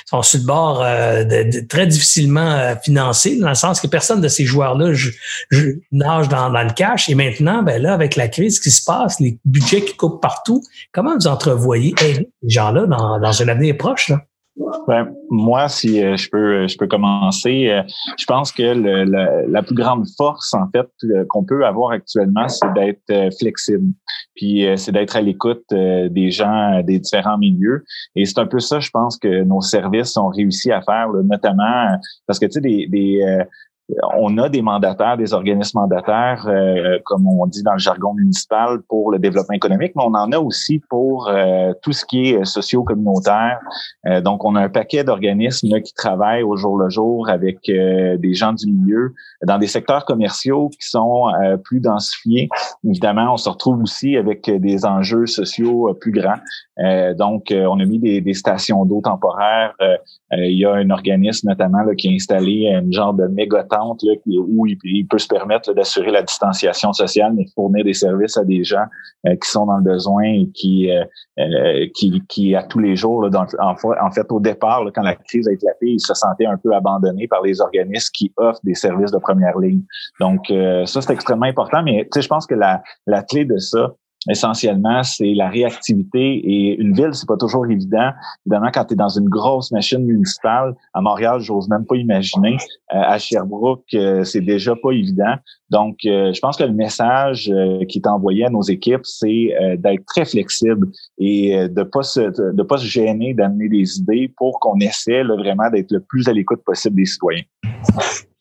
sont 0.05 0.21
sur 0.21 0.39
le 0.39 0.45
bord 0.45 0.83
euh, 0.83 1.23
de, 1.23 1.65
très 1.67 1.87
difficilement 1.87 2.51
euh, 2.51 2.75
financés, 2.83 3.39
dans 3.39 3.49
le 3.49 3.55
sens 3.55 3.81
que 3.81 3.87
personne 3.87 4.21
de 4.21 4.27
ces 4.27 4.45
joueurs-là 4.45 4.93
nage 5.91 6.29
dans, 6.29 6.51
dans, 6.51 6.63
le 6.63 6.73
cash. 6.73 7.09
Et 7.09 7.15
maintenant, 7.15 7.63
ben 7.63 7.81
là, 7.81 7.93
avec 7.93 8.15
la 8.15 8.27
crise 8.27 8.59
qui 8.59 8.69
se 8.69 8.83
passe, 8.83 9.19
les 9.19 9.39
budgets 9.43 9.83
qui 9.83 9.95
coupent 9.95 10.21
partout, 10.21 10.61
comment 10.91 11.15
vous 11.15 11.27
entrevoyez 11.27 11.95
ces 11.97 12.29
gens-là 12.47 12.85
dans, 12.85 13.19
dans 13.19 13.41
un 13.41 13.47
avenir 13.47 13.75
proche? 13.75 14.09
Là? 14.09 14.19
Ben, 14.87 15.13
moi, 15.29 15.69
si 15.69 16.03
euh, 16.03 16.17
je 16.17 16.29
peux, 16.29 16.67
je 16.67 16.77
peux 16.77 16.87
commencer. 16.87 17.69
Euh, 17.69 17.83
je 18.17 18.25
pense 18.25 18.51
que 18.51 18.61
le, 18.61 19.49
la 19.49 19.63
plus 19.63 19.75
grande 19.75 20.05
force, 20.17 20.53
en 20.53 20.67
fait, 20.71 20.89
qu'on 21.29 21.45
peut 21.45 21.65
avoir 21.65 21.91
actuellement, 21.91 22.47
c'est 22.49 22.71
d'être 22.73 23.01
euh, 23.11 23.29
flexible. 23.39 23.93
Puis 24.35 24.65
c'est 24.75 24.91
d'être 24.91 25.15
à 25.15 25.21
l'écoute 25.21 25.63
des 25.71 26.31
gens 26.31 26.81
des 26.83 26.99
différents 26.99 27.37
milieux. 27.37 27.83
Et 28.15 28.25
c'est 28.25 28.39
un 28.39 28.47
peu 28.47 28.59
ça, 28.59 28.79
je 28.79 28.89
pense, 28.89 29.17
que 29.17 29.43
nos 29.43 29.61
services 29.61 30.17
ont 30.17 30.29
réussi 30.29 30.71
à 30.71 30.81
faire, 30.81 31.09
notamment 31.09 31.97
parce 32.25 32.39
que 32.39 32.45
tu 32.45 32.53
sais, 32.53 32.61
des, 32.61 32.87
des 32.87 33.43
on 34.17 34.37
a 34.37 34.49
des 34.49 34.61
mandataires, 34.61 35.17
des 35.17 35.33
organismes 35.33 35.79
mandataires, 35.79 36.45
euh, 36.47 36.99
comme 37.05 37.27
on 37.27 37.45
dit 37.47 37.63
dans 37.63 37.73
le 37.73 37.79
jargon 37.79 38.13
municipal, 38.13 38.81
pour 38.87 39.11
le 39.11 39.19
développement 39.19 39.55
économique, 39.55 39.93
mais 39.95 40.03
on 40.05 40.13
en 40.13 40.31
a 40.31 40.39
aussi 40.39 40.79
pour 40.89 41.27
euh, 41.27 41.73
tout 41.81 41.91
ce 41.91 42.05
qui 42.05 42.29
est 42.29 42.45
socio-communautaire. 42.45 43.59
Euh, 44.07 44.21
donc, 44.21 44.45
on 44.45 44.55
a 44.55 44.61
un 44.61 44.69
paquet 44.69 45.03
d'organismes 45.03 45.81
qui 45.81 45.93
travaillent 45.93 46.43
au 46.43 46.55
jour 46.55 46.77
le 46.77 46.89
jour 46.89 47.29
avec 47.29 47.59
des 47.65 48.33
gens 48.33 48.53
du 48.53 48.71
milieu 48.71 49.13
dans 49.45 49.57
des 49.57 49.67
secteurs 49.67 50.05
commerciaux 50.05 50.69
qui 50.69 50.87
sont 50.87 51.31
plus 51.63 51.79
densifiés. 51.79 52.49
Évidemment, 52.87 53.33
on 53.33 53.37
se 53.37 53.49
retrouve 53.49 53.81
aussi 53.81 54.17
avec 54.17 54.49
des 54.49 54.85
enjeux 54.85 55.25
sociaux 55.25 55.93
plus 55.99 56.11
grands. 56.11 56.39
donc, 57.17 57.51
on 57.51 57.79
a 57.79 57.85
mis 57.85 57.99
des, 57.99 58.21
des 58.21 58.33
stations 58.33 58.85
d'eau 58.85 59.01
temporaires. 59.03 59.73
il 60.31 60.57
y 60.57 60.65
a 60.65 60.73
un 60.73 60.89
organisme 60.89 61.49
notamment 61.49 61.83
là, 61.83 61.95
qui 61.95 62.09
a 62.09 62.11
installé 62.11 62.71
un 62.73 62.89
genre 62.91 63.13
de 63.13 63.27
mégotant 63.81 63.97
où 64.27 64.65
il, 64.65 65.07
peut 65.07 65.17
se 65.17 65.27
permettre 65.27 65.73
d'assurer 65.73 66.11
la 66.11 66.21
distanciation 66.21 66.93
sociale, 66.93 67.33
mais 67.33 67.45
fournir 67.55 67.83
des 67.83 67.93
services 67.93 68.37
à 68.37 68.43
des 68.43 68.63
gens 68.63 68.85
euh, 69.27 69.35
qui 69.35 69.49
sont 69.49 69.65
dans 69.65 69.77
le 69.77 69.83
besoin 69.83 70.23
et 70.23 70.49
qui, 70.53 70.91
euh, 70.91 71.03
euh, 71.39 71.87
qui, 71.93 72.21
qui, 72.27 72.55
à 72.55 72.63
tous 72.63 72.79
les 72.79 72.95
jours, 72.95 73.27
en, 73.59 74.11
fait, 74.11 74.31
au 74.31 74.39
départ, 74.39 74.83
quand 74.93 75.01
la 75.01 75.15
crise 75.15 75.47
a 75.47 75.51
éclaté, 75.51 75.87
ils 75.87 75.99
se 75.99 76.13
sentaient 76.13 76.45
un 76.45 76.57
peu 76.57 76.73
abandonnés 76.73 77.27
par 77.27 77.41
les 77.41 77.61
organismes 77.61 78.11
qui 78.13 78.31
offrent 78.37 78.59
des 78.63 78.75
services 78.75 79.11
de 79.11 79.17
première 79.17 79.57
ligne. 79.57 79.81
Donc, 80.19 80.45
ça, 80.85 81.01
c'est 81.01 81.13
extrêmement 81.13 81.45
important, 81.45 81.83
mais 81.83 82.07
je 82.15 82.27
pense 82.27 82.45
que 82.45 82.55
la, 82.55 82.81
la 83.07 83.23
clé 83.23 83.45
de 83.45 83.57
ça, 83.57 83.93
essentiellement, 84.29 85.03
c'est 85.03 85.33
la 85.33 85.49
réactivité. 85.49 86.19
Et 86.19 86.79
une 86.79 86.93
ville, 86.93 87.09
c'est 87.13 87.27
pas 87.27 87.37
toujours 87.37 87.65
évident. 87.65 88.11
Évidemment, 88.45 88.69
quand 88.73 88.85
tu 88.85 88.93
es 88.93 88.97
dans 88.97 89.09
une 89.09 89.29
grosse 89.29 89.71
machine 89.71 90.05
municipale, 90.05 90.75
à 90.93 91.01
Montréal, 91.01 91.39
j'ose 91.39 91.67
même 91.69 91.85
pas 91.85 91.95
imaginer. 91.95 92.57
Euh, 92.93 93.01
à 93.01 93.17
Sherbrooke, 93.17 93.83
euh, 93.93 94.23
c'est 94.23 94.41
déjà 94.41 94.75
pas 94.75 94.91
évident. 94.91 95.35
Donc, 95.69 95.97
euh, 96.05 96.33
je 96.33 96.39
pense 96.39 96.57
que 96.57 96.63
le 96.63 96.73
message 96.73 97.51
qui 97.87 97.99
est 97.99 98.07
envoyé 98.07 98.45
à 98.45 98.49
nos 98.49 98.61
équipes, 98.61 99.05
c'est 99.05 99.49
d'être 99.77 100.05
très 100.05 100.25
flexible 100.25 100.87
et 101.17 101.67
de 101.69 101.83
pas 101.83 102.03
se 102.03 102.19
de 102.19 102.63
pas 102.63 102.77
se 102.77 102.85
gêner 102.85 103.33
d'amener 103.33 103.69
des 103.69 103.97
idées 103.97 104.33
pour 104.37 104.59
qu'on 104.59 104.77
essaie 104.79 105.23
vraiment 105.23 105.69
d'être 105.69 105.91
le 105.91 106.01
plus 106.01 106.27
à 106.27 106.33
l'écoute 106.33 106.61
possible 106.65 106.97
des 106.97 107.05
citoyens. 107.05 107.43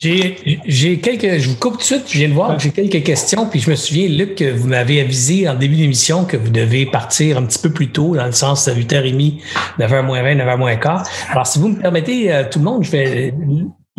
J'ai 0.03 0.98
quelques, 0.98 1.40
je 1.40 1.51
vous 1.51 1.57
coupe 1.57 1.74
tout 1.74 1.78
de 1.80 1.82
suite, 1.82 2.05
je 2.09 2.16
viens 2.16 2.30
de 2.30 2.32
voir, 2.32 2.59
j'ai 2.59 2.70
quelques 2.70 3.05
questions, 3.05 3.44
puis 3.44 3.61
je 3.61 3.68
me 3.68 3.76
souviens, 3.76 4.09
Luc, 4.09 4.34
que 4.34 4.51
vous 4.51 4.66
m'avez 4.66 4.98
avisé 4.98 5.46
en 5.46 5.55
début 5.55 5.76
d'émission 5.76 6.24
que 6.24 6.38
vous 6.38 6.48
devez 6.48 6.86
partir 6.86 7.36
un 7.36 7.44
petit 7.44 7.59
peu 7.59 7.70
plus 7.70 7.92
tôt, 7.92 8.16
dans 8.16 8.24
le 8.24 8.32
sens 8.32 8.66
8h30, 8.66 9.42
9h 9.78 10.03
moins 10.07 10.22
20, 10.22 10.36
9h 10.36 10.57
moins 10.57 10.76
quart. 10.76 11.07
Alors, 11.28 11.46
si 11.46 11.59
vous 11.59 11.68
me 11.68 11.78
permettez, 11.78 12.32
euh, 12.32 12.44
tout 12.51 12.61
le 12.61 12.64
monde, 12.64 12.82
je 12.82 12.90
vais 12.92 13.34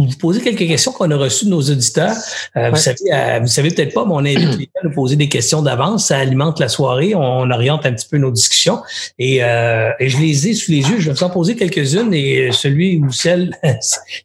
vous 0.05 0.17
poser 0.17 0.41
quelques 0.41 0.67
questions 0.67 0.91
qu'on 0.91 1.09
a 1.11 1.17
reçues 1.17 1.45
de 1.45 1.49
nos 1.49 1.61
auditeurs. 1.61 2.15
Euh, 2.55 2.69
vous 2.69 2.75
savez, 2.77 2.97
euh, 3.13 3.39
vous 3.41 3.47
savez 3.47 3.69
peut-être 3.69 3.93
pas, 3.93 4.05
mais 4.05 4.13
on 4.13 4.19
invite 4.19 4.57
les 4.57 4.65
gens 4.65 4.81
à 4.81 4.87
nous 4.87 4.93
poser 4.93 5.15
des 5.15 5.29
questions 5.29 5.61
d'avance. 5.61 6.07
Ça 6.07 6.17
alimente 6.17 6.59
la 6.59 6.69
soirée. 6.69 7.13
On 7.15 7.49
oriente 7.49 7.85
un 7.85 7.93
petit 7.93 8.07
peu 8.09 8.17
nos 8.17 8.31
discussions. 8.31 8.81
Et, 9.19 9.43
euh, 9.43 9.91
et 9.99 10.09
je 10.09 10.17
les 10.17 10.47
ai 10.47 10.53
sous 10.53 10.71
les 10.71 10.79
yeux. 10.79 10.99
Je 10.99 11.09
vais 11.09 11.13
vous 11.13 11.23
en 11.23 11.29
poser 11.29 11.55
quelques-unes. 11.55 12.13
Et 12.13 12.51
celui 12.51 12.99
ou 12.99 13.11
celle, 13.11 13.57
il 13.63 13.75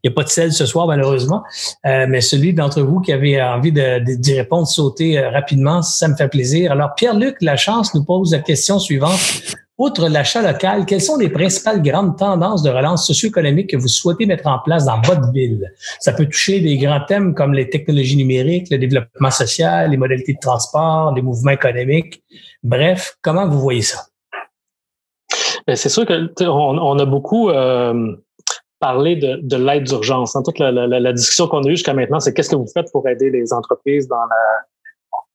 n'y 0.04 0.10
a 0.10 0.12
pas 0.12 0.24
de 0.24 0.28
celle 0.28 0.52
ce 0.52 0.66
soir, 0.66 0.86
malheureusement, 0.86 1.42
mais 1.84 2.20
celui 2.20 2.52
d'entre 2.54 2.82
vous 2.82 3.00
qui 3.00 3.12
avait 3.12 3.40
envie 3.42 3.72
d'y 3.72 3.80
de, 3.80 4.36
répondre, 4.36 4.66
sauter 4.66 5.18
rapidement, 5.20 5.82
ça 5.82 6.08
me 6.08 6.16
fait 6.16 6.28
plaisir. 6.28 6.72
Alors, 6.72 6.94
Pierre-Luc 6.94 7.36
la 7.40 7.56
chance 7.56 7.94
nous 7.94 8.04
pose 8.04 8.32
la 8.32 8.40
question 8.40 8.78
suivante. 8.78 9.20
Outre 9.78 10.08
l'achat 10.08 10.40
local, 10.40 10.86
quelles 10.86 11.02
sont 11.02 11.18
les 11.18 11.28
principales 11.28 11.82
grandes 11.82 12.16
tendances 12.16 12.62
de 12.62 12.70
relance 12.70 13.06
socio-économique 13.06 13.68
que 13.70 13.76
vous 13.76 13.88
souhaitez 13.88 14.24
mettre 14.24 14.46
en 14.46 14.58
place 14.58 14.86
dans 14.86 15.02
votre 15.02 15.30
ville? 15.32 15.70
Ça 16.00 16.12
peut 16.12 16.24
toucher 16.24 16.60
des 16.60 16.78
grands 16.78 17.04
thèmes 17.04 17.34
comme 17.34 17.52
les 17.52 17.68
technologies 17.68 18.16
numériques, 18.16 18.70
le 18.70 18.78
développement 18.78 19.30
social, 19.30 19.90
les 19.90 19.98
modalités 19.98 20.32
de 20.32 20.38
transport, 20.40 21.14
les 21.14 21.20
mouvements 21.20 21.50
économiques. 21.50 22.22
Bref, 22.62 23.18
comment 23.20 23.46
vous 23.46 23.60
voyez 23.60 23.82
ça? 23.82 24.06
Ben, 25.66 25.76
c'est 25.76 25.90
sûr 25.90 26.06
que 26.06 26.44
on, 26.48 26.98
a 26.98 27.04
beaucoup 27.04 27.50
euh, 27.50 28.16
parlé 28.80 29.16
de, 29.16 29.56
l'aide 29.56 29.84
d'urgence. 29.84 30.34
En 30.36 30.42
toute 30.42 30.58
la, 30.58 30.70
la 30.72 31.12
discussion 31.12 31.48
qu'on 31.48 31.62
a 31.64 31.66
eue 31.66 31.76
jusqu'à 31.76 31.92
maintenant, 31.92 32.20
c'est 32.20 32.32
qu'est-ce 32.32 32.50
que 32.50 32.56
vous 32.56 32.68
faites 32.72 32.90
pour 32.92 33.06
aider 33.06 33.28
les 33.28 33.52
entreprises 33.52 34.08
dans 34.08 34.16
la 34.16 34.64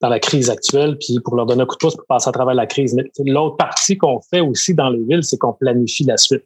dans 0.01 0.09
la 0.09 0.19
crise 0.19 0.49
actuelle, 0.49 0.97
puis 0.97 1.19
pour 1.23 1.35
leur 1.35 1.45
donner 1.45 1.61
un 1.61 1.65
coup 1.65 1.75
de 1.75 1.79
pouce 1.79 1.95
pour 1.95 2.05
passer 2.07 2.29
à 2.29 2.31
travers 2.31 2.55
la 2.55 2.65
crise. 2.65 2.95
Mais 2.95 3.03
l'autre 3.25 3.57
partie 3.57 3.97
qu'on 3.97 4.19
fait 4.19 4.41
aussi 4.41 4.73
dans 4.73 4.89
les 4.89 5.03
villes, 5.03 5.23
c'est 5.23 5.37
qu'on 5.37 5.53
planifie 5.53 6.03
la 6.03 6.17
suite. 6.17 6.43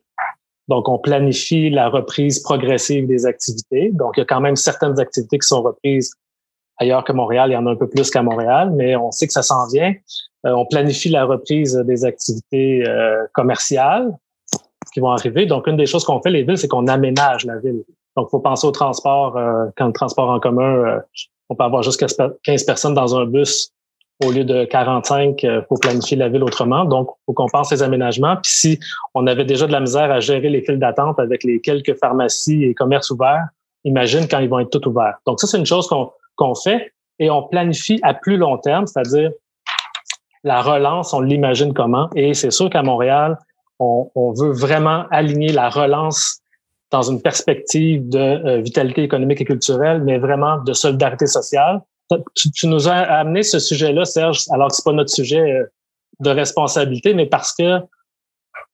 Donc, 0.67 0.89
on 0.89 0.97
planifie 0.97 1.69
la 1.69 1.89
reprise 1.89 2.39
progressive 2.39 3.07
des 3.07 3.25
activités. 3.25 3.91
Donc, 3.93 4.13
il 4.17 4.21
y 4.21 4.23
a 4.23 4.25
quand 4.25 4.41
même 4.41 4.55
certaines 4.55 4.99
activités 4.99 5.37
qui 5.37 5.47
sont 5.47 5.61
reprises 5.61 6.11
ailleurs 6.77 7.03
que 7.03 7.13
Montréal. 7.13 7.51
Il 7.51 7.53
y 7.53 7.57
en 7.57 7.65
a 7.67 7.71
un 7.71 7.75
peu 7.75 7.87
plus 7.87 8.09
qu'à 8.09 8.23
Montréal, 8.23 8.71
mais 8.75 8.95
on 8.95 9.11
sait 9.11 9.27
que 9.27 9.33
ça 9.33 9.43
s'en 9.43 9.67
vient. 9.67 9.93
Euh, 10.45 10.51
on 10.51 10.65
planifie 10.65 11.09
la 11.09 11.25
reprise 11.25 11.75
des 11.85 12.03
activités 12.03 12.83
euh, 12.87 13.23
commerciales 13.33 14.11
qui 14.93 14.99
vont 14.99 15.11
arriver. 15.11 15.45
Donc, 15.45 15.67
une 15.67 15.77
des 15.77 15.85
choses 15.85 16.03
qu'on 16.03 16.21
fait, 16.21 16.31
les 16.31 16.43
villes, 16.43 16.57
c'est 16.57 16.67
qu'on 16.67 16.87
aménage 16.87 17.45
la 17.45 17.57
ville. 17.59 17.83
Donc, 18.17 18.27
il 18.29 18.31
faut 18.31 18.39
penser 18.39 18.65
au 18.65 18.71
transport. 18.71 19.37
Euh, 19.37 19.67
quand 19.77 19.87
le 19.87 19.93
transport 19.93 20.29
en 20.29 20.39
commun 20.39 20.99
on 21.49 21.55
peut 21.55 21.63
avoir 21.63 21.83
jusqu'à 21.83 22.07
15 22.43 22.63
personnes 22.63 22.93
dans 22.93 23.15
un 23.15 23.25
bus 23.25 23.71
au 24.23 24.31
lieu 24.31 24.43
de 24.43 24.65
45 24.65 25.43
il 25.43 25.49
euh, 25.49 25.61
faut 25.67 25.75
planifier 25.75 26.17
la 26.17 26.29
ville 26.29 26.43
autrement. 26.43 26.85
Donc, 26.85 27.09
il 27.11 27.21
faut 27.25 27.33
qu'on 27.33 27.47
pense 27.47 27.69
ces 27.69 27.83
aménagements. 27.83 28.37
Puis 28.37 28.51
si 28.51 28.79
on 29.13 29.27
avait 29.27 29.45
déjà 29.45 29.67
de 29.67 29.71
la 29.71 29.81
misère 29.81 30.11
à 30.11 30.19
gérer 30.19 30.49
les 30.49 30.61
files 30.61 30.79
d'attente 30.79 31.19
avec 31.19 31.43
les 31.43 31.59
quelques 31.59 31.97
pharmacies 31.99 32.63
et 32.63 32.73
commerces 32.73 33.11
ouverts, 33.11 33.45
imagine 33.83 34.27
quand 34.27 34.39
ils 34.39 34.49
vont 34.49 34.59
être 34.59 34.69
tous 34.69 34.87
ouverts. 34.89 35.17
Donc, 35.25 35.39
ça, 35.39 35.47
c'est 35.47 35.57
une 35.57 35.65
chose 35.65 35.89
qu'on 36.35 36.55
fait 36.55 36.93
et 37.19 37.29
on 37.29 37.43
planifie 37.43 37.99
à 38.03 38.13
plus 38.13 38.37
long 38.37 38.57
terme, 38.57 38.87
c'est-à-dire 38.87 39.31
la 40.43 40.61
relance, 40.61 41.13
on 41.13 41.21
l'imagine 41.21 41.73
comment. 41.73 42.09
Et 42.15 42.33
c'est 42.33 42.51
sûr 42.51 42.69
qu'à 42.69 42.83
Montréal, 42.83 43.37
on, 43.79 44.09
on, 44.15 44.31
veut 44.31 44.51
vraiment 44.51 45.05
aligner 45.11 45.51
la 45.51 45.69
relance 45.69 46.39
dans 46.95 47.11
une 47.11 47.21
perspective 47.21 48.07
de 48.07 48.19
euh, 48.19 48.61
vitalité 48.61 49.03
économique 49.03 49.41
et 49.41 49.45
culturelle, 49.45 50.01
mais 50.07 50.17
vraiment 50.17 50.63
de 50.63 50.71
solidarité 50.71 51.27
sociale. 51.27 51.81
Tu, 52.35 52.67
nous 52.67 52.87
as 52.87 52.99
amené 53.21 53.43
ce 53.43 53.59
sujet-là, 53.59 54.05
Serge, 54.05 54.45
alors 54.49 54.69
que 54.69 54.75
c'est 54.75 54.85
pas 54.85 54.93
notre 54.93 55.09
sujet 55.09 55.41
euh, 55.41 55.65
de 56.21 56.29
responsabilité, 56.29 57.13
mais 57.13 57.25
parce 57.25 57.53
que 57.53 57.79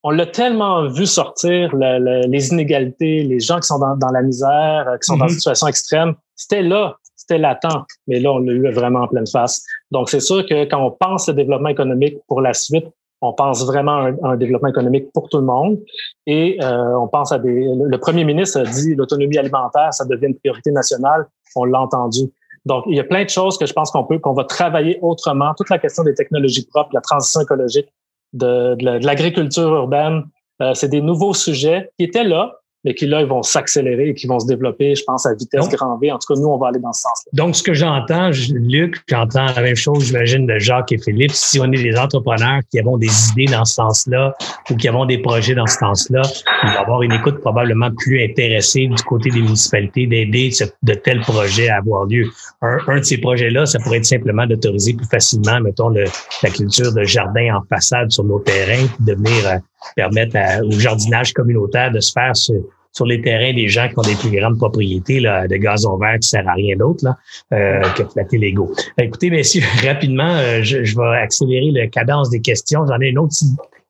on 0.03 0.11
l'a 0.11 0.28
tellement 0.28 0.88
vu 0.88 1.07
sortir 1.07 1.76
les 1.76 2.43
inégalités, 2.53 3.24
les 3.24 3.39
gens 3.39 3.59
qui 3.59 3.67
sont 3.67 3.80
dans, 3.80 4.11
la 4.11 4.22
misère, 4.22 4.84
euh, 4.88 4.97
qui 4.97 5.05
sont 5.05 5.17
dans 5.17 5.26
une 5.26 5.34
mm-hmm. 5.34 5.36
situation 5.36 5.67
extrême. 5.67 6.13
C'était 6.36 6.61
là, 6.61 6.97
c'était 7.15 7.39
latent, 7.39 7.86
mais 8.07 8.19
là, 8.19 8.32
on 8.34 8.39
l'a 8.39 8.53
eu 8.53 8.72
vraiment 8.72 9.01
en 9.01 9.07
pleine 9.07 9.28
face. 9.28 9.63
Donc, 9.89 10.09
c'est 10.11 10.19
sûr 10.19 10.45
que 10.45 10.65
quand 10.65 10.84
on 10.86 10.91
pense 10.91 11.28
le 11.28 11.34
développement 11.34 11.69
économique 11.69 12.17
pour 12.28 12.41
la 12.41 12.53
suite, 12.53 12.88
on 13.22 13.34
pense 13.34 13.65
vraiment 13.65 13.97
à 13.97 14.11
un, 14.24 14.36
développement 14.36 14.69
économique 14.69 15.11
pour 15.13 15.30
tout 15.30 15.38
le 15.38 15.45
monde. 15.45 15.80
Et 16.26 16.57
euh, 16.61 16.97
on 16.97 17.07
pense 17.07 17.32
à 17.32 17.39
des. 17.39 17.65
Le 17.65 17.97
premier 17.97 18.24
ministre 18.24 18.61
a 18.61 18.63
dit 18.63 18.95
l'autonomie 18.95 19.38
alimentaire, 19.38 19.93
ça 19.93 20.05
devient 20.05 20.28
une 20.28 20.38
priorité 20.38 20.72
nationale. 20.72 21.28
On 21.55 21.65
l'a 21.65 21.82
entendu. 21.82 22.32
Donc, 22.65 22.84
il 22.88 22.95
y 22.95 22.99
a 22.99 23.03
plein 23.03 23.24
de 23.24 23.30
choses 23.30 23.57
que 23.57 23.65
je 23.65 23.74
pense 23.74 23.91
qu'on 23.91 24.03
peut, 24.03 24.19
qu'on 24.19 24.34
va 24.34 24.43
travailler 24.43 24.99
autrement. 25.01 25.53
Toute 25.55 25.69
la 25.69 25.80
question 25.80 26.03
des 26.03 26.13
technologies 26.13 26.65
propres, 26.67 26.91
la 26.93 27.01
transition 27.01 27.41
écologique, 27.41 27.88
de, 28.34 28.76
de 28.76 29.05
l'agriculture 29.05 29.74
urbaine, 29.74 30.24
euh, 30.61 30.74
c'est 30.74 30.88
des 30.88 31.01
nouveaux 31.01 31.34
sujets 31.34 31.91
qui 31.97 32.05
étaient 32.05 32.24
là, 32.24 32.61
mais 32.84 32.93
qui 32.93 33.05
là, 33.05 33.21
ils 33.21 33.27
vont 33.27 33.43
s'accélérer 33.43 34.09
et 34.09 34.13
qui 34.13 34.27
vont 34.27 34.39
se 34.39 34.47
développer, 34.47 34.95
je 34.95 35.03
pense, 35.05 35.25
à 35.25 35.34
vitesse 35.34 35.69
grand 35.69 35.97
V. 35.97 36.11
En 36.11 36.17
tout 36.17 36.34
cas, 36.34 36.39
nous, 36.39 36.47
on 36.47 36.57
va 36.57 36.69
aller 36.69 36.79
dans 36.79 36.93
ce 36.93 37.01
sens-là. 37.01 37.29
Donc, 37.34 37.55
ce 37.55 37.63
que 37.63 37.73
j'entends, 37.73 38.32
Luc, 38.53 38.97
j'entends 39.07 39.45
la 39.45 39.61
même 39.61 39.75
chose, 39.75 40.05
j'imagine, 40.05 40.47
de 40.47 40.57
Jacques 40.57 40.91
et 40.91 40.97
Philippe. 40.97 41.32
Si 41.32 41.59
on 41.59 41.65
est 41.65 41.84
des 41.84 41.97
entrepreneurs 41.97 42.61
qui 42.71 42.79
avons 42.79 42.97
des 42.97 43.11
idées 43.32 43.51
dans 43.51 43.65
ce 43.65 43.75
sens-là 43.75 44.34
ou 44.69 44.75
qui 44.75 44.88
avons 44.88 45.05
des 45.05 45.19
projets 45.19 45.55
dans 45.55 45.67
ce 45.67 45.77
sens-là, 45.77 46.21
il 46.63 46.69
va 46.69 46.75
y 46.75 46.77
avoir 46.77 47.01
une 47.03 47.13
écoute 47.13 47.39
probablement 47.39 47.89
plus 47.97 48.23
intéressée 48.23 48.88
du 48.88 49.03
côté 49.03 49.29
des 49.29 49.41
municipalités 49.41 50.07
d'aider 50.07 50.51
de 50.84 50.93
tels 50.93 51.21
projets 51.21 51.69
à 51.69 51.77
avoir 51.77 52.05
lieu. 52.05 52.25
Un, 52.61 52.77
un 52.88 52.99
de 52.99 53.03
ces 53.03 53.17
projets-là, 53.17 53.65
ça 53.65 53.79
pourrait 53.79 53.97
être 53.97 54.05
simplement 54.05 54.45
d'autoriser 54.45 54.93
plus 54.93 55.07
facilement, 55.07 55.59
mettons, 55.61 55.89
le, 55.89 56.05
la 56.43 56.49
culture 56.49 56.93
de 56.93 57.03
jardin 57.03 57.57
en 57.57 57.61
façade 57.69 58.11
sur 58.11 58.23
nos 58.23 58.39
terrains, 58.39 58.86
de 58.99 59.13
venir 59.13 59.59
permettre 59.95 60.38
au 60.65 60.71
jardinage 60.71 61.34
communautaire 61.34 61.91
de 61.91 61.99
se 61.99 62.11
faire 62.11 62.36
sur 62.36 63.05
les 63.05 63.21
terrains 63.21 63.53
des 63.53 63.67
gens 63.67 63.88
qui 63.88 63.97
ont 63.97 64.01
des 64.01 64.15
plus 64.15 64.32
grandes 64.32 64.57
propriétés 64.57 65.19
là, 65.19 65.47
de 65.47 65.55
gazon 65.55 65.97
vert 65.97 66.19
qui 66.19 66.27
sert 66.27 66.47
à 66.47 66.53
rien 66.53 66.75
d'autre 66.75 67.05
là, 67.05 67.17
euh, 67.53 67.82
que 67.95 68.03
flatter 68.05 68.38
l'ego. 68.38 68.73
Écoutez, 68.97 69.29
messieurs, 69.29 69.63
rapidement, 69.86 70.36
euh, 70.36 70.59
je, 70.61 70.84
je, 70.84 70.95
vais 70.97 71.17
accélérer 71.17 71.71
la 71.71 71.88
cadence 71.88 72.29
des 72.29 72.41
questions. 72.41 72.86
J'en 72.88 72.99
ai 72.99 73.07
une 73.07 73.19
autre 73.19 73.36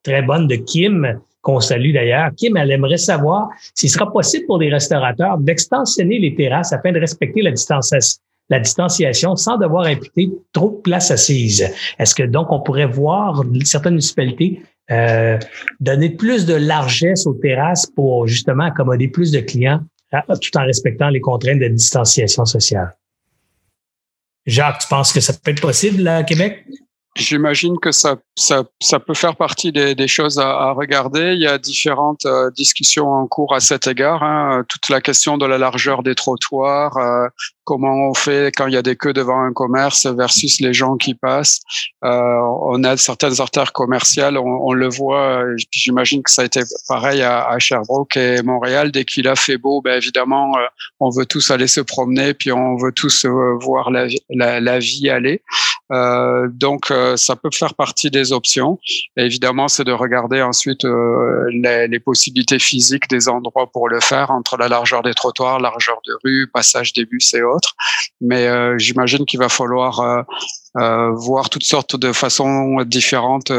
très 0.03 0.21
bonne 0.21 0.47
de 0.47 0.55
Kim 0.55 1.19
qu'on 1.41 1.59
salue 1.59 1.93
d'ailleurs. 1.93 2.29
Kim, 2.37 2.55
elle 2.57 2.71
aimerait 2.71 2.97
savoir 2.97 3.49
s'il 3.73 3.89
sera 3.89 4.11
possible 4.11 4.45
pour 4.45 4.59
les 4.59 4.69
restaurateurs 4.69 5.37
d'extensionner 5.39 6.19
les 6.19 6.35
terrasses 6.35 6.71
afin 6.71 6.91
de 6.91 6.99
respecter 6.99 7.41
la 7.41 7.51
distanciation 7.51 8.21
la 8.51 8.59
distanciation 8.59 9.35
sans 9.35 9.57
devoir 9.57 9.85
imputer 9.85 10.29
trop 10.51 10.69
de 10.69 10.81
place 10.81 11.09
assise. 11.09 11.67
Est-ce 11.97 12.13
que 12.13 12.23
donc 12.23 12.51
on 12.51 12.59
pourrait 12.59 12.85
voir 12.85 13.43
certaines 13.63 13.93
municipalités 13.93 14.61
euh, 14.91 15.39
donner 15.79 16.09
plus 16.09 16.45
de 16.45 16.53
largesse 16.53 17.25
aux 17.25 17.33
terrasses 17.33 17.87
pour 17.87 18.27
justement 18.27 18.65
accommoder 18.65 19.07
plus 19.07 19.31
de 19.31 19.39
clients 19.39 19.79
tout 20.11 20.57
en 20.57 20.65
respectant 20.65 21.09
les 21.09 21.21
contraintes 21.21 21.59
de 21.59 21.69
distanciation 21.69 22.45
sociale? 22.45 22.95
Jacques, 24.45 24.79
tu 24.79 24.87
penses 24.89 25.13
que 25.13 25.21
ça 25.21 25.33
peut 25.33 25.51
être 25.51 25.61
possible 25.61 26.05
à 26.07 26.23
Québec? 26.23 26.65
J'imagine 27.17 27.77
que 27.77 27.91
ça, 27.91 28.15
ça, 28.37 28.63
ça, 28.79 28.97
peut 29.01 29.13
faire 29.13 29.35
partie 29.35 29.73
des, 29.73 29.95
des 29.95 30.07
choses 30.07 30.39
à, 30.39 30.49
à, 30.49 30.71
regarder. 30.71 31.33
Il 31.33 31.41
y 31.41 31.47
a 31.47 31.57
différentes 31.57 32.25
euh, 32.25 32.49
discussions 32.51 33.09
en 33.09 33.27
cours 33.27 33.53
à 33.53 33.59
cet 33.59 33.85
égard. 33.85 34.23
Hein. 34.23 34.63
Toute 34.69 34.87
la 34.87 35.01
question 35.01 35.37
de 35.37 35.45
la 35.45 35.57
largeur 35.57 36.03
des 36.03 36.15
trottoirs, 36.15 36.95
euh, 36.95 37.27
comment 37.65 38.09
on 38.09 38.13
fait 38.13 38.53
quand 38.55 38.67
il 38.67 38.73
y 38.75 38.77
a 38.77 38.81
des 38.81 38.95
queues 38.95 39.11
devant 39.11 39.43
un 39.43 39.51
commerce 39.51 40.05
versus 40.05 40.61
les 40.61 40.73
gens 40.73 40.95
qui 40.95 41.13
passent. 41.13 41.59
Euh, 42.05 42.39
on 42.61 42.81
a 42.85 42.95
certaines 42.95 43.41
artères 43.41 43.73
commerciales, 43.73 44.37
on, 44.37 44.67
on 44.67 44.71
le 44.71 44.87
voit. 44.87 45.43
J'imagine 45.69 46.23
que 46.23 46.31
ça 46.31 46.43
a 46.43 46.45
été 46.45 46.61
pareil 46.87 47.21
à, 47.23 47.45
à, 47.45 47.59
Sherbrooke 47.59 48.15
et 48.15 48.41
Montréal. 48.41 48.89
Dès 48.89 49.03
qu'il 49.03 49.27
a 49.27 49.35
fait 49.35 49.57
beau, 49.57 49.81
ben 49.81 49.97
évidemment, 49.97 50.57
euh, 50.57 50.61
on 51.01 51.09
veut 51.09 51.25
tous 51.25 51.51
aller 51.51 51.67
se 51.67 51.81
promener, 51.81 52.33
puis 52.33 52.53
on 52.53 52.77
veut 52.77 52.93
tous 52.93 53.25
voir 53.25 53.91
la, 53.91 54.07
la, 54.29 54.61
la 54.61 54.79
vie 54.79 55.09
aller. 55.09 55.43
Euh, 55.91 56.47
donc, 56.49 56.89
euh, 56.89 57.17
ça 57.17 57.35
peut 57.35 57.49
faire 57.51 57.73
partie 57.73 58.09
des 58.09 58.31
options. 58.31 58.79
évidemment, 59.17 59.67
c'est 59.67 59.83
de 59.83 59.91
regarder 59.91 60.41
ensuite 60.41 60.85
euh, 60.85 61.49
les, 61.51 61.87
les, 61.87 61.99
possibilités 61.99 62.59
physiques 62.59 63.09
des 63.09 63.27
endroits 63.27 63.69
pour 63.71 63.89
le 63.89 63.99
faire, 63.99 64.31
entre 64.31 64.57
la 64.57 64.67
largeur 64.67 65.03
des 65.03 65.13
trottoirs, 65.13 65.59
largeur 65.59 65.99
de 66.07 66.13
rue, 66.23 66.49
passage 66.53 66.93
des 66.93 67.05
bus 67.05 67.33
et 67.33 67.43
autres. 67.43 67.75
Mais 68.21 68.47
j'imagine 68.79 69.25
qu'il 69.25 69.39
va 69.39 69.49
falloir 69.49 70.25
voir 70.75 71.49
toutes 71.49 71.63
sortes 71.63 71.95
de 71.95 72.11
façons 72.13 72.81
différentes 72.83 73.51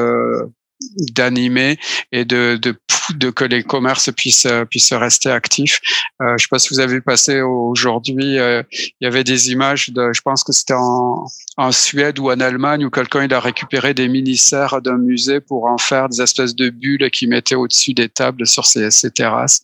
d'animer 1.12 1.78
et 2.10 2.24
de, 2.24 2.58
de, 2.60 2.74
de, 3.14 3.30
que 3.30 3.44
les 3.44 3.62
commerces 3.62 4.10
puissent 4.12 4.46
puissent 4.70 4.92
rester 4.92 5.30
actifs. 5.30 5.80
Euh, 6.20 6.36
je 6.38 6.42
sais 6.42 6.48
pas 6.48 6.58
si 6.58 6.68
vous 6.70 6.80
avez 6.80 7.00
passé 7.00 7.40
aujourd'hui, 7.40 8.38
euh, 8.38 8.62
il 8.72 9.04
y 9.04 9.06
avait 9.06 9.24
des 9.24 9.50
images 9.50 9.90
de, 9.90 10.12
je 10.12 10.20
pense 10.20 10.44
que 10.44 10.52
c'était 10.52 10.74
en, 10.74 11.24
en 11.56 11.72
Suède 11.72 12.18
ou 12.18 12.30
en 12.30 12.40
Allemagne 12.40 12.84
où 12.84 12.90
quelqu'un 12.90 13.24
il 13.24 13.34
a 13.34 13.40
récupéré 13.40 13.94
des 13.94 14.08
mini-serres 14.08 14.80
d'un 14.82 14.98
musée 14.98 15.40
pour 15.40 15.66
en 15.66 15.78
faire 15.78 16.08
des 16.08 16.20
espèces 16.20 16.54
de 16.54 16.70
bulles 16.70 17.10
qui 17.10 17.26
mettaient 17.26 17.54
au-dessus 17.54 17.94
des 17.94 18.08
tables 18.08 18.46
sur 18.46 18.66
ces 18.66 19.10
terrasses. 19.10 19.62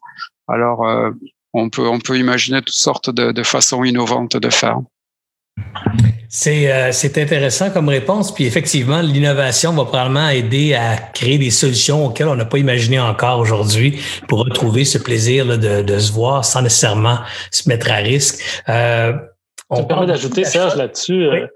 Alors 0.49 0.87
euh, 0.87 1.11
on 1.55 1.71
peut 1.71 1.87
on 1.87 2.01
peut 2.01 2.19
imaginer 2.19 2.61
toutes 2.61 2.75
sortes 2.75 3.11
de, 3.11 3.33
de 3.33 3.43
façons 3.43 3.85
innovantes 3.85 4.37
de 4.37 4.51
faire. 4.51 4.81
Euh, 6.47 6.89
c'est 6.93 7.19
intéressant 7.19 7.71
comme 7.71 7.89
réponse. 7.89 8.33
Puis 8.35 8.45
effectivement, 8.45 9.01
l'innovation 9.01 9.73
va 9.73 9.85
probablement 9.85 10.29
aider 10.29 10.75
à 10.75 10.97
créer 10.97 11.39
des 11.39 11.51
solutions 11.51 12.07
auxquelles 12.07 12.29
on 12.29 12.37
n'a 12.37 12.45
pas 12.45 12.59
imaginé 12.59 13.01
encore 13.01 13.39
aujourd'hui 13.39 13.99
pour 14.29 14.41
retrouver 14.41 14.85
ce 14.85 14.99
plaisir 14.99 15.47
là, 15.47 15.57
de, 15.57 15.83
de, 15.83 15.99
se 15.99 16.13
voir 16.13 16.45
sans 16.45 16.63
nécessairement 16.63 17.19
se 17.51 17.69
mettre 17.69 17.91
à 17.91 17.97
risque. 17.97 18.63
Euh, 18.69 19.13
on 19.71 19.85
permet 19.85 20.07
d'ajouter, 20.07 20.45
Serge, 20.45 20.77
là-dessus. 20.77 21.27
Euh, 21.27 21.47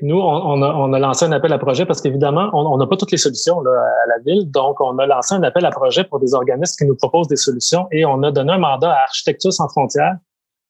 nous, 0.00 0.18
on, 0.18 0.62
a, 0.62 0.74
on, 0.74 0.92
a, 0.94 0.98
lancé 0.98 1.26
un 1.26 1.32
appel 1.32 1.52
à 1.52 1.58
projet 1.58 1.84
parce 1.84 2.00
qu'évidemment, 2.00 2.48
on 2.54 2.78
n'a 2.78 2.86
pas 2.86 2.96
toutes 2.96 3.10
les 3.10 3.18
solutions 3.18 3.60
là, 3.60 3.70
à 3.70 4.08
la 4.08 4.22
ville. 4.24 4.50
Donc, 4.50 4.80
on 4.80 4.98
a 4.98 5.06
lancé 5.06 5.34
un 5.34 5.42
appel 5.42 5.66
à 5.66 5.70
projet 5.70 6.04
pour 6.04 6.18
des 6.18 6.32
organismes 6.32 6.76
qui 6.78 6.86
nous 6.86 6.96
proposent 6.96 7.28
des 7.28 7.36
solutions 7.36 7.86
et 7.92 8.06
on 8.06 8.22
a 8.22 8.30
donné 8.30 8.52
un 8.52 8.58
mandat 8.58 8.92
à 8.92 9.02
Architecture 9.02 9.52
sans 9.52 9.68
frontières 9.68 10.16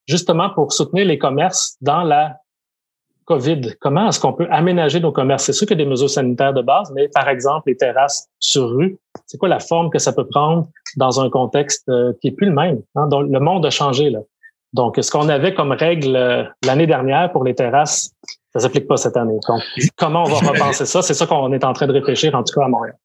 justement 0.08 0.50
pour 0.50 0.72
soutenir 0.72 1.06
les 1.06 1.18
commerces 1.18 1.76
dans 1.80 2.02
la 2.02 2.38
COVID, 3.28 3.74
comment 3.78 4.08
est-ce 4.08 4.18
qu'on 4.18 4.32
peut 4.32 4.48
aménager 4.50 5.00
nos 5.00 5.12
commerces? 5.12 5.44
C'est 5.44 5.52
sûr 5.52 5.66
qu'il 5.66 5.78
y 5.78 5.84
des 5.84 5.90
mesures 5.90 6.08
sanitaires 6.08 6.54
de 6.54 6.62
base, 6.62 6.90
mais 6.94 7.08
par 7.08 7.28
exemple, 7.28 7.64
les 7.66 7.76
terrasses 7.76 8.26
sur 8.38 8.70
rue, 8.70 8.98
c'est 9.26 9.36
quoi 9.36 9.50
la 9.50 9.60
forme 9.60 9.90
que 9.90 9.98
ça 9.98 10.14
peut 10.14 10.26
prendre 10.26 10.66
dans 10.96 11.20
un 11.20 11.28
contexte 11.28 11.86
euh, 11.90 12.14
qui 12.22 12.28
est 12.28 12.30
plus 12.30 12.46
le 12.46 12.54
même? 12.54 12.80
Hein? 12.94 13.06
Donc, 13.08 13.28
le 13.28 13.38
monde 13.38 13.66
a 13.66 13.70
changé. 13.70 14.08
Là. 14.08 14.20
Donc, 14.72 14.98
ce 14.98 15.10
qu'on 15.10 15.28
avait 15.28 15.52
comme 15.52 15.72
règle 15.72 16.16
euh, 16.16 16.44
l'année 16.64 16.86
dernière 16.86 17.30
pour 17.30 17.44
les 17.44 17.54
terrasses, 17.54 18.12
ça 18.54 18.60
s'applique 18.60 18.88
pas 18.88 18.96
cette 18.96 19.18
année. 19.18 19.38
Donc, 19.46 19.60
comment 19.96 20.22
on 20.22 20.28
va 20.28 20.50
repenser 20.50 20.86
ça? 20.86 21.02
C'est 21.02 21.12
ça 21.12 21.26
qu'on 21.26 21.52
est 21.52 21.64
en 21.64 21.74
train 21.74 21.86
de 21.86 21.92
réfléchir, 21.92 22.34
en 22.34 22.42
tout 22.42 22.58
cas 22.58 22.64
à 22.64 22.68
Montréal. 22.68 22.96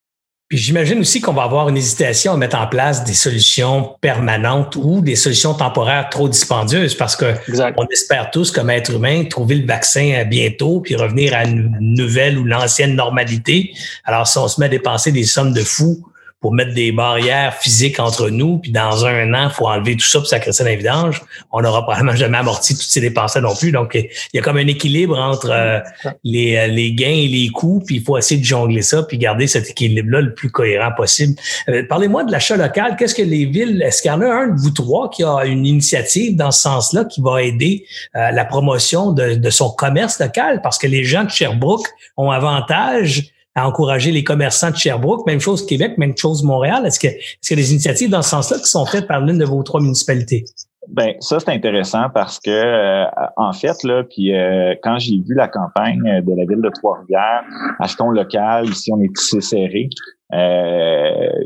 Puis 0.54 0.62
j'imagine 0.62 1.00
aussi 1.00 1.20
qu'on 1.20 1.34
va 1.34 1.42
avoir 1.42 1.68
une 1.68 1.78
hésitation 1.78 2.34
à 2.34 2.38
mettre 2.38 2.60
en 2.60 2.68
place 2.68 3.04
des 3.04 3.16
solutions 3.16 3.96
permanentes 4.02 4.76
ou 4.76 5.02
des 5.02 5.16
solutions 5.16 5.56
temporaires 5.56 6.10
trop 6.12 6.30
dispendieuses 6.30 6.94
parce 6.94 7.16
que 7.16 7.34
on 7.76 7.88
espère 7.88 8.30
tous 8.30 8.52
comme 8.52 8.70
être 8.70 8.92
humain 8.92 9.24
trouver 9.24 9.56
le 9.56 9.66
vaccin 9.66 10.24
bientôt 10.30 10.80
puis 10.82 10.96
revenir 10.96 11.34
à 11.34 11.46
une 11.46 11.76
nouvelle 11.82 12.38
ou 12.38 12.44
l'ancienne 12.44 12.96
normalité. 12.96 13.74
Alors 14.06 14.28
si 14.28 14.38
on 14.38 14.48
se 14.48 14.60
met 14.60 14.68
à 14.68 14.70
dépenser 14.70 15.12
des 15.12 15.24
sommes 15.24 15.54
de 15.54 15.64
fous 15.64 16.06
pour 16.44 16.54
mettre 16.54 16.74
des 16.74 16.92
barrières 16.92 17.54
physiques 17.54 18.02
entre 18.02 18.30
nous, 18.30 18.58
puis 18.58 18.70
dans 18.70 19.06
un 19.06 19.34
an, 19.34 19.46
il 19.46 19.50
faut 19.50 19.66
enlever 19.66 19.96
tout 19.96 20.06
ça 20.06 20.20
pour 20.20 20.28
sacrer 20.28 20.52
ça 20.52 20.66
dans 20.66 20.72
les 20.72 20.76
vidanges. 20.76 21.22
On 21.54 21.62
n'aura 21.62 21.84
probablement 21.84 22.18
jamais 22.18 22.38
amorti 22.38 22.74
toutes 22.74 22.84
ces 22.84 23.00
dépenses 23.00 23.38
non 23.38 23.56
plus. 23.56 23.72
Donc, 23.72 23.94
il 23.96 24.10
y 24.34 24.40
a 24.40 24.42
comme 24.42 24.58
un 24.58 24.68
équilibre 24.68 25.18
entre 25.18 25.50
euh, 25.50 25.80
les, 26.26 26.58
euh, 26.58 26.68
les, 26.68 26.92
gains 26.92 27.08
et 27.08 27.30
les 27.30 27.48
coûts, 27.48 27.82
puis 27.88 27.96
il 27.96 28.04
faut 28.04 28.18
essayer 28.18 28.42
de 28.42 28.46
jongler 28.46 28.82
ça, 28.82 29.04
puis 29.04 29.18
garder 29.18 29.48
cet 29.48 29.70
équilibre-là 29.70 30.20
le 30.20 30.34
plus 30.34 30.52
cohérent 30.52 30.92
possible. 30.92 31.40
Euh, 31.70 31.84
parlez-moi 31.88 32.26
de 32.26 32.34
l'achat 32.34 32.58
local. 32.58 32.98
Qu'est-ce 33.00 33.16
que 33.16 33.22
les 33.22 33.46
villes, 33.46 33.82
est-ce 33.82 34.02
qu'il 34.02 34.12
y 34.12 34.14
en 34.14 34.20
a 34.20 34.28
un 34.28 34.48
de 34.48 34.60
vous 34.60 34.72
trois 34.72 35.10
qui 35.10 35.24
a 35.24 35.46
une 35.46 35.66
initiative 35.66 36.36
dans 36.36 36.52
ce 36.52 36.60
sens-là 36.60 37.06
qui 37.06 37.22
va 37.22 37.42
aider 37.42 37.86
la 38.14 38.44
promotion 38.44 39.14
de, 39.14 39.36
de 39.36 39.50
son 39.50 39.70
commerce 39.70 40.20
local? 40.20 40.60
Parce 40.62 40.78
que 40.78 40.88
les 40.88 41.06
gens 41.06 41.24
de 41.24 41.30
Sherbrooke 41.30 41.88
ont 42.18 42.32
avantage 42.32 43.33
à 43.56 43.68
encourager 43.68 44.12
les 44.12 44.24
commerçants 44.24 44.72
de 44.72 44.76
Sherbrooke. 44.76 45.26
Même 45.28 45.40
chose 45.40 45.66
Québec, 45.66 45.98
même 45.98 46.18
chose 46.18 46.44
Montréal. 46.44 46.86
Est-ce 46.86 47.00
que 47.00 47.08
est-ce 47.08 47.48
qu'il 47.48 47.58
y 47.58 47.62
a 47.62 47.64
des 47.64 47.72
initiatives 47.72 48.10
dans 48.10 48.22
ce 48.22 48.30
sens-là 48.32 48.58
qui 48.58 48.68
sont 48.68 48.86
faites 48.86 49.08
par 49.08 49.22
l'une 49.22 49.38
de 49.38 49.46
vos 49.46 49.62
trois 49.64 49.82
municipalités? 49.82 50.46
Ben 50.90 51.14
ça 51.22 51.40
c'est 51.40 51.50
intéressant 51.50 52.10
parce 52.14 52.40
que 52.40 52.50
euh, 52.50 53.06
en 53.38 53.54
fait 53.54 53.84
là 53.84 54.04
puis 54.04 54.36
euh, 54.36 54.76
quand 54.84 55.00
j'ai 55.00 55.16
vu 55.16 55.34
la 55.34 55.48
campagne 55.48 56.22
de 56.22 56.36
la 56.36 56.44
ville 56.44 56.62
de 56.62 56.70
Trois-Rivières 56.70 57.44
achetons 57.80 58.10
local 58.10 58.68
ici 58.68 58.92
on 58.94 59.00
est 59.00 59.16
tissé 59.16 59.40
serré 59.40 59.88
euh, 59.88 60.23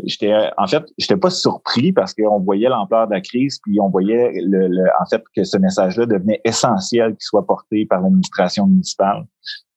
j'étais 0.06 0.34
en 0.58 0.68
fait 0.68 0.84
j'étais 0.98 1.18
pas 1.18 1.30
surpris 1.30 1.92
parce 1.92 2.14
qu'on 2.14 2.40
voyait 2.40 2.70
l'ampleur 2.70 3.08
de 3.08 3.14
la 3.14 3.22
crise 3.22 3.60
puis 3.64 3.80
on 3.82 3.90
voyait 3.90 4.32
le, 4.36 4.86
en 5.02 5.06
fait 5.10 5.22
que 5.36 5.44
ce 5.44 5.58
message-là 5.58 6.06
devenait 6.06 6.40
essentiel 6.46 7.12
qu'il 7.12 7.22
soit 7.22 7.46
porté 7.46 7.86
par 7.86 8.02
l'administration 8.02 8.66
municipale 8.68 9.26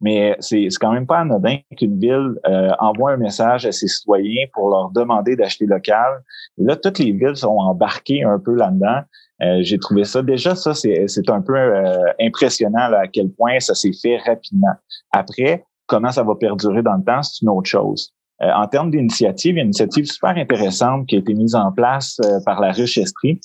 mais 0.00 0.36
c'est 0.40 0.68
quand 0.80 0.92
même 0.92 1.06
pas 1.06 1.18
anodin 1.18 1.58
qu'une 1.76 1.98
ville 1.98 2.34
euh, 2.46 2.70
envoie 2.78 3.12
un 3.12 3.16
message 3.18 3.66
à 3.66 3.72
ses 3.72 3.86
citoyens 3.86 4.46
pour 4.54 4.70
leur 4.70 4.90
demander 4.90 5.36
d'acheter 5.36 5.66
local. 5.66 6.22
Et 6.58 6.64
là, 6.64 6.76
toutes 6.76 6.98
les 6.98 7.12
villes 7.12 7.36
sont 7.36 7.48
embarquées 7.58 8.24
un 8.24 8.38
peu 8.38 8.54
là-dedans. 8.54 9.02
Euh, 9.42 9.58
j'ai 9.62 9.78
trouvé 9.78 10.04
ça 10.04 10.22
déjà, 10.22 10.54
ça, 10.54 10.74
c'est 10.74 11.30
un 11.30 11.40
peu 11.40 11.56
euh, 11.56 12.12
impressionnant 12.20 12.92
à 12.92 13.06
quel 13.08 13.30
point 13.30 13.58
ça 13.60 13.74
s'est 13.74 13.92
fait 13.92 14.18
rapidement. 14.18 14.72
Après, 15.12 15.64
comment 15.86 16.10
ça 16.10 16.22
va 16.22 16.34
perdurer 16.34 16.82
dans 16.82 16.94
le 16.94 17.04
temps, 17.04 17.22
c'est 17.22 17.42
une 17.42 17.50
autre 17.50 17.68
chose. 17.68 18.12
En 18.40 18.66
termes 18.66 18.90
d'initiative, 18.90 19.54
il 19.54 19.56
y 19.56 19.60
a 19.60 19.62
une 19.62 19.68
initiative 19.68 20.06
super 20.06 20.30
intéressante 20.30 21.06
qui 21.06 21.16
a 21.16 21.18
été 21.18 21.34
mise 21.34 21.54
en 21.54 21.72
place 21.72 22.18
par 22.46 22.60
la 22.60 22.72
Ruche 22.72 22.96
Esprit. 22.96 23.38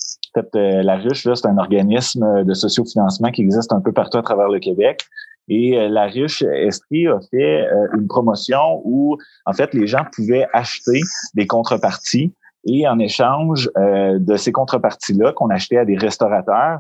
la 0.54 0.98
Ruche, 0.98 1.28
c'est 1.34 1.48
un 1.48 1.58
organisme 1.58 2.44
de 2.44 2.54
sociofinancement 2.54 3.32
qui 3.32 3.42
existe 3.42 3.74
un 3.74 3.82
peu 3.82 3.92
partout 3.92 4.18
à 4.18 4.22
travers 4.22 4.48
le 4.48 4.60
Québec. 4.60 5.06
Et 5.48 5.78
euh, 5.78 5.90
la 5.90 6.06
riche 6.06 6.42
Esprit 6.42 7.08
a 7.08 7.20
fait 7.32 7.68
euh, 7.68 7.88
une 7.98 8.08
promotion 8.08 8.82
où, 8.84 9.18
en 9.46 9.54
fait, 9.54 9.74
les 9.74 9.88
gens 9.88 10.06
pouvaient 10.14 10.48
acheter 10.54 11.02
des 11.36 11.46
contreparties 11.46 12.34
et 12.68 12.88
en 12.88 12.98
échange 12.98 13.70
euh, 13.78 14.18
de 14.20 14.38
ces 14.38 14.52
contreparties-là 14.52 15.34
qu'on 15.34 15.50
achetait 15.50 15.78
à 15.78 15.86
des 15.86 15.98
restaurateurs, 15.98 16.80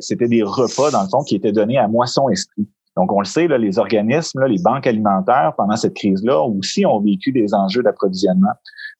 c'était 0.00 0.26
des 0.26 0.42
repas, 0.42 0.90
dans 0.90 1.02
le 1.02 1.08
fond, 1.08 1.22
qui 1.22 1.36
étaient 1.36 1.52
donnés 1.52 1.78
à 1.78 1.86
Moisson 1.86 2.28
Esprit. 2.28 2.66
Donc, 2.98 3.12
on 3.12 3.20
le 3.20 3.26
sait, 3.26 3.46
là, 3.46 3.58
les 3.58 3.78
organismes, 3.78 4.40
là, 4.40 4.48
les 4.48 4.60
banques 4.60 4.88
alimentaires, 4.88 5.52
pendant 5.56 5.76
cette 5.76 5.94
crise-là, 5.94 6.40
aussi 6.40 6.84
ont 6.84 6.98
vécu 6.98 7.30
des 7.30 7.54
enjeux 7.54 7.80
d'approvisionnement. 7.80 8.50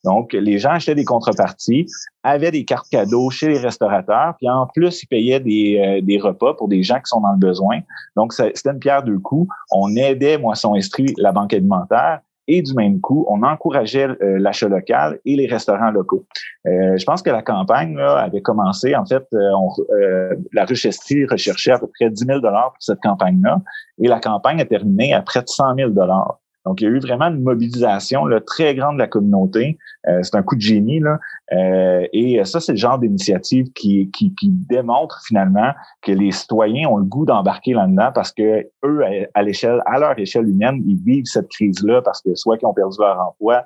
Donc, 0.04 0.32
les 0.32 0.60
gens 0.60 0.70
achetaient 0.70 0.94
des 0.94 1.04
contreparties, 1.04 1.84
avaient 2.22 2.52
des 2.52 2.64
cartes 2.64 2.88
cadeaux 2.88 3.28
chez 3.30 3.48
les 3.48 3.58
restaurateurs, 3.58 4.34
puis 4.38 4.48
en 4.48 4.68
plus, 4.68 5.02
ils 5.02 5.06
payaient 5.08 5.40
des, 5.40 5.82
euh, 5.84 6.00
des 6.00 6.18
repas 6.18 6.54
pour 6.54 6.68
des 6.68 6.84
gens 6.84 6.98
qui 6.98 7.06
sont 7.06 7.20
dans 7.20 7.32
le 7.32 7.38
besoin. 7.38 7.80
Donc, 8.14 8.32
c'était 8.32 8.70
une 8.70 8.78
pierre 8.78 9.02
deux 9.02 9.18
coups. 9.18 9.50
On 9.72 9.96
aidait 9.96 10.38
Moisson 10.38 10.76
Estrie, 10.76 11.12
la 11.18 11.32
banque 11.32 11.52
alimentaire, 11.52 12.20
et 12.48 12.62
du 12.62 12.74
même 12.74 13.00
coup, 13.00 13.26
on 13.28 13.42
encourageait 13.42 14.08
euh, 14.08 14.38
l'achat 14.38 14.68
local 14.68 15.20
et 15.24 15.36
les 15.36 15.46
restaurants 15.46 15.90
locaux. 15.90 16.26
Euh, 16.66 16.96
je 16.96 17.04
pense 17.04 17.22
que 17.22 17.30
la 17.30 17.42
campagne 17.42 17.94
là, 17.94 18.16
avait 18.16 18.42
commencé, 18.42 18.96
en 18.96 19.04
fait, 19.04 19.24
on, 19.32 19.68
la 20.52 20.64
Ruche 20.64 20.86
Estrie 20.86 21.26
recherchait 21.26 21.72
à 21.72 21.78
peu 21.78 21.86
près 21.86 22.10
10 22.10 22.24
000 22.24 22.40
pour 22.40 22.74
cette 22.80 23.00
campagne-là, 23.00 23.60
et 24.00 24.08
la 24.08 24.18
campagne 24.18 24.60
a 24.60 24.64
terminé 24.64 25.12
à 25.12 25.22
près 25.22 25.42
de 25.42 25.48
100 25.48 25.76
000 25.76 25.90
donc, 26.66 26.80
il 26.80 26.84
y 26.84 26.86
a 26.86 26.90
eu 26.90 26.98
vraiment 26.98 27.28
une 27.28 27.42
mobilisation 27.42 28.26
là, 28.26 28.40
très 28.40 28.74
grande 28.74 28.96
de 28.96 28.98
la 28.98 29.06
communauté. 29.06 29.78
Euh, 30.06 30.22
c'est 30.22 30.34
un 30.34 30.42
coup 30.42 30.56
de 30.56 30.60
génie. 30.60 31.00
Là. 31.00 31.18
Euh, 31.52 32.06
et 32.12 32.44
ça, 32.44 32.60
c'est 32.60 32.72
le 32.72 32.78
genre 32.78 32.98
d'initiative 32.98 33.72
qui, 33.72 34.10
qui, 34.10 34.34
qui, 34.34 34.50
démontre 34.50 35.22
finalement 35.26 35.72
que 36.02 36.12
les 36.12 36.30
citoyens 36.30 36.88
ont 36.88 36.98
le 36.98 37.04
goût 37.04 37.24
d'embarquer 37.24 37.72
là-dedans 37.72 38.10
parce 38.14 38.32
que 38.32 38.66
eux, 38.84 39.00
à, 39.32 39.42
l'échelle, 39.42 39.80
à 39.86 39.98
leur 39.98 40.18
échelle 40.18 40.48
humaine, 40.48 40.82
ils 40.86 40.98
vivent 41.02 41.24
cette 41.24 41.48
crise-là 41.48 42.02
parce 42.02 42.20
que 42.20 42.34
soit 42.34 42.58
qu'ils 42.58 42.68
ont 42.68 42.74
perdu 42.74 42.96
leur 43.00 43.18
emploi, 43.18 43.64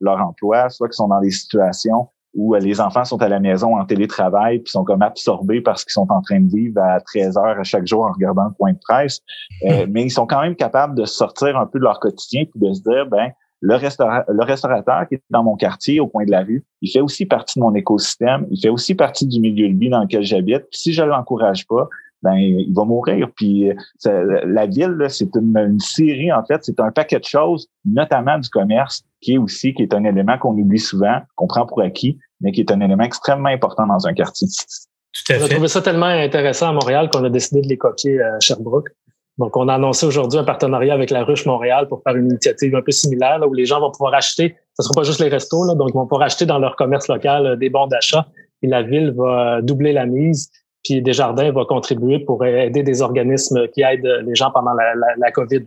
leur 0.00 0.20
emploi, 0.20 0.68
soit 0.68 0.88
qu'ils 0.88 0.96
sont 0.96 1.08
dans 1.08 1.20
des 1.20 1.30
situations 1.30 2.08
où 2.34 2.54
euh, 2.54 2.58
les 2.58 2.80
enfants 2.80 3.04
sont 3.04 3.20
à 3.22 3.28
la 3.28 3.40
maison 3.40 3.76
en 3.76 3.84
télétravail 3.84 4.58
puis 4.58 4.70
sont 4.70 4.84
comme 4.84 5.02
absorbés 5.02 5.60
parce 5.60 5.84
qu'ils 5.84 5.92
sont 5.92 6.06
en 6.10 6.20
train 6.22 6.40
de 6.40 6.50
vivre 6.50 6.80
à 6.80 7.00
13 7.00 7.36
heures 7.36 7.58
à 7.58 7.64
chaque 7.64 7.86
jour 7.86 8.04
en 8.04 8.12
regardant 8.12 8.44
le 8.44 8.54
point 8.54 8.72
de 8.72 8.78
presse. 8.78 9.20
Euh, 9.64 9.86
mais 9.88 10.02
ils 10.02 10.10
sont 10.10 10.26
quand 10.26 10.42
même 10.42 10.56
capables 10.56 10.94
de 10.94 11.04
sortir 11.04 11.56
un 11.56 11.66
peu 11.66 11.78
de 11.78 11.84
leur 11.84 12.00
quotidien 12.00 12.44
puis 12.44 12.60
de 12.60 12.72
se 12.72 12.82
dire, 12.82 13.06
ben 13.06 13.30
le, 13.60 13.76
le 13.78 14.44
restaurateur 14.44 15.08
qui 15.08 15.14
est 15.14 15.22
dans 15.30 15.42
mon 15.42 15.56
quartier, 15.56 15.98
au 15.98 16.06
coin 16.06 16.24
de 16.24 16.30
la 16.30 16.42
rue, 16.42 16.64
il 16.82 16.90
fait 16.90 17.00
aussi 17.00 17.24
partie 17.24 17.58
de 17.58 17.64
mon 17.64 17.74
écosystème, 17.74 18.46
il 18.50 18.60
fait 18.60 18.68
aussi 18.68 18.94
partie 18.94 19.26
du 19.26 19.40
milieu 19.40 19.68
de 19.68 19.78
vie 19.78 19.88
dans 19.88 20.02
lequel 20.02 20.22
j'habite. 20.22 20.64
si 20.70 20.92
je 20.92 21.02
l'encourage 21.02 21.66
pas, 21.66 21.88
ben 22.24 22.34
il 22.36 22.72
va 22.74 22.84
mourir. 22.84 23.28
Puis 23.36 23.70
euh, 23.70 24.40
la 24.46 24.66
ville, 24.66 24.96
c'est 25.08 25.28
une, 25.36 25.56
une, 25.56 25.78
série, 25.78 26.32
en 26.32 26.44
fait, 26.44 26.64
c'est 26.64 26.80
un 26.80 26.90
paquet 26.90 27.20
de 27.20 27.24
choses, 27.24 27.68
notamment 27.84 28.38
du 28.38 28.48
commerce, 28.48 29.04
qui 29.20 29.34
est 29.34 29.38
aussi, 29.38 29.74
qui 29.74 29.82
est 29.82 29.94
un 29.94 30.04
élément 30.04 30.38
qu'on 30.38 30.54
oublie 30.54 30.78
souvent, 30.78 31.20
qu'on 31.36 31.46
prend 31.46 31.66
pour 31.66 31.82
acquis, 31.82 32.18
mais 32.40 32.50
qui 32.50 32.60
est 32.60 32.72
un 32.72 32.80
élément 32.80 33.04
extrêmement 33.04 33.50
important 33.50 33.86
dans 33.86 34.06
un 34.06 34.14
quartier. 34.14 34.48
Tout 34.48 35.32
à 35.32 35.34
fait. 35.34 35.42
On 35.42 35.44
a 35.44 35.48
trouvé 35.48 35.68
ça 35.68 35.82
tellement 35.82 36.06
intéressant 36.06 36.70
à 36.70 36.72
Montréal 36.72 37.10
qu'on 37.12 37.22
a 37.22 37.30
décidé 37.30 37.60
de 37.60 37.68
les 37.68 37.76
copier 37.76 38.20
à 38.20 38.40
Sherbrooke. 38.40 38.88
Donc, 39.38 39.56
on 39.56 39.68
a 39.68 39.74
annoncé 39.74 40.06
aujourd'hui 40.06 40.38
un 40.38 40.44
partenariat 40.44 40.94
avec 40.94 41.10
la 41.10 41.24
Ruche 41.24 41.44
Montréal 41.44 41.88
pour 41.88 42.02
faire 42.02 42.16
une 42.16 42.26
initiative 42.26 42.74
un 42.74 42.82
peu 42.82 42.92
similaire 42.92 43.38
là, 43.38 43.46
où 43.46 43.52
les 43.52 43.66
gens 43.66 43.80
vont 43.80 43.90
pouvoir 43.90 44.14
acheter, 44.14 44.56
ce 44.74 44.82
ne 44.82 44.84
sera 44.84 44.94
pas 44.94 45.02
juste 45.02 45.20
les 45.20 45.28
restos, 45.28 45.64
là, 45.64 45.74
donc 45.74 45.90
ils 45.90 45.94
vont 45.94 46.06
pouvoir 46.06 46.22
acheter 46.22 46.46
dans 46.46 46.58
leur 46.58 46.76
commerce 46.76 47.08
local 47.08 47.46
euh, 47.46 47.56
des 47.56 47.68
bons 47.68 47.86
d'achat 47.86 48.26
et 48.62 48.66
la 48.68 48.82
ville 48.82 49.12
va 49.16 49.60
doubler 49.60 49.92
la 49.92 50.06
mise. 50.06 50.50
Puis 50.84 51.02
Desjardins 51.02 51.50
va 51.50 51.64
contribuer 51.64 52.18
pour 52.18 52.44
aider 52.44 52.82
des 52.82 53.02
organismes 53.02 53.66
qui 53.68 53.82
aident 53.82 54.22
les 54.26 54.34
gens 54.34 54.50
pendant 54.52 54.74
la, 54.74 54.94
la, 54.94 55.06
la 55.18 55.30
COVID. 55.32 55.62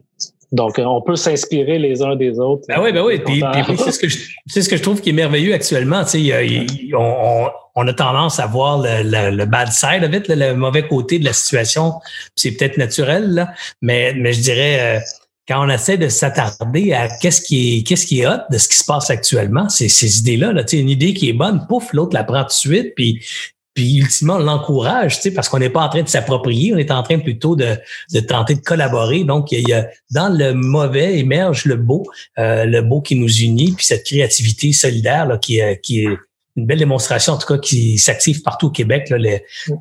Donc, 0.51 0.79
euh, 0.79 0.83
on 0.85 1.01
peut 1.01 1.17
s'inspirer 1.17 1.77
les 1.77 2.01
uns 2.01 2.15
des 2.15 2.39
autres. 2.39 2.63
Ben 2.69 2.79
oui, 2.81 2.93
ben 2.93 3.03
oui. 3.03 3.19
Puis, 3.19 3.43
c'est 3.77 3.91
ce 3.91 3.99
que 3.99 4.07
je, 4.07 4.17
c'est 4.45 4.61
ce 4.61 4.69
que 4.69 4.77
je 4.77 4.81
trouve 4.81 5.01
qui 5.01 5.09
est 5.09 5.13
merveilleux 5.13 5.53
actuellement. 5.53 6.05
Tu 6.05 6.29
sais, 6.29 6.93
on, 6.95 7.47
on, 7.75 7.87
a 7.87 7.93
tendance 7.93 8.39
à 8.39 8.47
voir 8.47 8.81
le, 8.81 9.29
le, 9.29 9.45
bad 9.45 9.69
side 9.69 10.03
of 10.03 10.13
it, 10.13 10.27
le, 10.29 10.53
mauvais 10.53 10.87
côté 10.87 11.19
de 11.19 11.25
la 11.25 11.33
situation. 11.33 11.95
C'est 12.35 12.51
peut-être 12.51 12.77
naturel, 12.77 13.29
là, 13.33 13.49
mais, 13.81 14.13
mais 14.15 14.31
je 14.31 14.41
dirais 14.41 14.77
euh, 14.79 14.99
quand 15.49 15.65
on 15.65 15.69
essaie 15.69 15.97
de 15.97 16.07
s'attarder 16.07 16.93
à 16.93 17.09
qu'est-ce 17.09 17.41
qui 17.41 17.79
est 17.79 17.83
qu'est-ce 17.87 18.07
qui 18.07 18.21
est 18.21 18.27
hot 18.27 18.39
de 18.49 18.57
ce 18.57 18.69
qui 18.69 18.77
se 18.77 18.85
passe 18.85 19.09
actuellement, 19.09 19.67
c'est 19.67 19.89
ces 19.89 20.19
idées-là. 20.19 20.53
Là, 20.53 20.63
tu 20.63 20.77
sais, 20.77 20.81
une 20.81 20.89
idée 20.89 21.13
qui 21.13 21.27
est 21.27 21.33
bonne, 21.33 21.65
pouf, 21.67 21.91
l'autre 21.91 22.13
la 22.13 22.23
prend 22.23 22.43
tout 22.43 22.47
de 22.47 22.51
suite, 22.53 22.93
puis 22.95 23.21
puis 23.77 23.97
ultimement, 23.97 24.37
on 24.37 24.39
l'encourage, 24.39 25.17
tu 25.17 25.21
sais, 25.21 25.31
parce 25.31 25.49
qu'on 25.49 25.59
n'est 25.59 25.69
pas 25.69 25.83
en 25.83 25.89
train 25.89 26.01
de 26.01 26.07
s'approprier, 26.07 26.73
on 26.73 26.77
est 26.77 26.89
en 26.89 27.03
train 27.03 27.19
plutôt 27.19 27.55
de, 27.55 27.75
de 28.11 28.19
tenter 28.21 28.55
de 28.55 28.59
collaborer. 28.61 29.23
Donc, 29.23 29.51
il 29.51 29.69
y 29.69 29.71
a, 29.71 29.87
dans 30.09 30.35
le 30.35 30.55
mauvais 30.55 31.19
émerge 31.19 31.65
le 31.65 31.75
beau, 31.75 32.03
euh, 32.39 32.65
le 32.65 32.81
beau 32.81 33.01
qui 33.01 33.13
nous 33.13 33.31
unit, 33.31 33.73
puis 33.73 33.85
cette 33.85 34.03
créativité 34.03 34.73
solidaire 34.73 35.27
là, 35.27 35.37
qui, 35.37 35.61
qui 35.83 36.05
est 36.05 36.17
une 36.57 36.65
belle 36.65 36.79
démonstration, 36.79 37.33
en 37.33 37.37
tout 37.37 37.47
cas, 37.47 37.59
qui 37.59 37.99
s'active 37.99 38.41
partout 38.41 38.67
au 38.67 38.71
Québec. 38.71 39.13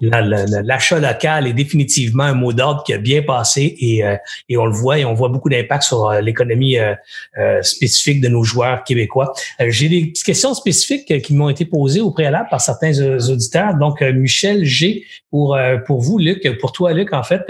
L'achat 0.02 1.00
local 1.00 1.46
est 1.46 1.54
définitivement 1.54 2.24
un 2.24 2.34
mot 2.34 2.52
d'ordre 2.52 2.84
qui 2.84 2.92
a 2.92 2.98
bien 2.98 3.22
passé 3.22 3.74
et, 3.80 4.04
euh, 4.04 4.16
et 4.50 4.58
on 4.58 4.66
le 4.66 4.72
voit 4.72 4.98
et 4.98 5.06
on 5.06 5.14
voit 5.14 5.30
beaucoup 5.30 5.48
d'impact 5.48 5.84
sur 5.84 6.06
euh, 6.06 6.20
l'économie 6.20 6.76
euh, 6.78 7.62
spécifique 7.62 8.20
de 8.20 8.28
nos 8.28 8.44
joueurs 8.44 8.84
québécois. 8.84 9.32
J'ai 9.58 9.88
des 9.88 10.06
petites 10.06 10.26
questions 10.26 10.52
spécifiques 10.52 11.22
qui 11.22 11.34
m'ont 11.34 11.48
été 11.48 11.64
posées 11.64 12.02
au 12.02 12.10
préalable 12.10 12.48
par 12.50 12.60
certains 12.60 12.92
auditeurs. 13.00 13.74
Donc, 13.76 14.02
Michel 14.02 14.64
G, 14.64 15.04
pour, 15.30 15.58
pour 15.86 16.02
vous, 16.02 16.18
Luc, 16.18 16.46
pour 16.60 16.72
toi, 16.72 16.92
Luc, 16.92 17.14
en 17.14 17.22
fait, 17.22 17.42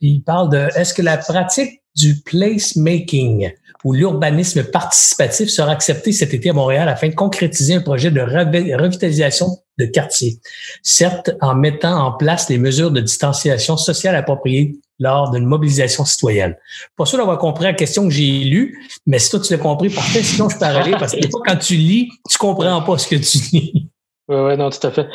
il 0.00 0.22
parle 0.22 0.50
de 0.50 0.68
est-ce 0.76 0.92
que 0.92 1.02
la 1.02 1.16
pratique 1.16 1.80
du 1.96 2.16
placemaking 2.24 3.52
où 3.84 3.92
l'urbanisme 3.92 4.64
participatif 4.64 5.48
sera 5.48 5.72
accepté 5.72 6.12
cet 6.12 6.34
été 6.34 6.50
à 6.50 6.52
Montréal 6.52 6.88
afin 6.88 7.08
de 7.08 7.14
concrétiser 7.14 7.74
un 7.74 7.80
projet 7.80 8.10
de 8.10 8.20
revitalisation 8.20 9.58
de 9.78 9.86
quartier. 9.86 10.38
Certes, 10.82 11.30
en 11.40 11.54
mettant 11.54 12.06
en 12.06 12.12
place 12.12 12.48
les 12.48 12.58
mesures 12.58 12.90
de 12.90 13.00
distanciation 13.00 13.76
sociale 13.76 14.14
appropriées 14.14 14.76
lors 14.98 15.30
d'une 15.30 15.46
mobilisation 15.46 16.04
citoyenne. 16.04 16.56
Pas 16.96 17.06
sûr 17.06 17.18
d'avoir 17.18 17.38
compris 17.38 17.64
la 17.64 17.72
question 17.72 18.04
que 18.04 18.10
j'ai 18.10 18.44
lue, 18.44 18.78
mais 19.06 19.18
si 19.18 19.30
toi 19.30 19.40
tu 19.40 19.52
l'as 19.52 19.58
compris, 19.58 19.90
parfait, 19.90 20.22
sinon 20.22 20.48
je 20.48 20.56
peux 20.56 20.64
aller 20.64 20.92
parce 20.92 21.12
que 21.12 21.20
des 21.20 21.28
fois, 21.30 21.42
quand 21.44 21.56
tu 21.56 21.74
lis, 21.74 22.10
tu 22.28 22.38
comprends 22.38 22.82
pas 22.82 22.98
ce 22.98 23.08
que 23.08 23.16
tu 23.16 23.38
lis. 23.52 23.91
Oui, 24.28 24.36
ouais, 24.36 24.56
non, 24.56 24.70
tout 24.70 24.86
à 24.86 24.90
fait. 24.92 25.08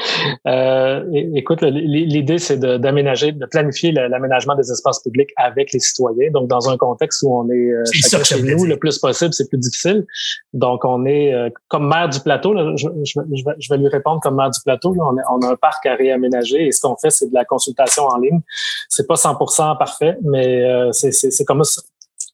Euh, 0.48 1.04
écoute, 1.34 1.62
l'idée, 1.62 2.40
c'est 2.40 2.60
d'aménager, 2.60 3.32
de, 3.32 3.46
planifier 3.46 3.94
l'aménagement 3.94 4.54
des 4.56 4.70
espaces 4.70 5.02
publics 5.02 5.30
avec 5.38 5.72
les 5.72 5.80
citoyens. 5.80 6.30
Donc, 6.32 6.50
dans 6.50 6.70
un 6.70 6.78
contexte 6.78 7.24
où 7.24 7.34
on 7.34 7.50
est, 7.50 7.72
euh, 7.72 7.84
chez 7.92 8.42
nous 8.42 8.66
le 8.66 8.78
plus 8.78 9.00
possible, 9.00 9.34
c'est 9.34 9.48
plus 9.48 9.60
difficile. 9.60 10.06
Donc, 10.52 10.84
on 10.84 11.06
est 11.06 11.34
euh, 11.34 11.50
comme 11.70 11.88
maire 11.88 12.10
du 12.10 12.20
plateau. 12.20 12.54
je, 12.76 12.88
je, 13.06 13.70
vais, 13.70 13.78
lui 13.78 13.88
répondre 13.88 14.20
comme 14.20 14.36
maire 14.36 14.50
du 14.50 14.60
plateau. 14.64 14.94
on, 15.00 15.16
on, 15.16 15.42
a 15.48 15.52
un 15.52 15.56
parc 15.56 15.86
à 15.86 15.96
réaménager 15.96 16.68
et 16.68 16.72
ce 16.74 16.82
qu'on 16.82 16.98
fait, 16.98 17.10
c'est 17.10 17.30
de 17.30 17.34
la 17.34 17.46
consultation 17.46 18.04
en 18.04 18.18
ligne. 18.18 18.42
C'est 18.90 19.08
pas 19.08 19.16
100% 19.16 19.78
parfait, 19.78 20.18
mais 20.24 20.66
euh, 20.66 20.92
c'est 20.92 21.46
comme 21.46 21.64
ça. 21.64 21.82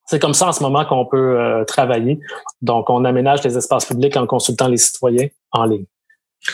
C'est 0.06 0.20
comme 0.20 0.34
ça 0.34 0.50
en 0.50 0.52
ce 0.52 0.62
moment 0.62 0.86
qu'on 0.86 1.06
peut 1.06 1.40
euh, 1.40 1.64
travailler. 1.64 2.20
Donc, 2.62 2.90
on 2.90 3.06
aménage 3.06 3.44
les 3.44 3.58
espaces 3.58 3.86
publics 3.86 4.16
en 4.18 4.28
consultant 4.28 4.68
les 4.68 4.78
citoyens 4.78 5.28
en 5.52 5.66
ligne. 5.66 5.86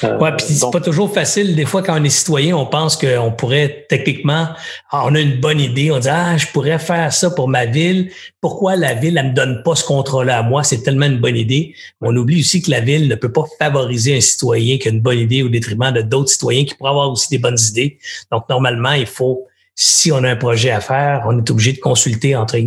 Euh, 0.04 0.18
ouais, 0.20 0.32
puis 0.38 0.46
c'est 0.46 0.72
pas 0.72 0.80
toujours 0.80 1.12
facile. 1.12 1.56
Des 1.56 1.66
fois, 1.66 1.82
quand 1.82 2.00
on 2.00 2.04
est 2.04 2.10
citoyen, 2.10 2.56
on 2.56 2.68
pense 2.68 2.96
qu'on 2.96 3.32
pourrait 3.32 3.88
techniquement, 3.90 4.50
ah, 4.92 5.04
on 5.06 5.16
a 5.16 5.20
une 5.20 5.40
bonne 5.40 5.60
idée, 5.60 5.92
on 5.92 5.98
dit 5.98 6.10
ah, 6.10 6.38
je 6.38 6.46
pourrais 6.48 6.78
faire 6.78 7.12
ça 7.12 7.32
pour 7.32 7.48
ma 7.48 7.66
ville. 7.66 8.12
Pourquoi 8.40 8.76
la 8.76 8.94
ville 8.94 9.18
elle 9.18 9.30
me 9.30 9.34
donne 9.34 9.64
pas 9.64 9.76
ce 9.76 9.84
contrôle 9.84 10.30
à 10.30 10.44
moi? 10.44 10.64
C'est 10.64 10.84
tellement 10.84 11.08
une 11.08 11.18
bonne 11.18 11.36
idée. 11.36 11.74
On 12.02 12.16
oublie 12.16 12.42
aussi 12.42 12.62
que 12.62 12.70
la 12.70 12.82
ville 12.82 13.08
ne 13.08 13.16
peut 13.16 13.32
pas 13.32 13.46
favoriser 13.58 14.16
un 14.16 14.22
citoyen 14.22 14.78
qui 14.78 14.88
a 14.88 14.92
une 14.92 15.02
bonne 15.02 15.20
idée 15.20 15.42
au 15.42 15.50
détriment 15.50 15.92
de 15.92 16.02
d'autres 16.02 16.30
citoyens 16.30 16.66
qui 16.66 16.76
pourraient 16.76 16.92
avoir 16.92 17.10
aussi 17.12 17.30
des 17.30 17.40
bonnes 17.40 17.60
idées. 17.60 17.98
Donc 18.32 18.48
normalement, 18.48 18.94
il 18.94 19.08
faut, 19.08 19.48
si 19.74 20.12
on 20.12 20.24
a 20.24 20.30
un 20.30 20.36
projet 20.36 20.70
à 20.70 20.82
faire, 20.82 21.24
on 21.28 21.40
est 21.40 21.50
obligé 21.50 21.74
de 21.74 21.80
consulter 21.80 22.36
entre 22.36 22.58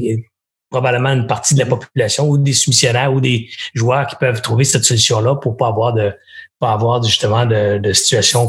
probablement 0.71 1.11
une 1.11 1.29
partie 1.29 1.55
de 1.55 1.61
la 1.61 1.67
population 1.67 2.29
ou 2.29 2.39
des 2.39 2.55
soumissionnaires 2.55 3.13
ou 3.13 3.21
des 3.21 3.49
joueurs 3.75 4.09
qui 4.09 4.17
peuvent 4.17 4.41
trouver 4.41 4.65
cette 4.65 4.85
solution-là 4.85 5.37
pour 5.37 5.57
pas 5.57 5.69
avoir 5.69 5.93
de 5.93 6.13
pas 6.63 6.73
avoir 6.73 7.03
justement 7.03 7.45
de, 7.45 7.79
de 7.79 7.93
situation 7.93 8.49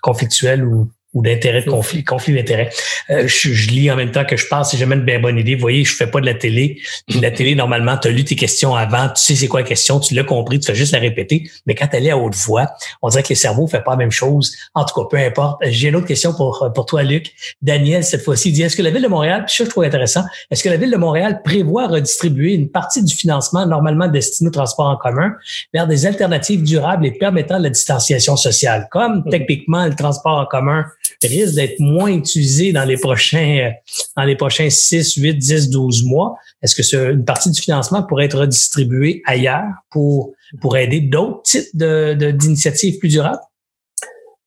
conflictuelle 0.00 0.64
ou 0.64 0.90
ou 1.12 1.22
d'intérêt 1.22 1.62
de 1.62 1.70
conflit, 1.70 2.04
conflit 2.04 2.34
d'intérêt. 2.34 2.70
Euh, 3.10 3.26
je, 3.26 3.52
je, 3.52 3.70
lis 3.70 3.90
en 3.90 3.96
même 3.96 4.12
temps 4.12 4.24
que 4.24 4.36
je 4.36 4.46
parle, 4.46 4.64
c'est 4.64 4.76
jamais 4.76 4.94
une 4.94 5.04
bien 5.04 5.18
bonne 5.18 5.38
idée. 5.38 5.54
Vous 5.54 5.60
voyez, 5.60 5.84
je 5.84 5.94
fais 5.94 6.06
pas 6.06 6.20
de 6.20 6.26
la 6.26 6.34
télé. 6.34 6.80
la 7.20 7.30
télé, 7.30 7.54
normalement, 7.54 7.96
tu 7.96 8.08
as 8.08 8.10
lu 8.12 8.24
tes 8.24 8.36
questions 8.36 8.76
avant, 8.76 9.08
tu 9.08 9.20
sais 9.20 9.34
c'est 9.34 9.48
quoi 9.48 9.60
la 9.60 9.66
question, 9.66 9.98
tu 9.98 10.14
l'as 10.14 10.24
compris, 10.24 10.60
tu 10.60 10.66
fais 10.66 10.74
juste 10.74 10.92
la 10.92 11.00
répéter. 11.00 11.50
Mais 11.66 11.74
quand 11.74 11.88
elle 11.92 12.06
est 12.06 12.10
à 12.10 12.18
haute 12.18 12.36
voix, 12.36 12.70
on 13.02 13.08
dirait 13.08 13.22
que 13.22 13.30
le 13.30 13.34
cerveau 13.34 13.66
fait 13.66 13.82
pas 13.82 13.92
la 13.92 13.96
même 13.96 14.12
chose. 14.12 14.54
En 14.74 14.84
tout 14.84 14.94
cas, 14.94 15.08
peu 15.10 15.16
importe. 15.16 15.60
J'ai 15.64 15.88
une 15.88 15.96
autre 15.96 16.06
question 16.06 16.32
pour, 16.32 16.70
pour 16.74 16.86
toi, 16.86 17.02
Luc. 17.02 17.32
Daniel, 17.60 18.04
cette 18.04 18.22
fois-ci, 18.22 18.52
dit, 18.52 18.62
est-ce 18.62 18.76
que 18.76 18.82
la 18.82 18.90
Ville 18.90 19.02
de 19.02 19.08
Montréal, 19.08 19.44
puis 19.46 19.56
ça, 19.56 19.64
je 19.64 19.70
trouve 19.70 19.84
intéressant, 19.84 20.24
est-ce 20.50 20.62
que 20.62 20.68
la 20.68 20.76
Ville 20.76 20.90
de 20.90 20.96
Montréal 20.96 21.42
prévoit 21.42 21.88
redistribuer 21.88 22.54
une 22.54 22.70
partie 22.70 23.02
du 23.02 23.14
financement 23.14 23.66
normalement 23.66 24.06
destiné 24.06 24.48
au 24.48 24.52
transport 24.52 24.86
en 24.86 24.96
commun 24.96 25.34
vers 25.74 25.86
des 25.86 26.06
alternatives 26.06 26.62
durables 26.62 27.06
et 27.06 27.12
permettant 27.12 27.58
la 27.58 27.70
distanciation 27.70 28.36
sociale, 28.36 28.88
comme 28.90 29.24
mm. 29.26 29.30
techniquement 29.30 29.86
le 29.86 29.94
transport 29.94 30.38
en 30.38 30.46
commun 30.46 30.84
risque 31.22 31.54
d'être 31.54 31.78
moins 31.80 32.10
utilisé 32.10 32.72
dans 32.72 32.84
les 32.84 32.96
prochains, 32.96 33.72
dans 34.16 34.24
les 34.24 34.36
prochains 34.36 34.70
6, 34.70 35.14
8, 35.16 35.34
10, 35.34 35.70
12 35.70 36.04
mois. 36.04 36.36
Est-ce 36.62 36.74
que 36.74 37.12
une 37.12 37.24
partie 37.24 37.50
du 37.50 37.60
financement 37.60 38.02
pourrait 38.02 38.26
être 38.26 38.38
redistribuée 38.38 39.22
ailleurs 39.26 39.68
pour, 39.90 40.32
pour 40.60 40.76
aider 40.76 41.00
d'autres 41.00 41.42
types 41.42 41.74
de, 41.74 42.32
d'initiatives 42.32 42.98
plus 42.98 43.08
durables? 43.08 43.40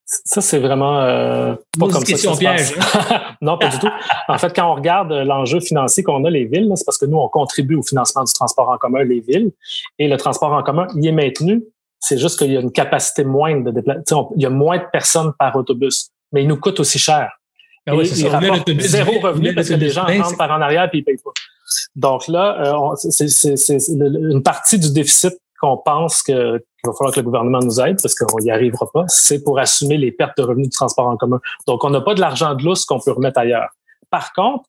Ça, 0.06 0.40
c'est 0.40 0.58
vraiment 0.58 1.00
euh, 1.00 1.54
pas 1.78 1.88
comme 1.88 2.04
ça. 2.04 2.32
Que 2.32 2.38
piège. 2.38 2.74
Hein? 2.78 3.20
non, 3.40 3.58
pas 3.58 3.68
du 3.68 3.78
tout. 3.78 3.88
En 4.28 4.38
fait, 4.38 4.54
quand 4.54 4.70
on 4.70 4.74
regarde 4.74 5.10
l'enjeu 5.12 5.60
financier 5.60 6.02
qu'on 6.02 6.24
a, 6.24 6.30
les 6.30 6.44
villes, 6.44 6.70
c'est 6.76 6.84
parce 6.84 6.98
que 6.98 7.06
nous, 7.06 7.16
on 7.16 7.28
contribue 7.28 7.74
au 7.74 7.82
financement 7.82 8.22
du 8.22 8.32
transport 8.32 8.68
en 8.68 8.76
commun, 8.76 9.02
les 9.02 9.20
villes, 9.20 9.50
et 9.98 10.06
le 10.06 10.16
transport 10.16 10.52
en 10.52 10.62
commun, 10.62 10.86
il 10.94 11.06
est 11.06 11.12
maintenu. 11.12 11.64
C'est 11.98 12.18
juste 12.18 12.38
qu'il 12.38 12.52
y 12.52 12.56
a 12.56 12.60
une 12.60 12.70
capacité 12.70 13.24
moindre 13.24 13.64
de 13.64 13.70
déplacement. 13.70 14.30
Il 14.36 14.42
y 14.42 14.46
a 14.46 14.50
moins 14.50 14.76
de 14.76 14.84
personnes 14.92 15.32
par 15.38 15.56
autobus 15.56 16.10
mais 16.34 16.42
il 16.42 16.48
nous 16.48 16.58
coûte 16.58 16.80
aussi 16.80 16.98
cher. 16.98 17.30
Ah 17.86 17.94
oui, 17.94 18.06
c'est 18.06 18.16
zéro 18.16 19.20
revenu 19.20 19.54
parce 19.54 19.68
que 19.68 19.74
les 19.74 19.90
gens 19.90 20.04
rentrent 20.04 20.36
par 20.36 20.50
en 20.50 20.60
arrière 20.60 20.90
et 20.92 20.98
ils 20.98 21.04
payent 21.04 21.16
pas. 21.16 21.30
Donc 21.94 22.26
là, 22.28 22.90
euh, 22.90 22.94
c'est 22.96 23.88
une 23.88 24.42
partie 24.42 24.78
du 24.78 24.92
déficit 24.92 25.34
qu'on 25.60 25.76
pense 25.76 26.22
qu'il 26.22 26.34
va 26.34 26.92
falloir 26.98 27.14
que 27.14 27.20
le 27.20 27.24
gouvernement 27.24 27.60
nous 27.60 27.80
aide 27.80 28.00
parce 28.02 28.14
qu'on 28.14 28.40
n'y 28.40 28.50
arrivera 28.50 28.90
pas, 28.92 29.04
c'est 29.06 29.44
pour 29.44 29.58
assumer 29.58 29.96
les 29.96 30.10
pertes 30.10 30.36
de 30.36 30.42
revenus 30.42 30.68
du 30.68 30.76
transport 30.76 31.06
en 31.06 31.16
commun. 31.16 31.40
Donc, 31.66 31.84
on 31.84 31.90
n'a 31.90 32.00
pas 32.00 32.14
de 32.14 32.20
l'argent 32.20 32.54
de 32.54 32.64
lousse 32.64 32.84
qu'on 32.84 33.00
peut 33.00 33.12
remettre 33.12 33.38
ailleurs. 33.38 33.70
Par 34.10 34.32
contre, 34.32 34.64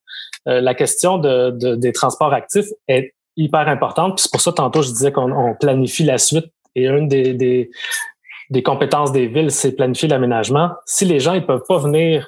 euh, 0.47 0.61
la 0.61 0.75
question 0.75 1.17
de, 1.17 1.75
des 1.75 1.91
transports 1.93 2.33
actifs 2.33 2.67
est 2.87 3.15
hyper 3.37 3.67
importante. 3.67 4.15
Puis 4.15 4.23
c'est 4.23 4.31
pour 4.31 4.41
ça, 4.41 4.51
tantôt, 4.51 4.81
je 4.81 4.89
disais 4.89 5.11
qu'on 5.11 5.55
planifie 5.59 6.03
la 6.03 6.17
suite. 6.17 6.45
Et 6.75 6.87
une 6.87 7.07
des, 7.07 7.33
des, 7.33 7.71
des 8.49 8.63
compétences 8.63 9.11
des 9.11 9.27
villes, 9.27 9.51
c'est 9.51 9.71
planifier 9.71 10.07
l'aménagement. 10.07 10.71
Si 10.85 11.05
les 11.05 11.19
gens 11.19 11.33
ils 11.33 11.45
peuvent 11.45 11.63
pas 11.67 11.77
venir 11.77 12.27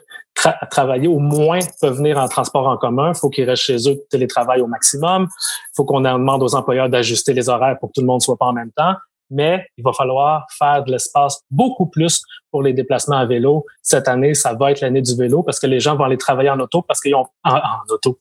travailler, 0.69 1.07
au 1.07 1.19
moins 1.19 1.59
peuvent 1.81 1.97
venir 1.97 2.17
en 2.17 2.27
transport 2.27 2.67
en 2.67 2.77
commun, 2.77 3.13
faut 3.13 3.29
qu'ils 3.29 3.49
restent 3.49 3.63
chez 3.63 3.89
eux, 3.89 3.97
télétravail 4.09 4.61
au 4.61 4.67
maximum. 4.67 5.27
Faut 5.75 5.85
qu'on 5.85 6.01
demande 6.01 6.43
aux 6.43 6.55
employeurs 6.55 6.89
d'ajuster 6.89 7.33
les 7.33 7.49
horaires 7.49 7.77
pour 7.79 7.89
que 7.89 7.93
tout 7.93 8.01
le 8.01 8.07
monde 8.07 8.21
soit 8.21 8.37
pas 8.37 8.45
en 8.45 8.53
même 8.53 8.71
temps. 8.71 8.93
Mais 9.29 9.67
il 9.77 9.83
va 9.83 9.91
falloir 9.91 10.45
faire 10.57 10.83
de 10.85 10.91
l'espace 10.91 11.41
beaucoup 11.51 11.87
plus 11.87 12.21
pour 12.49 12.63
les 12.63 12.71
déplacements 12.71 13.17
à 13.17 13.25
vélo. 13.25 13.65
Cette 13.81 14.07
année, 14.07 14.33
ça 14.33 14.53
va 14.53 14.71
être 14.71 14.79
l'année 14.79 15.01
du 15.01 15.15
vélo 15.15 15.43
parce 15.43 15.59
que 15.59 15.67
les 15.67 15.81
gens 15.81 15.97
vont 15.97 16.05
aller 16.05 16.17
travailler 16.17 16.49
en 16.49 16.59
auto 16.59 16.81
parce 16.81 17.01
qu'ils 17.01 17.15
ont 17.15 17.25
en 17.43 17.59
auto 17.89 18.17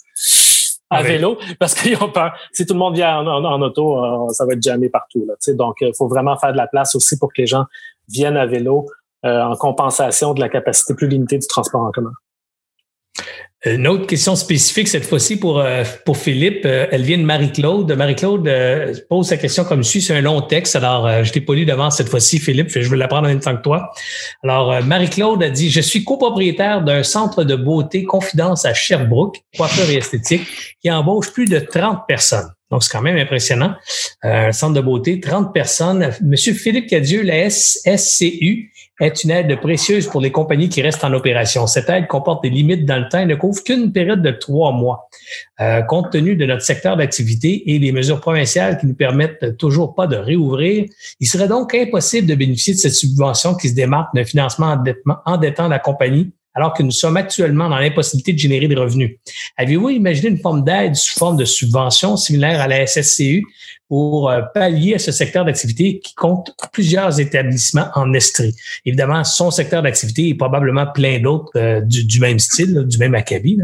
à 0.91 1.03
vélo 1.03 1.39
parce 1.59 1.75
qu'ils 1.75 1.97
ont 2.03 2.11
peur. 2.11 2.37
Si 2.53 2.67
tout 2.67 2.75
le 2.75 2.79
monde 2.79 2.95
vient 2.95 3.19
en, 3.19 3.63
auto, 3.63 4.05
euh, 4.05 4.29
ça 4.33 4.47
va 4.47 4.53
être 4.53 4.63
jamais 4.63 4.89
partout. 4.89 5.27
Là, 5.27 5.35
donc, 5.55 5.77
il 5.81 5.93
faut 5.97 6.09
vraiment 6.09 6.37
faire 6.37 6.53
de 6.53 6.57
la 6.57 6.67
place 6.67 6.95
aussi 6.95 7.19
pour 7.19 7.33
que 7.33 7.41
les 7.41 7.47
gens 7.47 7.65
viennent 8.09 8.37
à 8.37 8.47
vélo 8.47 8.87
euh, 9.25 9.43
en 9.43 9.57
compensation 9.57 10.35
de 10.35 10.41
la 10.41 10.49
capacité 10.49 10.95
plus 10.95 11.09
limitée 11.09 11.39
du 11.39 11.47
transport 11.47 11.83
en 11.83 11.91
commun. 11.91 12.13
Une 13.65 13.89
autre 13.89 14.07
question 14.07 14.37
spécifique 14.37 14.87
cette 14.87 15.07
fois-ci 15.07 15.39
pour, 15.39 15.59
euh, 15.59 15.83
pour 16.05 16.19
Philippe. 16.19 16.67
Euh, 16.67 16.87
elle 16.93 17.03
vient 17.03 17.17
de 17.17 17.23
Marie-Claude. 17.23 17.91
Marie-Claude 17.91 18.47
euh, 18.47 18.95
pose 19.09 19.27
sa 19.29 19.39
question 19.39 19.65
comme 19.65 19.83
suit. 19.83 20.03
C'est 20.03 20.15
un 20.15 20.21
long 20.21 20.43
texte. 20.43 20.77
Alors, 20.77 21.25
je 21.25 21.33
t'ai 21.33 21.41
pas 21.41 21.55
lu 21.55 21.65
devant 21.65 21.91
cette 21.91 22.09
fois-ci, 22.09 22.39
Philippe. 22.39 22.69
Je 22.69 22.89
vais 22.89 22.97
l'apprendre 22.97 23.25
en 23.25 23.31
même 23.31 23.41
temps 23.41 23.57
que 23.57 23.63
toi. 23.63 23.91
Alors, 24.45 24.83
Marie-Claude 24.85 25.43
a 25.43 25.51
dit, 25.51 25.71
je 25.71 25.81
suis 25.81 26.05
copropriétaire 26.05 26.85
d'un 26.85 27.03
centre 27.03 27.45
de 27.45 27.57
beauté 27.57 28.05
Confidence 28.05 28.67
à 28.67 28.75
Sherbrooke, 28.75 29.39
coiffeur 29.57 29.89
et 29.89 29.97
esthétique, 29.97 30.47
qui 30.83 30.91
embauche 30.91 31.33
plus 31.33 31.47
de 31.47 31.59
30 31.59 32.07
personnes. 32.07 32.51
Donc, 32.71 32.85
c'est 32.85 32.93
quand 32.93 33.03
même 33.03 33.17
impressionnant. 33.17 33.75
un 34.23 34.53
centre 34.53 34.75
de 34.75 34.81
beauté, 34.81 35.19
30 35.19 35.55
personnes. 35.55 36.11
Monsieur 36.23 36.53
Philippe 36.53 36.89
Cadieux, 36.89 37.23
la 37.23 37.49
SCU, 37.49 38.73
est 39.01 39.25
une 39.25 39.31
aide 39.31 39.61
précieuse 39.61 40.07
pour 40.07 40.21
les 40.21 40.33
compagnies 40.33 40.69
qui 40.69 40.81
restent 40.81 41.05
en 41.05 41.13
opération. 41.13 41.67
Cette 41.67 41.89
aide 41.91 42.07
comporte 42.07 42.43
des 42.43 42.51
limites 42.51 42.87
dans 42.87 42.99
le 42.99 43.09
temps 43.09 43.19
et 43.19 43.27
ne 43.27 43.35
couvre 43.35 43.63
qu'une 43.63 43.93
période 43.93 44.23
de 44.23 44.31
trois 44.31 44.73
mois. 44.73 45.09
Euh, 45.61 45.83
compte 45.83 46.11
tenu 46.13 46.37
de 46.37 46.47
notre 46.47 46.63
secteur 46.63 46.97
d'activité 46.97 47.71
et 47.71 47.79
des 47.79 47.93
mesures 47.93 48.21
provinciales 48.21 48.79
qui 48.79 48.87
ne 48.87 48.95
permettent 48.95 49.57
toujours 49.59 49.95
pas 49.95 50.07
de 50.07 50.17
réouvrir, 50.17 50.87
il 51.21 51.27
serait 51.27 51.49
donc 51.49 51.75
impossible 51.75 52.27
de 52.27 52.35
bénéficier 52.35 52.75
de 52.75 52.79
cette 52.79 52.95
subvention 52.95 53.55
qui 53.55 53.69
se 53.69 53.75
démarque 53.75 54.15
d'un 54.15 54.25
financement 54.25 54.77
endettant 55.27 55.69
la 55.69 55.79
compagnie 55.79 56.33
alors 56.57 56.73
que 56.73 56.83
nous 56.83 56.91
sommes 56.91 57.19
actuellement 57.19 57.69
dans 57.69 57.79
l'impossibilité 57.79 58.33
de 58.33 58.39
générer 58.39 58.67
des 58.67 58.75
revenus. 58.75 59.19
Avez-vous 59.59 59.91
imaginé 59.91 60.31
une 60.31 60.39
forme 60.39 60.65
d'aide 60.65 60.97
sous 60.97 61.19
forme 61.19 61.37
de 61.37 61.45
subvention 61.45 62.17
similaire 62.17 62.61
à 62.61 62.67
la 62.67 62.87
SSCU 62.87 63.45
pour 63.89 64.31
euh, 64.31 64.41
pallier 64.55 64.95
à 64.95 64.99
ce 64.99 65.13
secteur 65.13 65.45
d'activité 65.45 66.01
qui 66.01 66.15
compte 66.15 66.53
plusieurs 66.73 67.21
établissements 67.21 67.89
en 67.95 68.13
Estrie? 68.15 68.55
Évidemment, 68.87 69.23
son 69.23 69.51
secteur 69.51 69.83
d'activité 69.83 70.31
est 70.31 70.35
probablement 70.35 70.87
plein 70.87 71.21
d'autres 71.21 71.53
euh, 71.57 71.83
du, 71.83 72.21
même 72.21 72.39
style, 72.39 72.85
du 72.87 72.97
même 72.97 73.15
acabit. 73.15 73.59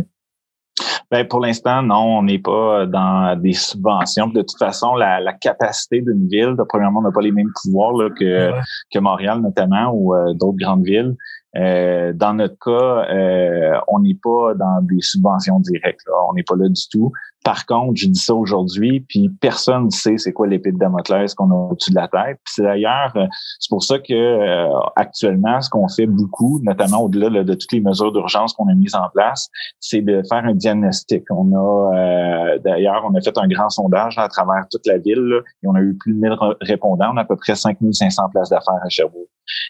Ben, 1.10 1.26
pour 1.26 1.40
l'instant, 1.40 1.82
non, 1.82 2.18
on 2.18 2.22
n'est 2.22 2.38
pas 2.38 2.86
dans 2.86 3.38
des 3.38 3.52
subventions. 3.52 4.28
De 4.28 4.40
toute 4.40 4.58
façon, 4.58 4.94
la, 4.94 5.32
capacité 5.34 6.00
d'une 6.00 6.28
ville, 6.28 6.54
premièrement, 6.68 7.00
on 7.00 7.02
n'a 7.02 7.10
pas 7.10 7.20
les 7.20 7.32
mêmes 7.32 7.50
pouvoirs 7.62 8.10
que, 8.18 8.50
que 8.92 8.98
Montréal 8.98 9.40
notamment 9.40 9.92
ou 9.92 10.14
euh, 10.14 10.32
d'autres 10.34 10.58
grandes 10.58 10.84
villes. 10.84 11.14
Euh, 11.56 12.12
dans 12.14 12.34
notre 12.34 12.58
cas, 12.58 13.12
euh, 13.12 13.78
on 13.88 14.00
n'est 14.00 14.14
pas 14.14 14.54
dans 14.54 14.80
des 14.82 15.00
subventions 15.00 15.60
directes. 15.60 16.06
On 16.28 16.34
n'est 16.34 16.42
pas 16.42 16.56
là 16.56 16.68
du 16.68 16.88
tout. 16.90 17.12
Par 17.44 17.66
contre, 17.66 17.96
je 17.96 18.06
dis 18.06 18.20
ça 18.20 18.34
aujourd'hui, 18.34 19.00
puis 19.00 19.28
personne 19.40 19.86
ne 19.86 19.90
sait 19.90 20.16
c'est 20.16 20.32
quoi 20.32 20.46
l'épée 20.46 20.70
de 20.70 20.78
Damoclès 20.78 21.34
qu'on 21.34 21.50
a 21.50 21.54
au-dessus 21.54 21.90
de 21.90 21.96
la 21.96 22.06
tête. 22.06 22.38
Puis 22.44 22.54
c'est 22.54 22.62
d'ailleurs, 22.62 23.12
euh, 23.16 23.26
c'est 23.58 23.68
pour 23.68 23.82
ça 23.82 23.98
que 23.98 24.12
euh, 24.12 24.68
actuellement, 24.94 25.60
ce 25.60 25.68
qu'on 25.68 25.88
fait 25.88 26.06
beaucoup, 26.06 26.60
notamment 26.62 26.98
au-delà 27.02 27.42
de 27.42 27.54
toutes 27.54 27.72
les 27.72 27.80
mesures 27.80 28.12
d'urgence 28.12 28.52
qu'on 28.52 28.68
a 28.68 28.74
mises 28.74 28.94
en 28.94 29.08
place, 29.12 29.48
c'est 29.80 30.02
de 30.02 30.22
faire 30.28 30.44
un 30.44 30.54
diagnostic. 30.54 31.24
On 31.30 31.52
a 31.52 31.96
euh, 31.96 32.58
d'ailleurs, 32.58 33.04
on 33.10 33.14
a 33.16 33.20
fait 33.20 33.36
un 33.36 33.48
grand 33.48 33.68
sondage 33.70 34.18
à 34.18 34.28
travers 34.28 34.66
toute 34.70 34.86
la 34.86 34.98
ville 34.98 35.40
et 35.62 35.66
on 35.66 35.74
a 35.74 35.80
eu 35.80 35.96
plus 35.98 36.14
de 36.14 36.20
1000 36.20 36.36
répondants. 36.60 37.10
On 37.12 37.16
a 37.16 37.22
à 37.22 37.24
peu 37.24 37.36
près 37.36 37.56
5500 37.56 38.22
places 38.30 38.50
d'affaires 38.50 38.80
à 38.84 38.88
Cherbourg. 38.88 39.26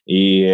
Et 0.06 0.52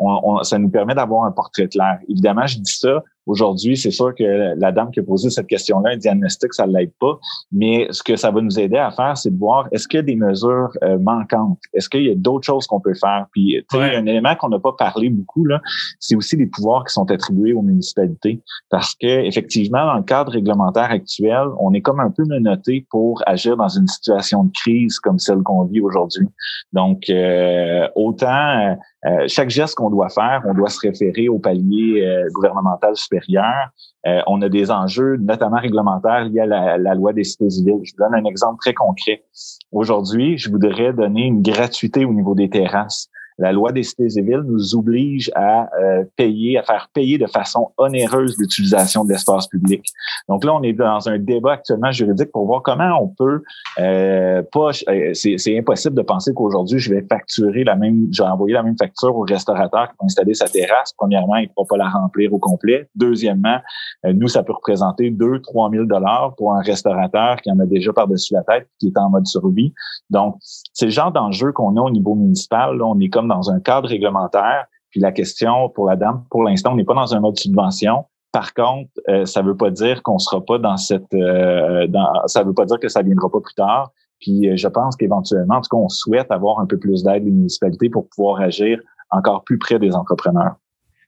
on, 0.00 0.42
ça 0.42 0.58
nous 0.58 0.68
permet 0.68 0.94
d'avoir 0.94 1.24
un 1.24 1.30
portrait 1.30 1.68
clair. 1.68 1.98
Évidemment, 2.08 2.46
je 2.46 2.58
dis 2.58 2.72
ça 2.72 3.02
Aujourd'hui, 3.26 3.76
c'est 3.76 3.90
sûr 3.90 4.14
que 4.14 4.54
la 4.56 4.72
dame 4.72 4.90
qui 4.92 5.00
a 5.00 5.02
posé 5.02 5.30
cette 5.30 5.48
question-là, 5.48 5.90
un 5.94 5.96
diagnostic, 5.96 6.54
ça 6.54 6.66
ne 6.66 6.72
l'aide 6.72 6.92
pas. 7.00 7.18
Mais 7.50 7.88
ce 7.90 8.02
que 8.02 8.14
ça 8.16 8.30
va 8.30 8.40
nous 8.40 8.58
aider 8.58 8.76
à 8.76 8.90
faire, 8.92 9.18
c'est 9.18 9.30
de 9.30 9.38
voir 9.38 9.68
est-ce 9.72 9.88
qu'il 9.88 9.98
y 9.98 10.00
a 10.00 10.02
des 10.02 10.16
mesures 10.16 10.70
euh, 10.84 10.98
manquantes? 10.98 11.58
Est-ce 11.74 11.88
qu'il 11.88 12.04
y 12.04 12.10
a 12.10 12.14
d'autres 12.14 12.46
choses 12.46 12.66
qu'on 12.66 12.80
peut 12.80 12.94
faire? 12.94 13.26
Puis, 13.32 13.64
tu 13.70 13.76
sais, 13.76 13.96
un 13.96 14.06
élément 14.06 14.34
qu'on 14.36 14.48
n'a 14.48 14.60
pas 14.60 14.72
parlé 14.72 15.10
beaucoup, 15.10 15.44
là, 15.44 15.60
c'est 15.98 16.14
aussi 16.14 16.36
les 16.36 16.46
pouvoirs 16.46 16.84
qui 16.84 16.92
sont 16.92 17.10
attribués 17.10 17.52
aux 17.52 17.62
municipalités. 17.62 18.40
Parce 18.70 18.94
que, 18.94 19.06
effectivement, 19.06 19.84
dans 19.86 19.96
le 19.96 20.04
cadre 20.04 20.32
réglementaire 20.32 20.90
actuel, 20.90 21.48
on 21.58 21.74
est 21.74 21.80
comme 21.80 22.00
un 22.00 22.10
peu 22.10 22.24
menotté 22.24 22.86
pour 22.90 23.22
agir 23.26 23.56
dans 23.56 23.68
une 23.68 23.88
situation 23.88 24.44
de 24.44 24.52
crise 24.52 24.98
comme 25.00 25.18
celle 25.18 25.42
qu'on 25.42 25.64
vit 25.64 25.80
aujourd'hui. 25.80 26.28
Donc, 26.72 27.10
euh, 27.10 27.88
autant 27.96 28.76
euh, 29.06 29.24
chaque 29.28 29.50
geste 29.50 29.76
qu'on 29.76 29.90
doit 29.90 30.08
faire, 30.08 30.42
on 30.46 30.54
doit 30.54 30.68
se 30.68 30.80
référer 30.80 31.28
au 31.28 31.38
palier 31.38 32.04
euh, 32.04 32.28
gouvernemental 32.32 32.96
supérieur. 32.96 33.70
Euh, 34.06 34.20
on 34.26 34.42
a 34.42 34.48
des 34.48 34.70
enjeux, 34.70 35.16
notamment 35.16 35.58
réglementaires, 35.58 36.24
liés 36.24 36.40
à 36.40 36.46
la, 36.46 36.78
la 36.78 36.94
loi 36.94 37.12
des 37.12 37.24
cités 37.24 37.50
civiles. 37.50 37.80
Je 37.84 37.92
vous 37.92 38.04
donne 38.04 38.14
un 38.14 38.24
exemple 38.24 38.58
très 38.60 38.74
concret. 38.74 39.24
Aujourd'hui, 39.70 40.38
je 40.38 40.50
voudrais 40.50 40.92
donner 40.92 41.22
une 41.22 41.42
gratuité 41.42 42.04
au 42.04 42.12
niveau 42.12 42.34
des 42.34 42.48
terrasses 42.48 43.08
la 43.38 43.52
loi 43.52 43.72
des 43.72 43.82
cités 43.82 44.06
et 44.16 44.22
villes 44.22 44.44
nous 44.46 44.74
oblige 44.74 45.30
à 45.34 45.68
euh, 45.78 46.04
payer, 46.16 46.58
à 46.58 46.62
faire 46.62 46.88
payer 46.92 47.18
de 47.18 47.26
façon 47.26 47.70
onéreuse 47.76 48.36
l'utilisation 48.38 49.04
de 49.04 49.12
l'espace 49.12 49.46
public. 49.46 49.84
Donc 50.28 50.44
là, 50.44 50.54
on 50.54 50.62
est 50.62 50.72
dans 50.72 51.08
un 51.08 51.18
débat 51.18 51.52
actuellement 51.52 51.92
juridique 51.92 52.32
pour 52.32 52.46
voir 52.46 52.62
comment 52.62 52.98
on 53.00 53.08
peut 53.08 53.42
euh, 53.78 54.42
pas. 54.52 54.70
Euh, 54.88 55.12
c'est 55.14 55.58
impossible 55.58 55.94
de 55.94 56.02
penser 56.02 56.32
qu'aujourd'hui, 56.34 56.78
je 56.78 56.94
vais 56.94 57.04
facturer 57.08 57.64
la 57.64 57.76
même, 57.76 58.08
je 58.10 58.22
vais 58.22 58.28
envoyer 58.28 58.54
la 58.54 58.62
même 58.62 58.76
facture 58.78 59.16
au 59.16 59.22
restaurateur 59.22 59.88
qui 59.90 59.96
va 60.00 60.04
installer 60.06 60.34
sa 60.34 60.48
terrasse. 60.48 60.92
Premièrement, 60.96 61.36
il 61.36 61.48
ne 61.48 61.52
pourra 61.54 61.66
pas 61.68 61.76
la 61.76 61.88
remplir 61.88 62.32
au 62.32 62.38
complet. 62.38 62.88
Deuxièmement, 62.94 63.58
nous, 64.04 64.28
ça 64.28 64.42
peut 64.42 64.52
représenter 64.52 65.10
2 65.10 65.40
3 65.42 65.70
000 65.70 65.84
dollars 65.84 66.34
pour 66.36 66.54
un 66.54 66.60
restaurateur 66.60 67.36
qui 67.42 67.50
en 67.50 67.58
a 67.58 67.66
déjà 67.66 67.92
par-dessus 67.92 68.34
la 68.34 68.42
tête, 68.42 68.68
qui 68.78 68.88
est 68.88 68.98
en 68.98 69.10
mode 69.10 69.26
survie. 69.26 69.72
Donc, 70.10 70.36
c'est 70.40 70.86
le 70.86 70.90
genre 70.90 71.12
d'enjeu 71.12 71.52
qu'on 71.52 71.76
a 71.76 71.80
au 71.80 71.90
niveau 71.90 72.14
municipal. 72.14 72.76
Là, 72.76 72.84
on 72.86 72.98
est 73.00 73.08
comme 73.08 73.25
dans 73.26 73.50
un 73.50 73.60
cadre 73.60 73.88
réglementaire. 73.88 74.66
Puis 74.90 75.00
la 75.00 75.12
question 75.12 75.68
pour 75.70 75.88
la 75.88 75.96
dame, 75.96 76.24
pour 76.30 76.42
l'instant, 76.42 76.72
on 76.72 76.76
n'est 76.76 76.84
pas 76.84 76.94
dans 76.94 77.14
un 77.14 77.20
mode 77.20 77.38
subvention. 77.38 78.04
Par 78.32 78.54
contre, 78.54 78.90
euh, 79.08 79.24
ça 79.24 79.42
ne 79.42 79.48
veut 79.48 79.56
pas 79.56 79.70
dire 79.70 80.02
qu'on 80.02 80.18
sera 80.18 80.44
pas 80.44 80.58
dans 80.58 80.76
cette, 80.76 81.12
euh, 81.14 81.86
dans, 81.86 82.26
ça 82.26 82.42
veut 82.42 82.52
pas 82.52 82.66
dire 82.66 82.78
que 82.78 82.88
ça 82.88 83.02
viendra 83.02 83.30
pas 83.30 83.40
plus 83.40 83.54
tard. 83.54 83.90
Puis 84.20 84.48
euh, 84.48 84.56
je 84.56 84.68
pense 84.68 84.96
qu'éventuellement, 84.96 85.56
en 85.56 85.60
tout 85.60 85.70
cas, 85.70 85.76
on 85.76 85.88
souhaite 85.88 86.30
avoir 86.30 86.60
un 86.60 86.66
peu 86.66 86.78
plus 86.78 87.02
d'aide 87.02 87.24
des 87.24 87.30
municipalités 87.30 87.88
pour 87.90 88.08
pouvoir 88.08 88.40
agir 88.40 88.80
encore 89.10 89.44
plus 89.44 89.58
près 89.58 89.78
des 89.78 89.94
entrepreneurs. 89.94 90.56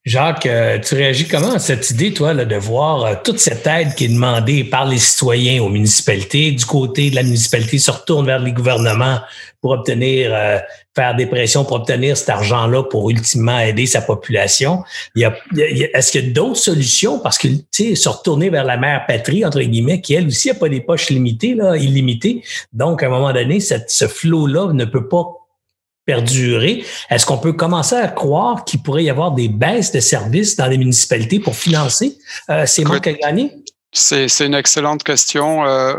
Jacques, 0.05 0.47
euh, 0.47 0.79
tu 0.79 0.95
réagis 0.95 1.29
comment 1.29 1.53
à 1.53 1.59
cette 1.59 1.91
idée, 1.91 2.15
toi, 2.15 2.33
là, 2.33 2.45
de 2.45 2.57
voir 2.57 3.05
euh, 3.05 3.15
toute 3.23 3.39
cette 3.39 3.67
aide 3.67 3.95
qui 3.95 4.07
est 4.07 4.09
demandée 4.09 4.65
par 4.65 4.87
les 4.87 4.97
citoyens 4.97 5.63
aux 5.63 5.69
municipalités, 5.69 6.53
du 6.53 6.65
côté 6.65 7.11
de 7.11 7.17
la 7.17 7.23
municipalité 7.23 7.79
se 7.79 7.91
retourne 7.91 8.25
vers 8.25 8.39
les 8.39 8.53
gouvernements 8.53 9.19
pour 9.61 9.73
obtenir, 9.73 10.31
euh, 10.33 10.59
faire 10.95 11.15
des 11.15 11.27
pressions 11.27 11.65
pour 11.65 11.77
obtenir 11.77 12.17
cet 12.17 12.31
argent-là 12.31 12.85
pour 12.85 13.11
ultimement 13.11 13.59
aider 13.59 13.87
sa 13.87 14.01
population? 14.01 14.83
Il 15.15 15.23
y 15.23 15.25
a, 15.27 15.37
est-ce 15.93 16.13
qu'il 16.13 16.25
y 16.25 16.31
a 16.31 16.33
d'autres 16.33 16.57
solutions? 16.57 17.19
Parce 17.19 17.37
que, 17.37 17.49
tu 17.49 17.65
sais, 17.71 17.95
se 17.95 18.09
retourner 18.09 18.49
vers 18.51 18.65
la 18.65 18.79
mère 18.79 19.05
patrie, 19.07 19.45
entre 19.45 19.61
guillemets, 19.61 20.01
qui 20.01 20.15
elle 20.15 20.29
aussi 20.29 20.49
n'a 20.49 20.55
pas 20.55 20.69
des 20.71 20.81
poches 20.81 21.11
limitées, 21.11 21.55
là, 21.55 21.77
illimitées. 21.77 22.43
Donc, 22.73 23.03
à 23.03 23.07
un 23.07 23.11
moment 23.11 23.33
donné, 23.33 23.59
ce 23.61 24.09
flot-là 24.09 24.73
ne 24.73 24.85
peut 24.87 25.07
pas 25.09 25.27
perdurer, 26.09 26.87
est-ce 27.11 27.27
qu'on 27.27 27.37
peut 27.37 27.53
commencer 27.53 27.95
à 27.95 28.09
croire 28.09 28.65
qu'il 28.65 28.83
pourrait 28.83 29.05
y 29.05 29.11
avoir 29.11 29.33
des 29.33 29.49
baisses 29.49 29.93
de 29.93 30.01
services 30.01 30.57
dans 30.57 30.67
les 30.67 30.79
municipalités 30.79 31.39
pour 31.39 31.55
financer 31.55 32.17
euh, 32.49 32.65
ces 32.65 32.83
manques 32.85 33.07
à 33.07 33.13
gagner? 33.13 33.53
C'est 33.93 34.41
une 34.41 34.55
excellente 34.55 35.05
question. 35.05 35.67
Euh, 35.67 35.97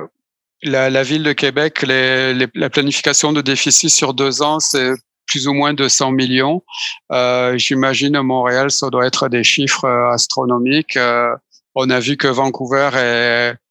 la, 0.63 1.03
ville 1.03 1.21
de 1.21 1.33
Québec, 1.33 1.83
la 1.83 2.69
planification 2.71 3.33
de 3.33 3.41
déficit 3.41 3.91
sur 3.91 4.15
deux 4.15 4.41
ans, 4.41 4.59
c'est 4.59 4.93
plus 5.27 5.47
ou 5.47 5.53
moins 5.53 5.75
200 5.75 6.11
millions. 6.11 6.63
Euh, 7.11 7.55
J'imagine 7.57 8.15
à 8.15 8.23
Montréal, 8.23 8.71
ça 8.71 8.89
doit 8.89 9.05
être 9.05 9.29
des 9.29 9.43
chiffres 9.43 9.85
euh, 9.85 10.11
astronomiques. 10.11 10.97
Euh, 10.97 11.35
on 11.75 11.91
a 11.91 11.99
vu 11.99 12.17
que 12.17 12.27
Vancouver 12.27 12.89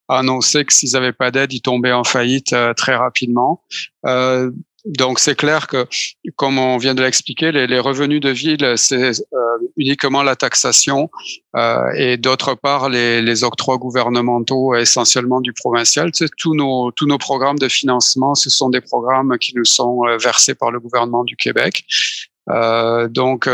a 0.08 0.16
annoncé 0.16 0.64
que 0.64 0.72
s'ils 0.72 0.92
n'avaient 0.92 1.12
pas 1.12 1.32
d'aide, 1.32 1.52
ils 1.52 1.60
tombaient 1.60 1.92
en 1.92 2.04
faillite 2.04 2.54
très 2.76 2.94
rapidement. 2.94 3.64
Euh, 4.86 4.90
donc 4.96 5.18
c'est 5.18 5.36
clair 5.36 5.66
que, 5.66 5.86
comme 6.36 6.58
on 6.58 6.76
vient 6.76 6.94
de 6.94 7.02
l'expliquer, 7.02 7.52
les, 7.52 7.66
les, 7.66 7.78
revenus 7.78 8.20
de 8.20 8.30
ville, 8.30 8.74
c'est 8.76 9.10
euh, 9.32 9.58
uniquement 9.76 10.22
la 10.22 10.36
taxation 10.36 11.10
euh, 11.56 11.90
et 11.96 12.16
d'autre 12.16 12.54
part 12.54 12.88
les, 12.88 13.22
les, 13.22 13.44
octrois 13.44 13.78
gouvernementaux, 13.78 14.74
essentiellement 14.74 15.40
du 15.40 15.52
provincial. 15.52 16.10
Tu 16.12 16.26
sais, 16.26 16.30
tous 16.36 16.54
nos 16.54 16.90
tous 16.92 17.06
nos 17.06 17.18
programmes 17.18 17.58
de 17.58 17.68
financement, 17.68 18.34
ce 18.34 18.50
sont 18.50 18.68
des 18.70 18.80
programmes 18.80 19.36
qui 19.38 19.54
nous 19.56 19.64
sont 19.64 20.02
euh, 20.06 20.16
versés 20.18 20.54
par 20.54 20.70
le 20.70 20.80
gouvernement 20.80 21.24
du 21.24 21.36
Québec. 21.36 21.84
Euh, 22.50 23.08
donc 23.08 23.48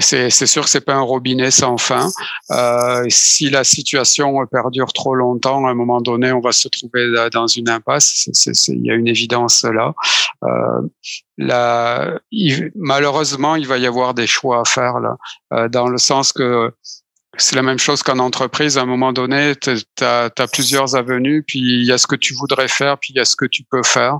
c'est 0.00 0.46
sûr 0.46 0.64
que 0.64 0.70
c'est 0.70 0.84
pas 0.84 0.94
un 0.94 1.00
robinet 1.00 1.50
sans 1.50 1.78
fin. 1.78 2.10
Euh, 2.50 3.04
si 3.08 3.48
la 3.50 3.64
situation 3.64 4.46
perdure 4.46 4.92
trop 4.92 5.14
longtemps, 5.14 5.66
à 5.66 5.70
un 5.70 5.74
moment 5.74 6.00
donné, 6.00 6.32
on 6.32 6.40
va 6.40 6.52
se 6.52 6.68
trouver 6.68 7.06
dans 7.32 7.46
une 7.46 7.68
impasse. 7.68 8.28
Il 8.68 8.84
y 8.84 8.90
a 8.90 8.94
une 8.94 9.08
évidence 9.08 9.64
là. 9.64 9.94
Euh, 10.44 10.82
là 11.38 12.18
malheureusement, 12.74 13.56
il 13.56 13.66
va 13.66 13.78
y 13.78 13.86
avoir 13.86 14.14
des 14.14 14.26
choix 14.26 14.60
à 14.60 14.64
faire 14.64 15.00
là, 15.00 15.16
euh, 15.52 15.68
dans 15.68 15.88
le 15.88 15.98
sens 15.98 16.32
que 16.32 16.72
c'est 17.36 17.56
la 17.56 17.62
même 17.62 17.78
chose 17.78 18.02
qu'en 18.02 18.18
entreprise. 18.18 18.76
À 18.76 18.82
un 18.82 18.86
moment 18.86 19.12
donné, 19.12 19.54
tu 19.56 19.70
as, 20.02 20.30
plusieurs 20.52 20.96
avenues, 20.96 21.42
puis 21.46 21.60
il 21.60 21.84
y 21.84 21.92
a 21.92 21.96
ce 21.96 22.06
que 22.06 22.16
tu 22.16 22.34
voudrais 22.34 22.68
faire, 22.68 22.98
puis 22.98 23.12
il 23.14 23.16
y 23.16 23.20
a 23.20 23.24
ce 23.24 23.36
que 23.36 23.46
tu 23.46 23.62
peux 23.62 23.82
faire. 23.84 24.18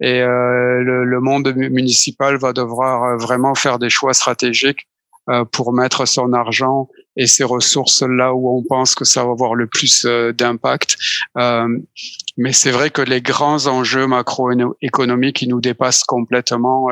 Et 0.00 0.20
euh, 0.22 0.80
le, 0.80 1.04
le, 1.04 1.20
monde 1.20 1.52
municipal 1.54 2.38
va 2.38 2.52
devoir 2.52 3.18
vraiment 3.18 3.54
faire 3.54 3.78
des 3.78 3.90
choix 3.90 4.14
stratégiques 4.14 4.86
pour 5.52 5.72
mettre 5.72 6.06
son 6.06 6.32
argent 6.32 6.88
et 7.16 7.26
ces 7.26 7.44
ressources 7.44 8.02
là 8.02 8.34
où 8.34 8.58
on 8.58 8.64
pense 8.64 8.94
que 8.94 9.04
ça 9.04 9.24
va 9.24 9.30
avoir 9.30 9.54
le 9.54 9.66
plus 9.66 10.04
d'impact. 10.04 10.96
mais 12.36 12.52
c'est 12.52 12.70
vrai 12.70 12.90
que 12.90 13.02
les 13.02 13.20
grands 13.20 13.66
enjeux 13.66 14.06
macroéconomiques 14.06 15.36
qui 15.36 15.48
nous 15.48 15.60
dépassent 15.60 16.04
complètement, 16.04 16.88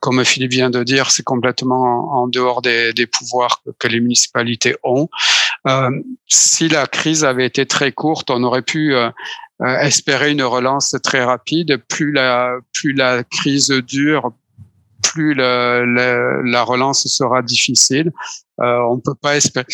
comme 0.00 0.24
Philippe 0.24 0.52
vient 0.52 0.70
de 0.70 0.82
dire, 0.82 1.10
c'est 1.10 1.22
complètement 1.22 2.20
en, 2.20 2.28
dehors 2.28 2.62
des, 2.62 2.92
des 2.92 3.06
pouvoirs 3.06 3.62
que 3.78 3.88
les 3.88 4.00
municipalités 4.00 4.76
ont. 4.82 5.08
si 6.26 6.68
la 6.68 6.86
crise 6.86 7.24
avait 7.24 7.46
été 7.46 7.64
très 7.64 7.92
courte, 7.92 8.30
on 8.30 8.42
aurait 8.42 8.62
pu 8.62 8.94
euh, 9.60 9.76
espérer 9.80 10.30
une 10.30 10.44
relance 10.44 10.94
très 11.02 11.24
rapide. 11.24 11.82
Plus 11.88 12.12
la, 12.12 12.58
plus 12.72 12.92
la 12.92 13.24
crise 13.24 13.70
dure, 13.70 14.32
plus 15.10 15.34
la, 15.34 15.84
la, 15.84 16.62
relance 16.62 17.06
sera 17.06 17.42
difficile. 17.42 18.12
Euh, 18.60 18.78
on 18.90 18.98
peut 18.98 19.14
pas 19.14 19.36
espérer. 19.36 19.66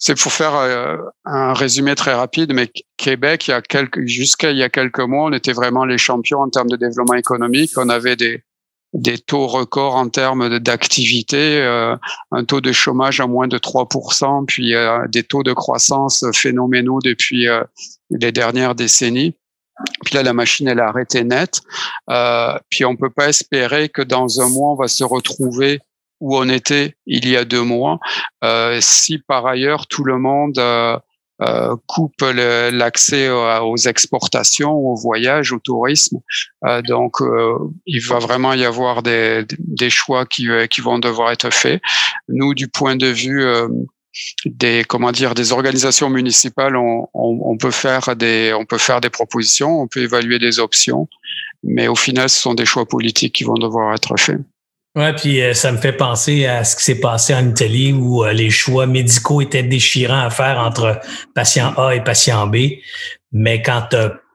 C'est 0.00 0.16
pour 0.16 0.32
faire 0.32 0.54
euh, 0.54 0.96
un 1.24 1.52
résumé 1.52 1.96
très 1.96 2.14
rapide, 2.14 2.52
mais 2.54 2.70
Québec, 2.96 3.48
il 3.48 3.50
y 3.50 3.54
a 3.54 3.60
quelques, 3.60 4.06
jusqu'à 4.06 4.52
il 4.52 4.58
y 4.58 4.62
a 4.62 4.68
quelques 4.68 5.00
mois, 5.00 5.24
on 5.24 5.32
était 5.32 5.52
vraiment 5.52 5.84
les 5.84 5.98
champions 5.98 6.40
en 6.40 6.48
termes 6.48 6.70
de 6.70 6.76
développement 6.76 7.16
économique. 7.16 7.72
On 7.76 7.88
avait 7.88 8.14
des, 8.14 8.44
des 8.92 9.18
taux 9.18 9.48
records 9.48 9.96
en 9.96 10.08
termes 10.08 10.60
d'activité, 10.60 11.60
euh, 11.60 11.96
un 12.30 12.44
taux 12.44 12.60
de 12.60 12.70
chômage 12.70 13.18
à 13.18 13.26
moins 13.26 13.48
de 13.48 13.58
3%, 13.58 14.46
puis 14.46 14.76
euh, 14.76 15.00
des 15.08 15.24
taux 15.24 15.42
de 15.42 15.52
croissance 15.52 16.24
phénoménaux 16.32 17.00
depuis 17.02 17.48
les 18.10 18.32
dernières 18.32 18.76
décennies. 18.76 19.34
Puis 20.04 20.14
là, 20.14 20.22
la 20.22 20.32
machine, 20.32 20.68
elle 20.68 20.80
a 20.80 20.88
arrêté 20.88 21.24
net. 21.24 21.60
puis 22.70 22.84
on 22.84 22.96
peut 22.96 23.10
pas 23.10 23.28
espérer 23.28 23.88
que 23.88 24.02
dans 24.02 24.40
un 24.40 24.48
mois, 24.48 24.72
on 24.72 24.76
va 24.76 24.88
se 24.88 25.04
retrouver 25.04 25.80
où 26.20 26.36
on 26.36 26.48
était 26.48 26.96
il 27.06 27.28
y 27.28 27.36
a 27.36 27.44
deux 27.44 27.62
mois. 27.62 27.98
si 28.80 29.18
par 29.18 29.46
ailleurs 29.46 29.86
tout 29.86 30.04
le 30.04 30.18
monde 30.18 30.58
euh, 31.40 31.76
coupe 31.86 32.20
l'accès 32.22 33.30
aux 33.30 33.76
exportations, 33.76 34.72
au 34.72 34.96
voyage, 34.96 35.52
au 35.52 35.60
tourisme. 35.60 36.18
Euh, 36.66 36.82
donc, 36.82 37.22
euh, 37.22 37.56
il 37.86 38.00
va 38.00 38.18
vraiment 38.18 38.54
y 38.54 38.64
avoir 38.64 39.04
des, 39.04 39.44
des 39.60 39.88
choix 39.88 40.26
qui, 40.26 40.48
qui 40.68 40.80
vont 40.80 40.98
devoir 40.98 41.30
être 41.30 41.50
faits. 41.54 41.80
Nous, 42.26 42.54
du 42.54 42.66
point 42.66 42.96
de 42.96 43.06
vue 43.06 43.46
des 44.44 44.84
comment 44.86 45.12
dire 45.12 45.34
des 45.34 45.52
organisations 45.52 46.10
municipales, 46.10 46.76
on, 46.76 47.56
peut 47.58 47.70
faire 47.70 48.16
des 48.16 48.54
on 48.54 48.64
peut 48.64 48.78
faire 48.78 49.00
des 49.00 49.10
propositions, 49.10 49.80
on 49.80 49.88
peut 49.88 50.00
évaluer 50.00 50.38
des 50.38 50.58
options, 50.58 51.08
mais 51.62 51.88
au 51.88 51.94
final, 51.94 52.28
ce 52.28 52.40
sont 52.40 52.54
des 52.54 52.66
choix 52.66 52.86
politiques 52.86 53.34
qui 53.34 53.44
vont 53.44 53.58
devoir 53.58 53.94
être 53.94 54.16
faits. 54.18 54.40
Ouais, 54.96 55.12
puis 55.12 55.42
euh, 55.42 55.54
ça 55.54 55.70
me 55.70 55.76
fait 55.76 55.92
penser 55.92 56.46
à 56.46 56.64
ce 56.64 56.74
qui 56.74 56.82
s'est 56.82 57.00
passé 57.00 57.34
en 57.34 57.48
Italie 57.48 57.92
où 57.92 58.24
euh, 58.24 58.32
les 58.32 58.50
choix 58.50 58.86
médicaux 58.86 59.40
étaient 59.40 59.62
déchirants 59.62 60.24
à 60.24 60.30
faire 60.30 60.58
entre 60.58 61.00
patient 61.34 61.72
A 61.76 61.94
et 61.94 62.02
patient 62.02 62.46
B. 62.46 62.56
Mais 63.30 63.62
quand 63.62 63.94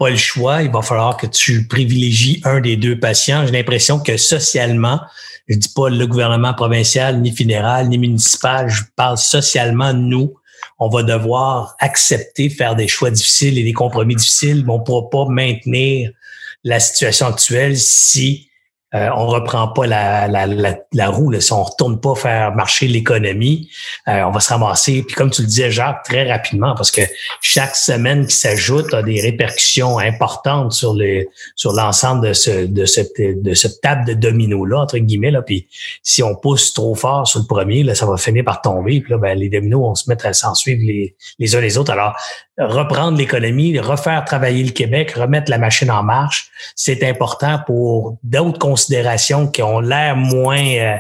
le 0.09 0.17
choix, 0.17 0.61
il 0.63 0.71
va 0.71 0.81
falloir 0.81 1.17
que 1.17 1.27
tu 1.27 1.67
privilégies 1.67 2.41
un 2.43 2.59
des 2.59 2.75
deux 2.77 2.99
patients. 2.99 3.45
J'ai 3.45 3.51
l'impression 3.51 3.99
que 3.99 4.17
socialement, 4.17 5.01
je 5.47 5.57
dis 5.57 5.69
pas 5.69 5.89
le 5.89 6.07
gouvernement 6.07 6.53
provincial, 6.53 7.21
ni 7.21 7.35
fédéral, 7.35 7.89
ni 7.89 7.97
municipal, 7.97 8.69
je 8.69 8.83
parle 8.95 9.17
socialement, 9.17 9.93
nous, 9.93 10.33
on 10.79 10.89
va 10.89 11.03
devoir 11.03 11.75
accepter 11.79 12.49
faire 12.49 12.75
des 12.75 12.87
choix 12.87 13.11
difficiles 13.11 13.57
et 13.57 13.63
des 13.63 13.73
compromis 13.73 14.15
difficiles, 14.15 14.63
mais 14.65 14.73
on 14.73 14.79
pourra 14.79 15.09
pas 15.09 15.25
maintenir 15.29 16.11
la 16.63 16.79
situation 16.79 17.27
actuelle 17.27 17.77
si 17.77 18.49
euh, 18.95 19.09
on 19.15 19.25
reprend 19.27 19.67
pas 19.69 19.87
la, 19.87 20.27
la, 20.27 20.45
la, 20.91 21.09
roue, 21.09 21.31
là, 21.31 21.41
si 21.41 21.51
on 21.51 21.63
retourne 21.63 21.99
pas 21.99 22.13
faire 22.13 22.55
marcher 22.55 22.87
l'économie, 22.87 23.69
euh, 24.07 24.21
on 24.23 24.31
va 24.31 24.39
se 24.39 24.49
ramasser. 24.49 25.03
Puis 25.07 25.15
comme 25.15 25.31
tu 25.31 25.41
le 25.41 25.47
disais, 25.47 25.71
Jacques, 25.71 26.03
très 26.03 26.31
rapidement, 26.31 26.75
parce 26.75 26.91
que 26.91 27.01
chaque 27.41 27.75
semaine 27.75 28.27
qui 28.27 28.35
s'ajoute 28.35 28.93
a 28.93 29.01
des 29.01 29.19
répercussions 29.21 29.97
importantes 29.97 30.73
sur 30.73 30.95
sur 31.55 31.73
l'ensemble 31.73 32.27
de 32.27 32.33
ce 32.33 32.65
de 32.65 32.85
cette 32.85 33.19
de 33.19 33.53
cette 33.53 33.81
table 33.81 34.05
de 34.05 34.13
domino 34.13 34.65
là 34.65 34.81
entre 34.81 34.97
guillemets 34.97 35.31
là. 35.31 35.41
Puis 35.41 35.67
si 36.03 36.21
on 36.21 36.35
pousse 36.35 36.73
trop 36.73 36.93
fort 36.93 37.27
sur 37.27 37.39
le 37.39 37.47
premier, 37.47 37.83
là, 37.83 37.95
ça 37.95 38.05
va 38.05 38.17
finir 38.17 38.43
par 38.43 38.61
tomber. 38.61 39.01
Puis 39.01 39.11
là, 39.11 39.17
ben, 39.17 39.37
les 39.37 39.49
dominos 39.49 39.81
vont 39.81 39.95
se 39.95 40.09
mettre 40.09 40.25
à 40.27 40.33
s'en 40.33 40.53
suivre 40.53 40.81
les 40.85 41.15
les 41.39 41.55
uns 41.55 41.61
les 41.61 41.77
autres. 41.77 41.91
Alors 41.91 42.15
reprendre 42.57 43.17
l'économie, 43.17 43.79
refaire 43.79 44.23
travailler 44.25 44.63
le 44.63 44.71
Québec, 44.71 45.11
remettre 45.13 45.49
la 45.49 45.57
machine 45.57 45.89
en 45.89 46.03
marche, 46.03 46.51
c'est 46.75 47.03
important 47.03 47.59
pour 47.65 48.17
d'autres 48.23 48.59
qui 49.51 49.61
ont 49.61 49.79
l'air 49.79 50.15
moins, 50.15 50.65
euh, 50.65 50.95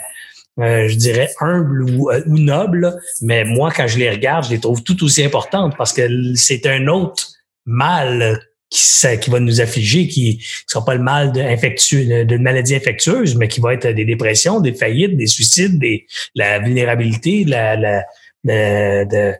euh, 0.59 0.87
je 0.87 0.95
dirais, 0.95 1.29
humbles 1.39 1.83
ou, 1.83 2.09
euh, 2.09 2.21
nobles. 2.25 2.95
Mais 3.21 3.43
moi, 3.43 3.71
quand 3.71 3.87
je 3.87 3.97
les 3.97 4.09
regarde, 4.09 4.45
je 4.45 4.51
les 4.51 4.59
trouve 4.59 4.83
tout 4.83 5.03
aussi 5.03 5.23
importantes 5.23 5.75
parce 5.77 5.93
que 5.93 6.07
c'est 6.35 6.65
un 6.65 6.87
autre 6.87 7.29
mal 7.65 8.39
qui, 8.69 9.19
qui 9.19 9.29
va 9.29 9.39
nous 9.39 9.61
affliger, 9.61 10.07
qui 10.07 10.37
ne 10.37 10.71
sera 10.71 10.83
pas 10.83 10.95
le 10.95 11.03
mal 11.03 11.31
d'une 11.31 12.41
maladie 12.41 12.75
infectieuse, 12.75 13.35
mais 13.35 13.47
qui 13.47 13.59
va 13.59 13.73
être 13.73 13.87
des 13.87 14.05
dépressions, 14.05 14.59
des 14.59 14.73
faillites, 14.73 15.15
des 15.15 15.27
suicides, 15.27 15.79
des, 15.79 16.05
la 16.35 16.59
vulnérabilité, 16.59 17.43
la, 17.45 17.75
la 17.75 18.03
de, 18.43 19.33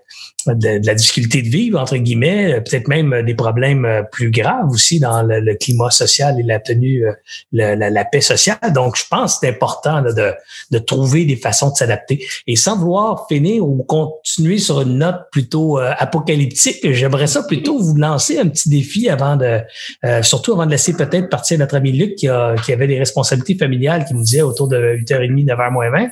de, 0.48 0.86
la 0.86 0.95
difficulté 0.95 1.41
de 1.41 1.49
vivre, 1.49 1.80
entre 1.80 1.98
guillemets, 1.98 2.61
peut-être 2.61 2.88
même 2.88 3.24
des 3.26 3.36
problèmes 3.36 4.06
plus 4.11 4.32
graves 4.32 4.70
aussi 4.70 4.99
dans 4.99 5.24
le, 5.24 5.53
climat 5.56 5.91
social 5.91 6.40
et 6.40 6.44
la 6.44 6.60
tenue, 6.60 7.06
la, 7.52 8.06
paix 8.06 8.22
sociale. 8.22 8.57
Donc, 8.74 8.98
je 8.98 9.03
pense 9.10 9.36
que 9.36 9.40
c'est 9.41 9.49
important 9.49 10.02
de, 10.02 10.34
de 10.72 10.80
trouver 10.80 11.26
des 11.26 11.36
façons 11.36 11.70
de 11.70 11.76
s'adapter. 11.76 12.26
Et 12.48 12.56
sans 12.56 12.78
vouloir 12.78 13.28
finir 13.28 13.65
ou 13.68 13.84
continuer 13.84 14.57
sur 14.57 14.82
une 14.82 14.98
note 14.98 15.22
plutôt 15.32 15.80
euh, 15.80 15.91
apocalyptique, 15.98 16.80
j'aimerais 16.91 17.28
ça 17.28 17.44
plutôt 17.44 17.80
vous 17.80 17.95
lancer 17.95 18.40
un 18.40 18.48
petit 18.48 18.70
défi 18.70 19.10
avant 19.10 19.36
de, 19.36 19.61
euh, 20.06 20.24
surtout 20.24 20.53
avant 20.53 20.65
de 20.65 20.72
laisser 20.72 20.94
peut-être 20.94 21.30
partir 21.30 21.60
notre 21.60 21.76
ami 21.76 21.91
Luc 21.91 22.15
qui, 22.15 22.28
a, 22.28 22.56
qui 22.64 22.74
avait 22.74 22.88
des 22.88 22.99
responsabilités 22.99 23.56
familiales 23.56 24.06
qui 24.06 24.14
nous 24.14 24.24
disait 24.24 24.41
autour 24.41 24.68
de 24.68 24.98
8h30, 24.98 25.45
9h 25.45 25.72
moins 25.72 25.90
20. 25.90 26.07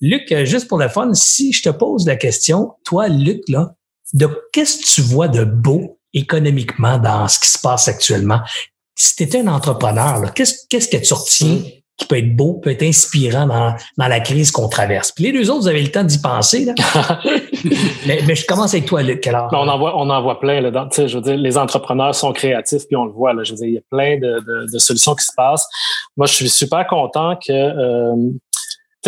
Luc, 0.00 0.34
juste 0.44 0.68
pour 0.68 0.78
le 0.78 0.88
fun, 0.88 1.12
si 1.14 1.52
je 1.52 1.62
te 1.62 1.68
pose 1.70 2.06
la 2.06 2.16
question, 2.16 2.72
toi, 2.84 3.08
Luc, 3.08 3.42
là, 3.48 3.73
de 4.14 4.28
qu'est-ce 4.52 4.78
que 4.78 4.94
tu 4.94 5.00
vois 5.02 5.28
de 5.28 5.44
beau 5.44 5.98
économiquement 6.14 6.98
dans 6.98 7.28
ce 7.28 7.38
qui 7.38 7.50
se 7.50 7.58
passe 7.58 7.88
actuellement? 7.88 8.40
Si 8.96 9.16
tu 9.16 9.24
étais 9.24 9.40
un 9.40 9.48
entrepreneur, 9.48 10.32
qu'est-ce, 10.32 10.66
que 10.68 10.96
tu 10.96 11.12
retiens 11.12 11.58
qui 11.96 12.06
peut 12.06 12.18
être 12.18 12.34
beau, 12.34 12.54
peut 12.54 12.70
être 12.70 12.84
inspirant 12.84 13.46
dans, 13.46 13.74
dans 13.98 14.08
la 14.08 14.20
crise 14.20 14.52
qu'on 14.52 14.68
traverse? 14.68 15.10
Puis 15.10 15.24
les 15.24 15.32
deux 15.32 15.50
autres, 15.50 15.62
vous 15.62 15.68
avez 15.68 15.82
le 15.82 15.90
temps 15.90 16.04
d'y 16.04 16.18
penser. 16.18 16.64
Là. 16.64 16.74
mais, 18.06 18.34
je 18.34 18.46
commence 18.46 18.72
avec 18.72 18.86
toi, 18.86 19.02
Luc. 19.02 19.26
Alors. 19.26 19.48
on 19.52 19.68
en 19.68 19.78
voit, 19.78 19.98
on 19.98 20.08
en 20.08 20.22
voit 20.22 20.38
plein. 20.38 20.60
Là, 20.60 20.88
je 20.96 21.12
veux 21.12 21.22
dire, 21.22 21.36
les 21.36 21.58
entrepreneurs 21.58 22.14
sont 22.14 22.32
créatifs, 22.32 22.86
puis 22.86 22.96
on 22.96 23.06
le 23.06 23.12
voit. 23.12 23.32
Là, 23.32 23.42
je 23.42 23.50
veux 23.50 23.58
dire, 23.58 23.66
il 23.66 23.74
y 23.74 23.78
a 23.78 23.82
plein 23.90 24.16
de, 24.16 24.40
de, 24.46 24.72
de 24.72 24.78
solutions 24.78 25.16
qui 25.16 25.24
se 25.24 25.32
passent. 25.36 25.66
Moi, 26.16 26.28
je 26.28 26.34
suis 26.34 26.48
super 26.48 26.86
content 26.86 27.34
que 27.34 27.52
euh, 27.52 28.14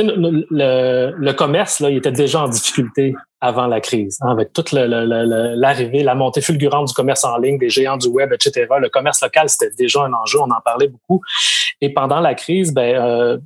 le, 0.02 1.14
le, 1.16 1.32
commerce, 1.32 1.80
là, 1.80 1.90
il 1.90 1.98
était 1.98 2.12
déjà 2.12 2.42
en 2.42 2.48
difficulté 2.48 3.14
avant 3.40 3.66
la 3.66 3.80
crise, 3.80 4.18
hein, 4.22 4.30
avec 4.30 4.52
toute 4.52 4.72
l'arrivée, 4.72 6.02
la 6.02 6.14
montée 6.14 6.40
fulgurante 6.40 6.88
du 6.88 6.94
commerce 6.94 7.24
en 7.24 7.36
ligne, 7.38 7.58
des 7.58 7.68
géants 7.68 7.96
du 7.96 8.08
web, 8.08 8.32
etc. 8.32 8.66
Le 8.80 8.88
commerce 8.88 9.22
local, 9.22 9.48
c'était 9.48 9.74
déjà 9.76 10.02
un 10.02 10.12
enjeu, 10.12 10.38
on 10.40 10.50
en 10.50 10.60
parlait 10.64 10.88
beaucoup. 10.88 11.20
Et 11.80 11.92
pendant 11.92 12.20
la 12.20 12.34
crise, 12.34 12.72
ben, 12.72 12.96
euh, 12.96 13.38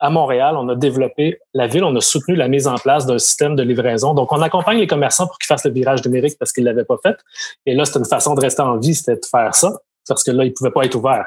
à 0.00 0.10
Montréal, 0.10 0.56
on 0.56 0.68
a 0.68 0.74
développé 0.74 1.38
la 1.52 1.66
ville, 1.66 1.84
on 1.84 1.94
a 1.96 2.00
soutenu 2.00 2.34
la 2.34 2.48
mise 2.48 2.66
en 2.66 2.76
place 2.76 3.06
d'un 3.06 3.18
système 3.18 3.56
de 3.56 3.62
livraison. 3.62 4.14
Donc, 4.14 4.32
on 4.32 4.40
accompagne 4.40 4.78
les 4.78 4.86
commerçants 4.86 5.26
pour 5.26 5.38
qu'ils 5.38 5.46
fassent 5.46 5.64
le 5.64 5.72
virage 5.72 6.04
numérique 6.04 6.36
parce 6.38 6.52
qu'ils 6.52 6.64
l'avaient 6.64 6.84
pas 6.84 6.98
fait. 7.02 7.16
Et 7.66 7.74
là, 7.74 7.84
c'était 7.84 7.98
une 7.98 8.06
façon 8.06 8.34
de 8.34 8.40
rester 8.40 8.62
en 8.62 8.78
vie, 8.78 8.94
c'était 8.94 9.16
de 9.16 9.26
faire 9.30 9.54
ça 9.54 9.78
parce 10.08 10.22
que 10.22 10.30
là, 10.30 10.44
ils 10.44 10.52
pouvaient 10.52 10.70
pas 10.70 10.84
être 10.84 10.94
ouverts. 10.94 11.26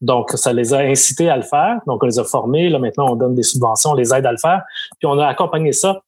Donc, 0.00 0.30
ça 0.32 0.52
les 0.52 0.74
a 0.74 0.78
incités 0.78 1.28
à 1.28 1.36
le 1.36 1.42
faire. 1.42 1.80
Donc, 1.86 2.02
on 2.02 2.06
les 2.06 2.18
a 2.18 2.24
formés. 2.24 2.68
Là, 2.68 2.78
maintenant, 2.78 3.12
on 3.12 3.16
donne 3.16 3.34
des 3.34 3.42
subventions, 3.42 3.90
on 3.90 3.94
les 3.94 4.14
aide 4.14 4.26
à 4.26 4.32
le 4.32 4.38
faire. 4.38 4.62
Puis, 4.98 5.06
on 5.06 5.18
a 5.18 5.26
accompagné 5.26 5.72
ça 5.72 6.02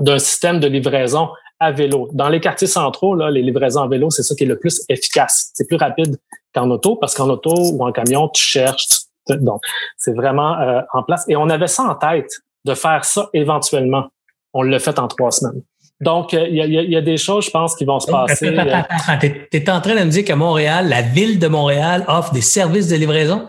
d'un 0.00 0.18
système 0.18 0.60
de 0.60 0.66
livraison 0.66 1.28
à 1.58 1.72
vélo. 1.72 2.08
Dans 2.12 2.28
les 2.28 2.40
quartiers 2.40 2.66
centraux, 2.66 3.14
là, 3.14 3.30
les 3.30 3.42
livraisons 3.42 3.82
à 3.82 3.88
vélo, 3.88 4.10
c'est 4.10 4.22
ça 4.22 4.34
qui 4.34 4.44
est 4.44 4.48
le 4.48 4.58
plus 4.58 4.82
efficace. 4.88 5.50
C'est 5.54 5.66
plus 5.66 5.76
rapide 5.76 6.18
qu'en 6.54 6.70
auto 6.70 6.96
parce 6.96 7.14
qu'en 7.14 7.28
auto 7.28 7.54
ou 7.54 7.84
en 7.84 7.92
camion, 7.92 8.28
tu 8.28 8.42
cherches. 8.42 8.86
donc, 9.28 9.62
c'est 9.96 10.14
vraiment 10.14 10.58
euh, 10.58 10.80
en 10.92 11.02
place. 11.02 11.24
Et 11.28 11.36
on 11.36 11.48
avait 11.48 11.66
ça 11.66 11.84
en 11.84 11.94
tête 11.94 12.30
de 12.64 12.74
faire 12.74 13.04
ça 13.04 13.28
éventuellement. 13.32 14.08
On 14.52 14.62
l'a 14.62 14.78
fait 14.78 14.98
en 14.98 15.08
trois 15.08 15.30
semaines. 15.30 15.62
Donc, 16.00 16.34
il 16.34 16.54
y, 16.54 16.96
a, 16.96 17.00
des 17.00 17.16
choses, 17.16 17.46
je 17.46 17.50
pense, 17.50 17.74
qui 17.74 17.86
vont 17.86 18.00
se 18.00 18.10
passer. 18.10 18.54
Tu 19.50 19.56
es 19.56 19.70
en 19.70 19.80
train 19.80 19.94
de 19.94 20.00
me 20.00 20.10
dire 20.10 20.24
que 20.24 20.32
Montréal, 20.34 20.88
la 20.88 21.00
ville 21.00 21.38
de 21.38 21.48
Montréal, 21.48 22.04
offre 22.06 22.32
des 22.32 22.42
services 22.42 22.88
de 22.88 22.96
livraison? 22.96 23.48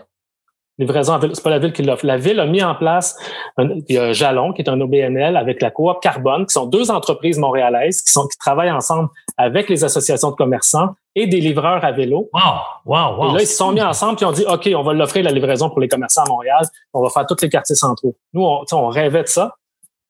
Livraison 0.78 1.18
c'est 1.20 1.42
pas 1.42 1.50
la 1.50 1.58
ville 1.58 1.72
qui 1.72 1.82
l'offre. 1.82 2.06
La 2.06 2.16
ville 2.16 2.38
a 2.38 2.46
mis 2.46 2.62
en 2.62 2.74
place, 2.74 3.16
il 3.58 3.82
y 3.88 3.98
a 3.98 4.12
Jalon, 4.12 4.52
qui 4.52 4.62
est 4.62 4.70
un 4.70 4.80
OBNL, 4.80 5.36
avec 5.36 5.60
la 5.60 5.70
coop 5.70 6.00
Carbone, 6.00 6.46
qui 6.46 6.52
sont 6.52 6.66
deux 6.66 6.90
entreprises 6.90 7.36
montréalaises 7.38 8.00
qui, 8.00 8.12
sont, 8.12 8.26
qui 8.28 8.38
travaillent 8.38 8.70
ensemble 8.70 9.08
avec 9.36 9.68
les 9.68 9.82
associations 9.82 10.30
de 10.30 10.36
commerçants 10.36 10.94
et 11.16 11.26
des 11.26 11.40
livreurs 11.40 11.84
à 11.84 11.90
vélo. 11.90 12.30
Wow, 12.32 12.40
wow, 12.86 13.16
wow. 13.16 13.30
Et 13.30 13.34
là, 13.34 13.42
ils 13.42 13.46
se 13.46 13.56
sont 13.56 13.72
mis 13.72 13.82
ensemble 13.82 14.18
et 14.22 14.24
ont 14.24 14.32
dit, 14.32 14.44
OK, 14.48 14.70
on 14.74 14.82
va 14.82 14.92
l'offrir 14.92 15.24
la 15.24 15.32
livraison 15.32 15.68
pour 15.68 15.80
les 15.80 15.88
commerçants 15.88 16.22
à 16.22 16.28
Montréal. 16.28 16.62
On 16.94 17.02
va 17.02 17.10
faire 17.10 17.26
tous 17.26 17.42
les 17.42 17.48
quartiers 17.48 17.74
centraux. 17.74 18.14
Nous, 18.32 18.42
on, 18.42 18.64
on 18.70 18.88
rêvait 18.88 19.24
de 19.24 19.28
ça. 19.28 19.56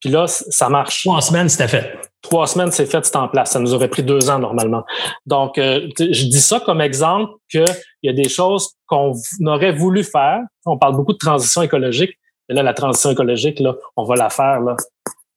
Puis 0.01 0.11
là, 0.11 0.27
ça 0.27 0.69
marche. 0.69 1.07
En 1.07 1.21
semaine, 1.23 1.49
c'était 1.49 1.69
fait. 1.69 1.99
Trois 2.23 2.47
semaines, 2.47 2.73
c'est 2.73 2.87
fait, 2.87 3.05
c'est 3.05 3.17
en 3.17 3.29
place. 3.29 3.53
Ça 3.53 3.61
nous 3.61 3.75
aurait 3.75 3.89
pris 3.89 4.03
deux 4.03 4.29
ans 4.29 4.39
normalement. 4.39 4.85
Donc, 5.25 5.57
euh, 5.57 5.89
je 5.99 6.25
dis 6.25 6.41
ça 6.41 6.61
comme 6.61 6.81
exemple 6.81 7.33
qu'il 7.51 7.65
y 8.03 8.09
a 8.09 8.13
des 8.13 8.29
choses 8.29 8.75
qu'on 8.87 9.13
aurait 9.47 9.73
voulu 9.73 10.03
faire. 10.03 10.41
On 10.67 10.77
parle 10.77 10.97
beaucoup 10.97 11.13
de 11.13 11.19
transition 11.19 11.63
écologique. 11.63 12.19
Mais 12.49 12.55
là, 12.55 12.63
la 12.63 12.75
transition 12.75 13.11
écologique, 13.11 13.61
là, 13.61 13.75
on 13.97 14.05
va 14.05 14.17
la 14.17 14.31
faire 14.31 14.61
là, 14.61 14.77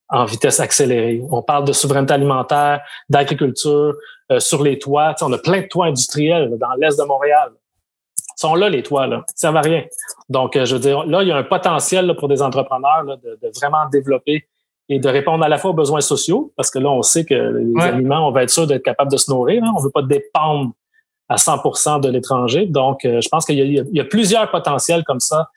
en 0.10 0.26
vitesse 0.26 0.60
accélérée. 0.60 1.22
On 1.30 1.41
parle 1.41 1.66
de 1.66 1.74
souveraineté 1.74 2.14
alimentaire, 2.14 2.82
d'agriculture, 3.10 3.94
euh, 4.32 4.40
sur 4.40 4.64
les 4.64 4.80
toits. 4.80 5.14
on 5.22 5.32
a 5.34 5.38
plein 5.38 5.62
de 5.62 5.68
toits 5.68 5.88
industriels 5.88 6.58
dans 6.58 6.74
l'est 6.80 6.98
de 6.98 7.03
Montréal. 7.03 7.52
Ils 8.18 8.41
sont 8.41 8.56
là, 8.56 8.70
les 8.70 8.82
toits, 8.82 9.08
là. 9.08 9.24
Ça 9.36 9.52
va 9.52 9.62
rien. 9.62 9.84
Donc, 10.30 10.56
euh, 10.56 10.66
je 10.66 10.76
veux 10.76 10.82
dire, 10.82 11.06
là, 11.06 11.22
il 11.22 11.28
y 11.28 11.32
a 11.32 11.38
un 11.38 11.44
potentiel 11.44 12.16
pour 12.18 12.28
des 12.28 12.41
entrepreneurs 12.41 13.03
de, 13.06 13.52
vraiment 13.60 13.88
développer 13.91 14.48
et 14.91 14.99
de 14.99 15.09
répondre 15.09 15.43
à 15.43 15.49
la 15.49 15.57
fois 15.57 15.72
aux 15.72 15.76
besoins 15.76 16.01
sociaux, 16.01 16.51
parce 16.55 16.69
que 16.69 16.80
là, 16.80 16.89
on 16.89 17.01
sait 17.01 17.26
que 17.26 17.34
les 17.34 17.81
aliments, 17.81 18.27
on 18.27 18.31
va 18.31 18.43
être 18.43 18.49
sûr 18.49 18.68
d'être 18.68 18.84
capable 18.84 19.11
de 19.11 19.18
se 19.18 19.31
nourrir. 19.31 19.63
Hein. 19.63 19.72
On 19.76 19.80
ne 19.80 19.84
veut 19.85 19.91
pas 19.91 20.01
dépendre 20.01 20.72
à 21.30 21.35
100% 21.38 22.01
de 22.01 22.09
l'étranger. 22.09 22.65
Donc, 22.65 23.05
euh, 23.05 23.22
je 23.22 23.30
pense 23.30 23.45
qu'il 23.45 23.57
y, 23.57 23.99
a 23.99 24.05
plusieurs 24.05 24.51
potentiels 24.51 25.03
comme 25.03 25.19
ça 25.19 25.49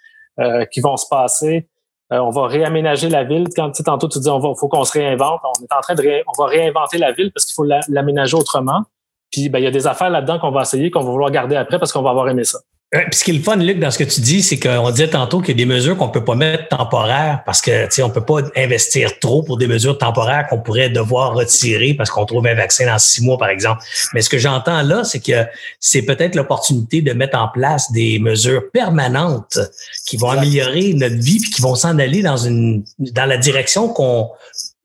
qui 0.72 0.80
vont 0.80 0.96
se 0.96 1.06
passer 1.08 1.68
euh, 2.12 2.18
on 2.18 2.30
va 2.30 2.46
réaménager 2.46 3.08
la 3.08 3.24
ville. 3.24 3.48
Quand 3.56 3.70
tu 3.70 3.78
sais, 3.78 3.82
tantôt 3.84 4.08
tu 4.08 4.18
dis 4.18 4.28
on 4.28 4.38
va, 4.38 4.54
faut 4.54 4.68
qu'on 4.68 4.84
se 4.84 4.92
réinvente. 4.92 5.40
On 5.42 5.64
est 5.64 5.72
en 5.72 5.80
train 5.80 5.94
de 5.94 6.22
on 6.26 6.42
va 6.42 6.48
réinventer 6.48 6.98
la 6.98 7.12
ville 7.12 7.32
parce 7.32 7.46
qu'il 7.46 7.54
faut 7.54 7.64
l'aménager 7.88 8.36
autrement. 8.36 8.82
Puis 9.30 9.48
ben, 9.48 9.58
il 9.58 9.64
y 9.64 9.68
a 9.68 9.70
des 9.70 9.86
affaires 9.86 10.10
là-dedans 10.10 10.38
qu'on 10.38 10.50
va 10.50 10.62
essayer, 10.62 10.90
qu'on 10.90 11.00
va 11.00 11.10
vouloir 11.10 11.30
garder 11.30 11.56
après 11.56 11.78
parce 11.78 11.92
qu'on 11.92 12.02
va 12.02 12.10
avoir 12.10 12.28
aimé 12.28 12.44
ça. 12.44 12.58
Euh, 12.94 13.00
puis 13.10 13.18
ce 13.18 13.24
qui 13.24 13.30
est 13.32 13.34
le 13.34 13.42
fun, 13.42 13.56
Luc, 13.56 13.80
dans 13.80 13.90
ce 13.90 13.98
que 13.98 14.04
tu 14.04 14.20
dis, 14.20 14.42
c'est 14.42 14.58
qu'on 14.58 14.90
disait 14.90 15.08
tantôt 15.08 15.40
qu'il 15.40 15.48
y 15.48 15.62
a 15.62 15.66
des 15.66 15.72
mesures 15.72 15.96
qu'on 15.96 16.08
peut 16.08 16.24
pas 16.24 16.34
mettre 16.36 16.68
temporaires 16.68 17.42
parce 17.44 17.60
que, 17.60 18.02
on 18.02 18.10
peut 18.10 18.24
pas 18.24 18.40
investir 18.56 19.18
trop 19.18 19.42
pour 19.42 19.58
des 19.58 19.66
mesures 19.66 19.98
temporaires 19.98 20.46
qu'on 20.48 20.60
pourrait 20.60 20.90
devoir 20.90 21.34
retirer 21.34 21.94
parce 21.94 22.10
qu'on 22.10 22.24
trouve 22.24 22.46
un 22.46 22.54
vaccin 22.54 22.86
dans 22.86 22.98
six 22.98 23.22
mois, 23.22 23.38
par 23.38 23.48
exemple. 23.48 23.82
Mais 24.12 24.22
ce 24.22 24.30
que 24.30 24.38
j'entends 24.38 24.82
là, 24.82 25.02
c'est 25.02 25.20
que 25.20 25.44
c'est 25.80 26.02
peut-être 26.02 26.36
l'opportunité 26.36 27.02
de 27.02 27.12
mettre 27.12 27.38
en 27.38 27.48
place 27.48 27.90
des 27.90 28.18
mesures 28.18 28.70
permanentes 28.72 29.58
qui 30.06 30.16
vont 30.16 30.30
améliorer 30.30 30.92
notre 30.94 31.16
vie 31.16 31.40
puis 31.40 31.50
qui 31.50 31.62
vont 31.62 31.74
s'en 31.74 31.98
aller 31.98 32.22
dans 32.22 32.36
une, 32.36 32.84
dans 32.98 33.26
la 33.26 33.38
direction 33.38 33.88
qu'on, 33.88 34.30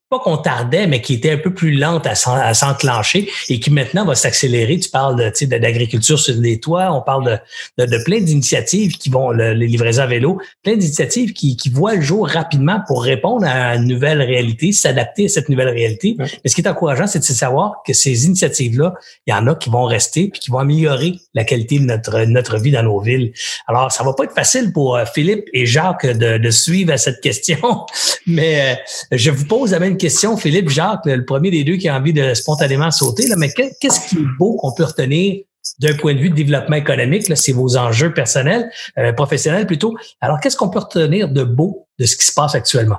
pas 0.09 0.19
qu'on 0.19 0.37
tardait, 0.37 0.87
mais 0.87 1.01
qui 1.01 1.13
était 1.13 1.31
un 1.31 1.37
peu 1.37 1.53
plus 1.53 1.71
lente 1.71 2.07
à 2.07 2.15
s'enclencher 2.15 3.29
et 3.47 3.59
qui 3.59 3.69
maintenant 3.69 4.05
va 4.05 4.15
s'accélérer. 4.15 4.79
Tu 4.79 4.89
parles 4.89 5.15
de, 5.15 5.45
d'agriculture 5.45 6.17
sur 6.19 6.35
les 6.35 6.59
toits, 6.59 6.91
on 6.91 7.01
parle 7.01 7.39
de, 7.77 7.85
de, 7.85 8.03
plein 8.03 8.19
d'initiatives 8.19 8.97
qui 8.97 9.09
vont, 9.09 9.29
les 9.31 9.67
livraisons 9.67 10.01
à 10.01 10.07
vélo, 10.07 10.41
plein 10.63 10.75
d'initiatives 10.75 11.33
qui, 11.33 11.55
qui 11.57 11.69
voient 11.69 11.93
le 11.93 12.01
jour 12.01 12.27
rapidement 12.27 12.81
pour 12.87 13.03
répondre 13.03 13.45
à 13.45 13.75
une 13.75 13.85
nouvelle 13.85 14.21
réalité, 14.21 14.71
s'adapter 14.71 15.25
à 15.25 15.29
cette 15.29 15.47
nouvelle 15.47 15.69
réalité. 15.69 16.15
Mais 16.17 16.27
ce 16.49 16.55
qui 16.55 16.61
est 16.61 16.67
encourageant, 16.67 17.05
c'est 17.05 17.19
de 17.19 17.23
savoir 17.23 17.83
que 17.85 17.93
ces 17.93 18.25
initiatives-là, 18.25 18.95
il 19.27 19.31
y 19.31 19.33
en 19.33 19.45
a 19.45 19.53
qui 19.53 19.69
vont 19.69 19.85
rester 19.85 20.29
puis 20.29 20.39
qui 20.39 20.49
vont 20.49 20.59
améliorer 20.59 21.13
la 21.35 21.43
qualité 21.43 21.77
de 21.77 21.85
notre, 21.85 22.23
notre 22.25 22.57
vie 22.57 22.71
dans 22.71 22.83
nos 22.83 22.99
villes. 22.99 23.31
Alors, 23.67 23.91
ça 23.91 24.03
va 24.03 24.13
pas 24.13 24.23
être 24.23 24.33
facile 24.33 24.73
pour 24.73 24.95
euh, 24.95 25.05
Philippe 25.05 25.45
et 25.53 25.67
Jacques 25.67 26.05
de, 26.05 26.39
de 26.39 26.49
suivre 26.49 26.93
à 26.93 26.97
cette 26.97 27.21
question, 27.21 27.85
mais 28.25 28.79
euh, 29.11 29.17
je 29.17 29.29
vous 29.29 29.45
pose 29.45 29.71
la 29.71 29.79
même 29.79 29.98
question, 29.99 30.35
Philippe, 30.37 30.69
Jacques, 30.69 31.05
le 31.05 31.23
premier 31.23 31.51
des 31.51 31.63
deux 31.63 31.75
qui 31.75 31.87
a 31.87 31.95
envie 31.95 32.13
de 32.13 32.33
spontanément 32.33 32.89
sauter, 32.89 33.25
mais 33.37 33.49
qu'est-ce 33.51 34.09
qui 34.09 34.15
est 34.15 34.27
beau 34.39 34.55
qu'on 34.55 34.73
peut 34.73 34.85
retenir 34.85 35.43
d'un 35.79 35.95
point 35.95 36.13
de 36.15 36.19
vue 36.19 36.29
de 36.29 36.35
développement 36.35 36.77
économique, 36.77 37.23
c'est 37.35 37.51
vos 37.51 37.77
enjeux 37.77 38.13
personnels, 38.13 38.71
euh, 38.97 39.13
professionnels 39.13 39.67
plutôt. 39.67 39.95
Alors, 40.21 40.39
qu'est-ce 40.39 40.57
qu'on 40.57 40.69
peut 40.69 40.79
retenir 40.79 41.29
de 41.29 41.43
beau 41.43 41.87
de 41.99 42.05
ce 42.05 42.15
qui 42.15 42.25
se 42.25 42.33
passe 42.33 42.55
actuellement? 42.55 42.97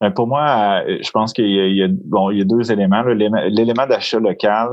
Ben, 0.00 0.10
pour 0.10 0.26
moi, 0.26 0.82
je 0.86 1.10
pense 1.10 1.32
qu'il 1.32 1.46
y, 1.46 1.78
y 1.78 1.82
a 1.82 2.44
deux 2.44 2.70
éléments. 2.70 3.02
L'élément 3.02 3.86
d'achat 3.86 4.18
local, 4.18 4.68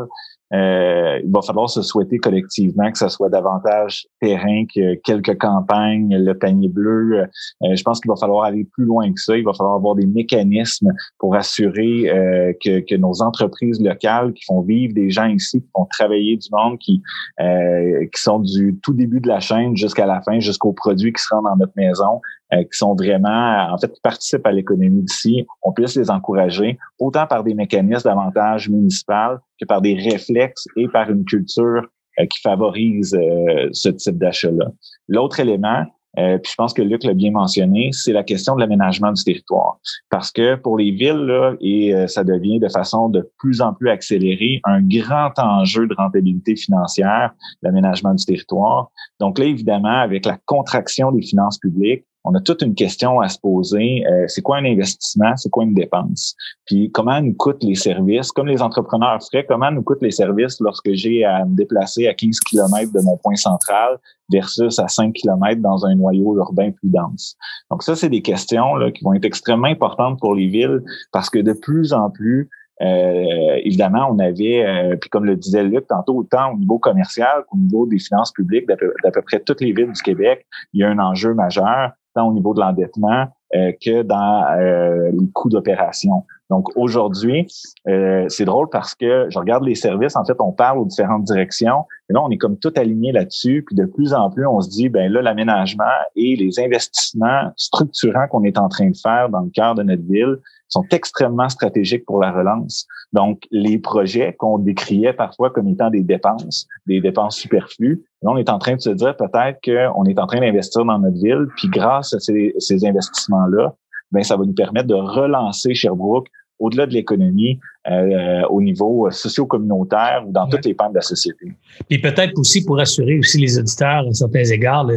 euh, 0.53 1.19
il 1.23 1.31
va 1.31 1.41
falloir 1.41 1.69
se 1.69 1.81
souhaiter 1.81 2.17
collectivement 2.17 2.91
que 2.91 2.97
ce 2.97 3.07
soit 3.09 3.29
davantage 3.29 4.07
terrain 4.19 4.65
que 4.73 4.95
quelques 4.95 5.37
campagnes, 5.37 6.17
le 6.17 6.33
panier 6.33 6.69
bleu. 6.69 7.21
Euh, 7.21 7.75
je 7.75 7.83
pense 7.83 7.99
qu'il 7.99 8.09
va 8.09 8.15
falloir 8.15 8.45
aller 8.45 8.65
plus 8.65 8.85
loin 8.85 9.11
que 9.13 9.19
ça. 9.19 9.37
Il 9.37 9.43
va 9.43 9.53
falloir 9.53 9.75
avoir 9.75 9.95
des 9.95 10.07
mécanismes 10.07 10.91
pour 11.19 11.35
assurer 11.35 12.09
euh, 12.09 12.53
que, 12.63 12.79
que, 12.79 12.95
nos 12.95 13.21
entreprises 13.21 13.81
locales 13.81 14.33
qui 14.33 14.43
font 14.45 14.61
vivre 14.61 14.93
des 14.93 15.09
gens 15.09 15.27
ici, 15.27 15.61
qui 15.61 15.69
font 15.75 15.85
travailler 15.85 16.37
du 16.37 16.47
monde, 16.51 16.77
qui, 16.79 17.01
qui 17.39 18.21
sont 18.21 18.39
du 18.39 18.77
tout 18.81 18.93
début 18.93 19.19
de 19.19 19.27
la 19.27 19.39
chaîne 19.39 19.75
jusqu'à 19.77 20.05
la 20.05 20.21
fin, 20.21 20.39
jusqu'aux 20.39 20.73
produits 20.73 21.13
qui 21.13 21.21
se 21.21 21.33
rendent 21.33 21.45
dans 21.45 21.55
notre 21.57 21.73
maison, 21.75 22.21
qui 22.51 22.77
sont 22.77 22.95
vraiment, 22.95 23.71
en 23.71 23.77
fait, 23.77 23.91
qui 23.91 24.01
participent 24.01 24.45
à 24.45 24.51
l'économie 24.51 25.03
d'ici, 25.03 25.45
on 25.61 25.71
puisse 25.71 25.95
les 25.95 26.09
encourager, 26.09 26.79
autant 26.99 27.27
par 27.27 27.43
des 27.43 27.53
mécanismes 27.53 28.09
davantage 28.09 28.69
municipaux 28.69 29.37
que 29.59 29.65
par 29.65 29.81
des 29.81 29.93
réflexes 29.93 30.65
et 30.75 30.87
par 30.87 31.09
une 31.09 31.25
culture 31.25 31.85
euh, 32.19 32.25
qui 32.25 32.41
favorise 32.41 33.15
euh, 33.15 33.69
ce 33.71 33.89
type 33.89 34.17
d'achat-là. 34.17 34.71
L'autre 35.07 35.39
élément, 35.39 35.85
euh, 36.17 36.37
puis 36.39 36.51
je 36.51 36.55
pense 36.55 36.73
que 36.73 36.81
Luc 36.81 37.03
l'a 37.03 37.13
bien 37.13 37.31
mentionné, 37.31 37.91
c'est 37.93 38.11
la 38.11 38.23
question 38.23 38.55
de 38.55 38.61
l'aménagement 38.61 39.11
du 39.11 39.23
territoire. 39.23 39.77
Parce 40.09 40.31
que 40.31 40.55
pour 40.55 40.77
les 40.77 40.91
villes, 40.91 41.25
là, 41.25 41.53
et 41.61 41.93
ça 42.07 42.23
devient 42.23 42.59
de 42.59 42.67
façon 42.67 43.09
de 43.09 43.29
plus 43.37 43.61
en 43.61 43.73
plus 43.73 43.89
accélérée, 43.89 44.59
un 44.65 44.81
grand 44.81 45.31
enjeu 45.37 45.87
de 45.87 45.93
rentabilité 45.93 46.55
financière, 46.55 47.31
l'aménagement 47.61 48.13
du 48.13 48.25
territoire. 48.25 48.91
Donc 49.19 49.37
là, 49.37 49.45
évidemment, 49.45 49.99
avec 49.99 50.25
la 50.25 50.37
contraction 50.45 51.11
des 51.11 51.21
finances 51.21 51.59
publiques, 51.59 52.05
on 52.23 52.35
a 52.35 52.41
toute 52.41 52.61
une 52.61 52.75
question 52.75 53.19
à 53.21 53.29
se 53.29 53.39
poser. 53.39 54.05
Euh, 54.05 54.25
c'est 54.27 54.41
quoi 54.41 54.57
un 54.57 54.65
investissement? 54.65 55.35
C'est 55.37 55.49
quoi 55.49 55.63
une 55.63 55.73
dépense? 55.73 56.35
Puis 56.65 56.91
comment 56.91 57.21
nous 57.21 57.33
coûtent 57.33 57.63
les 57.63 57.75
services? 57.75 58.31
Comme 58.31 58.47
les 58.47 58.61
entrepreneurs 58.61 59.19
feraient, 59.23 59.45
comment 59.45 59.71
nous 59.71 59.83
coûtent 59.83 60.01
les 60.01 60.11
services 60.11 60.59
lorsque 60.59 60.91
j'ai 60.93 61.23
à 61.23 61.45
me 61.45 61.55
déplacer 61.55 62.07
à 62.07 62.13
15 62.13 62.39
km 62.41 62.91
de 62.91 63.01
mon 63.01 63.17
point 63.17 63.35
central 63.35 63.97
versus 64.31 64.79
à 64.79 64.87
5 64.87 65.13
km 65.13 65.61
dans 65.61 65.85
un 65.85 65.95
noyau 65.95 66.37
urbain 66.37 66.71
plus 66.71 66.89
dense? 66.89 67.35
Donc 67.71 67.83
ça, 67.83 67.95
c'est 67.95 68.09
des 68.09 68.21
questions 68.21 68.75
là, 68.75 68.91
qui 68.91 69.03
vont 69.03 69.13
être 69.13 69.25
extrêmement 69.25 69.67
importantes 69.67 70.19
pour 70.19 70.35
les 70.35 70.47
villes 70.47 70.83
parce 71.11 71.29
que 71.29 71.39
de 71.39 71.53
plus 71.53 71.93
en 71.93 72.09
plus, 72.09 72.49
euh, 72.81 73.59
évidemment, 73.63 74.07
on 74.09 74.19
avait, 74.19 74.65
euh, 74.65 74.95
puis 74.95 75.09
comme 75.09 75.25
le 75.25 75.35
disait 75.35 75.63
Luc 75.63 75.85
tantôt, 75.87 76.17
autant 76.17 76.53
au 76.53 76.57
niveau 76.57 76.79
commercial 76.79 77.43
qu'au 77.49 77.57
niveau 77.57 77.85
des 77.85 77.99
finances 77.99 78.31
publiques 78.31 78.67
d'à 78.67 78.77
peu, 78.77 79.21
près 79.25 79.41
toutes 79.41 79.59
les 79.59 79.73
villes 79.73 79.91
du 79.91 80.01
Québec, 80.01 80.45
il 80.73 80.79
y 80.79 80.83
a 80.83 80.89
un 80.89 80.99
enjeu 80.99 81.33
majeur 81.33 81.91
au 82.25 82.33
niveau 82.33 82.53
de 82.53 82.59
l'endettement 82.59 83.27
euh, 83.55 83.71
que 83.83 84.03
dans 84.03 84.45
euh, 84.57 85.11
les 85.11 85.29
coûts 85.33 85.49
d'opération. 85.49 86.25
Donc 86.49 86.75
aujourd'hui, 86.75 87.47
euh, 87.87 88.25
c'est 88.27 88.45
drôle 88.45 88.69
parce 88.71 88.95
que 88.95 89.27
je 89.29 89.37
regarde 89.37 89.63
les 89.63 89.75
services, 89.75 90.15
en 90.15 90.25
fait, 90.25 90.35
on 90.39 90.51
parle 90.51 90.79
aux 90.79 90.85
différentes 90.85 91.23
directions, 91.23 91.85
et 92.09 92.13
là, 92.13 92.21
on 92.23 92.29
est 92.31 92.37
comme 92.37 92.57
tout 92.57 92.73
aligné 92.75 93.11
là-dessus, 93.11 93.63
puis 93.65 93.75
de 93.75 93.85
plus 93.85 94.13
en 94.13 94.31
plus, 94.31 94.47
on 94.47 94.59
se 94.59 94.69
dit, 94.69 94.89
ben 94.89 95.11
là, 95.11 95.21
l'aménagement 95.21 95.83
et 96.15 96.35
les 96.35 96.59
investissements 96.59 97.51
structurants 97.55 98.27
qu'on 98.27 98.43
est 98.43 98.57
en 98.57 98.67
train 98.67 98.89
de 98.89 98.97
faire 98.97 99.29
dans 99.29 99.41
le 99.41 99.51
cœur 99.51 99.75
de 99.75 99.83
notre 99.83 100.03
ville 100.03 100.37
sont 100.69 100.85
extrêmement 100.91 101.49
stratégiques 101.49 102.05
pour 102.05 102.19
la 102.19 102.31
relance. 102.31 102.87
Donc, 103.13 103.43
les 103.51 103.77
projets 103.77 104.33
qu'on 104.33 104.57
décriait 104.57 105.13
parfois 105.13 105.49
comme 105.51 105.67
étant 105.67 105.89
des 105.89 106.01
dépenses, 106.01 106.67
des 106.87 106.99
dépenses 106.99 107.37
superflues, 107.37 108.03
là, 108.23 108.31
on 108.31 108.37
est 108.37 108.49
en 108.49 108.57
train 108.57 108.75
de 108.75 108.81
se 108.81 108.89
dire 108.89 109.15
peut-être 109.15 109.59
qu'on 109.63 110.05
est 110.05 110.19
en 110.19 110.25
train 110.25 110.39
d'investir 110.39 110.83
dans 110.83 110.97
notre 110.97 111.21
ville, 111.21 111.47
puis 111.57 111.69
grâce 111.69 112.13
à 112.13 112.19
ces, 112.19 112.55
ces 112.57 112.85
investissements-là, 112.85 113.75
ben 114.11 114.23
ça 114.23 114.35
va 114.35 114.45
nous 114.45 114.53
permettre 114.53 114.87
de 114.87 114.95
relancer 114.95 115.73
Sherbrooke 115.73 116.27
au-delà 116.59 116.85
de 116.85 116.93
l'économie, 116.93 117.59
euh, 117.89 118.41
au 118.49 118.61
niveau 118.61 119.09
socio-communautaire 119.09 120.25
ou 120.27 120.31
dans 120.31 120.47
toutes 120.47 120.65
les 120.65 120.73
pentes 120.73 120.91
de 120.91 120.97
la 120.97 121.01
société. 121.01 121.53
Et 121.89 121.99
peut-être 121.99 122.37
aussi 122.37 122.65
pour 122.65 122.79
assurer 122.79 123.17
aussi 123.17 123.39
les 123.39 123.57
auditeurs 123.57 124.05
à 124.07 124.13
certains 124.13 124.43
égards, 124.43 124.89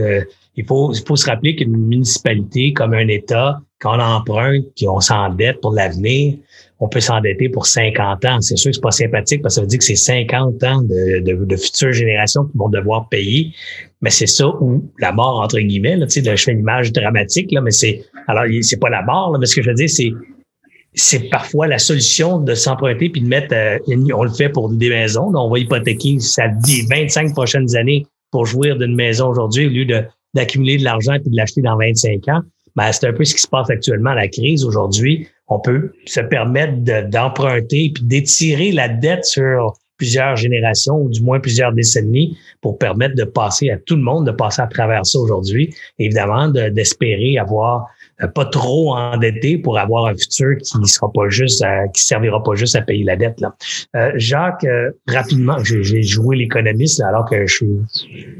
il, 0.56 0.66
faut, 0.66 0.92
il 0.92 1.06
faut 1.06 1.16
se 1.16 1.26
rappeler 1.26 1.54
qu'une 1.54 1.76
municipalité 1.76 2.72
comme 2.72 2.94
un 2.94 3.06
État, 3.06 3.60
quand 3.80 3.96
on 3.96 4.00
emprunte 4.00 4.64
puis 4.76 4.88
on 4.88 5.00
s'endette 5.00 5.60
pour 5.60 5.72
l'avenir, 5.72 6.36
on 6.82 6.88
peut 6.88 7.00
s'endetter 7.00 7.48
pour 7.48 7.66
50 7.66 8.24
ans. 8.24 8.40
C'est 8.40 8.56
sûr 8.56 8.72
que 8.72 8.74
c'est 8.74 8.82
pas 8.82 8.90
sympathique 8.90 9.40
parce 9.40 9.54
que 9.54 9.56
ça 9.56 9.60
veut 9.60 9.68
dire 9.68 9.78
que 9.78 9.84
c'est 9.84 9.94
50 9.94 10.64
ans 10.64 10.82
de, 10.82 11.20
de, 11.20 11.44
de, 11.44 11.56
futures 11.56 11.92
générations 11.92 12.44
qui 12.46 12.58
vont 12.58 12.68
devoir 12.68 13.08
payer. 13.08 13.52
Mais 14.00 14.10
c'est 14.10 14.26
ça 14.26 14.48
où 14.48 14.90
la 14.98 15.12
mort, 15.12 15.40
entre 15.40 15.60
guillemets, 15.60 15.96
là, 15.96 16.06
je 16.08 16.42
fais 16.42 16.50
une 16.50 16.58
image 16.58 16.90
dramatique, 16.90 17.52
là, 17.52 17.60
mais 17.60 17.70
c'est 17.70 18.02
alors 18.26 18.44
c'est 18.62 18.80
pas 18.80 18.90
la 18.90 19.02
mort, 19.02 19.30
là, 19.30 19.38
mais 19.38 19.46
ce 19.46 19.54
que 19.54 19.62
je 19.62 19.68
veux 19.68 19.76
dire, 19.76 19.88
c'est 19.88 20.10
c'est 20.94 21.30
parfois 21.30 21.68
la 21.68 21.78
solution 21.78 22.40
de 22.40 22.54
s'emprunter 22.54 23.08
puis 23.10 23.20
de 23.20 23.28
mettre, 23.28 23.54
euh, 23.54 23.78
on 24.12 24.24
le 24.24 24.30
fait 24.30 24.48
pour 24.48 24.68
des 24.68 24.90
maisons, 24.90 25.32
on 25.34 25.50
va 25.50 25.58
hypothéquer 25.60 26.18
sa 26.18 26.48
vie 26.66 26.82
25 26.90 27.32
prochaines 27.32 27.76
années 27.76 28.04
pour 28.32 28.44
jouir 28.44 28.76
d'une 28.76 28.96
maison 28.96 29.28
aujourd'hui 29.28 29.66
au 29.66 29.70
lieu 29.70 29.84
de, 29.84 30.02
d'accumuler 30.34 30.78
de 30.78 30.84
l'argent 30.84 31.16
puis 31.22 31.30
de 31.30 31.36
l'acheter 31.36 31.62
dans 31.62 31.76
25 31.76 32.28
ans. 32.28 32.40
Ben, 32.74 32.90
c'est 32.90 33.06
un 33.06 33.12
peu 33.12 33.24
ce 33.24 33.34
qui 33.34 33.40
se 33.40 33.48
passe 33.48 33.70
actuellement, 33.70 34.14
la 34.14 34.28
crise 34.28 34.64
aujourd'hui. 34.64 35.28
On 35.54 35.60
peut 35.60 35.92
se 36.06 36.20
permettre 36.20 36.78
d'emprunter 37.10 37.92
puis 37.94 38.04
d'étirer 38.04 38.72
la 38.72 38.88
dette 38.88 39.26
sur 39.26 39.74
plusieurs 39.98 40.34
générations 40.34 40.96
ou 40.96 41.10
du 41.10 41.20
moins 41.20 41.40
plusieurs 41.40 41.74
décennies 41.74 42.38
pour 42.62 42.78
permettre 42.78 43.16
de 43.16 43.24
passer 43.24 43.68
à 43.68 43.76
tout 43.76 43.96
le 43.96 44.02
monde 44.02 44.26
de 44.26 44.32
passer 44.32 44.62
à 44.62 44.66
travers 44.66 45.04
ça 45.04 45.18
aujourd'hui. 45.18 45.74
Évidemment, 45.98 46.48
d'espérer 46.48 47.36
avoir 47.36 47.86
pas 48.28 48.44
trop 48.44 48.96
endetté 48.96 49.58
pour 49.58 49.78
avoir 49.78 50.06
un 50.06 50.16
futur 50.16 50.56
qui 50.58 50.78
ne 50.78 50.86
sera 50.86 51.10
pas 51.12 51.28
juste, 51.28 51.64
qui 51.94 52.02
servira 52.02 52.42
pas 52.42 52.54
juste 52.54 52.76
à 52.76 52.82
payer 52.82 53.04
la 53.04 53.16
dette. 53.16 53.40
Là. 53.40 53.54
Euh, 53.96 54.12
Jacques, 54.16 54.66
rapidement, 55.08 55.56
j'ai 55.62 56.02
joué 56.02 56.36
l'économiste 56.36 57.00
alors 57.00 57.28
que 57.28 57.46
je 57.46 57.54
suis 57.54 57.66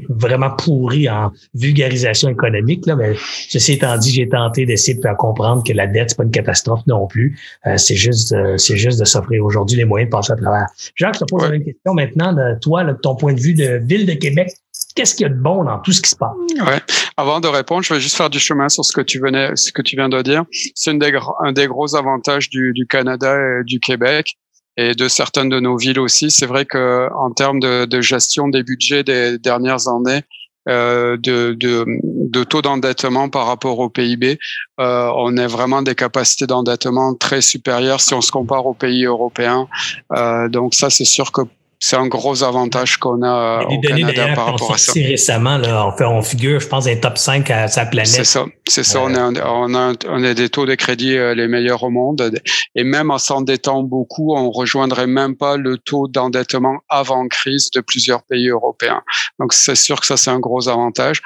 vraiment 0.09 0.51
pourri 0.51 1.09
en 1.09 1.31
vulgarisation 1.53 2.29
économique. 2.29 2.85
Là, 2.85 2.95
mais 2.95 3.13
ceci 3.49 3.73
étant 3.73 3.97
dit, 3.97 4.11
j'ai 4.11 4.29
tenté 4.29 4.65
d'essayer 4.65 4.97
de 4.97 5.01
faire 5.01 5.17
comprendre 5.17 5.63
que 5.63 5.73
la 5.73 5.87
dette 5.87 6.11
c'est 6.11 6.17
pas 6.17 6.23
une 6.23 6.31
catastrophe 6.31 6.85
non 6.87 7.07
plus. 7.07 7.39
c'est 7.77 7.95
juste, 7.95 8.35
c'est 8.57 8.77
juste 8.77 8.99
de 8.99 9.05
s'offrir 9.05 9.43
aujourd'hui 9.43 9.77
les 9.77 9.85
moyens 9.85 10.09
de 10.09 10.15
passer 10.15 10.33
à 10.33 10.35
travers. 10.35 10.67
Jacques, 10.95 11.15
je 11.15 11.19
te 11.19 11.25
pose 11.25 11.49
une 11.51 11.63
question 11.63 11.93
maintenant 11.93 12.33
de 12.33 12.59
toi, 12.59 12.83
de 12.83 12.93
ton 12.93 13.15
point 13.15 13.33
de 13.33 13.39
vue 13.39 13.53
de 13.53 13.81
ville 13.83 14.05
de 14.05 14.13
Québec 14.13 14.51
qu'est-ce 14.95 15.15
qu'il 15.15 15.23
y 15.23 15.29
a 15.29 15.33
de 15.33 15.39
bon 15.39 15.63
dans 15.63 15.79
tout 15.79 15.91
ce 15.91 16.01
qui 16.01 16.09
se 16.09 16.15
passe? 16.15 16.35
Ouais. 16.65 16.81
Avant 17.17 17.39
de 17.39 17.47
répondre, 17.47 17.83
je 17.83 17.93
vais 17.93 17.99
juste 17.99 18.15
faire 18.15 18.29
du 18.29 18.39
chemin 18.39 18.69
sur 18.69 18.83
ce 18.85 18.91
que 18.93 19.01
tu 19.01 19.19
venais, 19.19 19.55
ce 19.55 19.71
que 19.71 19.81
tu 19.81 19.95
viens 19.95 20.09
de 20.09 20.21
dire. 20.21 20.43
C'est 20.75 20.91
un 20.91 20.99
un 21.43 21.51
des 21.51 21.67
gros 21.67 21.95
avantages 21.95 22.49
du, 22.49 22.73
du, 22.73 22.85
Canada 22.87 23.35
et 23.35 23.63
du 23.63 23.79
Québec 23.79 24.35
et 24.77 24.95
de 24.95 25.07
certaines 25.07 25.49
de 25.49 25.59
nos 25.59 25.77
villes 25.77 25.99
aussi. 25.99 26.31
C'est 26.31 26.45
vrai 26.45 26.65
que 26.65 27.09
en 27.13 27.31
termes 27.31 27.59
de, 27.59 27.85
de, 27.85 28.01
gestion 28.01 28.47
des 28.47 28.63
budgets 28.63 29.03
des 29.03 29.37
dernières 29.37 29.87
années, 29.87 30.23
euh, 30.69 31.17
de, 31.17 31.53
de, 31.59 31.85
de, 32.03 32.43
taux 32.45 32.61
d'endettement 32.61 33.27
par 33.27 33.47
rapport 33.47 33.79
au 33.79 33.89
PIB, 33.89 34.39
euh, 34.79 35.11
on 35.17 35.35
a 35.35 35.45
vraiment 35.45 35.81
des 35.81 35.93
capacités 35.93 36.47
d'endettement 36.47 37.13
très 37.15 37.41
supérieures 37.41 37.99
si 37.99 38.13
on 38.13 38.21
se 38.21 38.31
compare 38.31 38.65
aux 38.65 38.73
pays 38.73 39.03
européens. 39.03 39.67
Euh, 40.13 40.47
donc 40.47 40.73
ça, 40.73 40.89
c'est 40.89 41.05
sûr 41.05 41.33
que 41.33 41.41
c'est 41.85 41.97
un 41.97 42.07
gros 42.07 42.43
avantage 42.43 42.95
qu'on 42.95 43.21
a 43.23 43.65
au 43.65 43.81
Canada 43.81 44.33
par 44.35 44.45
rapport 44.45 44.73
à 44.73 44.77
ça. 44.77 44.93
récemment, 44.93 45.57
là, 45.57 45.85
on, 45.85 45.91
fait, 45.91 46.05
on 46.05 46.21
figure, 46.21 46.61
je 46.61 46.67
pense, 46.69 46.87
un 46.87 46.95
top 46.95 47.17
5 47.17 47.51
à 47.51 47.67
sa 47.67 47.85
planète. 47.85 48.07
C'est 48.07 48.23
ça, 48.23 48.45
c'est 48.65 48.85
ça. 48.85 49.01
On, 49.01 49.13
a, 49.13 49.33
on, 49.45 49.75
a, 49.75 49.93
on 50.07 50.23
a 50.23 50.33
des 50.33 50.47
taux 50.47 50.65
de 50.65 50.75
crédit 50.75 51.17
euh, 51.17 51.35
les 51.35 51.49
meilleurs 51.49 51.83
au 51.83 51.89
monde. 51.89 52.39
Et 52.75 52.85
même 52.85 53.11
en 53.11 53.17
s'endettant 53.17 53.83
beaucoup, 53.83 54.33
on 54.33 54.49
rejoindrait 54.49 55.07
même 55.07 55.35
pas 55.35 55.57
le 55.57 55.77
taux 55.77 56.07
d'endettement 56.07 56.77
avant 56.87 57.27
crise 57.27 57.69
de 57.71 57.81
plusieurs 57.81 58.23
pays 58.23 58.47
européens. 58.47 59.01
Donc 59.37 59.51
c'est 59.51 59.75
sûr 59.75 59.99
que 59.99 60.05
ça, 60.05 60.15
c'est 60.15 60.31
un 60.31 60.39
gros 60.39 60.69
avantage. 60.69 61.21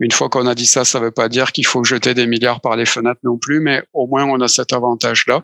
Une 0.00 0.10
fois 0.10 0.30
qu'on 0.30 0.46
a 0.46 0.54
dit 0.54 0.66
ça, 0.66 0.86
ça 0.86 1.00
ne 1.00 1.04
veut 1.04 1.10
pas 1.10 1.28
dire 1.28 1.52
qu'il 1.52 1.66
faut 1.66 1.84
jeter 1.84 2.14
des 2.14 2.26
milliards 2.26 2.62
par 2.62 2.76
les 2.76 2.86
fenêtres 2.86 3.20
non 3.24 3.36
plus, 3.36 3.60
mais 3.60 3.82
au 3.92 4.06
moins 4.06 4.24
on 4.24 4.40
a 4.40 4.48
cet 4.48 4.72
avantage-là. 4.72 5.42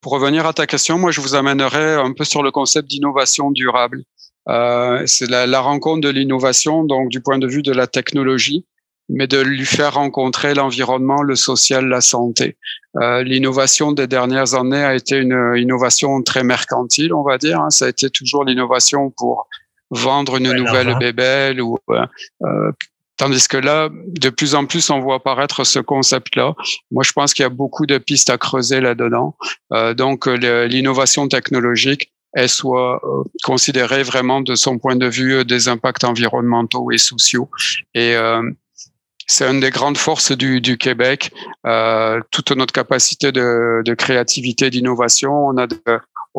Pour 0.00 0.12
revenir 0.12 0.46
à 0.46 0.52
ta 0.52 0.66
question, 0.66 0.98
moi, 0.98 1.10
je 1.10 1.20
vous 1.20 1.34
amènerai 1.34 1.94
un 1.94 2.12
peu 2.12 2.24
sur 2.24 2.42
le 2.42 2.50
concept 2.50 2.88
d'innovation 2.88 3.50
durable. 3.50 4.02
Euh, 4.48 5.02
c'est 5.06 5.28
la, 5.28 5.46
la, 5.46 5.60
rencontre 5.60 6.00
de 6.00 6.08
l'innovation, 6.08 6.84
donc 6.84 7.08
du 7.08 7.20
point 7.20 7.38
de 7.38 7.46
vue 7.46 7.62
de 7.62 7.72
la 7.72 7.86
technologie, 7.86 8.64
mais 9.08 9.26
de 9.26 9.40
lui 9.40 9.64
faire 9.64 9.94
rencontrer 9.94 10.54
l'environnement, 10.54 11.22
le 11.22 11.34
social, 11.34 11.86
la 11.86 12.00
santé. 12.00 12.56
Euh, 12.96 13.22
l'innovation 13.22 13.92
des 13.92 14.06
dernières 14.06 14.54
années 14.54 14.82
a 14.82 14.94
été 14.94 15.16
une 15.18 15.54
innovation 15.56 16.22
très 16.22 16.44
mercantile, 16.44 17.12
on 17.12 17.22
va 17.22 17.38
dire. 17.38 17.60
Hein. 17.60 17.70
Ça 17.70 17.86
a 17.86 17.88
été 17.88 18.10
toujours 18.10 18.44
l'innovation 18.44 19.10
pour 19.16 19.48
vendre 19.90 20.36
une 20.36 20.52
nouvelle 20.52 20.96
bébelle 20.98 21.60
ou 21.60 21.78
euh, 21.90 22.06
euh 22.42 22.72
Tandis 23.18 23.48
que 23.48 23.56
là, 23.56 23.90
de 23.92 24.30
plus 24.30 24.54
en 24.54 24.64
plus, 24.64 24.88
on 24.90 25.00
voit 25.00 25.16
apparaître 25.16 25.64
ce 25.64 25.80
concept-là. 25.80 26.54
Moi, 26.90 27.02
je 27.04 27.12
pense 27.12 27.34
qu'il 27.34 27.42
y 27.42 27.46
a 27.46 27.50
beaucoup 27.50 27.84
de 27.84 27.98
pistes 27.98 28.30
à 28.30 28.38
creuser 28.38 28.80
là-dedans. 28.80 29.36
Euh, 29.72 29.92
donc, 29.92 30.26
l'innovation 30.26 31.28
technologique, 31.28 32.12
elle 32.32 32.48
soit 32.48 33.00
euh, 33.04 33.24
considérée 33.42 34.02
vraiment 34.02 34.40
de 34.40 34.54
son 34.54 34.78
point 34.78 34.96
de 34.96 35.06
vue 35.06 35.34
euh, 35.34 35.44
des 35.44 35.68
impacts 35.68 36.04
environnementaux 36.04 36.90
et 36.92 36.98
sociaux. 36.98 37.50
Et 37.94 38.14
euh, 38.14 38.42
c'est 39.26 39.50
une 39.50 39.60
des 39.60 39.70
grandes 39.70 39.98
forces 39.98 40.32
du, 40.32 40.60
du 40.60 40.78
Québec. 40.78 41.32
Euh, 41.66 42.20
toute 42.30 42.50
notre 42.52 42.72
capacité 42.72 43.32
de, 43.32 43.82
de 43.84 43.94
créativité, 43.94 44.70
d'innovation, 44.70 45.48
on 45.48 45.56
a 45.56 45.66
de, 45.66 45.76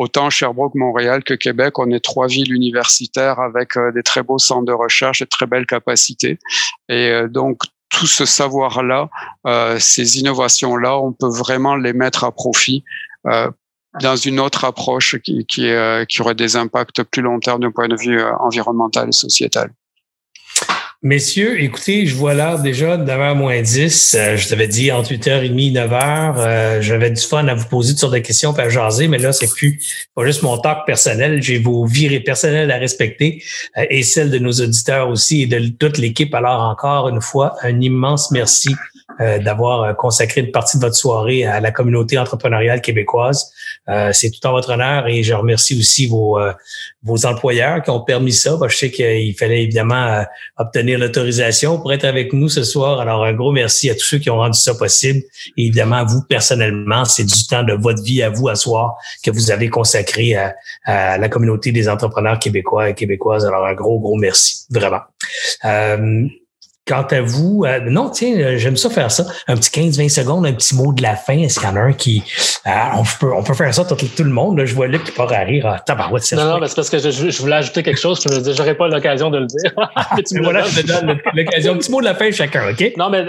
autant 0.00 0.30
Sherbrooke, 0.30 0.74
Montréal 0.74 1.22
que 1.22 1.34
Québec, 1.34 1.78
on 1.78 1.90
est 1.90 2.00
trois 2.00 2.26
villes 2.26 2.54
universitaires 2.54 3.38
avec 3.38 3.76
euh, 3.76 3.92
des 3.92 4.02
très 4.02 4.22
beaux 4.22 4.38
centres 4.38 4.64
de 4.64 4.72
recherche 4.72 5.20
et 5.20 5.26
très 5.26 5.46
belles 5.46 5.66
capacités. 5.66 6.38
Et 6.88 7.10
euh, 7.10 7.28
donc, 7.28 7.60
tout 7.90 8.06
ce 8.06 8.24
savoir-là, 8.24 9.10
euh, 9.46 9.78
ces 9.78 10.18
innovations-là, 10.18 10.98
on 10.98 11.12
peut 11.12 11.28
vraiment 11.28 11.76
les 11.76 11.92
mettre 11.92 12.24
à 12.24 12.32
profit 12.32 12.82
dans 14.00 14.16
une 14.16 14.40
autre 14.40 14.64
approche 14.64 15.18
qui, 15.18 15.44
qui, 15.44 15.68
qui, 16.08 16.22
aurait 16.22 16.34
des 16.34 16.56
impacts 16.56 17.02
plus 17.02 17.22
long 17.22 17.38
terme 17.40 17.60
d'un 17.60 17.72
point 17.72 17.88
de 17.88 17.96
vue 17.96 18.22
environnemental 18.22 19.08
et 19.08 19.12
sociétal. 19.12 19.70
Messieurs, 21.02 21.62
écoutez, 21.62 22.04
je 22.04 22.14
vois 22.14 22.34
l'heure 22.34 22.60
déjà 22.60 22.98
de 22.98 23.10
9h 23.10 23.34
moins 23.34 23.62
10. 23.62 24.14
Euh, 24.18 24.36
je 24.36 24.46
t'avais 24.46 24.68
dit 24.68 24.92
entre 24.92 25.14
8h30 25.14 25.44
et 25.44 25.72
9h. 25.72 26.34
Euh, 26.36 26.82
J'avais 26.82 27.10
du 27.10 27.22
fun 27.22 27.48
à 27.48 27.54
vous 27.54 27.64
poser 27.64 27.92
toutes 27.92 28.00
sortes 28.00 28.12
de 28.12 28.18
questions 28.18 28.52
à 28.52 28.68
jaser, 28.68 29.08
mais 29.08 29.16
là, 29.16 29.32
c'est 29.32 29.50
plus 29.50 29.80
pas 30.14 30.26
juste 30.26 30.42
mon 30.42 30.58
talk 30.58 30.84
personnel. 30.84 31.42
J'ai 31.42 31.58
vos 31.58 31.86
vies 31.86 32.20
personnelles 32.20 32.70
à 32.70 32.76
respecter 32.76 33.42
euh, 33.78 33.86
et 33.88 34.02
celles 34.02 34.30
de 34.30 34.38
nos 34.38 34.52
auditeurs 34.52 35.08
aussi 35.08 35.40
et 35.40 35.46
de 35.46 35.68
toute 35.68 35.96
l'équipe. 35.96 36.34
Alors, 36.34 36.60
encore 36.60 37.08
une 37.08 37.22
fois, 37.22 37.54
un 37.62 37.80
immense 37.80 38.30
merci 38.30 38.76
euh, 39.20 39.38
d'avoir 39.38 39.82
euh, 39.82 39.92
consacré 39.92 40.40
une 40.40 40.50
partie 40.50 40.78
de 40.78 40.82
votre 40.82 40.94
soirée 40.94 41.44
à 41.44 41.60
la 41.60 41.72
communauté 41.72 42.16
entrepreneuriale 42.18 42.80
québécoise. 42.80 43.52
Euh, 43.88 44.12
c'est 44.12 44.30
tout 44.30 44.46
en 44.46 44.52
votre 44.52 44.70
honneur 44.70 45.08
et 45.08 45.22
je 45.22 45.34
remercie 45.34 45.78
aussi 45.78 46.06
vos, 46.06 46.38
employeurs 47.26 47.82
qui 47.82 47.90
ont 47.90 48.00
permis 48.00 48.32
ça. 48.32 48.56
je 48.68 48.76
sais 48.76 48.90
qu'il 48.90 49.34
fallait 49.36 49.64
évidemment 49.64 50.24
obtenir 50.56 50.98
l'autorisation 50.98 51.78
pour 51.78 51.92
être 51.92 52.04
avec 52.04 52.32
nous 52.32 52.48
ce 52.48 52.62
soir. 52.62 53.00
Alors, 53.00 53.24
un 53.24 53.32
gros 53.32 53.52
merci 53.52 53.90
à 53.90 53.94
tous 53.94 54.04
ceux 54.04 54.18
qui 54.18 54.30
ont 54.30 54.36
rendu 54.36 54.58
ça 54.58 54.74
possible. 54.74 55.20
Évidemment, 55.56 56.04
vous 56.04 56.22
personnellement, 56.22 57.04
c'est 57.04 57.24
du 57.24 57.46
temps 57.46 57.64
de 57.64 57.74
votre 57.74 58.02
vie 58.02 58.22
à 58.22 58.30
vous 58.30 58.48
à 58.48 58.54
soir 58.54 58.96
que 59.24 59.30
vous 59.30 59.50
avez 59.50 59.68
consacré 59.68 60.34
à, 60.36 60.54
la 60.86 61.28
communauté 61.28 61.72
des 61.72 61.88
entrepreneurs 61.88 62.38
québécois 62.38 62.90
et 62.90 62.94
québécoises. 62.94 63.44
Alors, 63.44 63.66
un 63.66 63.74
gros, 63.74 63.98
gros 63.98 64.16
merci, 64.16 64.66
vraiment. 64.70 65.00
Quant 66.86 67.06
à 67.10 67.20
vous, 67.20 67.64
euh, 67.66 67.78
non, 67.88 68.10
tiens, 68.10 68.34
euh, 68.36 68.56
j'aime 68.56 68.76
ça 68.76 68.90
faire 68.90 69.10
ça. 69.10 69.26
Un 69.46 69.56
petit 69.56 69.70
15-20 69.70 70.08
secondes, 70.08 70.46
un 70.46 70.52
petit 70.52 70.74
mot 70.74 70.92
de 70.92 71.02
la 71.02 71.14
fin. 71.14 71.38
Est-ce 71.38 71.60
qu'il 71.60 71.68
y 71.68 71.72
en 71.72 71.76
a 71.76 71.80
un 71.80 71.92
qui. 71.92 72.22
Euh, 72.66 72.70
on, 72.96 73.04
peut, 73.04 73.32
on 73.32 73.42
peut 73.42 73.54
faire 73.54 73.72
ça 73.72 73.84
tout, 73.84 73.94
tout 73.94 74.24
le 74.24 74.30
monde. 74.30 74.58
Là? 74.58 74.64
Je 74.64 74.74
vois 74.74 74.88
Luc 74.88 75.04
qui 75.04 75.12
part 75.12 75.32
à 75.32 75.40
rire. 75.40 75.66
Ah, 75.66 75.78
tabarouette, 75.78 76.32
non, 76.32 76.58
non, 76.58 76.66
c'est 76.66 76.74
parce 76.74 76.90
que 76.90 76.98
je, 76.98 77.10
je, 77.10 77.40
voulais 77.40 77.56
ajouter 77.56 77.82
quelque 77.82 78.00
chose. 78.00 78.20
Je 78.22 78.34
me 78.34 78.54
j'aurais 78.54 78.74
pas 78.74 78.88
l'occasion 78.88 79.30
de 79.30 79.38
le 79.38 79.46
dire. 79.46 79.72
voilà, 80.42 80.64
je 80.64 80.80
te 80.80 80.86
donne 80.86 81.20
l'occasion. 81.34 81.74
Un 81.74 81.76
petit 81.76 81.90
mot 81.92 82.00
de 82.00 82.06
la 82.06 82.14
fin 82.14 82.30
chacun, 82.32 82.70
OK? 82.70 82.92
Non, 82.96 83.10
mais 83.10 83.24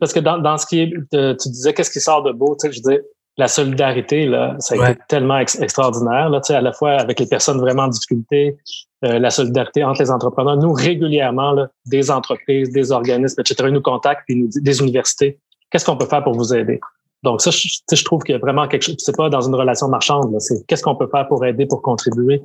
parce 0.00 0.12
que 0.12 0.20
dans, 0.20 0.38
dans 0.38 0.56
ce 0.56 0.66
qui 0.66 0.80
est. 0.80 0.90
Tu 1.10 1.48
disais 1.50 1.74
qu'est-ce 1.74 1.90
qui 1.90 2.00
sort 2.00 2.22
de 2.22 2.32
beau, 2.32 2.56
tu 2.58 2.68
sais, 2.68 2.72
je 2.72 2.80
dis 2.80 2.98
la 3.38 3.48
solidarité, 3.48 4.26
là, 4.26 4.56
ça 4.58 4.74
a 4.82 4.92
été 4.92 5.00
tellement 5.08 5.38
extraordinaire, 5.38 6.30
là, 6.30 6.40
à 6.48 6.60
la 6.60 6.72
fois 6.72 6.92
avec 6.92 7.20
les 7.20 7.26
personnes 7.26 7.60
vraiment 7.60 7.82
en 7.82 7.88
difficulté, 7.88 8.56
euh, 9.04 9.18
la 9.18 9.30
solidarité 9.30 9.84
entre 9.84 10.00
les 10.00 10.10
entrepreneurs. 10.10 10.56
Nous, 10.56 10.72
régulièrement, 10.72 11.52
là, 11.52 11.68
des 11.84 12.10
entreprises, 12.10 12.70
des 12.70 12.92
organismes, 12.92 13.40
etc., 13.40 13.68
nous 13.70 13.82
contactent 13.82 14.24
et 14.30 14.34
nous 14.34 14.48
des 14.54 14.80
universités, 14.80 15.38
qu'est-ce 15.70 15.84
qu'on 15.84 15.98
peut 15.98 16.06
faire 16.06 16.24
pour 16.24 16.32
vous 16.32 16.54
aider? 16.54 16.80
Donc, 17.22 17.42
ça, 17.42 17.50
je, 17.50 17.68
je 17.92 18.04
trouve 18.04 18.22
qu'il 18.22 18.34
y 18.34 18.36
a 18.36 18.38
vraiment 18.38 18.68
quelque 18.68 18.82
chose, 18.82 18.96
c'est 18.98 19.16
pas 19.16 19.28
dans 19.28 19.42
une 19.42 19.54
relation 19.54 19.88
marchande, 19.88 20.34
c'est 20.40 20.66
qu'est-ce 20.66 20.82
qu'on 20.82 20.96
peut 20.96 21.08
faire 21.10 21.28
pour 21.28 21.44
aider, 21.44 21.66
pour 21.66 21.82
contribuer? 21.82 22.42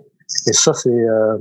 Et 0.48 0.54
ça, 0.54 0.74
c'est, 0.74 0.90
euh, 0.90 1.38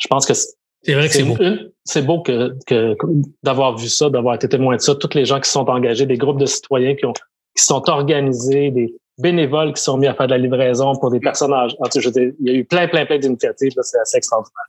je 0.00 0.08
pense 0.08 0.24
que 0.24 0.32
c'est 0.34 0.94
vrai 0.94 1.08
que 1.08 1.14
c'est 1.14 1.24
beau. 1.24 1.36
C'est 1.84 2.02
beau 2.02 2.22
que, 2.22 2.54
que 2.66 2.96
d'avoir 3.42 3.76
vu 3.76 3.88
ça, 3.88 4.08
d'avoir 4.08 4.34
été 4.34 4.48
témoin 4.48 4.76
de 4.76 4.80
ça. 4.80 4.94
Tous 4.94 5.12
les 5.14 5.24
gens 5.24 5.40
qui 5.40 5.50
sont 5.50 5.68
engagés, 5.68 6.06
des 6.06 6.16
groupes 6.16 6.38
de 6.38 6.46
citoyens 6.46 6.94
qui 6.94 7.04
ont 7.04 7.12
qui 7.60 7.66
sont 7.66 7.88
organisés, 7.88 8.70
des 8.70 8.94
bénévoles 9.18 9.74
qui 9.74 9.82
sont 9.82 9.98
mis 9.98 10.06
à 10.06 10.14
faire 10.14 10.26
de 10.26 10.32
la 10.32 10.38
livraison 10.38 10.96
pour 10.96 11.10
des 11.10 11.20
personnes 11.20 11.52
âgées. 11.52 11.76
il 12.14 12.34
y 12.40 12.50
a 12.50 12.54
eu 12.54 12.64
plein, 12.64 12.88
plein, 12.88 13.06
plein 13.06 13.18
d'initiatives. 13.18 13.72
C'est 13.82 14.00
assez 14.00 14.16
extraordinaire. 14.16 14.66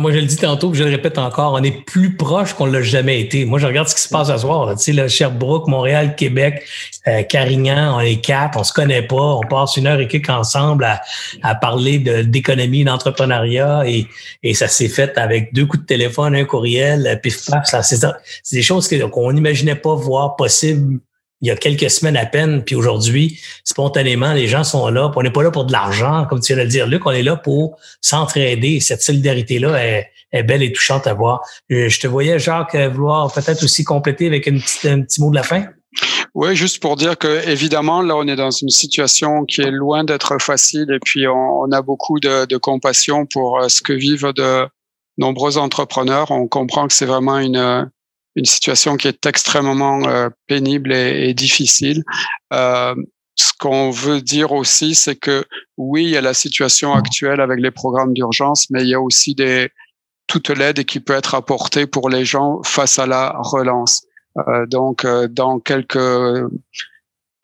Moi, 0.00 0.10
je 0.12 0.18
le 0.18 0.26
dis 0.26 0.36
tantôt, 0.36 0.72
je 0.72 0.84
le 0.84 0.90
répète 0.90 1.18
encore, 1.18 1.52
on 1.52 1.62
est 1.62 1.84
plus 1.84 2.16
proche 2.16 2.54
qu'on 2.54 2.64
l'a 2.64 2.80
jamais 2.80 3.20
été. 3.20 3.44
Moi, 3.44 3.58
je 3.58 3.66
regarde 3.66 3.88
ce 3.88 3.94
qui 3.94 4.00
se 4.00 4.08
passe 4.08 4.28
ce 4.28 4.38
soir. 4.38 4.74
Tu 4.76 4.84
sais, 4.84 4.92
là, 4.92 5.06
Sherbrooke, 5.06 5.68
Montréal, 5.68 6.16
Québec, 6.16 6.62
euh, 7.06 7.22
Carignan, 7.24 7.96
on 7.96 8.00
est 8.00 8.20
quatre, 8.24 8.58
on 8.58 8.64
se 8.64 8.72
connaît 8.72 9.02
pas, 9.02 9.16
on 9.20 9.42
passe 9.42 9.76
une 9.76 9.86
heure 9.86 10.00
et 10.00 10.08
quelques 10.08 10.30
ensemble 10.30 10.84
à, 10.84 11.02
à 11.42 11.54
parler 11.54 11.98
d'économie, 11.98 12.84
d'entrepreneuriat 12.84 13.82
et, 13.86 14.06
et 14.42 14.54
ça 14.54 14.68
s'est 14.68 14.88
fait 14.88 15.18
avec 15.18 15.52
deux 15.52 15.66
coups 15.66 15.82
de 15.82 15.86
téléphone, 15.86 16.34
un 16.34 16.44
courriel, 16.44 17.20
pif 17.22 17.44
paf. 17.50 17.66
C'est 17.82 18.06
des 18.52 18.62
choses 18.62 18.88
qu'on 19.10 19.32
n'imaginait 19.32 19.74
pas 19.74 19.94
voir 19.94 20.36
possible 20.36 21.00
il 21.42 21.48
y 21.48 21.50
a 21.50 21.56
quelques 21.56 21.90
semaines 21.90 22.16
à 22.16 22.24
peine, 22.24 22.62
puis 22.64 22.74
aujourd'hui, 22.74 23.40
spontanément, 23.64 24.32
les 24.32 24.46
gens 24.46 24.64
sont 24.64 24.88
là. 24.88 25.10
on 25.14 25.22
n'est 25.22 25.30
pas 25.30 25.42
là 25.42 25.50
pour 25.50 25.64
de 25.64 25.72
l'argent, 25.72 26.24
comme 26.30 26.40
tu 26.40 26.54
viens 26.54 26.62
de 26.62 26.62
le 26.62 26.68
dire, 26.70 26.86
Luc, 26.86 27.04
on 27.04 27.10
est 27.10 27.22
là 27.22 27.36
pour 27.36 27.78
s'entraider. 28.00 28.80
Cette 28.80 29.02
solidarité-là 29.02 29.84
est, 29.84 30.42
belle 30.44 30.62
et 30.62 30.72
touchante 30.72 31.06
à 31.06 31.14
voir. 31.14 31.42
Je 31.68 32.00
te 32.00 32.06
voyais, 32.06 32.38
Jacques, 32.38 32.74
vouloir 32.74 33.30
peut-être 33.32 33.62
aussi 33.64 33.84
compléter 33.84 34.26
avec 34.26 34.48
un 34.48 34.58
petit 34.58 35.20
mot 35.20 35.30
de 35.30 35.34
la 35.34 35.42
fin. 35.42 35.66
Oui, 36.34 36.56
juste 36.56 36.80
pour 36.80 36.96
dire 36.96 37.18
que 37.18 37.46
évidemment, 37.48 38.00
là, 38.00 38.16
on 38.16 38.26
est 38.26 38.36
dans 38.36 38.50
une 38.50 38.70
situation 38.70 39.44
qui 39.44 39.60
est 39.60 39.70
loin 39.70 40.04
d'être 40.04 40.40
facile 40.40 40.86
et 40.90 40.98
puis 41.04 41.26
on, 41.28 41.70
a 41.70 41.82
beaucoup 41.82 42.20
de, 42.20 42.46
de, 42.46 42.56
compassion 42.56 43.26
pour 43.26 43.60
euh, 43.60 43.68
ce 43.68 43.82
que 43.82 43.92
vivent 43.92 44.32
de 44.32 44.66
nombreux 45.18 45.58
entrepreneurs. 45.58 46.30
On 46.30 46.48
comprend 46.48 46.88
que 46.88 46.94
c'est 46.94 47.04
vraiment 47.04 47.38
une 47.38 47.90
une 48.36 48.44
situation 48.44 48.96
qui 48.96 49.08
est 49.08 49.26
extrêmement 49.26 50.06
euh, 50.08 50.28
pénible 50.46 50.92
et, 50.92 51.28
et 51.28 51.34
difficile. 51.34 52.02
Euh, 52.52 52.94
ce 53.34 53.52
qu'on 53.58 53.90
veut 53.90 54.20
dire 54.20 54.52
aussi, 54.52 54.94
c'est 54.94 55.16
que 55.16 55.44
oui, 55.76 56.04
il 56.04 56.10
y 56.10 56.16
a 56.16 56.20
la 56.20 56.34
situation 56.34 56.92
actuelle 56.94 57.40
avec 57.40 57.60
les 57.60 57.70
programmes 57.70 58.12
d'urgence, 58.12 58.68
mais 58.70 58.82
il 58.82 58.88
y 58.88 58.94
a 58.94 59.00
aussi 59.00 59.34
des, 59.34 59.70
toute 60.26 60.50
l'aide 60.50 60.84
qui 60.84 61.00
peut 61.00 61.14
être 61.14 61.34
apportée 61.34 61.86
pour 61.86 62.08
les 62.08 62.24
gens 62.24 62.62
face 62.62 62.98
à 62.98 63.06
la 63.06 63.34
relance. 63.38 64.02
Euh, 64.48 64.66
donc, 64.66 65.04
euh, 65.04 65.28
dans 65.28 65.58
quelques 65.60 65.98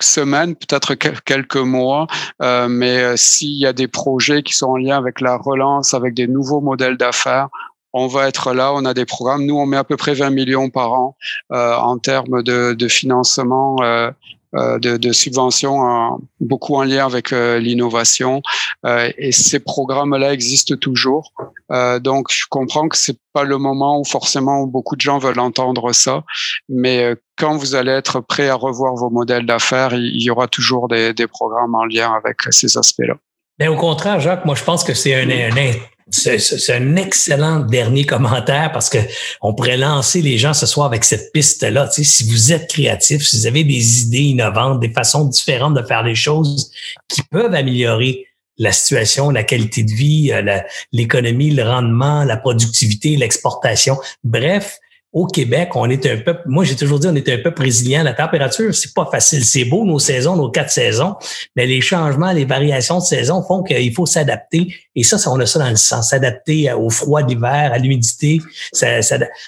semaines, 0.01 0.55
peut-être 0.55 0.95
quelques 0.95 1.57
mois, 1.57 2.07
euh, 2.43 2.69
mais 2.69 2.99
euh, 2.99 3.17
s'il 3.17 3.59
y 3.59 3.67
a 3.67 3.73
des 3.73 3.89
projets 3.89 4.43
qui 4.43 4.55
sont 4.55 4.67
en 4.67 4.77
lien 4.77 4.97
avec 4.97 5.21
la 5.21 5.37
relance, 5.37 5.95
avec 5.95 6.15
des 6.15 6.27
nouveaux 6.27 6.61
modèles 6.61 6.97
d'affaires, 6.97 7.49
on 7.93 8.07
va 8.07 8.29
être 8.29 8.53
là, 8.53 8.73
on 8.75 8.85
a 8.85 8.95
des 8.95 9.07
programmes. 9.07 9.45
Nous, 9.45 9.57
on 9.57 9.67
met 9.67 9.77
à 9.77 9.85
peu 9.85 9.97
près 9.97 10.15
20 10.15 10.31
millions 10.31 10.71
par 10.71 10.93
an 10.93 11.17
euh, 11.53 11.75
en 11.77 11.99
termes 11.99 12.43
de, 12.43 12.75
de 12.75 12.89
financement 12.89 13.77
euh, 13.83 14.11
euh, 14.55 14.79
de, 14.79 14.97
de, 14.97 15.13
subventions, 15.13 16.21
beaucoup 16.41 16.77
en 16.77 16.83
lien 16.83 17.05
avec 17.05 17.35
euh, 17.35 17.59
l'innovation. 17.59 18.41
Euh, 18.87 19.11
et 19.19 19.31
ces 19.31 19.61
programmes-là 19.61 20.33
existent 20.33 20.75
toujours. 20.77 21.35
donc, 22.01 22.29
je 22.31 22.47
comprends 22.49 22.89
que 22.89 22.97
c'est 22.97 23.19
pas 23.35 23.45
le 23.45 23.59
moment 23.59 24.01
où 24.01 24.05
forcément 24.05 24.67
beaucoup 24.67 24.97
de 24.97 25.03
gens 25.03 25.19
veulent 25.19 25.39
entendre 25.39 25.93
ça, 25.93 26.25
mais 26.71 27.15
quand 27.37 27.57
vous 27.59 27.75
allez 27.75 27.93
être 27.93 28.21
prêt 28.21 28.49
à 28.49 28.55
revoir 28.55 28.95
vos 28.95 29.11
modèles 29.11 29.45
d'affaires, 29.45 29.93
il, 29.93 30.23
y 30.23 30.31
aura 30.31 30.49
toujours 30.49 30.89
des, 30.89 31.13
des 31.13 31.27
programmes 31.27 31.75
en 31.75 31.85
lien 31.85 32.15
avec 32.15 32.39
ces 32.51 32.79
aspects-là. 32.79 33.17
Ben, 33.59 33.69
au 33.69 33.77
contraire, 33.77 34.19
Jacques, 34.19 34.47
moi, 34.47 34.55
je 34.55 34.65
pense 34.65 34.83
que 34.83 34.95
c'est 34.95 35.15
un, 35.15 35.29
un, 35.29 35.73
c'est 36.11 36.73
un 36.73 36.97
excellent 36.97 37.61
dernier 37.61 38.05
commentaire 38.07 38.73
parce 38.73 38.89
que 38.89 38.99
on 39.43 39.55
pourrait 39.55 39.77
lancer 39.77 40.23
les 40.23 40.39
gens 40.39 40.55
ce 40.55 40.67
soir 40.67 40.87
avec 40.87 41.05
cette 41.05 41.33
piste-là. 41.33 41.89
Si 41.91 42.29
vous 42.31 42.53
êtes 42.53 42.69
créatif, 42.69 43.27
si 43.27 43.39
vous 43.39 43.47
avez 43.47 43.65
des 43.65 44.03
idées 44.03 44.19
innovantes, 44.19 44.81
des 44.81 44.93
façons 44.93 45.25
différentes 45.27 45.75
de 45.75 45.83
faire 45.83 46.03
les 46.03 46.15
choses 46.15 46.71
qui 47.09 47.23
peuvent 47.23 47.55
améliorer 47.55 48.27
la 48.59 48.73
situation, 48.73 49.31
la 49.31 49.45
qualité 49.45 49.85
de 49.85 49.93
vie, 49.93 50.33
euh, 50.33 50.59
l'économie, 50.93 51.51
le 51.51 51.63
rendement, 51.63 52.25
la 52.25 52.37
productivité, 52.37 53.17
l'exportation. 53.17 53.99
Bref, 54.25 54.79
au 55.13 55.27
Québec, 55.27 55.71
on 55.75 55.89
est 55.89 56.05
un 56.07 56.19
peu, 56.19 56.37
moi 56.47 56.65
j'ai 56.65 56.77
toujours 56.77 56.99
dit, 56.99 57.07
on 57.07 57.15
est 57.15 57.29
un 57.29 57.39
peu 57.39 57.53
résilient. 57.57 58.03
La 58.03 58.13
température, 58.13 58.75
c'est 58.75 58.93
pas 58.93 59.09
facile. 59.11 59.45
C'est 59.45 59.65
beau 59.65 59.85
nos 59.85 59.99
saisons, 59.99 60.37
nos 60.37 60.51
quatre 60.51 60.71
saisons, 60.71 61.17
mais 61.57 61.67
les 61.67 61.81
changements, 61.81 62.33
les 62.33 62.45
variations 62.45 62.99
de 62.99 63.05
saison 63.05 63.43
font 63.43 63.63
qu'il 63.63 63.95
faut 63.95 64.07
s'adapter. 64.07 64.75
Et 64.95 65.03
ça, 65.03 65.17
on 65.31 65.41
a 65.41 65.47
ça 65.47 65.59
dans 65.61 65.71
le 65.71 65.77
sens, 65.77 66.11
s'adapter 66.11 66.71
au 66.73 66.91
froid 66.91 67.23
d'hiver, 67.23 67.71
à 67.73 67.79
l'humidité. 67.79 68.41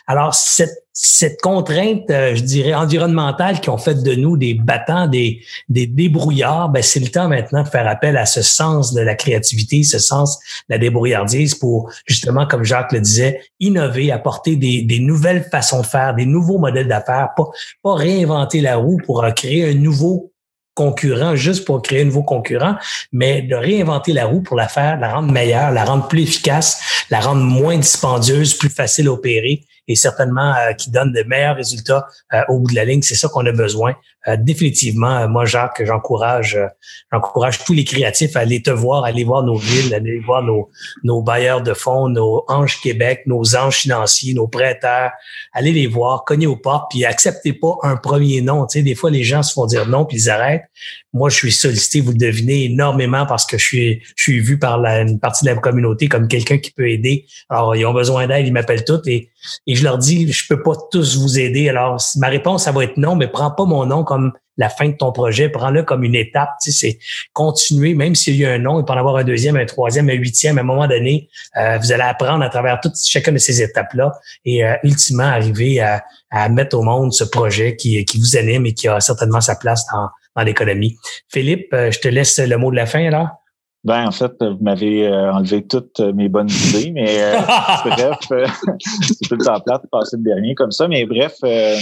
Alors, 0.07 0.35
cette 0.35 0.85
cette 0.93 1.41
contrainte, 1.41 2.11
euh, 2.11 2.35
je 2.35 2.43
dirais, 2.43 2.75
environnementale 2.75 3.61
qui 3.61 3.71
ont 3.71 3.79
fait 3.79 4.03
de 4.03 4.15
nous 4.15 4.37
des 4.37 4.55
battants, 4.55 5.07
des, 5.07 5.41
des 5.69 5.87
débrouillards, 5.87 6.69
ben 6.69 6.83
c'est 6.83 7.01
le 7.01 7.09
temps 7.09 7.29
maintenant 7.29 7.63
de 7.63 7.69
faire 7.69 7.87
appel 7.87 8.17
à 8.17 8.27
ce 8.27 8.43
sens 8.43 8.93
de 8.93 9.01
la 9.01 9.15
créativité, 9.15 9.85
ce 9.85 10.01
sens 10.01 10.39
de 10.69 10.75
la 10.75 10.79
débrouillardise 10.79 11.55
pour 11.55 11.91
justement, 12.07 12.47
comme 12.47 12.65
Jacques 12.65 12.93
le 12.93 13.01
disait, 13.01 13.41
innover, 13.61 14.11
apporter 14.11 14.57
des, 14.57 14.99
nouvelles 14.99 15.45
façons 15.51 15.81
de 15.81 15.87
faire, 15.87 16.15
des 16.15 16.27
nouveaux 16.27 16.59
modèles 16.59 16.89
d'affaires, 16.89 17.31
pas, 17.37 17.49
pas 17.83 17.95
réinventer 17.95 18.61
la 18.61 18.77
roue 18.77 18.99
pour 19.07 19.23
euh, 19.23 19.31
créer 19.31 19.71
un 19.71 19.75
nouveau 19.75 20.33
concurrent 20.75 21.37
juste 21.37 21.65
pour 21.65 21.83
créer 21.83 22.03
un 22.03 22.07
nouveau 22.07 22.23
concurrent, 22.23 22.77
mais 23.13 23.43
de 23.43 23.55
réinventer 23.55 24.13
la 24.13 24.27
roue 24.27 24.43
pour 24.43 24.57
la 24.57 24.67
faire, 24.67 24.99
la 24.99 25.15
rendre 25.15 25.33
meilleure, 25.33 25.71
la 25.71 25.85
rendre 25.85 26.09
plus 26.09 26.23
efficace, 26.23 27.05
la 27.11 27.21
rendre 27.21 27.43
moins 27.43 27.77
dispendieuse, 27.77 28.55
plus 28.55 28.71
facile 28.71 29.09
à 29.09 29.13
opérer 29.13 29.65
et 29.91 29.97
certainement 29.97 30.55
euh, 30.55 30.73
qui 30.73 30.91
donne 30.91 31.13
de 31.13 31.23
meilleurs 31.25 31.57
résultats 31.57 32.07
euh, 32.33 32.43
au 32.49 32.61
bout 32.61 32.71
de 32.71 32.77
la 32.77 32.85
ligne. 32.85 33.03
C'est 33.03 33.17
ça 33.17 33.29
qu'on 33.29 33.45
a 33.45 33.51
besoin. 33.51 33.97
Euh, 34.29 34.37
définitivement, 34.39 35.29
moi, 35.29 35.45
Jacques, 35.45 35.83
j'encourage 35.85 36.59
j'encourage 37.13 37.65
tous 37.65 37.73
les 37.73 37.85
créatifs 37.85 38.37
à 38.37 38.41
aller 38.41 38.63
te 38.63 38.71
voir, 38.71 39.05
aller 39.05 39.25
voir 39.25 39.43
nos 39.43 39.57
villes, 39.57 39.95
aller 39.95 40.21
voir 40.21 40.43
nos, 40.43 40.71
nos 41.03 41.23
bailleurs 41.23 41.63
de 41.63 41.75
fonds, 41.75 42.09
nos 42.09 42.45
anges 42.49 42.81
Québec, 42.81 43.23
nos 43.27 43.57
anges 43.57 43.79
financiers, 43.79 44.35
nos 44.35 44.49
prêteurs. 44.49 45.11
Allez 45.53 45.73
les 45.73 45.87
voir, 45.87 46.25
cognez 46.25 46.47
aux 46.47 46.57
portes, 46.57 46.91
puis 46.91 47.05
acceptez 47.05 47.53
pas 47.53 47.77
un 47.83 47.97
premier 47.97 48.41
nom. 48.41 48.67
Tu 48.67 48.79
sais, 48.79 48.83
des 48.83 48.95
fois, 48.95 49.11
les 49.11 49.25
gens 49.25 49.43
se 49.43 49.53
font 49.53 49.67
dire 49.67 49.87
non, 49.87 50.05
puis 50.05 50.19
ils 50.19 50.31
arrêtent. 50.31 50.65
Moi, 51.13 51.29
je 51.29 51.37
suis 51.37 51.53
sollicité, 51.53 52.01
vous 52.01 52.13
le 52.13 52.19
devinez, 52.19 52.67
énormément 52.67 53.27
parce 53.27 53.45
que 53.45 53.59
je 53.59 53.65
suis, 53.65 54.03
je 54.17 54.23
suis 54.23 54.41
vu 54.41 54.59
par 54.59 54.79
la, 54.79 55.01
une 55.01 55.19
partie 55.19 55.45
de 55.45 55.51
la 55.51 55.57
communauté 55.57 56.09
comme 56.09 56.29
quelqu'un 56.29 56.59
qui 56.59 56.71
peut 56.71 56.89
aider. 56.89 57.27
Alors, 57.49 57.75
ils 57.75 57.85
ont 57.85 57.93
besoin 57.93 58.29
d'aide, 58.29 58.47
ils 58.47 58.53
m'appellent 58.53 58.85
tous 58.85 59.03
et, 59.07 59.31
et 59.67 59.75
je 59.75 59.83
leur 59.83 59.99
dis, 59.99 60.31
je 60.31 60.47
peux 60.49 60.63
pas 60.63 60.75
tous 60.93 61.19
vous 61.19 61.39
aider. 61.39 61.69
Alors, 61.69 62.01
ma 62.17 62.29
réponse, 62.29 62.65
ça 62.65 62.73
va 62.73 62.85
être 62.85 62.97
non, 62.97 63.17
mais 63.17 63.27
prends 63.27 63.51
pas 63.51 63.65
mon 63.65 63.87
nom 63.87 64.05
comme 64.11 64.33
la 64.57 64.69
fin 64.69 64.89
de 64.89 64.97
ton 64.97 65.13
projet, 65.13 65.49
prends-le 65.49 65.85
comme 65.85 66.03
une 66.03 66.17
étape. 66.17 66.51
Tu 66.61 66.73
sais, 66.73 66.79
c'est 66.81 66.99
continuer, 67.33 67.95
même 67.95 68.17
s'il 68.17 68.35
y 68.35 68.45
a 68.45 68.51
un 68.51 68.59
nom, 68.59 68.81
il 68.81 68.85
peut 68.85 68.93
en 68.93 68.97
avoir 68.97 69.15
un 69.15 69.23
deuxième, 69.23 69.55
un 69.57 69.65
troisième, 69.67 70.11
un 70.11 70.15
huitième. 70.15 70.59
À 70.59 70.63
un 70.63 70.65
moment 70.65 70.89
donné, 70.89 71.29
euh, 71.57 71.79
vous 71.79 71.93
allez 71.93 72.03
apprendre 72.03 72.43
à 72.43 72.49
travers 72.49 72.81
toutes 72.81 72.97
chacune 72.99 73.35
de 73.35 73.39
ces 73.39 73.63
étapes-là 73.63 74.11
et 74.45 74.65
euh, 74.65 74.75
ultimement 74.83 75.23
arriver 75.23 75.79
à, 75.81 76.03
mettre 76.49 76.77
au 76.77 76.83
monde 76.83 77.13
ce 77.13 77.23
projet 77.23 77.77
qui, 77.77 78.05
qui 78.05 78.19
vous 78.19 78.37
anime 78.37 78.67
et 78.67 78.75
qui 78.75 78.89
a 78.89 78.99
certainement 78.99 79.41
sa 79.41 79.55
place 79.55 79.87
dans, 79.93 80.09
dans 80.35 80.43
l'économie. 80.43 80.97
Philippe, 81.29 81.73
euh, 81.73 81.93
je 81.93 82.01
te 82.01 82.09
laisse 82.09 82.41
le 82.41 82.57
mot 82.57 82.73
de 82.73 82.77
la 82.77 82.87
fin 82.87 83.07
alors. 83.07 83.29
Ben, 83.83 84.07
en 84.07 84.11
fait, 84.11 84.35
vous 84.43 84.59
m'avez 84.61 85.09
euh, 85.09 85.33
enlevé 85.33 85.67
toutes 85.67 86.01
mes 86.01 86.29
bonnes 86.29 86.51
idées, 86.51 86.91
mais 86.91 87.23
euh, 87.23 87.39
bref, 87.87 88.19
euh, 88.31 88.47
c'est 88.79 89.27
tout 89.27 89.37
le 89.37 89.45
temps 89.45 89.59
plate 89.61 89.83
de 89.85 89.89
passer 89.89 90.19
le 90.19 90.23
dernier 90.23 90.55
comme 90.55 90.71
ça. 90.71 90.87
Mais 90.87 91.07
bref, 91.07 91.37
euh, 91.45 91.77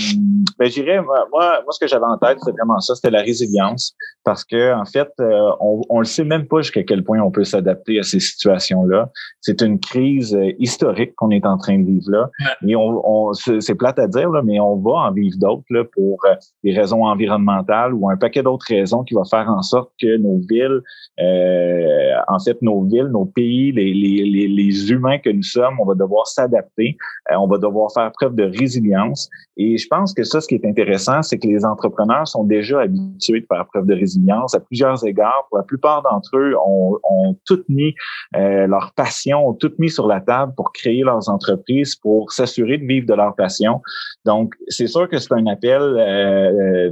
ben, 0.59 0.71
j'irais, 0.71 1.03
moi, 1.03 1.27
moi, 1.33 1.65
ce 1.71 1.81
que 1.81 1.89
j'avais 1.89 2.05
en 2.05 2.17
tête, 2.17 2.39
c'est 2.45 2.53
vraiment 2.53 2.79
ça, 2.79 2.95
c'était 2.95 3.11
la 3.11 3.23
résilience. 3.23 3.97
Parce 4.29 4.45
que, 4.45 4.75
en 4.75 4.85
fait, 4.85 5.09
on, 5.19 5.81
on 5.89 6.01
le 6.01 6.05
sait 6.05 6.23
même 6.23 6.47
pas 6.47 6.61
jusqu'à 6.61 6.83
quel 6.83 7.03
point 7.03 7.19
on 7.21 7.31
peut 7.31 7.45
s'adapter 7.45 7.99
à 7.99 8.03
ces 8.03 8.21
situations-là. 8.21 9.11
C'est 9.41 9.63
une 9.63 9.81
crise 9.81 10.39
historique 10.59 11.15
qu'on 11.17 11.31
est 11.31 11.47
en 11.47 11.57
train 11.57 11.79
de 11.79 11.87
vivre 11.87 12.11
là. 12.11 12.31
Et 12.67 12.77
on, 12.77 13.31
on 13.31 13.33
c'est 13.33 13.75
plate 13.75 13.99
à 13.99 14.07
dire, 14.07 14.29
là, 14.29 14.43
mais 14.43 14.61
on 14.61 14.77
va 14.77 15.09
en 15.09 15.13
vivre 15.13 15.37
d'autres 15.39 15.89
pour 15.95 16.21
des 16.63 16.73
raisons 16.73 17.07
environnementales 17.07 17.95
ou 17.95 18.11
un 18.11 18.19
paquet 18.19 18.43
d'autres 18.43 18.67
raisons 18.69 19.03
qui 19.03 19.15
va 19.15 19.23
faire 19.25 19.49
en 19.49 19.63
sorte 19.63 19.91
que 19.99 20.19
nos 20.19 20.41
villes 20.47 20.83
euh, 21.21 22.13
en 22.29 22.39
fait, 22.39 22.61
nos 22.63 22.85
villes, 22.85 23.09
nos 23.11 23.25
pays, 23.25 23.73
les, 23.73 23.93
les, 23.93 24.47
les, 24.47 24.93
humains 24.93 25.19
que 25.19 25.31
nous 25.31 25.43
sommes, 25.43 25.75
on 25.81 25.85
va 25.85 25.95
devoir 25.95 26.27
s'adapter, 26.27 26.97
euh, 27.31 27.37
on 27.37 27.49
va 27.49 27.59
devoir 27.59 27.93
faire 27.93 28.13
preuve 28.13 28.37
de 28.37 28.45
résilience. 28.45 29.29
Et 29.57 29.79
je 29.79 29.87
pense 29.89 30.15
que 30.15 30.23
ça, 30.23 30.41
ce 30.41 30.47
qui 30.47 30.55
est 30.55 30.65
intéressant, 30.65 31.23
c'est 31.23 31.39
que 31.39 31.49
les 31.49 31.65
entrepreneurs 31.65 32.29
sont 32.29 32.45
déjà 32.45 32.81
habitués 32.81 33.41
de 33.41 33.47
faire 33.47 33.67
preuve 33.67 33.87
de 33.87 33.95
résilience 33.95 34.18
à 34.55 34.61
plusieurs 34.61 35.05
égards. 35.05 35.47
Pour 35.49 35.59
la 35.59 35.65
plupart 35.65 36.03
d'entre 36.03 36.37
eux, 36.37 36.55
ont, 36.65 36.99
ont 37.03 37.37
tout 37.45 37.63
mis 37.69 37.95
euh, 38.37 38.67
leur 38.67 38.93
passion, 38.95 39.49
ont 39.49 39.55
tout 39.55 39.73
mis 39.79 39.91
sur 39.91 40.07
la 40.07 40.21
table 40.21 40.53
pour 40.57 40.73
créer 40.73 41.03
leurs 41.03 41.29
entreprises, 41.29 41.97
pour 41.97 42.33
s'assurer 42.33 42.79
de 42.79 42.87
vivre 42.87 43.07
de 43.07 43.15
leur 43.15 43.35
passion. 43.35 43.81
Donc, 44.25 44.55
c'est 44.69 44.87
sûr 44.87 45.09
que 45.09 45.19
c'est 45.19 45.33
un 45.33 45.47
appel 45.47 45.81
euh, 45.83 46.91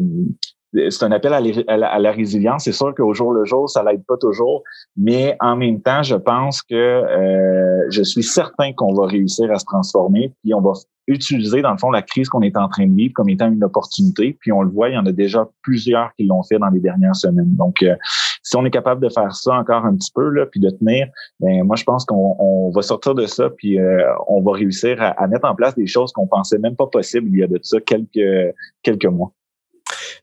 c'est 0.91 1.05
un 1.05 1.13
appel 1.13 1.33
à, 1.33 1.99
la, 1.99 2.13
résilience. 2.13 2.65
C'est 2.65 2.73
sûr 2.73 2.95
qu'au 2.95 3.13
jour 3.15 3.33
le 3.33 3.45
jour, 3.45 3.69
ça 3.69 3.83
l'aide 3.83 4.05
pas 4.07 4.17
toujours, 4.17 4.63
mais 4.97 5.37
en 5.41 5.57
même 5.57 5.81
temps, 5.81 6.03
je 6.03 6.17
pense 6.17 6.63
que 6.63 6.75
euh, 6.75 7.87
je 7.91 8.03
suis 8.03 8.23
certain 8.23 8.73
qu'on 8.73 8.95
va 8.95 9.07
réussir 9.07 9.51
à 9.51 9.59
se 9.59 9.65
transformer, 9.65 10.33
puis 10.43 10.55
on 10.55 10.61
va 10.61 10.73
utiliser 11.09 11.63
dans 11.63 11.71
le 11.71 11.79
fond 11.79 11.91
la 11.91 12.03
crise 12.03 12.29
qu'on 12.29 12.43
est 12.43 12.57
en 12.57 12.69
train 12.69 12.87
de 12.87 12.95
vivre 12.95 13.13
comme 13.15 13.29
étant 13.29 13.51
une 13.51 13.63
opportunité. 13.63 14.37
Puis 14.41 14.51
on 14.51 14.63
le 14.63 14.71
voit, 14.71 14.89
il 14.89 14.95
y 14.95 14.99
en 14.99 15.07
a 15.07 15.13
déjà 15.13 15.49
plusieurs 15.63 16.13
qui 16.15 16.25
l'ont 16.25 16.43
fait 16.43 16.59
dans 16.59 16.69
les 16.69 16.81
dernières 16.81 17.15
semaines. 17.15 17.55
Donc, 17.55 17.83
euh, 17.83 17.95
si 18.43 18.57
on 18.57 18.65
est 18.65 18.71
capable 18.71 19.01
de 19.01 19.09
faire 19.09 19.35
ça 19.35 19.55
encore 19.55 19.85
un 19.85 19.95
petit 19.95 20.11
peu 20.15 20.29
là, 20.31 20.47
puis 20.47 20.61
de 20.61 20.71
tenir, 20.71 21.09
ben 21.41 21.65
moi 21.65 21.77
je 21.77 21.85
pense 21.85 22.05
qu'on 22.05 22.71
va 22.71 22.83
sortir 22.83 23.15
de 23.15 23.27
ça, 23.27 23.51
puis 23.51 23.79
euh, 23.79 24.03
on 24.29 24.41
va 24.41 24.53
réussir 24.53 25.01
à, 25.01 25.09
à, 25.11 25.27
mettre 25.27 25.47
en 25.47 25.55
place 25.55 25.75
des 25.75 25.87
choses 25.87 26.13
qu'on 26.13 26.27
pensait 26.27 26.59
même 26.59 26.77
pas 26.77 26.87
possible 26.87 27.29
il 27.33 27.39
y 27.39 27.43
a 27.43 27.47
de 27.47 27.59
ça 27.63 27.81
quelques 27.81 28.55
quelques 28.83 29.07
mois. 29.07 29.33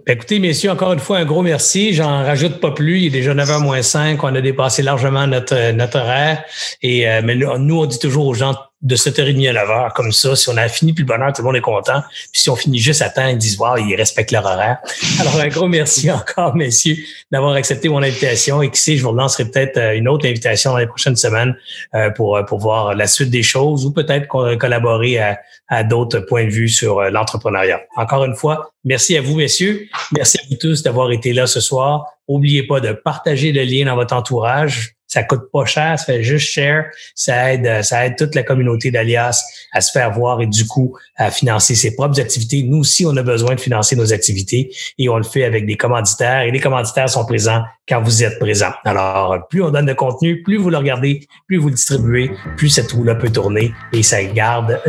Ben, 0.06 0.14
écoutez, 0.14 0.40
messieurs, 0.40 0.72
encore 0.72 0.94
une 0.94 1.00
fois, 1.00 1.20
un 1.20 1.26
gros 1.26 1.42
merci. 1.42 1.94
J'en 1.94 2.24
rajoute 2.24 2.60
pas 2.60 2.72
plus. 2.72 3.02
Il 3.02 3.06
est 3.08 3.10
déjà 3.10 3.34
9h 3.34 3.62
moins 3.62 3.82
5. 3.82 4.24
On 4.24 4.36
a 4.36 4.42
dépassé 4.42 4.82
largement 4.82 5.28
notre, 5.28 5.72
notre 5.72 6.00
horaire. 6.00 6.44
Et, 6.82 7.08
euh, 7.08 7.22
mais 7.24 7.36
nous, 7.36 7.80
on 7.80 7.86
dit 7.86 8.00
toujours 8.00 8.28
aux 8.28 8.34
gens, 8.34 8.56
de 8.84 8.98
7h30 8.98 9.50
à 9.50 9.66
9h, 9.66 9.94
comme 9.94 10.12
ça. 10.12 10.36
Si 10.36 10.50
on 10.50 10.58
a 10.58 10.68
fini 10.68 10.92
plus 10.92 11.04
le 11.04 11.08
bonheur, 11.08 11.32
tout 11.32 11.42
le 11.42 11.48
monde 11.48 11.56
est 11.56 11.62
content. 11.62 12.02
Puis 12.32 12.42
si 12.42 12.50
on 12.50 12.56
finit 12.56 12.80
juste 12.80 13.02
à 13.02 13.10
temps, 13.10 13.28
ils 13.28 13.38
disent, 13.38 13.58
wow, 13.58 13.78
ils 13.78 13.96
respectent 13.96 14.32
leur 14.32 14.46
horaire. 14.46 14.78
Alors, 15.20 15.40
un 15.40 15.48
gros 15.48 15.68
merci 15.68 16.12
encore, 16.12 16.56
messieurs, 16.56 16.98
d'avoir 17.32 17.54
accepté 17.54 17.88
mon 17.88 18.04
invitation. 18.04 18.62
Et 18.62 18.70
qui 18.70 18.80
sait, 18.80 18.98
je 18.98 19.04
vous 19.04 19.12
relancerai 19.12 19.46
peut-être 19.46 19.78
euh, 19.78 19.96
une 19.96 20.10
autre 20.10 20.28
invitation 20.28 20.72
dans 20.72 20.78
les 20.78 20.88
prochaines 20.88 21.16
semaines 21.16 21.56
euh, 21.96 22.10
pour, 22.10 22.36
euh, 22.36 22.44
pour 22.44 22.60
voir 22.60 22.94
la 22.94 23.08
suite 23.08 23.30
des 23.30 23.44
choses 23.44 23.86
ou 23.86 23.92
peut-être 23.92 24.28
collaborer 24.28 25.18
à, 25.20 25.40
à 25.70 25.84
d'autres 25.84 26.20
points 26.20 26.46
de 26.46 26.52
vue 26.52 26.70
sur 26.70 27.02
l'entrepreneuriat. 27.04 27.82
Encore 27.96 28.26
une 28.26 28.36
fois, 28.36 28.74
merci 28.84 29.16
à 29.16 29.22
vous, 29.22 29.36
messieurs. 29.36 29.88
Merci 30.12 30.40
à 30.40 30.42
vous 30.50 30.58
tous 30.58 30.84
d'avoir 30.84 31.12
été 31.12 31.32
là 31.32 31.48
ce 31.48 31.62
soir. 31.62 32.06
N'oubliez 32.28 32.64
pas 32.64 32.82
de 32.82 32.92
partager 32.92 33.52
le 33.52 33.64
lien 33.64 33.86
dans 33.86 33.96
votre 33.96 34.16
entourage 34.16 34.96
Ça 35.14 35.22
coûte 35.22 35.52
pas 35.54 35.64
cher, 35.66 36.00
ça 36.00 36.06
fait 36.06 36.24
juste 36.24 36.48
cher. 36.48 36.86
Ça 37.14 37.54
aide, 37.54 37.84
ça 37.84 38.04
aide 38.04 38.16
toute 38.18 38.34
la 38.34 38.42
communauté 38.42 38.90
d'Alias 38.90 39.44
à 39.72 39.80
se 39.80 39.92
faire 39.92 40.12
voir 40.12 40.42
et 40.42 40.48
du 40.48 40.66
coup 40.66 40.98
à 41.18 41.30
financer 41.30 41.76
ses 41.76 41.94
propres 41.94 42.20
activités. 42.20 42.64
Nous 42.64 42.80
aussi, 42.80 43.06
on 43.06 43.16
a 43.16 43.22
besoin 43.22 43.54
de 43.54 43.60
financer 43.60 43.96
nos 43.96 44.12
activités 44.12 44.72
et 44.98 45.10
on 45.10 45.18
le 45.18 45.24
fait 45.24 45.44
avec 45.44 45.68
des 45.68 45.78
commanditaires 45.78 46.42
et 46.42 46.50
les 46.50 46.60
commanditaires 46.60 47.10
sont 47.10 47.28
présents 47.28 47.62
quand 47.88 48.02
vous 48.02 48.24
êtes 48.24 48.40
présent. 48.40 48.72
Alors, 48.86 49.48
plus 49.50 49.62
on 49.62 49.70
donne 49.70 49.86
de 49.86 49.94
contenu, 49.94 50.42
plus 50.42 50.58
vous 50.58 50.70
le 50.70 50.78
regardez, 50.78 51.28
plus 51.48 51.58
vous 51.58 51.68
le 51.68 51.76
distribuez, 51.76 52.32
plus 52.56 52.70
cette 52.70 52.92
roue-là 52.92 53.16
peut 53.16 53.30
tourner 53.30 53.74
et 53.92 54.04
ça 54.04 54.24
garde 54.24 54.80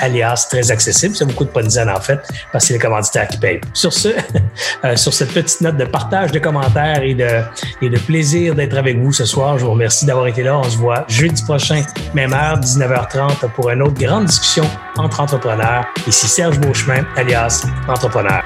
Alias 0.00 0.48
très 0.50 0.70
accessible. 0.70 1.16
Ça 1.16 1.24
vous 1.24 1.32
coûte 1.32 1.50
pas 1.50 1.62
une 1.62 1.88
en 1.88 2.00
fait 2.00 2.20
parce 2.52 2.64
que 2.64 2.68
c'est 2.68 2.74
les 2.74 2.78
commanditaires 2.78 3.28
qui 3.28 3.38
payent. 3.38 3.60
Sur 3.72 3.92
ce, 3.92 4.08
euh, 4.84 4.96
sur 4.96 5.14
cette 5.14 5.32
petite 5.32 5.60
note 5.62 5.76
de 5.76 5.84
partage 5.84 6.30
de 6.30 6.38
commentaires 6.38 7.02
et 7.02 7.14
de, 7.14 7.40
et 7.80 7.88
de 7.88 7.98
plaisir 7.98 8.54
d'être 8.54 8.76
avec 8.76 8.98
vous 8.98 9.12
ce 9.12 9.24
soir, 9.24 9.58
je 9.58 9.64
vous 9.64 9.70
remercie 9.70 10.04
d'avoir 10.04 10.26
été 10.26 10.42
là. 10.42 10.58
On 10.58 10.64
se 10.64 10.76
voit 10.76 11.04
jeudi 11.08 11.42
prochain, 11.44 11.82
même 12.14 12.34
heure, 12.34 12.58
19h30 12.60 13.50
pour 13.54 13.70
une 13.70 13.82
autre 13.82 13.98
grande 13.98 14.26
discussion 14.26 14.64
entre 14.96 15.20
entrepreneurs. 15.20 15.86
Ici 16.06 16.28
Serge 16.28 16.58
Beauchemin, 16.60 17.06
alias 17.16 17.66
Entrepreneur. 17.88 18.42